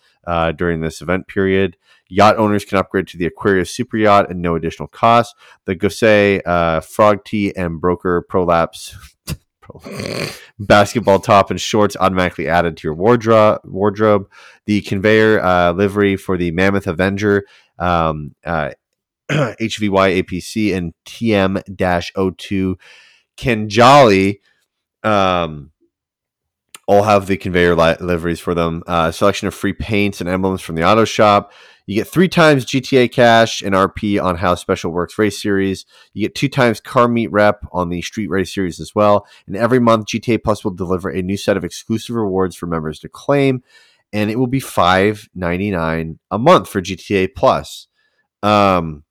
during 0.57 0.81
this 0.81 1.01
event 1.01 1.27
period. 1.27 1.77
Yacht 2.11 2.35
owners 2.37 2.65
can 2.65 2.77
upgrade 2.77 3.07
to 3.07 3.17
the 3.17 3.25
Aquarius 3.25 3.73
Super 3.73 3.97
Yacht 3.97 4.29
at 4.29 4.35
no 4.35 4.55
additional 4.55 4.87
cost. 4.87 5.33
The 5.65 5.77
Gussét 5.77 6.41
uh, 6.45 6.81
Frog 6.81 7.23
Tee 7.23 7.55
and 7.55 7.79
Broker 7.79 8.25
Prolaps 8.29 8.93
basketball 10.59 11.19
top 11.19 11.51
and 11.51 11.61
shorts 11.61 11.95
automatically 11.97 12.49
added 12.49 12.75
to 12.77 12.87
your 12.87 12.95
wardrobe. 12.95 13.61
Wardrobe. 13.63 14.29
The 14.65 14.81
conveyor 14.81 15.41
uh, 15.41 15.71
livery 15.71 16.17
for 16.17 16.37
the 16.37 16.51
Mammoth 16.51 16.87
Avenger. 16.87 17.45
Um, 17.79 18.35
uh, 18.45 18.71
HVY 19.59 20.23
APC 20.23 20.75
and 20.75 20.93
TM 21.05 22.37
02 22.37 22.77
Khanjali 23.37 24.39
um, 25.03 25.71
all 26.87 27.03
have 27.03 27.27
the 27.27 27.37
conveyor 27.37 27.75
li- 27.75 27.95
liveries 27.99 28.39
for 28.39 28.53
them. 28.53 28.83
Uh, 28.85 29.11
selection 29.11 29.47
of 29.47 29.53
free 29.53 29.73
paints 29.73 30.19
and 30.19 30.29
emblems 30.29 30.61
from 30.61 30.75
the 30.75 30.83
auto 30.83 31.05
shop. 31.05 31.53
You 31.87 31.95
get 31.95 32.07
three 32.07 32.27
times 32.27 32.65
GTA 32.65 33.11
cash 33.11 33.61
and 33.61 33.73
RP 33.73 34.21
on 34.21 34.37
Hao's 34.37 34.59
Special 34.59 34.91
Works 34.91 35.17
Race 35.17 35.41
Series. 35.41 35.85
You 36.13 36.27
get 36.27 36.35
two 36.35 36.49
times 36.49 36.79
Car 36.79 37.07
Meet 37.07 37.31
Rep 37.31 37.65
on 37.71 37.89
the 37.89 38.01
Street 38.01 38.27
Race 38.27 38.53
Series 38.53 38.79
as 38.79 38.93
well. 38.93 39.25
And 39.47 39.55
every 39.55 39.79
month, 39.79 40.07
GTA 40.07 40.43
Plus 40.43 40.63
will 40.63 40.71
deliver 40.71 41.09
a 41.09 41.21
new 41.21 41.37
set 41.37 41.57
of 41.57 41.63
exclusive 41.63 42.15
rewards 42.15 42.55
for 42.55 42.67
members 42.67 42.99
to 42.99 43.09
claim. 43.09 43.63
And 44.13 44.29
it 44.29 44.37
will 44.37 44.47
be 44.47 44.59
five 44.59 45.29
ninety 45.33 45.71
nine 45.71 46.19
a 46.29 46.37
month 46.37 46.67
for 46.67 46.81
GTA 46.81 47.33
Plus. 47.35 47.87
Um, 48.43 49.03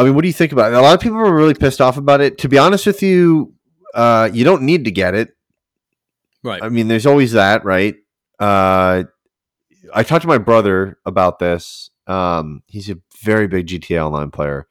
I 0.00 0.04
mean, 0.04 0.14
what 0.14 0.22
do 0.22 0.28
you 0.28 0.34
think 0.34 0.52
about 0.52 0.72
it? 0.72 0.76
A 0.76 0.80
lot 0.80 0.94
of 0.94 1.00
people 1.00 1.18
are 1.18 1.34
really 1.34 1.52
pissed 1.52 1.82
off 1.82 1.98
about 1.98 2.22
it. 2.22 2.38
To 2.38 2.48
be 2.48 2.56
honest 2.56 2.86
with 2.86 3.02
you, 3.02 3.52
uh, 3.94 4.30
you 4.32 4.44
don't 4.44 4.62
need 4.62 4.86
to 4.86 4.90
get 4.90 5.14
it. 5.14 5.36
Right. 6.42 6.62
I 6.62 6.70
mean, 6.70 6.88
there's 6.88 7.04
always 7.04 7.32
that, 7.32 7.66
right? 7.66 7.96
Uh, 8.38 9.04
I 9.92 10.02
talked 10.02 10.22
to 10.22 10.28
my 10.28 10.38
brother 10.38 10.98
about 11.04 11.38
this. 11.38 11.90
Um, 12.06 12.62
he's 12.66 12.88
a 12.88 12.96
very 13.22 13.46
big 13.46 13.66
GTA 13.66 14.02
Online 14.06 14.30
player, 14.30 14.66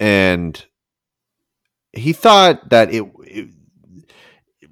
and 0.00 0.66
he 1.92 2.12
thought 2.12 2.70
that 2.70 2.92
it, 2.92 3.04
it 3.20 3.50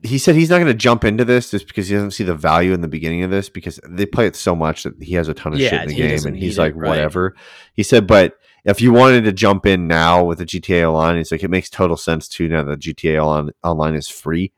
he 0.03 0.18
said 0.18 0.34
he's 0.34 0.51
not 0.51 0.57
going 0.57 0.66
to 0.66 0.74
jump 0.74 1.05
into 1.05 1.24
this 1.24 1.53
just 1.53 1.68
because 1.68 1.86
he 1.86 1.94
doesn't 1.94 2.11
see 2.11 2.24
the 2.24 2.34
value 2.34 2.72
in 2.72 2.80
the 2.80 2.88
beginning 2.88 3.22
of 3.22 3.30
this 3.30 3.49
because 3.49 3.78
they 3.88 4.07
play 4.07 4.26
it 4.26 4.34
so 4.34 4.57
much 4.57 4.82
that 4.82 5.01
he 5.01 5.14
has 5.14 5.28
a 5.28 5.34
ton 5.34 5.53
of 5.53 5.61
Yeah, 5.61 5.70
shit 5.70 5.82
in 5.82 5.88
the 5.90 5.94
game 5.94 6.26
and 6.26 6.36
he's 6.36 6.59
like 6.59 6.74
it, 6.74 6.78
right. 6.78 6.88
whatever. 6.88 7.36
He 7.74 7.84
said, 7.84 8.09
but 8.09 8.36
if 8.66 8.80
you 8.82 8.92
wanted 8.92 9.24
to 9.24 9.32
jump 9.32 9.64
in 9.64 9.86
now 9.88 10.24
with 10.24 10.38
the 10.38 10.44
GTA 10.44 10.84
Online, 10.90 11.16
it's 11.18 11.32
like 11.32 11.42
it 11.44 11.50
makes 11.50 11.70
total 11.70 11.96
sense 11.96 12.28
too 12.28 12.48
now 12.48 12.62
that 12.64 12.80
GTA 12.80 13.24
Online, 13.24 13.52
Online 13.62 13.94
is 13.94 14.08
free 14.08 14.52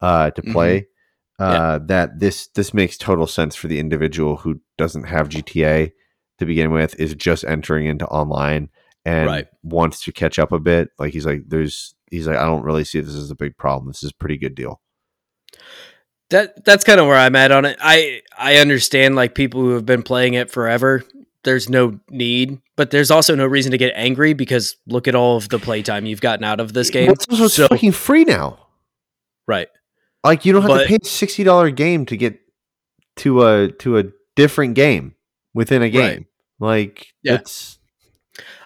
uh, 0.00 0.30
to 0.30 0.42
Mhm. 0.42 0.52
play. 0.52 0.86
Uh, 1.38 1.78
That 1.78 2.18
this 2.20 2.46
this 2.48 2.72
makes 2.72 2.96
total 2.96 3.26
sense 3.26 3.56
for 3.56 3.66
the 3.68 3.78
individual 3.78 4.36
who 4.38 4.60
doesn't 4.78 5.04
have 5.04 5.28
GTA 5.28 5.92
to 6.38 6.46
begin 6.46 6.70
with 6.70 6.98
is 7.00 7.14
just 7.14 7.44
entering 7.44 7.86
into 7.86 8.06
online 8.06 8.68
and 9.04 9.26
Right. 9.26 9.46
wants 9.62 10.02
to 10.04 10.12
catch 10.12 10.38
up 10.38 10.52
a 10.52 10.60
bit. 10.60 10.90
Like 10.98 11.12
he's 11.12 11.26
like, 11.26 11.42
there's 11.48 11.94
he's 12.10 12.26
like, 12.28 12.36
I 12.38 12.44
don't 12.44 12.62
really 12.64 12.84
see 12.84 13.00
this 13.00 13.14
as 13.14 13.30
a 13.30 13.34
big 13.34 13.56
problem. 13.56 13.88
This 13.88 14.02
is 14.02 14.10
a 14.10 14.14
pretty 14.14 14.36
good 14.38 14.54
deal. 14.54 14.80
That 16.30 16.64
that's 16.64 16.84
kind 16.84 16.98
of 17.00 17.06
where 17.06 17.16
I'm 17.16 17.36
at 17.36 17.52
on 17.52 17.64
it. 17.64 17.76
I 17.80 18.22
I 18.36 18.56
understand 18.56 19.14
like 19.14 19.34
people 19.34 19.60
who 19.60 19.70
have 19.74 19.86
been 19.86 20.02
playing 20.02 20.34
it 20.34 20.50
forever. 20.50 21.04
There's 21.46 21.70
no 21.70 21.98
need, 22.10 22.60
but 22.76 22.90
there's 22.90 23.10
also 23.10 23.34
no 23.34 23.46
reason 23.46 23.70
to 23.72 23.78
get 23.78 23.92
angry 23.96 24.34
because 24.34 24.76
look 24.86 25.06
at 25.08 25.14
all 25.14 25.36
of 25.38 25.48
the 25.48 25.58
playtime 25.58 26.04
you've 26.04 26.20
gotten 26.20 26.44
out 26.44 26.60
of 26.60 26.72
this 26.74 26.90
game. 26.90 27.06
Well, 27.06 27.14
it's 27.14 27.26
also 27.30 27.48
So- 27.48 27.68
fucking 27.68 27.92
free 27.92 28.24
now. 28.24 28.58
right. 29.46 29.68
Like 30.24 30.44
you 30.44 30.52
don't 30.52 30.62
have 30.62 30.68
But- 30.68 30.82
to 30.82 30.88
pay 30.88 30.98
a 31.00 31.06
sixty 31.06 31.44
dollar 31.44 31.70
game 31.70 32.04
to 32.06 32.16
get 32.16 32.38
to 33.18 33.46
a 33.46 33.68
to 33.78 33.96
a 33.98 34.04
different 34.34 34.74
game 34.74 35.14
within 35.54 35.82
a 35.82 35.88
game. 35.88 36.02
Right. 36.02 36.26
Like 36.58 37.06
Yeah. 37.22 37.34
it's 37.36 37.78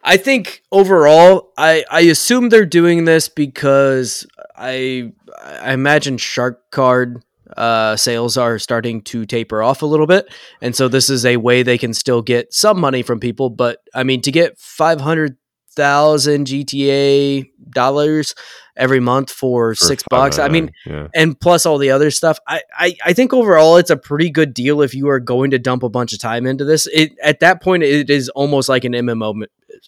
I 0.03 0.17
think 0.17 0.63
overall, 0.73 1.53
I 1.59 1.85
I 1.91 2.01
assume 2.01 2.49
they're 2.49 2.65
doing 2.65 3.05
this 3.05 3.29
because 3.29 4.27
I 4.57 5.13
I 5.43 5.75
imagine 5.75 6.17
Shark 6.17 6.71
Card 6.71 7.23
uh, 7.57 7.97
sales 7.97 8.37
are 8.37 8.59
starting 8.59 9.03
to 9.03 9.27
taper 9.27 9.63
off 9.63 9.83
a 9.83 9.87
little 9.87 10.07
bit, 10.07 10.33
and 10.61 10.75
so 10.75 10.89
this 10.89 11.11
is 11.11 11.25
a 11.25 11.37
way 11.37 11.63
they 11.63 11.79
can 11.79 11.95
still 11.95 12.23
get 12.23 12.53
some 12.53 12.81
money 12.81 13.03
from 13.03 13.21
people. 13.21 13.51
But 13.51 13.79
I 13.95 14.03
mean, 14.05 14.21
to 14.23 14.33
get 14.33 14.59
five 14.59 15.01
hundred 15.01 15.37
thousand 15.73 16.47
GTA 16.47 17.49
dollars 17.71 18.35
every 18.77 18.99
month 18.99 19.31
for, 19.31 19.75
for 19.75 19.85
six 19.85 20.03
bucks, 20.11 20.39
I 20.39 20.49
mean, 20.49 20.73
yeah. 20.85 21.09
and 21.15 21.39
plus 21.39 21.65
all 21.65 21.79
the 21.79 21.91
other 21.91 22.11
stuff. 22.11 22.39
I, 22.47 22.63
I 22.77 22.95
I 23.05 23.13
think 23.13 23.33
overall 23.33 23.77
it's 23.77 23.91
a 23.91 23.97
pretty 23.97 24.31
good 24.31 24.53
deal 24.55 24.83
if 24.83 24.95
you 24.95 25.09
are 25.09 25.21
going 25.21 25.51
to 25.53 25.59
dump 25.59 25.83
a 25.83 25.89
bunch 25.89 26.13
of 26.13 26.19
time 26.19 26.47
into 26.47 26.65
this. 26.65 26.87
It 26.93 27.13
at 27.23 27.41
that 27.41 27.63
point 27.63 27.83
it 27.83 28.11
is 28.11 28.29
almost 28.31 28.69
like 28.69 28.85
an 28.85 28.93
MMO 28.93 29.45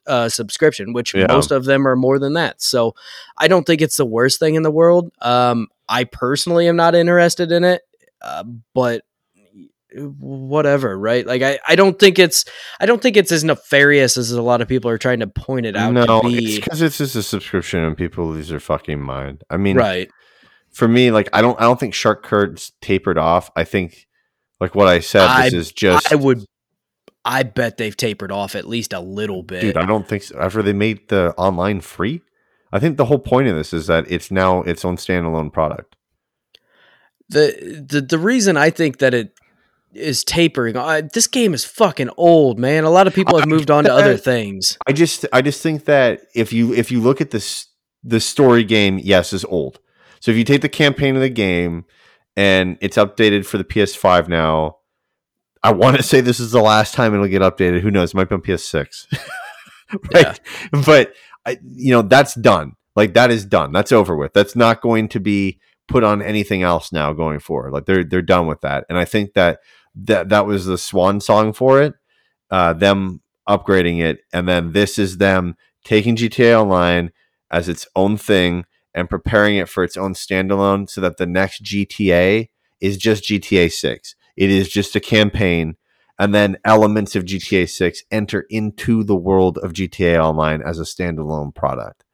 uh, 0.06 0.28
subscription, 0.28 0.92
which 0.92 1.14
Yeah. 1.14 1.26
most 1.28 1.50
of 1.50 1.64
them 1.64 1.86
are 1.86 1.96
more 1.96 2.18
than 2.18 2.34
that. 2.34 2.62
So 2.62 2.94
I 3.36 3.48
don't 3.48 3.64
think 3.64 3.80
it's 3.80 3.96
the 3.96 4.06
worst 4.06 4.38
thing 4.38 4.54
in 4.54 4.62
the 4.62 4.70
world. 4.70 5.12
Um, 5.20 5.68
I 5.92 6.04
personally 6.04 6.68
am 6.68 6.76
not 6.76 6.94
interested 6.94 7.52
in 7.52 7.64
it, 7.64 7.82
uh, 8.20 8.44
but 8.74 9.02
whatever 9.94 10.98
right 10.98 11.26
like 11.26 11.42
I, 11.42 11.58
I 11.68 11.76
don't 11.76 11.98
think 11.98 12.18
it's 12.18 12.46
i 12.80 12.86
don't 12.86 13.02
think 13.02 13.18
it's 13.18 13.30
as 13.30 13.44
nefarious 13.44 14.16
as 14.16 14.32
a 14.32 14.40
lot 14.40 14.62
of 14.62 14.68
people 14.68 14.88
are 14.88 14.96
trying 14.96 15.20
to 15.20 15.26
point 15.26 15.66
it 15.66 15.76
out 15.76 15.92
no, 15.92 16.06
to 16.06 16.28
it's 16.28 16.56
because 16.56 16.80
it's 16.80 16.96
just 16.96 17.14
a 17.14 17.22
subscription 17.22 17.84
and 17.84 17.94
people 17.94 18.26
lose 18.28 18.48
their 18.48 18.58
fucking 18.58 19.02
mind. 19.02 19.44
I 19.50 19.58
mean, 19.58 19.76
right 19.76 20.10
for 20.72 20.88
me, 20.88 21.10
like 21.10 21.28
I 21.32 21.42
don't 21.42 21.58
I 21.60 21.64
don't 21.64 21.78
think 21.78 21.94
Shark 21.94 22.22
Cards 22.24 22.72
tapered 22.80 23.18
off. 23.18 23.50
I 23.54 23.64
think 23.64 24.08
like 24.60 24.74
what 24.74 24.88
I 24.88 25.00
said, 25.00 25.44
this 25.44 25.52
is 25.52 25.72
just 25.72 26.10
i 26.12 26.16
would 26.16 26.44
i 27.24 27.42
bet 27.42 27.76
they've 27.76 27.96
tapered 27.96 28.32
off 28.32 28.56
at 28.56 28.66
least 28.66 28.92
a 28.92 29.00
little 29.00 29.42
bit 29.42 29.60
dude, 29.60 29.76
I 29.76 29.86
don't 29.86 30.08
think 30.08 30.24
so. 30.24 30.38
After 30.38 30.62
they 30.62 30.72
made 30.72 31.08
the 31.08 31.34
online 31.36 31.80
free, 31.80 32.22
I 32.72 32.78
think 32.78 32.96
the 32.96 33.04
whole 33.04 33.18
point 33.18 33.48
of 33.48 33.56
this 33.56 33.72
is 33.72 33.86
that 33.88 34.10
it's 34.10 34.30
now 34.30 34.62
its 34.62 34.84
own 34.84 34.96
standalone 34.96 35.52
product. 35.52 35.96
the 37.28 37.84
the 37.88 38.00
the 38.00 38.18
reason 38.18 38.56
I 38.56 38.70
think 38.70 38.98
that 38.98 39.14
it 39.14 39.38
is 39.94 40.24
tapering. 40.24 40.76
Uh, 40.76 41.02
this 41.12 41.26
game 41.26 41.54
is 41.54 41.64
fucking 41.64 42.10
old, 42.16 42.58
man. 42.58 42.84
A 42.84 42.90
lot 42.90 43.06
of 43.06 43.14
people 43.14 43.38
have 43.38 43.48
moved 43.48 43.70
on 43.70 43.84
to 43.84 43.92
other 43.92 44.16
things. 44.16 44.78
I 44.86 44.92
just 44.92 45.26
I 45.32 45.42
just 45.42 45.62
think 45.62 45.84
that 45.84 46.22
if 46.34 46.52
you 46.52 46.72
if 46.72 46.90
you 46.90 47.00
look 47.00 47.20
at 47.20 47.30
this 47.30 47.66
the 48.02 48.20
story 48.20 48.64
game, 48.64 48.98
yes, 48.98 49.32
is 49.32 49.44
old. 49.44 49.80
So 50.20 50.30
if 50.30 50.36
you 50.36 50.44
take 50.44 50.62
the 50.62 50.68
campaign 50.68 51.14
of 51.16 51.22
the 51.22 51.28
game 51.28 51.84
and 52.36 52.78
it's 52.80 52.96
updated 52.96 53.44
for 53.44 53.58
the 53.58 53.64
PS5 53.64 54.28
now, 54.28 54.78
I 55.62 55.72
want 55.72 55.96
to 55.96 56.02
say 56.02 56.20
this 56.20 56.40
is 56.40 56.52
the 56.52 56.62
last 56.62 56.94
time 56.94 57.14
it'll 57.14 57.28
get 57.28 57.42
updated. 57.42 57.80
Who 57.80 57.90
knows? 57.90 58.10
It 58.10 58.16
might 58.16 58.28
be 58.28 58.34
on 58.34 58.42
PS6. 58.42 59.06
right? 60.14 60.40
But 60.84 61.14
I, 61.46 61.58
you 61.62 61.92
know 61.92 62.02
that's 62.02 62.34
done. 62.34 62.72
Like 62.94 63.14
that 63.14 63.30
is 63.30 63.44
done. 63.44 63.72
That's 63.72 63.92
over 63.92 64.16
with. 64.16 64.32
That's 64.32 64.54
not 64.56 64.82
going 64.82 65.08
to 65.08 65.20
be 65.20 65.58
put 65.88 66.04
on 66.04 66.22
anything 66.22 66.62
else 66.62 66.92
now 66.92 67.12
going 67.12 67.40
forward. 67.40 67.72
Like 67.72 67.86
they're 67.86 68.04
they're 68.04 68.22
done 68.22 68.46
with 68.46 68.60
that. 68.62 68.84
And 68.88 68.98
I 68.98 69.04
think 69.04 69.34
that 69.34 69.60
that 69.94 70.28
that 70.28 70.46
was 70.46 70.66
the 70.66 70.78
swan 70.78 71.20
song 71.20 71.52
for 71.52 71.80
it. 71.80 71.94
Uh, 72.50 72.72
them 72.72 73.22
upgrading 73.48 74.00
it, 74.00 74.20
and 74.32 74.46
then 74.46 74.72
this 74.72 74.98
is 74.98 75.18
them 75.18 75.56
taking 75.84 76.16
GTA 76.16 76.60
Online 76.60 77.10
as 77.50 77.68
its 77.68 77.86
own 77.96 78.16
thing 78.16 78.64
and 78.94 79.08
preparing 79.08 79.56
it 79.56 79.68
for 79.68 79.82
its 79.82 79.96
own 79.96 80.14
standalone, 80.14 80.88
so 80.88 81.00
that 81.00 81.16
the 81.16 81.26
next 81.26 81.62
GTA 81.64 82.48
is 82.80 82.98
just 82.98 83.24
GTA 83.24 83.72
Six. 83.72 84.14
It 84.36 84.50
is 84.50 84.68
just 84.68 84.96
a 84.96 85.00
campaign, 85.00 85.76
and 86.22 86.32
then 86.32 86.56
elements 86.64 87.16
of 87.16 87.24
GTA 87.24 87.68
Six 87.68 88.04
enter 88.12 88.46
into 88.48 89.02
the 89.02 89.16
world 89.16 89.58
of 89.58 89.72
GTA 89.72 90.22
Online 90.22 90.62
as 90.62 90.78
a 90.78 90.84
standalone 90.84 91.52
product. 91.52 92.04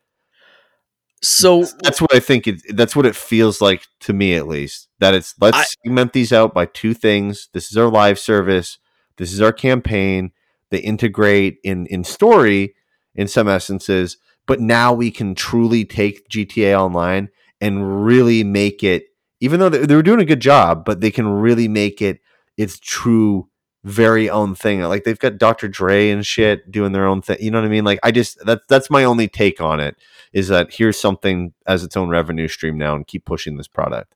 So 1.20 1.66
That's 1.82 2.00
what 2.00 2.14
I 2.14 2.18
think. 2.18 2.46
It, 2.46 2.62
that's 2.74 2.96
what 2.96 3.04
it 3.04 3.14
feels 3.14 3.60
like 3.60 3.86
to 4.00 4.14
me, 4.14 4.34
at 4.34 4.48
least. 4.48 4.88
That 4.98 5.12
it's 5.12 5.34
let's 5.42 5.58
I- 5.58 5.64
segment 5.84 6.14
these 6.14 6.32
out 6.32 6.54
by 6.54 6.64
two 6.64 6.94
things. 6.94 7.50
This 7.52 7.70
is 7.70 7.76
our 7.76 7.90
live 7.90 8.18
service. 8.18 8.78
This 9.18 9.30
is 9.30 9.42
our 9.42 9.52
campaign. 9.52 10.32
They 10.70 10.78
integrate 10.78 11.58
in 11.62 11.84
in 11.88 12.02
story 12.02 12.74
in 13.14 13.28
some 13.28 13.46
essences, 13.46 14.16
but 14.46 14.58
now 14.58 14.94
we 14.94 15.10
can 15.10 15.34
truly 15.34 15.84
take 15.84 16.30
GTA 16.30 16.80
Online 16.80 17.28
and 17.60 18.06
really 18.06 18.42
make 18.42 18.82
it. 18.82 19.04
Even 19.40 19.60
though 19.60 19.68
they, 19.68 19.84
they 19.84 19.94
were 19.94 20.02
doing 20.02 20.20
a 20.20 20.24
good 20.24 20.40
job, 20.40 20.86
but 20.86 21.02
they 21.02 21.10
can 21.10 21.28
really 21.28 21.68
make 21.68 22.00
it 22.00 22.20
its 22.56 22.78
true, 22.78 23.50
very 23.84 24.28
own 24.28 24.54
thing. 24.54 24.80
Like 24.82 25.04
they've 25.04 25.18
got 25.18 25.38
Dr. 25.38 25.68
Dre 25.68 26.10
and 26.10 26.24
shit 26.24 26.70
doing 26.70 26.92
their 26.92 27.06
own 27.06 27.22
thing. 27.22 27.38
You 27.40 27.50
know 27.50 27.60
what 27.60 27.66
I 27.66 27.70
mean? 27.70 27.84
Like 27.84 28.00
I 28.02 28.10
just 28.10 28.44
that's 28.44 28.64
that's 28.68 28.90
my 28.90 29.04
only 29.04 29.28
take 29.28 29.60
on 29.60 29.80
it 29.80 29.96
is 30.32 30.48
that 30.48 30.72
here's 30.72 30.98
something 30.98 31.52
as 31.66 31.84
its 31.84 31.96
own 31.96 32.08
revenue 32.08 32.48
stream 32.48 32.76
now 32.76 32.94
and 32.94 33.06
keep 33.06 33.24
pushing 33.24 33.56
this 33.56 33.68
product. 33.68 34.14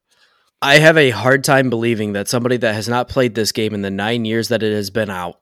I 0.60 0.78
have 0.78 0.96
a 0.96 1.10
hard 1.10 1.42
time 1.42 1.70
believing 1.70 2.12
that 2.12 2.28
somebody 2.28 2.56
that 2.58 2.74
has 2.74 2.88
not 2.88 3.08
played 3.08 3.34
this 3.34 3.50
game 3.50 3.74
in 3.74 3.82
the 3.82 3.90
nine 3.90 4.24
years 4.24 4.48
that 4.48 4.62
it 4.62 4.72
has 4.72 4.90
been 4.90 5.10
out, 5.10 5.40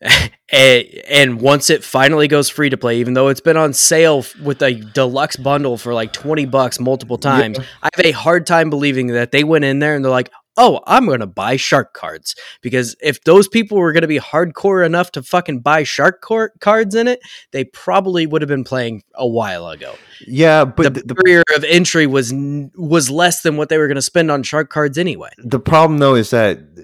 and, 0.50 1.40
once 1.40 1.68
it 1.68 1.84
finally 1.84 2.26
goes 2.26 2.48
free 2.48 2.70
to 2.70 2.78
play, 2.78 2.98
even 2.98 3.12
though 3.12 3.28
it's 3.28 3.42
been 3.42 3.58
on 3.58 3.74
sale 3.74 4.24
with 4.42 4.62
a 4.62 4.72
deluxe 4.72 5.36
bundle 5.36 5.76
for 5.76 5.92
like 5.92 6.14
20 6.14 6.46
bucks 6.46 6.80
multiple 6.80 7.18
times, 7.18 7.58
yeah. 7.58 7.64
I 7.82 7.90
have 7.94 8.06
a 8.06 8.12
hard 8.12 8.46
time 8.46 8.70
believing 8.70 9.08
that 9.08 9.30
they 9.30 9.44
went 9.44 9.66
in 9.66 9.78
there 9.78 9.94
and 9.94 10.02
they're 10.02 10.10
like, 10.10 10.30
oh, 10.56 10.80
I'm 10.86 11.06
going 11.06 11.20
to 11.20 11.26
buy 11.26 11.56
shark 11.56 11.94
cards. 11.94 12.34
Because 12.60 12.96
if 13.02 13.22
those 13.24 13.48
people 13.48 13.78
were 13.78 13.92
going 13.92 14.02
to 14.02 14.08
be 14.08 14.18
hardcore 14.18 14.84
enough 14.84 15.12
to 15.12 15.22
fucking 15.22 15.60
buy 15.60 15.84
shark 15.84 16.24
cards 16.60 16.94
in 16.94 17.08
it, 17.08 17.20
they 17.52 17.64
probably 17.64 18.26
would 18.26 18.42
have 18.42 18.48
been 18.48 18.64
playing 18.64 19.02
a 19.14 19.26
while 19.26 19.68
ago. 19.68 19.94
Yeah, 20.26 20.64
but 20.64 20.94
the, 20.94 21.02
the 21.02 21.14
barrier 21.14 21.42
of 21.56 21.64
entry 21.64 22.06
was 22.06 22.32
was 22.76 23.10
less 23.10 23.42
than 23.42 23.56
what 23.56 23.68
they 23.68 23.78
were 23.78 23.86
going 23.86 23.96
to 23.96 24.02
spend 24.02 24.30
on 24.30 24.42
shark 24.42 24.70
cards 24.70 24.98
anyway. 24.98 25.30
The 25.38 25.60
problem 25.60 25.98
though 25.98 26.14
is 26.14 26.30
that 26.30 26.58
uh, 26.58 26.82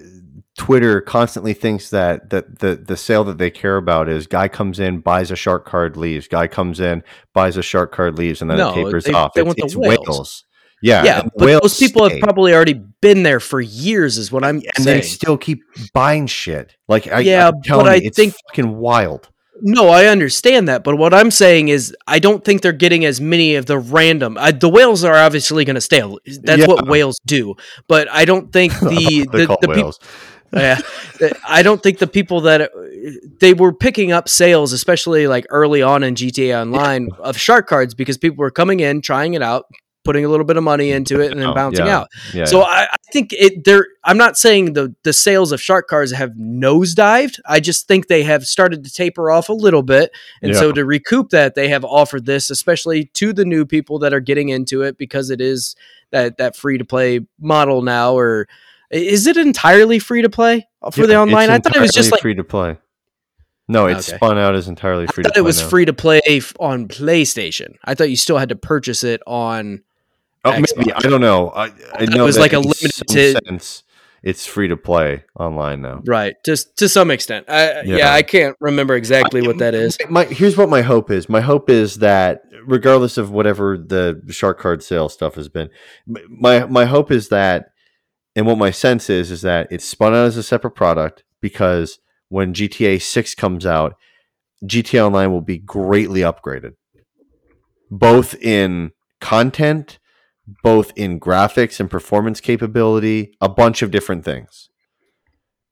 Twitter 0.57 0.99
constantly 1.01 1.53
thinks 1.53 1.89
that 1.89 2.29
that 2.31 2.59
the 2.59 2.75
the 2.75 2.97
sale 2.97 3.23
that 3.25 3.37
they 3.37 3.49
care 3.49 3.77
about 3.77 4.09
is 4.09 4.27
guy 4.27 4.47
comes 4.47 4.79
in, 4.79 4.99
buys 4.99 5.31
a 5.31 5.35
shark 5.35 5.65
card, 5.65 5.95
leaves. 5.95 6.27
Guy 6.27 6.47
comes 6.47 6.79
in, 6.79 7.03
buys 7.33 7.55
a 7.55 7.63
shark 7.63 7.93
card, 7.93 8.17
leaves, 8.17 8.41
and 8.41 8.51
then 8.51 8.57
no, 8.57 8.71
it 8.71 8.75
tapers 8.75 9.05
they, 9.05 9.13
off. 9.13 9.33
They 9.33 9.41
it's, 9.41 9.53
it's 9.57 9.75
whales. 9.75 10.07
whales. 10.07 10.45
Yeah, 10.81 11.03
yeah, 11.03 11.21
but 11.35 11.61
those 11.61 11.77
people 11.77 12.05
stay. 12.05 12.15
have 12.15 12.23
probably 12.23 12.53
already 12.53 12.81
been 13.01 13.23
there 13.23 13.39
for 13.39 13.59
years, 13.59 14.17
is 14.17 14.31
what 14.31 14.43
I'm 14.43 14.57
and 14.57 14.83
saying. 14.83 14.97
they 14.99 15.01
still 15.01 15.37
keep 15.37 15.63
buying 15.93 16.27
shit. 16.27 16.75
Like, 16.87 17.07
I, 17.07 17.19
yeah, 17.19 17.51
but 17.51 17.87
I 17.87 17.95
you, 17.95 18.09
think 18.09 18.33
fucking 18.49 18.77
wild. 18.77 19.29
No, 19.61 19.89
I 19.89 20.05
understand 20.05 20.69
that, 20.69 20.83
but 20.85 20.97
what 20.97 21.13
I'm 21.13 21.31
saying 21.31 21.67
is, 21.67 21.93
I 22.07 22.19
don't 22.19 22.45
think 22.45 22.61
they're 22.61 22.71
getting 22.71 23.03
as 23.03 23.19
many 23.19 23.55
of 23.55 23.65
the 23.65 23.77
random. 23.77 24.37
I, 24.37 24.51
the 24.51 24.69
whales 24.69 25.03
are 25.03 25.15
obviously 25.15 25.65
going 25.65 25.75
to 25.75 25.81
stay. 25.81 26.01
That's 26.43 26.61
yeah. 26.61 26.67
what 26.67 26.87
whales 26.87 27.19
do, 27.25 27.55
but 27.87 28.09
I 28.09 28.25
don't 28.25 28.53
think 28.53 28.73
the 28.79 29.27
the, 29.31 29.57
the 29.61 29.67
people. 29.67 29.93
yeah, 30.53 30.79
I 31.47 31.61
don't 31.61 31.83
think 31.83 31.99
the 31.99 32.07
people 32.07 32.41
that 32.41 32.71
they 33.39 33.53
were 33.53 33.71
picking 33.71 34.11
up 34.11 34.27
sales, 34.27 34.73
especially 34.73 35.27
like 35.27 35.45
early 35.49 35.83
on 35.83 36.01
in 36.01 36.15
GTA 36.15 36.59
Online, 36.59 37.09
of 37.19 37.37
shark 37.37 37.67
cards 37.67 37.93
because 37.93 38.17
people 38.17 38.37
were 38.37 38.49
coming 38.49 38.79
in, 38.79 39.01
trying 39.01 39.35
it 39.35 39.43
out, 39.43 39.65
putting 40.09 40.25
a 40.25 40.27
little 40.27 40.45
bit 40.45 40.57
of 40.57 40.63
money 40.63 40.89
into 40.89 41.21
it 41.21 41.31
and 41.31 41.39
then 41.39 41.49
oh, 41.49 41.53
bouncing 41.53 41.85
yeah. 41.85 41.97
out. 41.99 42.07
Yeah, 42.33 42.45
so 42.45 42.61
yeah. 42.61 42.65
I, 42.65 42.83
I, 42.85 42.95
think 43.11 43.31
it 43.31 43.63
there 43.63 43.85
I'm 44.03 44.17
not 44.17 44.39
saying 44.39 44.73
the 44.73 44.95
the 45.03 45.13
sales 45.13 45.51
of 45.51 45.61
shark 45.61 45.87
cards 45.87 46.11
have 46.13 46.31
nosedived. 46.31 47.39
I 47.45 47.59
just 47.59 47.87
think 47.87 48.07
they 48.07 48.23
have 48.23 48.47
started 48.47 48.83
to 48.85 48.91
taper 48.91 49.29
off 49.29 49.49
a 49.49 49.53
little 49.53 49.83
bit. 49.83 50.09
And 50.41 50.55
so 50.55 50.71
to 50.71 50.83
recoup 50.83 51.29
that, 51.29 51.53
they 51.53 51.69
have 51.69 51.85
offered 51.85 52.25
this, 52.25 52.49
especially 52.49 53.05
to 53.13 53.33
the 53.33 53.45
new 53.45 53.67
people 53.67 53.99
that 53.99 54.15
are 54.15 54.19
getting 54.19 54.49
into 54.49 54.81
it 54.81 54.97
because 54.97 55.29
it 55.29 55.41
is 55.41 55.75
that 56.09 56.37
that 56.37 56.55
free 56.55 56.79
to 56.79 56.85
play 56.85 57.19
model 57.39 57.83
now 57.83 58.17
or 58.17 58.47
is 58.89 59.27
it 59.27 59.37
entirely 59.37 59.99
free 59.99 60.23
to 60.23 60.29
play 60.29 60.67
for 60.91 61.05
the 61.05 61.17
online? 61.17 61.51
I 61.51 61.59
thought 61.59 61.75
it 61.75 61.81
was 61.81 61.91
just 61.91 62.11
like 62.11 62.21
free 62.21 62.33
to 62.33 62.43
play. 62.43 62.77
No, 63.67 63.85
it's 63.85 64.09
okay. 64.09 64.17
spun 64.17 64.39
out 64.39 64.55
as 64.55 64.67
entirely 64.67 65.05
free. 65.05 65.23
To 65.23 65.29
play. 65.29 65.29
I 65.29 65.33
thought 65.35 65.39
it 65.39 65.43
was 65.43 65.61
now. 65.61 65.67
free 65.67 65.85
to 65.85 65.93
play 65.93 66.21
on 66.59 66.87
PlayStation. 66.87 67.75
I 67.85 67.93
thought 67.93 68.09
you 68.09 68.17
still 68.17 68.39
had 68.39 68.49
to 68.49 68.55
purchase 68.55 69.03
it 69.03 69.21
on 69.27 69.83
Oh, 70.49 70.61
Xbox. 70.61 70.77
maybe 70.77 70.93
I 70.93 70.99
don't 71.01 71.21
know. 71.21 71.49
I, 71.49 71.71
I 71.93 72.05
know 72.05 72.23
it 72.23 72.27
was 72.27 72.37
like 72.37 72.53
a 72.53 72.59
limited. 72.59 73.37
Sense, 73.45 73.83
it's 74.23 74.45
free 74.45 74.67
to 74.67 74.77
play 74.77 75.23
online 75.39 75.81
now, 75.81 76.01
right? 76.05 76.35
Just 76.45 76.77
to 76.77 76.89
some 76.89 77.11
extent. 77.11 77.45
I, 77.49 77.81
yeah. 77.81 77.97
yeah. 77.97 78.13
I 78.13 78.21
can't 78.21 78.55
remember 78.59 78.95
exactly 78.95 79.41
I, 79.43 79.47
what 79.47 79.57
that 79.59 79.73
is. 79.73 79.97
My, 80.09 80.25
here's 80.25 80.57
what 80.57 80.69
my 80.69 80.81
hope 80.81 81.09
is. 81.09 81.29
My 81.29 81.41
hope 81.41 81.69
is 81.69 81.97
that 81.97 82.43
regardless 82.65 83.17
of 83.17 83.31
whatever 83.31 83.77
the 83.77 84.21
shark 84.29 84.59
card 84.59 84.83
sale 84.83 85.09
stuff 85.09 85.35
has 85.35 85.47
been, 85.47 85.69
my 86.07 86.65
my 86.65 86.85
hope 86.85 87.11
is 87.11 87.29
that, 87.29 87.71
and 88.35 88.45
what 88.45 88.57
my 88.57 88.71
sense 88.71 89.09
is, 89.09 89.31
is 89.31 89.41
that 89.41 89.67
it's 89.71 89.85
spun 89.85 90.13
out 90.13 90.25
as 90.25 90.37
a 90.37 90.43
separate 90.43 90.75
product 90.75 91.23
because 91.41 91.99
when 92.29 92.53
GTA 92.53 93.01
Six 93.01 93.35
comes 93.35 93.65
out, 93.65 93.95
GTA 94.65 95.05
Online 95.05 95.31
will 95.31 95.41
be 95.41 95.57
greatly 95.57 96.21
upgraded, 96.21 96.73
both 97.89 98.35
in 98.35 98.91
content 99.21 99.98
both 100.63 100.91
in 100.95 101.19
graphics 101.19 101.79
and 101.79 101.89
performance 101.89 102.41
capability, 102.41 103.33
a 103.41 103.49
bunch 103.49 103.81
of 103.81 103.91
different 103.91 104.25
things. 104.25 104.69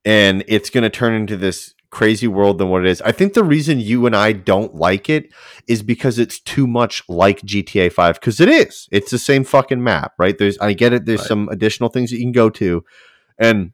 And 0.06 0.44
it's 0.48 0.70
going 0.70 0.84
to 0.84 0.90
turn 0.90 1.14
into 1.14 1.38
this 1.38 1.74
crazy 1.90 2.28
world 2.28 2.58
than 2.58 2.70
what 2.70 2.86
it 2.86 2.90
is. 2.90 3.02
I 3.02 3.12
think 3.12 3.34
the 3.34 3.44
reason 3.44 3.80
you 3.80 4.06
and 4.06 4.16
I 4.16 4.34
don't 4.34 4.76
like 4.76 5.10
it 5.10 5.32
is 5.68 5.82
because 5.82 6.20
it's 6.20 6.40
too 6.40 6.68
much 6.68 7.02
like 7.08 7.42
GTA 7.42 7.92
5 7.92 8.22
cuz 8.22 8.40
it 8.40 8.50
is. 8.50 8.88
It's 8.92 9.12
the 9.12 9.18
same 9.18 9.44
fucking 9.44 9.84
map, 9.84 10.14
right? 10.20 10.38
There's 10.38 10.58
I 10.60 10.74
get 10.74 10.94
it 10.94 11.06
there's 11.06 11.22
right. 11.22 11.28
some 11.28 11.50
additional 11.50 11.90
things 11.90 12.12
that 12.12 12.18
you 12.18 12.24
can 12.24 12.34
go 12.34 12.50
to 12.50 12.84
and 13.40 13.72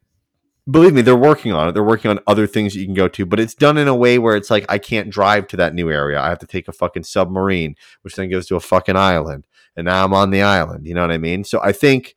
believe 0.69 0.93
me, 0.93 1.01
they're 1.01 1.15
working 1.15 1.51
on 1.51 1.67
it. 1.67 1.73
They're 1.73 1.83
working 1.83 2.11
on 2.11 2.19
other 2.27 2.47
things 2.47 2.73
that 2.73 2.79
you 2.79 2.85
can 2.85 2.93
go 2.93 3.07
to, 3.07 3.25
but 3.25 3.39
it's 3.39 3.55
done 3.55 3.77
in 3.77 3.87
a 3.87 3.95
way 3.95 4.19
where 4.19 4.35
it's 4.35 4.51
like 4.51 4.65
I 4.69 4.77
can't 4.77 5.09
drive 5.09 5.47
to 5.47 5.57
that 5.57 5.73
new 5.73 5.89
area. 5.89 6.21
I 6.21 6.29
have 6.29 6.39
to 6.39 6.47
take 6.47 6.67
a 6.67 6.71
fucking 6.71 7.03
submarine, 7.03 7.75
which 8.01 8.15
then 8.15 8.29
goes 8.29 8.47
to 8.47 8.55
a 8.55 8.61
fucking 8.61 8.95
island 8.95 9.45
and 9.75 9.85
now 9.85 10.03
I'm 10.03 10.13
on 10.13 10.29
the 10.29 10.41
island. 10.41 10.85
You 10.85 10.93
know 10.93 11.01
what 11.01 11.11
I 11.11 11.17
mean? 11.17 11.43
So 11.43 11.61
I 11.61 11.71
think 11.71 12.15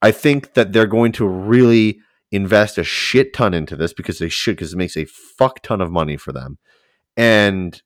I 0.00 0.10
think 0.10 0.54
that 0.54 0.72
they're 0.72 0.86
going 0.86 1.12
to 1.12 1.26
really 1.26 2.00
invest 2.30 2.78
a 2.78 2.84
shit 2.84 3.32
ton 3.32 3.54
into 3.54 3.74
this 3.76 3.92
because 3.92 4.18
they 4.18 4.28
should 4.28 4.56
because 4.56 4.72
it 4.72 4.76
makes 4.76 4.96
a 4.96 5.04
fuck 5.04 5.62
ton 5.62 5.80
of 5.80 5.90
money 5.90 6.16
for 6.16 6.32
them. 6.32 6.58
And 7.16 7.80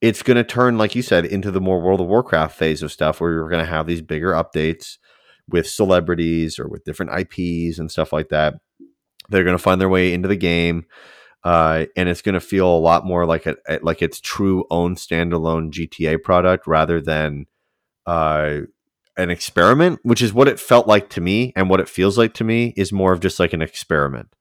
it's 0.00 0.22
going 0.22 0.36
to 0.36 0.44
turn, 0.44 0.78
like 0.78 0.94
you 0.94 1.02
said, 1.02 1.26
into 1.26 1.50
the 1.50 1.60
more 1.60 1.80
World 1.80 2.00
of 2.00 2.06
Warcraft 2.06 2.56
phase 2.56 2.82
of 2.82 2.92
stuff 2.92 3.20
where 3.20 3.32
you're 3.32 3.50
going 3.50 3.64
to 3.64 3.70
have 3.70 3.86
these 3.86 4.00
bigger 4.00 4.32
updates 4.32 4.96
with 5.48 5.68
celebrities 5.68 6.58
or 6.58 6.68
with 6.68 6.84
different 6.84 7.12
IPs 7.12 7.78
and 7.78 7.90
stuff 7.90 8.12
like 8.12 8.30
that. 8.30 8.54
They're 9.28 9.44
going 9.44 9.56
to 9.56 9.62
find 9.62 9.80
their 9.80 9.88
way 9.88 10.14
into 10.14 10.28
the 10.28 10.36
game. 10.36 10.86
Uh, 11.42 11.86
and 11.96 12.08
it's 12.08 12.22
going 12.22 12.34
to 12.34 12.40
feel 12.40 12.68
a 12.68 12.78
lot 12.78 13.04
more 13.04 13.26
like 13.26 13.46
a, 13.46 13.56
like 13.82 14.02
its 14.02 14.20
true 14.20 14.64
own 14.70 14.94
standalone 14.94 15.70
GTA 15.70 16.22
product 16.22 16.66
rather 16.66 17.00
than 17.00 17.46
uh, 18.06 18.60
an 19.16 19.30
experiment, 19.30 20.00
which 20.02 20.22
is 20.22 20.32
what 20.32 20.48
it 20.48 20.60
felt 20.60 20.86
like 20.86 21.10
to 21.10 21.20
me, 21.20 21.52
and 21.56 21.68
what 21.68 21.80
it 21.80 21.88
feels 21.88 22.16
like 22.16 22.34
to 22.34 22.44
me 22.44 22.72
is 22.76 22.92
more 22.92 23.12
of 23.12 23.20
just 23.20 23.40
like 23.40 23.52
an 23.52 23.62
experiment. 23.62 24.34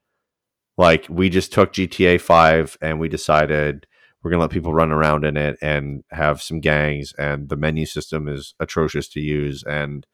Like 0.77 1.05
we 1.09 1.29
just 1.29 1.51
took 1.51 1.73
GTA 1.73 2.21
Five 2.21 2.77
and 2.81 2.99
we 2.99 3.09
decided 3.09 3.85
we're 4.21 4.31
gonna 4.31 4.41
let 4.41 4.51
people 4.51 4.73
run 4.73 4.91
around 4.91 5.25
in 5.25 5.37
it 5.37 5.57
and 5.61 6.03
have 6.11 6.41
some 6.41 6.59
gangs, 6.59 7.13
and 7.17 7.49
the 7.49 7.57
menu 7.57 7.85
system 7.85 8.27
is 8.27 8.53
atrocious 8.59 9.07
to 9.09 9.19
use, 9.19 9.63
and 9.63 10.05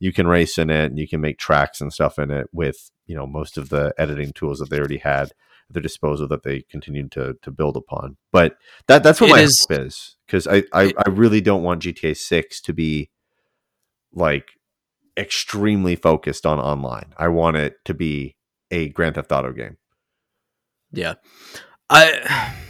you 0.00 0.12
can 0.12 0.26
race 0.26 0.58
in 0.58 0.70
it 0.70 0.86
and 0.86 0.98
you 0.98 1.08
can 1.08 1.20
make 1.20 1.38
tracks 1.38 1.80
and 1.80 1.92
stuff 1.92 2.18
in 2.18 2.30
it 2.30 2.46
with 2.52 2.90
you 3.06 3.16
know 3.16 3.26
most 3.26 3.56
of 3.56 3.68
the 3.68 3.94
editing 3.98 4.32
tools 4.32 4.58
that 4.58 4.70
they 4.70 4.78
already 4.78 4.98
had 4.98 5.32
their 5.74 5.82
disposal 5.82 6.26
that 6.28 6.42
they 6.42 6.62
continued 6.62 7.12
to 7.12 7.36
to 7.42 7.50
build 7.50 7.76
upon. 7.76 8.16
But 8.32 8.56
that 8.88 9.02
that's 9.02 9.20
what 9.20 9.30
it 9.30 9.32
my 9.34 9.40
is, 9.40 9.66
hope 9.68 9.80
is 9.80 10.16
because 10.26 10.46
I, 10.46 10.64
I 10.72 10.92
I 10.96 11.08
really 11.10 11.40
don't 11.40 11.62
want 11.62 11.82
GTA 11.82 12.16
Six 12.16 12.60
to 12.62 12.72
be 12.72 13.10
like 14.12 14.48
extremely 15.16 15.96
focused 15.96 16.46
on 16.46 16.58
online. 16.58 17.12
I 17.16 17.28
want 17.28 17.56
it 17.56 17.76
to 17.84 17.94
be 17.94 18.36
a 18.70 18.88
Grand 18.88 19.16
Theft 19.16 19.32
Auto 19.32 19.52
game. 19.52 19.76
Yeah. 20.92 21.14
I 21.90 22.54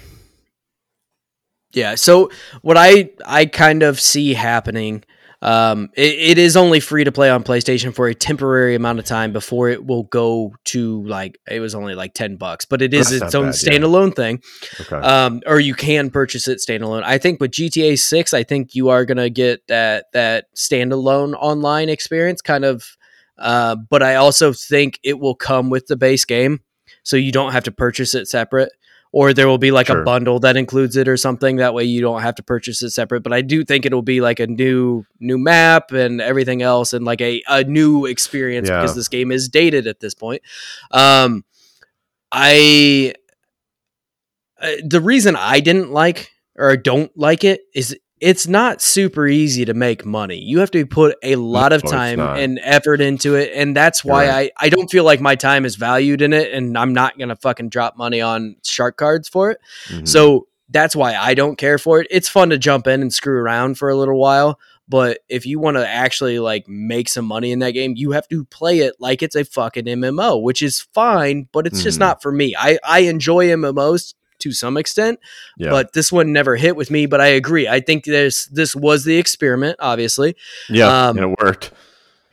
Yeah, 1.72 1.96
so 1.96 2.30
what 2.62 2.76
I 2.78 3.10
I 3.26 3.46
kind 3.46 3.82
of 3.82 4.00
see 4.00 4.34
happening 4.34 5.04
um, 5.44 5.90
it, 5.92 6.18
it 6.18 6.38
is 6.38 6.56
only 6.56 6.80
free 6.80 7.04
to 7.04 7.12
play 7.12 7.28
on 7.28 7.44
PlayStation 7.44 7.94
for 7.94 8.08
a 8.08 8.14
temporary 8.14 8.74
amount 8.74 8.98
of 8.98 9.04
time 9.04 9.30
before 9.30 9.68
it 9.68 9.84
will 9.84 10.04
go 10.04 10.54
to 10.64 11.06
like 11.06 11.38
it 11.46 11.60
was 11.60 11.74
only 11.74 11.94
like 11.94 12.14
ten 12.14 12.36
bucks, 12.36 12.64
but 12.64 12.80
it 12.80 12.94
is 12.94 13.10
That's 13.10 13.22
its 13.22 13.34
own 13.34 13.46
bad, 13.46 13.54
standalone 13.54 14.08
yeah. 14.08 14.14
thing. 14.14 14.42
Okay. 14.80 14.96
Um, 14.96 15.42
or 15.46 15.60
you 15.60 15.74
can 15.74 16.08
purchase 16.08 16.48
it 16.48 16.60
standalone. 16.66 17.02
I 17.02 17.18
think 17.18 17.40
with 17.40 17.50
GTA 17.50 17.98
Six, 17.98 18.32
I 18.32 18.42
think 18.42 18.74
you 18.74 18.88
are 18.88 19.04
gonna 19.04 19.28
get 19.28 19.66
that 19.66 20.06
that 20.14 20.46
standalone 20.56 21.34
online 21.34 21.90
experience, 21.90 22.40
kind 22.40 22.64
of. 22.64 22.96
Uh, 23.36 23.76
but 23.76 24.02
I 24.02 24.14
also 24.14 24.52
think 24.54 24.98
it 25.02 25.18
will 25.18 25.34
come 25.34 25.68
with 25.68 25.88
the 25.88 25.96
base 25.96 26.24
game, 26.24 26.60
so 27.02 27.16
you 27.16 27.32
don't 27.32 27.52
have 27.52 27.64
to 27.64 27.72
purchase 27.72 28.14
it 28.14 28.28
separate 28.28 28.72
or 29.14 29.32
there 29.32 29.46
will 29.46 29.58
be 29.58 29.70
like 29.70 29.86
sure. 29.86 30.00
a 30.00 30.04
bundle 30.04 30.40
that 30.40 30.56
includes 30.56 30.96
it 30.96 31.06
or 31.06 31.16
something 31.16 31.56
that 31.56 31.72
way 31.72 31.84
you 31.84 32.00
don't 32.00 32.20
have 32.20 32.34
to 32.34 32.42
purchase 32.42 32.82
it 32.82 32.90
separate 32.90 33.22
but 33.22 33.32
i 33.32 33.40
do 33.40 33.64
think 33.64 33.86
it'll 33.86 34.02
be 34.02 34.20
like 34.20 34.40
a 34.40 34.46
new 34.46 35.04
new 35.20 35.38
map 35.38 35.92
and 35.92 36.20
everything 36.20 36.62
else 36.62 36.92
and 36.92 37.04
like 37.04 37.20
a, 37.20 37.40
a 37.48 37.62
new 37.62 38.06
experience 38.06 38.68
yeah. 38.68 38.80
because 38.80 38.96
this 38.96 39.06
game 39.06 39.30
is 39.30 39.48
dated 39.48 39.86
at 39.86 40.00
this 40.00 40.14
point 40.14 40.42
um 40.90 41.44
i 42.32 43.14
uh, 44.60 44.72
the 44.84 45.00
reason 45.00 45.36
i 45.36 45.60
didn't 45.60 45.92
like 45.92 46.30
or 46.56 46.76
don't 46.76 47.16
like 47.16 47.44
it 47.44 47.60
is 47.72 47.96
it's 48.24 48.46
not 48.46 48.80
super 48.80 49.26
easy 49.26 49.66
to 49.66 49.74
make 49.74 50.06
money. 50.06 50.38
You 50.38 50.60
have 50.60 50.70
to 50.70 50.86
put 50.86 51.18
a 51.22 51.36
lot 51.36 51.74
of 51.74 51.82
time 51.82 52.18
and 52.18 52.58
effort 52.62 53.02
into 53.02 53.34
it. 53.34 53.52
And 53.54 53.76
that's 53.76 54.02
why 54.02 54.28
right. 54.28 54.50
I, 54.56 54.64
I 54.64 54.68
don't 54.70 54.90
feel 54.90 55.04
like 55.04 55.20
my 55.20 55.34
time 55.34 55.66
is 55.66 55.76
valued 55.76 56.22
in 56.22 56.32
it. 56.32 56.50
And 56.54 56.78
I'm 56.78 56.94
not 56.94 57.18
going 57.18 57.28
to 57.28 57.36
fucking 57.36 57.68
drop 57.68 57.98
money 57.98 58.22
on 58.22 58.56
shark 58.64 58.96
cards 58.96 59.28
for 59.28 59.50
it. 59.50 59.58
Mm-hmm. 59.88 60.06
So 60.06 60.48
that's 60.70 60.96
why 60.96 61.14
I 61.14 61.34
don't 61.34 61.56
care 61.56 61.76
for 61.76 62.00
it. 62.00 62.06
It's 62.10 62.30
fun 62.30 62.48
to 62.48 62.56
jump 62.56 62.86
in 62.86 63.02
and 63.02 63.12
screw 63.12 63.38
around 63.38 63.76
for 63.76 63.90
a 63.90 63.94
little 63.94 64.18
while. 64.18 64.58
But 64.88 65.18
if 65.28 65.44
you 65.44 65.58
want 65.58 65.76
to 65.76 65.86
actually 65.86 66.38
like 66.38 66.66
make 66.66 67.10
some 67.10 67.26
money 67.26 67.52
in 67.52 67.58
that 67.58 67.72
game, 67.72 67.92
you 67.94 68.12
have 68.12 68.26
to 68.28 68.46
play 68.46 68.78
it 68.78 68.94
like 68.98 69.22
it's 69.22 69.36
a 69.36 69.44
fucking 69.44 69.84
MMO, 69.84 70.42
which 70.42 70.62
is 70.62 70.80
fine, 70.94 71.46
but 71.52 71.66
it's 71.66 71.80
mm. 71.80 71.84
just 71.84 72.00
not 72.00 72.22
for 72.22 72.32
me. 72.32 72.54
I 72.58 72.78
I 72.82 73.00
enjoy 73.00 73.48
MMOs 73.48 74.14
to 74.40 74.52
some 74.52 74.76
extent, 74.76 75.18
yeah. 75.58 75.70
but 75.70 75.92
this 75.92 76.12
one 76.12 76.32
never 76.32 76.56
hit 76.56 76.76
with 76.76 76.90
me. 76.90 77.06
But 77.06 77.20
I 77.20 77.28
agree. 77.28 77.68
I 77.68 77.80
think 77.80 78.04
this 78.04 78.46
this 78.46 78.74
was 78.74 79.04
the 79.04 79.16
experiment, 79.16 79.76
obviously. 79.80 80.36
Yeah, 80.68 81.08
um, 81.08 81.18
and 81.18 81.32
it 81.32 81.36
worked 81.40 81.72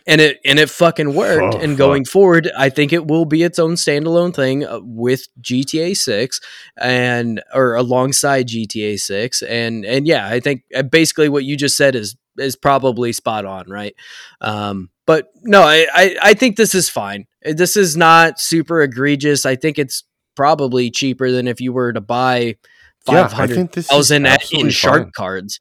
and 0.08 0.22
it 0.22 0.40
and 0.44 0.60
it 0.60 0.70
fucking 0.70 1.14
worked. 1.14 1.56
Oh, 1.56 1.60
and 1.60 1.78
going 1.78 2.06
fuck. 2.06 2.12
forward, 2.12 2.52
I 2.58 2.70
think 2.70 2.94
it 2.94 3.08
will 3.08 3.26
be 3.26 3.44
its 3.44 3.60
own 3.60 3.74
standalone 3.76 4.34
thing 4.34 4.66
uh, 4.66 4.80
with 4.82 5.28
GTA 5.42 5.96
Six 5.96 6.42
and 6.80 7.42
or 7.54 7.76
alongside 7.76 8.48
GTA 8.48 9.00
Six. 9.00 9.42
And 9.42 9.86
and 9.86 10.08
yeah, 10.08 10.28
I 10.28 10.40
think 10.40 10.64
uh, 10.76 10.84
basically 10.84 11.30
what 11.30 11.44
you 11.44 11.56
just 11.56 11.78
said 11.78 11.96
is 11.96 12.16
is 12.38 12.56
probably 12.56 13.14
spot 13.14 13.46
on, 13.46 13.70
right? 13.70 13.96
Um, 14.40 14.90
but 15.06 15.28
no, 15.44 15.62
I, 15.62 15.88
I 15.94 16.16
I 16.22 16.34
think 16.34 16.58
this 16.58 16.74
is 16.74 16.90
fine. 16.90 17.28
This 17.44 17.76
is 17.78 17.98
not 17.98 18.40
super 18.40 18.82
egregious. 18.82 19.46
I 19.46 19.56
think 19.56 19.78
it's 19.80 20.04
probably 20.36 20.92
cheaper 20.92 21.32
than 21.32 21.48
if 21.48 21.62
you 21.62 21.74
were 21.74 21.94
to 21.94 22.02
buy 22.02 22.58
five 23.06 23.32
hundred 23.32 23.72
thousand 23.72 24.26
yeah, 24.26 24.38
in 24.54 24.70
shark 24.70 25.04
fine. 25.04 25.12
cards. 25.16 25.60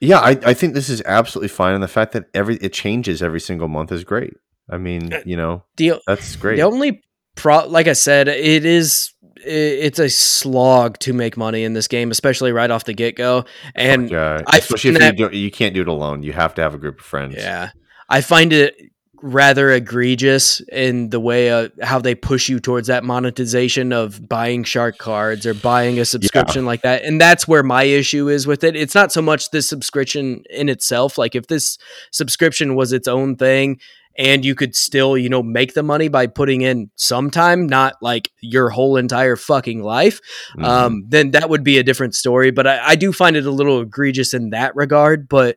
Yeah, 0.00 0.20
I, 0.20 0.30
I 0.30 0.54
think 0.54 0.74
this 0.74 0.88
is 0.88 1.02
absolutely 1.04 1.48
fine, 1.48 1.74
and 1.74 1.82
the 1.82 1.88
fact 1.88 2.12
that 2.12 2.26
every 2.32 2.56
it 2.56 2.72
changes 2.72 3.22
every 3.22 3.40
single 3.40 3.68
month 3.68 3.90
is 3.90 4.04
great. 4.04 4.34
I 4.70 4.78
mean, 4.78 5.12
uh, 5.12 5.22
you 5.24 5.36
know, 5.36 5.64
the, 5.76 6.00
that's 6.06 6.36
great. 6.36 6.56
The 6.56 6.62
only 6.62 7.02
pro, 7.34 7.66
like 7.66 7.88
I 7.88 7.94
said, 7.94 8.28
it 8.28 8.64
is 8.64 9.12
it's 9.36 9.98
a 9.98 10.08
slog 10.08 10.98
to 10.98 11.12
make 11.12 11.36
money 11.36 11.64
in 11.64 11.72
this 11.72 11.88
game, 11.88 12.10
especially 12.10 12.52
right 12.52 12.70
off 12.70 12.84
the 12.84 12.94
get 12.94 13.16
go. 13.16 13.44
And 13.74 14.10
yeah, 14.10 14.42
especially 14.52 14.90
if 14.90 14.98
that, 14.98 15.18
you, 15.18 15.28
do, 15.28 15.36
you 15.36 15.50
can't 15.50 15.74
do 15.74 15.82
it 15.82 15.88
alone, 15.88 16.22
you 16.22 16.32
have 16.32 16.54
to 16.54 16.62
have 16.62 16.74
a 16.74 16.78
group 16.78 17.00
of 17.00 17.06
friends. 17.06 17.36
Yeah, 17.36 17.70
I 18.08 18.20
find 18.20 18.52
it 18.52 18.76
rather 19.22 19.70
egregious 19.70 20.60
in 20.72 21.10
the 21.10 21.20
way 21.20 21.50
of 21.50 21.72
how 21.82 22.00
they 22.00 22.14
push 22.14 22.48
you 22.48 22.60
towards 22.60 22.88
that 22.88 23.04
monetization 23.04 23.92
of 23.92 24.28
buying 24.28 24.64
shark 24.64 24.98
cards 24.98 25.46
or 25.46 25.54
buying 25.54 25.98
a 25.98 26.04
subscription 26.04 26.62
yeah. 26.62 26.68
like 26.68 26.82
that. 26.82 27.04
And 27.04 27.20
that's 27.20 27.48
where 27.48 27.62
my 27.62 27.84
issue 27.84 28.28
is 28.28 28.46
with 28.46 28.64
it. 28.64 28.76
It's 28.76 28.94
not 28.94 29.12
so 29.12 29.22
much 29.22 29.50
the 29.50 29.62
subscription 29.62 30.44
in 30.50 30.68
itself. 30.68 31.18
Like 31.18 31.34
if 31.34 31.46
this 31.46 31.78
subscription 32.12 32.74
was 32.74 32.92
its 32.92 33.08
own 33.08 33.36
thing 33.36 33.80
and 34.16 34.44
you 34.44 34.54
could 34.54 34.74
still 34.74 35.16
you 35.16 35.28
know 35.28 35.42
make 35.42 35.74
the 35.74 35.82
money 35.82 36.08
by 36.08 36.26
putting 36.26 36.62
in 36.62 36.90
some 36.96 37.30
time 37.30 37.66
not 37.66 37.94
like 38.02 38.32
your 38.40 38.68
whole 38.68 38.96
entire 38.96 39.36
fucking 39.36 39.80
life 39.80 40.20
mm-hmm. 40.56 40.64
um, 40.64 41.04
then 41.06 41.30
that 41.30 41.48
would 41.48 41.62
be 41.62 41.78
a 41.78 41.84
different 41.84 42.14
story. 42.14 42.50
But 42.50 42.66
I, 42.66 42.88
I 42.88 42.96
do 42.96 43.12
find 43.12 43.36
it 43.36 43.46
a 43.46 43.50
little 43.50 43.80
egregious 43.80 44.34
in 44.34 44.50
that 44.50 44.74
regard. 44.74 45.28
But 45.28 45.56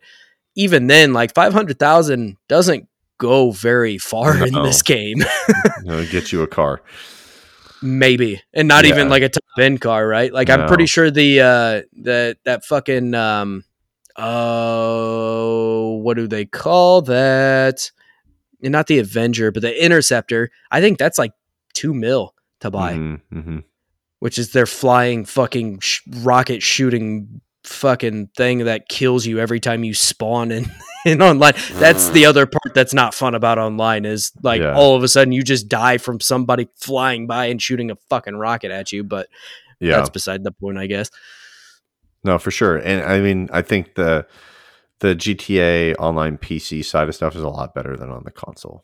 even 0.55 0.87
then 0.87 1.13
like 1.13 1.33
500000 1.33 2.37
doesn't 2.47 2.87
go 3.21 3.51
very 3.51 3.99
far 3.99 4.35
no. 4.35 4.45
in 4.45 4.53
this 4.63 4.81
game. 4.81 5.19
get 6.11 6.31
you 6.31 6.41
a 6.41 6.47
car. 6.47 6.81
Maybe. 7.83 8.41
And 8.51 8.67
not 8.67 8.83
yeah. 8.83 8.91
even 8.91 9.09
like 9.09 9.21
a 9.21 9.29
top 9.29 9.43
end 9.59 9.79
car, 9.79 10.07
right? 10.07 10.33
Like 10.33 10.47
no. 10.47 10.55
I'm 10.55 10.67
pretty 10.67 10.87
sure 10.87 11.11
the 11.11 11.39
uh 11.39 11.81
that 12.01 12.37
that 12.45 12.65
fucking 12.65 13.13
um 13.13 13.63
oh 14.17 15.99
what 16.01 16.17
do 16.17 16.27
they 16.27 16.45
call 16.45 17.03
that? 17.03 17.91
And 18.63 18.71
not 18.71 18.87
the 18.87 18.99
Avenger, 18.99 19.51
but 19.51 19.61
the 19.61 19.83
Interceptor. 19.83 20.49
I 20.71 20.81
think 20.81 20.97
that's 20.97 21.17
like 21.17 21.33
2 21.73 21.93
mil 21.93 22.33
to 22.59 22.71
buy. 22.71 22.93
Mm-hmm, 22.93 23.39
mm-hmm. 23.39 23.59
Which 24.19 24.37
is 24.37 24.51
their 24.51 24.67
flying 24.67 25.25
fucking 25.25 25.79
sh- 25.79 26.01
rocket 26.21 26.61
shooting 26.61 27.41
fucking 27.63 28.27
thing 28.35 28.59
that 28.65 28.89
kills 28.89 29.25
you 29.25 29.39
every 29.39 29.59
time 29.59 29.83
you 29.83 29.93
spawn 29.93 30.51
in 30.51 30.71
in 31.05 31.21
online. 31.21 31.53
That's 31.73 32.09
the 32.09 32.25
other 32.25 32.45
part 32.45 32.73
that's 32.73 32.93
not 32.93 33.13
fun 33.13 33.35
about 33.35 33.57
online 33.57 34.05
is 34.05 34.31
like 34.43 34.61
yeah. 34.61 34.73
all 34.73 34.95
of 34.95 35.03
a 35.03 35.07
sudden 35.07 35.31
you 35.31 35.43
just 35.43 35.67
die 35.67 35.97
from 35.97 36.19
somebody 36.19 36.67
flying 36.75 37.27
by 37.27 37.45
and 37.45 37.61
shooting 37.61 37.91
a 37.91 37.95
fucking 38.09 38.35
rocket 38.35 38.71
at 38.71 38.91
you. 38.91 39.03
But 39.03 39.27
yeah, 39.79 39.97
that's 39.97 40.09
beside 40.09 40.43
the 40.43 40.51
point, 40.51 40.77
I 40.77 40.87
guess. 40.87 41.09
No, 42.23 42.37
for 42.37 42.51
sure. 42.51 42.77
And 42.77 43.03
I 43.03 43.19
mean, 43.19 43.49
I 43.51 43.61
think 43.61 43.95
the 43.95 44.25
the 44.99 45.15
GTA 45.15 45.95
online 45.97 46.37
PC 46.37 46.85
side 46.85 47.09
of 47.09 47.15
stuff 47.15 47.35
is 47.35 47.41
a 47.41 47.49
lot 47.49 47.73
better 47.73 47.97
than 47.97 48.11
on 48.11 48.23
the 48.23 48.31
console. 48.31 48.83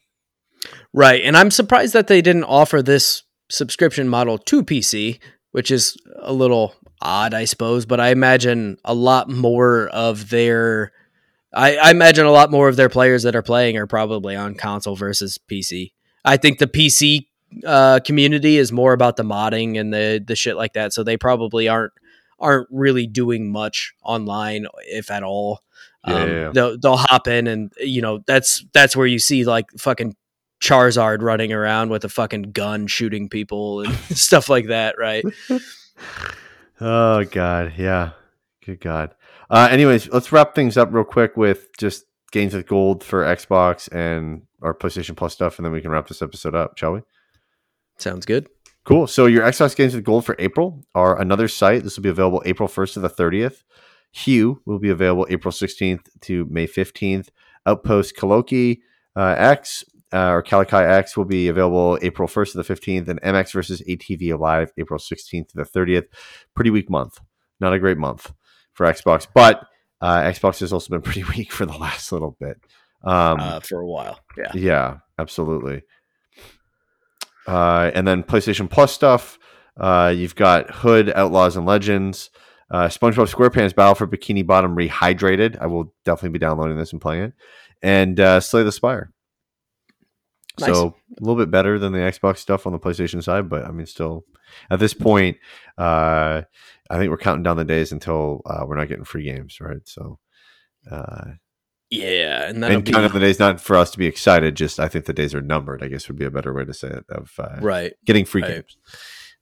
Right. 0.94 1.22
And 1.24 1.38
I'm 1.38 1.52
surprised 1.52 1.94
that 1.94 2.08
they 2.08 2.22
didn't 2.22 2.46
offer 2.46 2.82
this 2.82 3.24
subscription 3.50 4.10
model 4.10 4.38
to 4.40 4.64
PC, 4.64 5.20
which 5.52 5.70
is 5.70 5.96
a 6.22 6.34
little 6.34 6.74
odd, 7.02 7.34
I 7.34 7.46
suppose, 7.46 7.86
but 7.86 8.00
I 8.00 8.10
imagine 8.10 8.78
a 8.84 8.94
lot 8.94 9.30
more 9.30 9.88
of 9.90 10.30
their 10.30 10.92
I, 11.54 11.78
I, 11.78 11.92
imagine 11.92 12.26
a 12.26 12.32
lot 12.32 12.52
more 12.52 12.68
of 12.68 12.76
their 12.76 12.90
players 12.90 13.24
that 13.24 13.36
are 13.36 13.42
playing 13.42 13.78
are 13.78 13.88
probably 13.88 14.36
on 14.36 14.56
console 14.56 14.96
versus 14.96 15.40
PC. 15.50 15.94
I 16.26 16.38
think 16.38 16.60
the 16.60 16.68
PC 16.68 17.28
uh, 17.66 18.00
community 18.06 18.58
is 18.58 18.72
more 18.72 18.94
about 18.94 19.16
the 19.16 19.24
modding 19.24 19.80
and 19.80 19.94
the 19.94 20.24
the 20.26 20.36
shit 20.36 20.58
like 20.58 20.74
that, 20.74 20.94
so 20.94 21.04
they 21.04 21.18
probably 21.18 21.68
aren't 21.68 21.94
aren't 22.40 22.68
really 22.70 23.08
doing 23.08 23.52
much 23.52 23.94
online, 24.04 24.68
if 24.88 25.10
at 25.10 25.24
all. 25.24 25.62
Um, 26.04 26.30
yeah. 26.30 26.52
They'll, 26.54 26.78
they'll 26.78 26.98
hop 26.98 27.28
in 27.28 27.48
and 27.48 27.74
you 27.80 28.02
know 28.02 28.20
that's 28.28 28.66
that's 28.74 28.96
where 28.96 29.08
you 29.08 29.20
see 29.20 29.44
like 29.44 29.68
fucking 29.78 30.16
Charizard 30.62 31.22
running 31.22 31.54
around 31.54 31.90
with 31.90 32.04
a 32.04 32.10
fucking 32.10 32.52
gun 32.52 32.88
shooting 32.88 33.30
people 33.30 33.82
and 33.82 33.94
stuff 34.18 34.50
like 34.50 34.68
that, 34.68 34.96
right? 34.98 35.26
oh 36.82 37.24
god, 37.26 37.74
yeah. 37.78 38.12
Good 38.66 38.82
god. 38.82 39.16
Uh, 39.50 39.70
anyways, 39.72 40.10
let's 40.12 40.32
wrap 40.32 40.54
things 40.54 40.78
up 40.78 40.90
real 40.92 41.04
quick 41.04 41.38
with 41.38 41.68
just 41.78 42.06
games 42.32 42.54
with 42.54 42.68
gold 42.68 43.04
for 43.04 43.24
Xbox 43.24 43.90
and 43.92 44.44
our 44.62 44.74
PlayStation 44.74 45.16
Plus 45.16 45.34
stuff, 45.34 45.58
and 45.58 45.66
then 45.66 45.72
we 45.72 45.82
can 45.82 45.92
wrap 45.92 46.08
this 46.08 46.22
episode 46.22 46.56
up, 46.56 46.78
shall 46.78 46.94
we? 46.94 47.02
Sounds 47.98 48.26
good. 48.26 48.50
Cool. 48.84 49.08
So 49.08 49.26
your 49.26 49.44
Xbox 49.44 49.76
games 49.76 49.94
with 49.96 50.04
gold 50.04 50.26
for 50.26 50.36
April 50.40 50.84
are 50.96 51.20
Another 51.20 51.48
Sight. 51.48 51.84
This 51.84 51.98
will 51.98 52.04
be 52.04 52.10
available 52.10 52.42
April 52.46 52.70
1st 52.70 52.94
to 52.94 53.00
the 53.02 53.10
30th. 53.10 53.64
Hue 54.12 54.62
will 54.66 54.80
be 54.80 54.90
available 54.90 55.28
April 55.30 55.52
16th 55.52 56.08
to 56.22 56.46
May 56.50 56.68
15th. 56.68 57.30
Outpost 57.66 58.16
Kaloki 58.16 58.80
uh, 59.16 59.36
X 59.38 59.84
uh, 60.14 60.30
or 60.30 60.44
Kalakai 60.44 60.90
X 60.90 61.18
will 61.18 61.26
be 61.26 61.48
available 61.48 61.98
April 62.02 62.28
1st 62.28 62.54
to 62.54 62.58
the 62.58 62.64
15th, 62.64 63.08
and 63.08 63.22
MX 63.22 63.52
versus 63.52 63.82
ATV 63.88 64.34
Alive 64.34 64.72
April 64.78 65.00
16th 65.00 65.50
to 65.50 65.58
the 65.58 65.64
30th. 65.64 66.06
Pretty 66.56 66.70
weak 66.70 66.90
month. 66.90 67.20
Not 67.60 67.74
a 67.74 67.80
great 67.80 67.98
month 67.98 68.34
for 68.74 68.86
Xbox, 68.86 69.28
but 69.34 69.68
uh, 70.02 70.22
Xbox 70.22 70.60
has 70.60 70.72
also 70.72 70.90
been 70.90 71.02
pretty 71.04 71.24
weak 71.24 71.52
for 71.52 71.66
the 71.66 71.78
last 71.78 72.12
little 72.12 72.38
bit. 72.40 72.58
Um, 73.04 73.40
uh, 73.40 73.60
for 73.60 73.80
a 73.80 73.88
while, 73.88 74.20
yeah, 74.38 74.52
yeah, 74.54 74.98
absolutely. 75.20 75.84
Uh, 77.46 77.92
and 77.94 78.08
then 78.08 78.24
PlayStation 78.24 78.70
Plus 78.70 78.92
stuff. 78.92 79.38
Uh, 79.80 80.14
you've 80.16 80.36
got 80.36 80.72
Hood, 80.72 81.12
Outlaws, 81.16 81.56
and 81.56 81.66
Legends. 81.66 82.30
Uh, 82.70 82.88
SpongeBob 82.88 83.34
SquarePants 83.34 83.76
Battle 83.76 83.96
for 83.96 84.08
Bikini 84.08 84.46
Bottom 84.46 84.76
Rehydrated. 84.76 85.58
I 85.62 85.68
will 85.68 85.94
definitely 86.04 86.32
be 86.32 86.40
downloading 86.40 86.78
this 86.78 86.92
and 86.92 87.02
playing 87.02 87.24
it. 87.24 87.34
And 87.82 88.20
uh, 88.20 88.40
Slay 88.40 88.64
the 88.64 88.72
Spire. 88.72 89.14
Nice. 90.60 90.74
So 90.74 90.96
a 91.12 91.24
little 91.24 91.36
bit 91.36 91.52
better 91.52 91.78
than 91.78 91.94
the 91.94 92.00
Xbox 92.00 92.38
stuff 92.38 92.66
on 92.66 92.74
the 92.74 92.80
PlayStation 92.80 93.24
side, 93.24 93.50
but 93.50 93.66
I 93.66 93.72
mean, 93.72 93.86
still 93.86 94.26
at 94.70 94.80
this 94.80 94.94
point, 94.94 95.38
uh, 95.78 96.42
I 96.90 96.98
think 96.98 97.12
we're 97.12 97.18
counting 97.18 97.44
down 97.44 97.58
the 97.58 97.66
days 97.66 97.92
until 97.92 98.42
uh, 98.46 98.66
we're 98.66 98.78
not 98.78 98.88
getting 98.88 99.04
free 99.04 99.24
games, 99.24 99.60
right? 99.60 99.82
So, 99.86 100.20
uh, 100.90 101.32
yeah, 101.90 102.50
and, 102.50 102.64
and 102.64 102.86
counting 102.86 103.10
down 103.10 103.14
the 103.14 103.20
days 103.20 103.40
not 103.40 103.62
for 103.62 103.76
us 103.76 103.92
to 103.92 103.98
be 103.98 104.08
excited, 104.08 104.56
just 104.56 104.80
I 104.80 104.88
think 104.88 105.06
the 105.06 105.14
days 105.14 105.36
are 105.36 105.42
numbered. 105.42 105.84
I 105.84 105.88
guess 105.88 106.08
would 106.08 106.18
be 106.18 106.26
a 106.26 106.32
better 106.32 106.54
way 106.54 106.66
to 106.66 106.74
say 106.74 106.90
it. 106.90 107.06
Of 107.10 107.32
uh, 107.38 107.58
right, 107.62 107.94
getting 108.06 108.26
free 108.26 108.42
right. 108.42 108.56
games. 108.56 108.78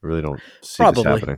I 0.04 0.08
really 0.08 0.22
don't 0.22 0.42
see 0.62 0.84
Probably. 0.84 1.04
this 1.04 1.12
happening. 1.12 1.38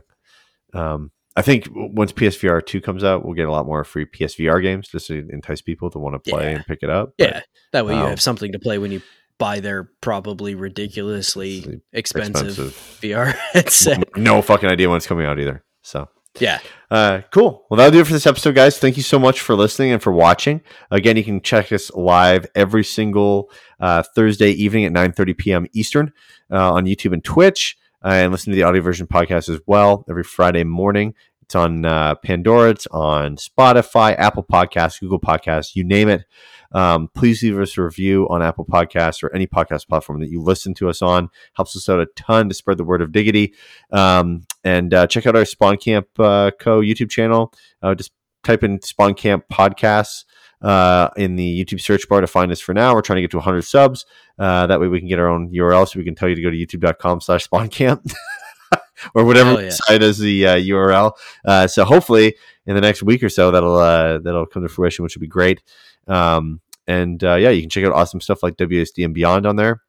Um, 0.74 1.10
I 1.36 1.42
think 1.42 1.68
once 1.72 2.12
PSVR 2.12 2.66
two 2.66 2.80
comes 2.80 3.04
out, 3.04 3.24
we'll 3.24 3.34
get 3.34 3.46
a 3.46 3.52
lot 3.52 3.64
more 3.64 3.84
free 3.84 4.06
PSVR 4.06 4.60
games 4.60 4.88
just 4.88 5.06
to 5.06 5.24
entice 5.30 5.62
people 5.62 5.88
to 5.90 5.98
want 5.98 6.22
to 6.22 6.30
play 6.30 6.50
yeah. 6.50 6.56
and 6.56 6.66
pick 6.66 6.80
it 6.82 6.90
up. 6.90 7.12
But, 7.16 7.28
yeah, 7.28 7.40
that 7.72 7.86
way 7.86 7.94
you 7.94 8.00
um, 8.00 8.08
have 8.08 8.20
something 8.20 8.50
to 8.50 8.58
play 8.58 8.78
when 8.78 8.90
you 8.90 9.00
buy 9.38 9.60
their 9.60 9.90
probably 10.00 10.54
ridiculously 10.54 11.80
expensive, 11.92 12.48
expensive. 12.48 12.72
VR 13.00 13.34
headset. 13.52 14.16
No 14.16 14.42
fucking 14.42 14.68
idea 14.68 14.88
when 14.88 14.96
it's 14.96 15.06
coming 15.06 15.26
out 15.26 15.38
either. 15.38 15.64
So 15.82 16.08
yeah. 16.40 16.58
Uh, 16.90 17.20
cool. 17.30 17.66
Well, 17.68 17.76
that'll 17.76 17.92
do 17.92 18.00
it 18.00 18.06
for 18.06 18.12
this 18.12 18.26
episode, 18.26 18.54
guys. 18.54 18.78
Thank 18.78 18.96
you 18.96 19.02
so 19.02 19.18
much 19.18 19.40
for 19.40 19.54
listening 19.54 19.92
and 19.92 20.02
for 20.02 20.12
watching. 20.12 20.62
Again, 20.90 21.16
you 21.16 21.24
can 21.24 21.40
check 21.40 21.72
us 21.72 21.90
live 21.92 22.46
every 22.54 22.84
single 22.84 23.50
uh, 23.80 24.02
Thursday 24.14 24.50
evening 24.50 24.84
at 24.84 24.92
9.30 24.92 25.36
p.m. 25.36 25.66
Eastern 25.72 26.12
uh, 26.50 26.72
on 26.72 26.86
YouTube 26.86 27.12
and 27.12 27.22
Twitch, 27.22 27.76
uh, 28.04 28.08
and 28.08 28.32
listen 28.32 28.52
to 28.52 28.56
the 28.56 28.62
audio 28.62 28.80
version 28.80 29.06
podcast 29.06 29.48
as 29.48 29.60
well 29.66 30.04
every 30.08 30.24
Friday 30.24 30.64
morning. 30.64 31.14
It's 31.48 31.54
on 31.54 31.86
uh, 31.86 32.14
Pandora, 32.16 32.68
it's 32.68 32.86
on 32.88 33.36
Spotify, 33.36 34.14
Apple 34.18 34.44
Podcasts, 34.44 35.00
Google 35.00 35.18
Podcasts, 35.18 35.74
you 35.74 35.82
name 35.82 36.10
it. 36.10 36.26
Um, 36.72 37.08
please 37.14 37.42
leave 37.42 37.58
us 37.58 37.78
a 37.78 37.82
review 37.84 38.28
on 38.28 38.42
Apple 38.42 38.66
Podcasts 38.66 39.22
or 39.22 39.34
any 39.34 39.46
podcast 39.46 39.88
platform 39.88 40.20
that 40.20 40.28
you 40.28 40.42
listen 40.42 40.74
to 40.74 40.90
us 40.90 41.00
on. 41.00 41.30
Helps 41.54 41.74
us 41.74 41.88
out 41.88 42.00
a 42.00 42.06
ton 42.16 42.50
to 42.50 42.54
spread 42.54 42.76
the 42.76 42.84
word 42.84 43.00
of 43.00 43.12
diggity. 43.12 43.54
Um, 43.90 44.42
and 44.62 44.92
uh, 44.92 45.06
check 45.06 45.26
out 45.26 45.36
our 45.36 45.46
Spawn 45.46 45.78
Camp 45.78 46.08
uh, 46.18 46.50
Co. 46.60 46.82
YouTube 46.82 47.08
channel. 47.08 47.54
Uh, 47.80 47.94
just 47.94 48.12
type 48.44 48.62
in 48.62 48.82
Spawn 48.82 49.14
Camp 49.14 49.46
Podcasts. 49.50 50.24
uh, 50.60 51.08
in 51.16 51.36
the 51.36 51.64
YouTube 51.64 51.80
search 51.80 52.06
bar 52.10 52.20
to 52.20 52.26
find 52.26 52.52
us 52.52 52.60
for 52.60 52.74
now. 52.74 52.92
We're 52.92 53.00
trying 53.00 53.18
to 53.18 53.22
get 53.22 53.30
to 53.30 53.38
100 53.38 53.62
subs. 53.62 54.04
Uh, 54.38 54.66
that 54.66 54.80
way 54.80 54.88
we 54.88 54.98
can 54.98 55.08
get 55.08 55.18
our 55.18 55.28
own 55.28 55.50
URL 55.50 55.88
so 55.88 55.98
we 55.98 56.04
can 56.04 56.14
tell 56.14 56.28
you 56.28 56.34
to 56.34 56.42
go 56.42 56.50
to 56.50 56.56
youtube.com 56.56 57.20
slash 57.22 57.48
spawncamp 57.48 58.12
or 59.14 59.24
whatever 59.24 59.62
yeah. 59.62 59.70
site 59.70 60.02
is 60.02 60.18
the 60.18 60.46
uh, 60.46 60.56
URL. 60.56 61.12
Uh, 61.44 61.66
so 61.66 61.84
hopefully 61.84 62.36
in 62.66 62.74
the 62.74 62.80
next 62.80 63.02
week 63.02 63.22
or 63.22 63.28
so 63.28 63.50
that'll 63.50 63.76
uh, 63.76 64.18
that'll 64.18 64.46
come 64.46 64.62
to 64.62 64.68
fruition, 64.68 65.02
which 65.02 65.16
would 65.16 65.22
be 65.22 65.26
great. 65.26 65.62
Um, 66.06 66.60
and 66.86 67.22
uh, 67.22 67.34
yeah, 67.34 67.50
you 67.50 67.60
can 67.60 67.70
check 67.70 67.84
out 67.84 67.92
awesome 67.92 68.20
stuff 68.20 68.42
like 68.42 68.56
WSD 68.56 69.04
and 69.04 69.14
Beyond 69.14 69.46
on 69.46 69.56
there 69.56 69.82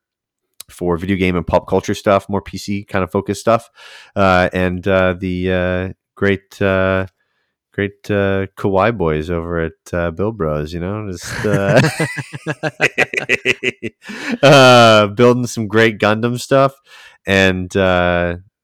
for 0.70 0.98
video 0.98 1.16
game 1.16 1.36
and 1.36 1.46
pop 1.46 1.68
culture 1.68 1.94
stuff, 1.94 2.28
more 2.30 2.42
PC 2.42 2.88
kind 2.88 3.04
of 3.04 3.12
focused 3.12 3.42
stuff, 3.42 3.70
uh, 4.16 4.50
and 4.54 4.88
uh, 4.88 5.14
the 5.18 5.52
uh, 5.52 5.90
great 6.16 6.62
uh, 6.62 7.08
great 7.72 8.10
uh, 8.10 8.48
Kawaii 8.58 8.96
boys 8.96 9.30
over 9.30 9.60
at 9.60 9.94
uh, 9.94 10.12
Bill 10.12 10.32
Bros. 10.32 10.74
You 10.74 10.80
know, 10.82 11.12
just 11.12 11.44
building 15.16 15.48
some 15.48 15.68
great 15.68 16.00
Gundam 16.00 16.40
stuff, 16.40 16.76
and 17.26 17.76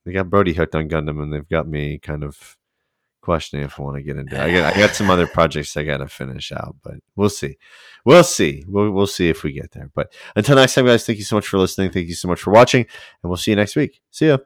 they 0.06 0.14
got 0.14 0.30
Brody 0.30 0.54
hooked 0.54 0.76
on 0.76 0.88
Gundam, 0.88 1.22
and 1.22 1.34
they've 1.34 1.50
got 1.50 1.68
me 1.68 1.98
kind 1.98 2.24
of 2.24 2.58
questioning 3.22 3.66
if 3.66 3.80
I 3.80 3.84
want 3.84 3.98
to 3.98 4.04
get 4.04 4.18
into. 4.18 4.36
It. 4.36 4.40
I 4.40 4.54
got 4.54 4.74
I 4.76 4.80
got 4.80 4.96
some 4.96 5.10
other 5.10 5.28
projects 5.28 5.76
I 5.76 5.84
got 5.84 5.98
to 5.98 6.08
finish 6.08 6.52
out, 6.52 6.76
but 6.84 6.96
we'll 7.16 7.30
see. 7.30 7.58
We'll 8.06 8.24
see. 8.24 8.64
We'll 8.68 8.92
we'll 8.92 9.08
see 9.08 9.30
if 9.30 9.44
we 9.44 9.52
get 9.52 9.72
there. 9.72 9.90
But 9.94 10.14
until 10.36 10.56
next 10.56 10.76
time, 10.76 10.86
guys, 10.86 11.06
thank 11.06 11.18
you 11.18 11.26
so 11.26 11.36
much 11.36 11.48
for 11.48 11.58
listening. 11.58 11.90
Thank 11.92 12.08
you 12.08 12.16
so 12.16 12.28
much 12.28 12.42
for 12.42 12.52
watching, 12.52 12.82
and 12.82 13.30
we'll 13.30 13.38
see 13.38 13.52
you 13.52 13.58
next 13.58 13.76
week. 13.76 14.02
See 14.12 14.28
ya. 14.28 14.38